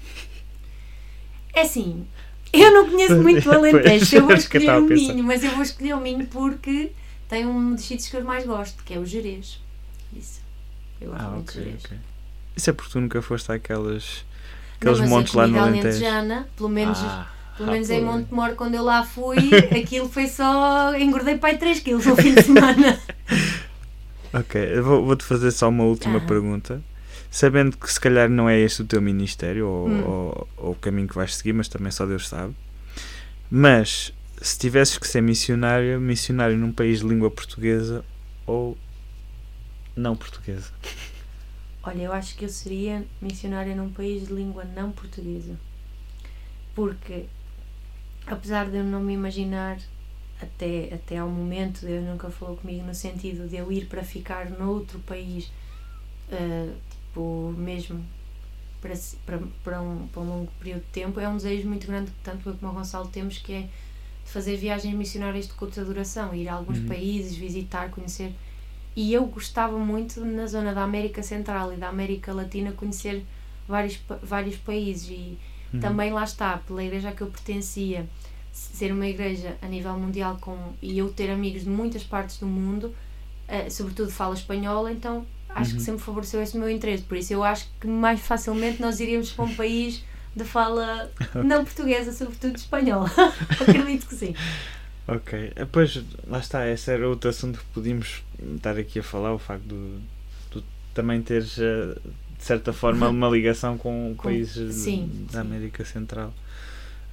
É 1.53 1.61
assim, 1.61 2.05
eu 2.51 2.71
não 2.73 2.89
conheço 2.89 3.15
muito 3.21 3.47
o 3.47 3.51
Alentejo, 3.53 4.15
eu 4.17 4.25
vou 4.25 4.35
escolher 4.35 4.71
o. 4.79 4.81
Minho, 4.87 5.23
mas 5.23 5.43
eu 5.43 5.51
vou 5.51 5.61
escolher 5.61 5.93
o 5.93 6.01
Minho 6.01 6.25
porque 6.27 6.91
tem 7.29 7.45
um 7.45 7.75
dos 7.75 7.83
sítios 7.83 8.09
que 8.09 8.17
eu 8.17 8.23
mais 8.23 8.45
gosto, 8.45 8.83
que 8.83 8.93
é 8.93 8.97
o 8.99 9.05
Jerez. 9.05 9.59
Isso. 10.13 10.41
Eu 10.99 11.11
gosto 11.11 11.23
Ah, 11.23 11.29
muito 11.29 11.49
ok, 11.51 11.61
de 11.61 11.67
Jerez. 11.69 11.85
ok. 11.85 11.97
Isso 12.55 12.69
é 12.69 12.73
porque 12.73 12.91
tu 12.91 12.99
nunca 13.01 13.21
foste 13.21 13.51
àquelas, 13.51 14.25
Não, 14.81 14.91
aqueles 14.91 14.99
mas 14.99 15.09
montes 15.09 15.35
a 15.35 15.37
lá 15.39 15.47
no 15.47 15.59
Alentejo. 15.59 15.87
alentejana, 15.87 16.47
pelo 16.55 16.69
menos, 16.69 16.97
Ah, 17.01 17.27
pelo 17.57 17.71
menos 17.71 17.89
em 17.89 18.01
pois. 18.03 18.15
Montemor, 18.15 18.55
quando 18.55 18.75
eu 18.75 18.83
lá 18.83 19.03
fui, 19.03 19.37
aquilo 19.81 20.09
foi 20.09 20.27
só. 20.27 20.95
engordei 20.97 21.37
para 21.37 21.49
aí 21.49 21.57
3 21.57 21.79
quilos 21.79 22.05
no 22.05 22.15
fim 22.15 22.35
de 22.35 22.43
semana. 22.43 22.99
Ok, 24.33 24.61
eu 24.77 24.81
vou- 24.81 25.05
vou-te 25.05 25.25
fazer 25.25 25.51
só 25.51 25.67
uma 25.67 25.83
última 25.83 26.21
pergunta. 26.21 26.81
Sabendo 27.29 27.75
que 27.75 27.91
se 27.91 27.99
calhar 27.99 28.29
não 28.29 28.49
é 28.49 28.57
este 28.57 28.81
o 28.81 28.85
teu 28.85 29.01
ministério 29.01 29.67
ou, 29.67 29.87
Hum. 29.89 30.03
ou- 30.05 30.47
ou 30.57 30.71
o 30.71 30.75
caminho 30.75 31.07
que 31.07 31.15
vais 31.15 31.35
seguir, 31.35 31.51
mas 31.51 31.67
também 31.67 31.91
só 31.91 32.05
Deus 32.05 32.29
sabe. 32.29 32.53
Mas 33.49 34.13
se 34.41 34.57
tivesses 34.57 34.97
que 34.97 35.05
ser 35.05 35.19
missionário, 35.21 35.99
missionário 35.99 36.57
num 36.57 36.71
país 36.71 36.99
de 37.01 37.07
língua 37.07 37.29
portuguesa 37.29 38.05
ou 38.45 38.77
não 39.97 40.15
portuguesa? 40.15 40.69
Olha, 41.83 42.03
eu 42.03 42.13
acho 42.13 42.35
que 42.35 42.45
eu 42.45 42.49
seria 42.49 43.05
missionária 43.21 43.75
num 43.75 43.91
país 43.91 44.27
de 44.27 44.33
língua 44.33 44.63
não 44.63 44.91
portuguesa. 44.91 45.59
Porque, 46.75 47.25
apesar 48.25 48.69
de 48.69 48.77
eu 48.77 48.83
não 48.83 48.99
me 49.01 49.13
imaginar, 49.13 49.79
até, 50.41 50.93
até 50.93 51.17
ao 51.17 51.29
momento, 51.29 51.85
Deus 51.85 52.03
nunca 52.05 52.29
falou 52.29 52.55
comigo 52.57 52.83
no 52.85 52.93
sentido 52.95 53.47
de 53.47 53.55
eu 53.57 53.71
ir 53.71 53.85
para 53.87 54.03
ficar 54.03 54.49
noutro 54.49 54.99
país, 54.99 55.51
ah, 56.31 56.73
tipo, 56.89 57.53
mesmo 57.57 58.03
para, 58.81 58.93
para, 59.25 59.39
para, 59.63 59.81
um, 59.81 60.07
para 60.07 60.21
um 60.21 60.27
longo 60.29 60.51
período 60.59 60.81
de 60.81 60.87
tempo, 60.87 61.19
é 61.19 61.27
um 61.27 61.37
desejo 61.37 61.67
muito 61.67 61.87
grande 61.87 62.11
que 62.11 62.17
tanto 62.23 62.47
eu 62.49 62.55
como 62.55 62.71
o 62.71 62.75
Gonçalo 62.75 63.07
temos, 63.07 63.37
que 63.37 63.53
é 63.53 63.61
de 63.61 64.31
fazer 64.31 64.55
viagens 64.55 64.93
missionárias 64.95 65.47
de 65.47 65.53
curta 65.53 65.83
duração, 65.83 66.33
ir 66.33 66.47
a 66.47 66.53
alguns 66.53 66.77
Uhum. 66.79 66.85
países, 66.87 67.35
visitar, 67.35 67.89
conhecer. 67.89 68.33
E 68.95 69.13
eu 69.13 69.25
gostava 69.25 69.77
muito 69.77 70.23
na 70.25 70.45
zona 70.47 70.73
da 70.73 70.83
América 70.83 71.23
Central 71.23 71.73
e 71.73 71.77
da 71.77 71.87
América 71.89 72.33
Latina 72.33 72.71
conhecer 72.73 73.23
vários, 73.67 73.99
vários 74.21 74.57
países 74.57 75.09
e 75.09 75.37
Uhum. 75.73 75.79
também 75.79 76.11
lá 76.11 76.25
está, 76.25 76.57
pela 76.57 76.83
igreja 76.83 77.07
a 77.07 77.11
que 77.13 77.21
eu 77.21 77.27
pertencia, 77.27 78.05
ser 78.51 78.91
uma 78.91 79.07
igreja 79.07 79.55
a 79.61 79.67
nível 79.67 79.97
mundial 79.97 80.37
com, 80.41 80.57
e 80.81 80.97
eu 80.97 81.07
ter 81.13 81.31
amigos 81.31 81.63
de 81.63 81.69
muitas 81.69 82.03
partes 82.03 82.37
do 82.39 82.45
mundo, 82.45 82.93
eh, 83.47 83.69
sobretudo 83.69 84.11
fala 84.11 84.33
espanhol, 84.35 84.89
então 84.89 85.25
acho 85.47 85.71
Uhum. 85.71 85.77
que 85.77 85.81
sempre 85.83 86.01
favoreceu 86.01 86.41
esse 86.41 86.57
meu 86.57 86.69
interesse. 86.69 87.03
Por 87.03 87.15
isso 87.17 87.31
eu 87.31 87.41
acho 87.41 87.69
que 87.79 87.87
mais 87.87 88.19
facilmente 88.19 88.81
nós 88.81 88.99
iríamos 88.99 89.31
para 89.31 89.45
um 89.45 89.55
país 89.55 90.03
de 90.35 90.43
fala 90.43 91.09
não 91.41 91.63
portuguesa, 91.63 92.11
sobretudo 92.11 92.57
espanhol. 92.57 93.05
Acredito 93.57 94.07
que 94.07 94.15
sim. 94.15 94.35
Ok, 95.07 95.51
Eh, 95.55 95.65
pois 95.71 96.01
lá 96.27 96.39
está, 96.39 96.67
esse 96.69 96.91
era 96.91 97.07
outro 97.07 97.29
assunto 97.29 97.59
que 97.59 97.65
podíamos 97.73 98.21
estar 98.55 98.77
aqui 98.77 98.99
a 98.99 99.03
falar, 99.03 99.33
o 99.33 99.39
facto 99.39 99.63
de 99.67 99.99
tu 100.49 100.63
também 100.93 101.21
teres 101.21 101.57
eh, 101.59 101.95
de 102.37 102.43
certa 102.45 102.71
forma 102.71 103.09
uma 103.09 103.27
ligação 103.29 103.77
com 103.77 104.13
Com- 104.17 104.23
países 104.29 104.75
sim, 104.75 105.25
da 105.31 105.41
sim. 105.41 105.47
América 105.47 105.83
Central 105.85 106.33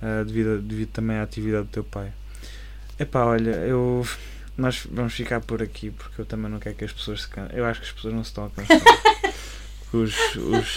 eh, 0.03 0.25
devido, 0.25 0.61
devido 0.63 0.91
também 0.91 1.17
à 1.17 1.23
atividade 1.23 1.65
do 1.65 1.71
teu 1.71 1.85
pai. 1.85 2.13
Epá, 2.99 3.25
olha, 3.25 3.51
eu 3.51 4.07
nós 4.57 4.87
vamos 4.91 5.15
ficar 5.15 5.41
por 5.41 5.63
aqui 5.63 5.91
porque 5.91 6.21
eu 6.21 6.27
também 6.27 6.51
não 6.51 6.59
quero 6.59 6.75
que 6.77 6.85
as 6.85 6.93
pessoas 6.93 7.23
se 7.23 7.29
cansem. 7.29 7.57
Eu 7.57 7.65
acho 7.65 7.81
que 7.81 7.87
as 7.87 7.93
pessoas 7.93 8.13
não 8.15 8.23
se 8.25 8.31
estão 8.31 8.45
a 8.47 8.51
cansar. 8.51 8.81
os, 9.93 10.15
os, 10.37 10.75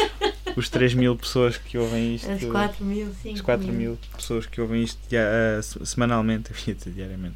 os 0.56 0.70
3 0.70 0.94
mil 0.94 1.16
pessoas 1.16 1.58
que 1.58 1.78
ouvem 1.78 2.16
isto. 2.16 2.30
As 2.32 2.44
4 2.44 2.86
mil, 2.86 3.14
5 3.22 3.36
As 3.36 3.42
4 3.42 3.68
mil 3.68 3.98
pessoas 4.16 4.46
que 4.46 4.62
ouvem 4.62 4.84
isto 4.84 5.00
eh, 5.12 5.60
se- 5.62 5.86
semanalmente, 5.86 6.52
diariamente. 6.90 7.36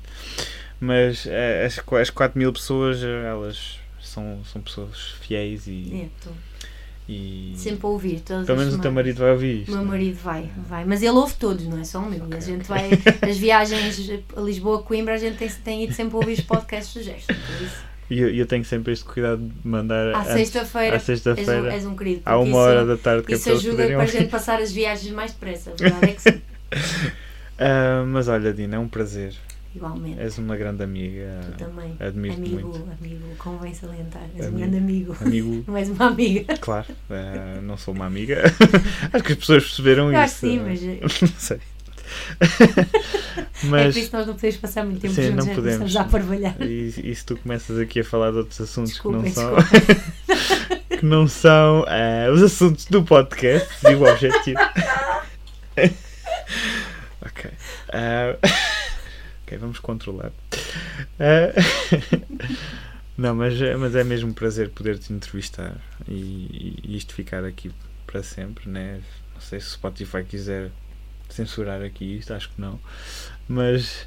Mas 0.79 1.25
eh, 1.25 1.65
as, 1.65 1.81
as 2.01 2.09
4 2.09 2.37
mil 2.37 2.51
pessoas, 2.51 3.03
eh, 3.03 3.25
elas 3.29 3.79
são, 4.01 4.41
são 4.45 4.61
pessoas 4.61 5.15
fiéis 5.21 5.67
e. 5.67 6.09
É, 6.27 6.29
e 7.07 7.53
sempre 7.55 7.85
a 7.85 7.89
ouvir. 7.89 8.21
Todas 8.21 8.47
pelo 8.47 8.57
menos 8.57 8.73
o 8.73 8.79
teu 8.79 8.91
marido 8.91 9.19
vai 9.19 9.31
ouvir 9.31 9.61
isto. 9.61 9.69
O 9.69 9.75
meu 9.75 9.83
né? 9.83 9.91
marido 9.91 10.17
vai, 10.23 10.49
vai. 10.67 10.85
Mas 10.85 11.03
ele 11.03 11.11
ouve 11.11 11.35
todos, 11.35 11.67
não 11.67 11.79
é 11.79 11.83
só 11.83 11.99
o 11.99 12.09
meu. 12.09 12.23
Ok, 12.23 12.37
a 12.37 12.41
gente 12.41 12.67
vai, 12.67 12.89
as 13.21 13.37
viagens 13.37 14.09
a 14.35 14.41
Lisboa, 14.41 14.81
Coimbra, 14.81 15.13
a 15.13 15.17
gente 15.17 15.37
tem, 15.37 15.49
tem 15.49 15.83
ido 15.83 15.93
sempre 15.93 16.15
a 16.15 16.17
ouvir 16.19 16.33
os 16.33 16.41
podcasts 16.41 16.93
do 16.95 17.03
gesto. 17.03 17.27
Por 17.27 17.61
isso, 17.65 17.83
E 18.09 18.19
eu, 18.19 18.29
eu 18.35 18.45
tenho 18.45 18.63
sempre 18.63 18.93
este 18.93 19.03
cuidado 19.05 19.41
de 19.41 19.67
mandar 19.67 20.13
à 20.15 20.23
sexta-feira 20.23 20.91
à 20.91 20.95
és, 20.97 21.01
um, 21.03 21.05
sexta-feira, 21.05 21.73
és 21.73 21.85
um 21.85 21.95
querido. 21.95 22.21
à 22.25 22.33
porque 22.37 22.49
uma 22.49 22.59
isso, 22.59 22.69
hora 22.69 22.85
da 22.85 22.97
tarde, 22.97 23.23
que 23.25 23.33
Isso 23.33 23.51
ajuda 23.51 23.87
para 23.87 24.03
a 24.03 24.05
gente 24.05 24.29
passar 24.29 24.61
as 24.61 24.71
viagens 24.71 25.11
mais 25.13 25.31
depressa. 25.33 25.73
Verdade 25.77 26.05
é 26.05 26.13
que 26.13 26.21
sim. 26.21 26.41
Ah, 27.57 28.03
mas 28.05 28.27
olha, 28.27 28.53
Dina, 28.53 28.75
é 28.75 28.79
um 28.79 28.87
prazer. 28.87 29.33
igualmente. 29.73 30.19
És 30.19 30.37
uma 30.37 30.57
grande 30.57 30.83
amiga. 30.83 31.39
Tu 31.57 31.65
também. 31.65 31.95
Admiro-te 31.99 32.41
amigo, 32.41 32.67
muito. 32.69 32.91
amigo, 33.01 33.25
convém 33.37 33.73
salientar. 33.73 34.23
És 34.35 34.45
um 34.45 34.49
Amigo. 34.49 34.57
grande 34.59 34.77
amigo. 34.77 35.17
Amigo, 35.21 35.63
Não 35.67 35.77
és 35.77 35.89
uma 35.89 36.05
amiga. 36.07 36.57
claro, 36.59 36.87
eh, 37.09 37.59
não 37.63 37.77
sou 37.77 37.93
uma 37.93 38.05
amiga. 38.05 38.41
Acho 39.13 39.23
que 39.23 39.31
as 39.33 39.37
pessoas 39.39 39.63
perceberam 39.63 40.09
acho 40.09 40.25
isso. 40.25 40.39
que 40.41 40.47
sim, 40.51 40.59
mas. 40.59 40.83
é 40.83 40.99
Não 41.01 41.39
sei. 41.39 41.59
É 43.63 43.67
mas 43.67 43.93
por 43.93 43.99
isso 43.99 44.09
que 44.11 44.15
nós 44.17 44.27
não 44.27 44.33
podemos 44.35 44.57
passar 44.57 44.85
muito 44.85 44.99
tempo 45.01 45.13
Sim, 45.13 45.23
juntos, 45.29 45.45
não 45.45 45.51
é, 45.51 45.55
podemos. 45.55 45.95
a 45.95 46.03
parvalhar. 46.03 46.55
e, 46.61 46.93
e 47.03 47.15
se 47.15 47.25
tu 47.25 47.37
começas 47.37 47.79
aqui 47.79 48.01
a 48.01 48.03
falar 48.03 48.31
de 48.31 48.37
outros 48.37 48.59
assuntos 48.61 48.91
Desculpem, 48.91 49.31
que 49.31 49.39
não 49.39 49.55
são, 49.55 49.55
que 50.99 51.05
não 51.05 51.27
são 51.27 51.85
eh, 51.87 52.29
os 52.31 52.43
assuntos 52.43 52.85
do 52.85 53.01
podcast 53.03 53.69
e 53.89 53.95
o 53.95 54.03
objetivo. 54.03 54.59
ok. 57.21 57.51
Eh, 57.93 58.37
ok, 59.43 59.57
vamos 59.57 59.79
controlar. 59.79 60.31
Eh, 61.19 61.53
não, 63.17 63.35
mas, 63.35 63.59
é- 63.61 63.75
mas 63.75 63.95
é 63.95 64.03
mesmo 64.03 64.29
um 64.29 64.33
prazer 64.33 64.69
poder 64.69 64.97
te 64.99 65.11
entrevistar 65.13 65.75
e, 66.07 66.79
e 66.83 66.97
isto 66.97 67.13
ficar 67.13 67.43
aqui 67.45 67.71
para 68.05 68.21
sempre, 68.21 68.69
né? 68.69 68.99
Não 69.33 69.41
sei 69.41 69.59
se 69.59 69.67
o 69.67 69.71
Spotify 69.71 70.23
quiser 70.23 70.71
censurar 71.29 71.81
aqui 71.81 72.17
isto, 72.17 72.33
acho 72.33 72.49
que 72.49 72.59
não. 72.61 72.79
Mas, 73.47 74.05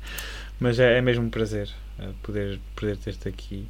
mas 0.60 0.78
é, 0.78 0.98
é 0.98 1.00
mesmo 1.00 1.24
um 1.24 1.30
prazer 1.30 1.68
eh, 1.98 2.08
poder, 2.22 2.58
poder 2.76 2.96
ter-te 2.96 3.28
aqui. 3.28 3.66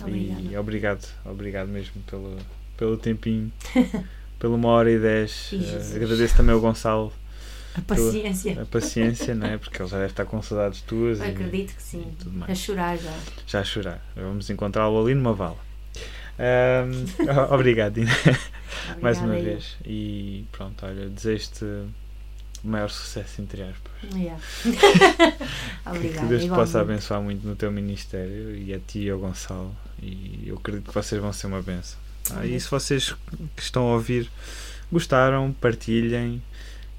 E 0.00 0.02
Obrigada. 0.04 0.60
obrigado, 0.60 1.08
obrigado 1.24 1.68
mesmo 1.68 2.00
pelo, 2.08 2.36
pelo 2.76 2.96
tempinho, 2.96 3.52
pela 4.38 4.54
uma 4.56 4.68
hora 4.68 4.90
e 4.90 4.98
dez. 4.98 5.48
Jesus. 5.50 5.94
agradeço 5.96 6.36
também 6.36 6.52
ao 6.54 6.60
Gonçalo 6.60 7.12
A 7.76 7.80
paciência. 7.82 8.60
a 8.62 8.66
paciência, 8.66 9.34
não 9.34 9.46
é? 9.46 9.58
Porque 9.58 9.80
ele 9.80 9.88
já 9.88 9.98
deve 9.98 10.10
estar 10.12 10.24
com 10.24 10.40
saudades 10.42 10.80
tuas 10.82 11.20
Eu 11.20 11.26
e, 11.26 11.30
acredito 11.30 11.74
que 11.76 11.82
sim. 11.82 12.04
e 12.48 12.50
A 12.50 12.54
chorar 12.54 12.96
já. 12.98 13.12
Já 13.46 13.60
a 13.60 13.64
chorar. 13.64 14.04
Vamos 14.16 14.48
encontrá-lo 14.50 15.00
ali 15.00 15.14
numa 15.14 15.32
vala. 15.34 15.58
O- 16.38 17.54
obrigado, 17.54 17.94
Dina, 17.94 18.10
mais 19.00 19.18
uma 19.18 19.34
vez. 19.34 19.76
E 19.84 20.44
pronto, 20.50 20.84
olha, 20.84 21.08
desejo-te 21.08 21.64
maior 22.64 22.88
sucesso, 22.90 23.40
entre 23.42 23.62
aspas. 23.62 23.92
Yeah. 24.14 24.40
Que- 25.82 25.88
Obrigada. 25.90 26.20
que 26.20 26.26
Deus 26.26 26.42
te 26.44 26.48
possa 26.48 26.80
abençoar 26.80 27.20
muito 27.20 27.46
no 27.46 27.56
teu 27.56 27.70
ministério 27.72 28.56
e 28.56 28.72
a 28.72 28.78
ti 28.78 29.00
e 29.00 29.10
ao 29.10 29.18
Gonçalo. 29.18 29.74
E 30.02 30.44
eu 30.46 30.56
acredito 30.56 30.88
que 30.88 30.94
vocês 30.94 31.20
vão 31.20 31.32
ser 31.32 31.46
uma 31.48 31.60
benção. 31.62 31.98
Ah, 32.30 32.46
e 32.46 32.58
se 32.58 32.70
vocês 32.70 33.14
que 33.56 33.62
estão 33.62 33.88
a 33.88 33.94
ouvir 33.94 34.30
gostaram, 34.90 35.52
partilhem 35.60 36.40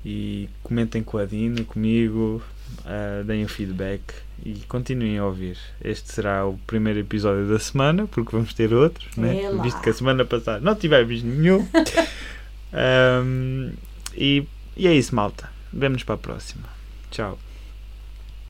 e 0.05 0.49
comentem 0.61 1.01
com 1.01 1.17
a 1.17 1.25
Dina, 1.25 1.63
comigo, 1.63 2.41
ah, 2.85 3.23
deem 3.25 3.45
o 3.45 3.47
feedback 3.49 4.01
e 4.45 4.55
continuem 4.67 5.17
a 5.17 5.25
ouvir. 5.25 5.57
Este 5.81 6.11
será 6.11 6.45
o 6.45 6.57
primeiro 6.67 6.99
episódio 6.99 7.47
da 7.47 7.57
semana, 7.59 8.05
porque 8.07 8.35
vamos 8.35 8.53
ter 8.53 8.73
outros, 8.73 9.15
né? 9.15 9.43
É 9.43 9.61
visto 9.61 9.79
que 9.81 9.89
a 9.89 9.93
semana 9.93 10.25
passada 10.25 10.59
não 10.59 10.75
tivemos 10.75 11.23
nenhum. 11.23 11.65
Ahm, 12.73 13.71
e, 14.15 14.45
e 14.75 14.87
é 14.87 14.93
isso, 14.93 15.15
malta. 15.15 15.49
Vemo-nos 15.73 16.03
para 16.03 16.15
a 16.15 16.19
próxima. 16.19 16.69
Tchau. 17.11 17.37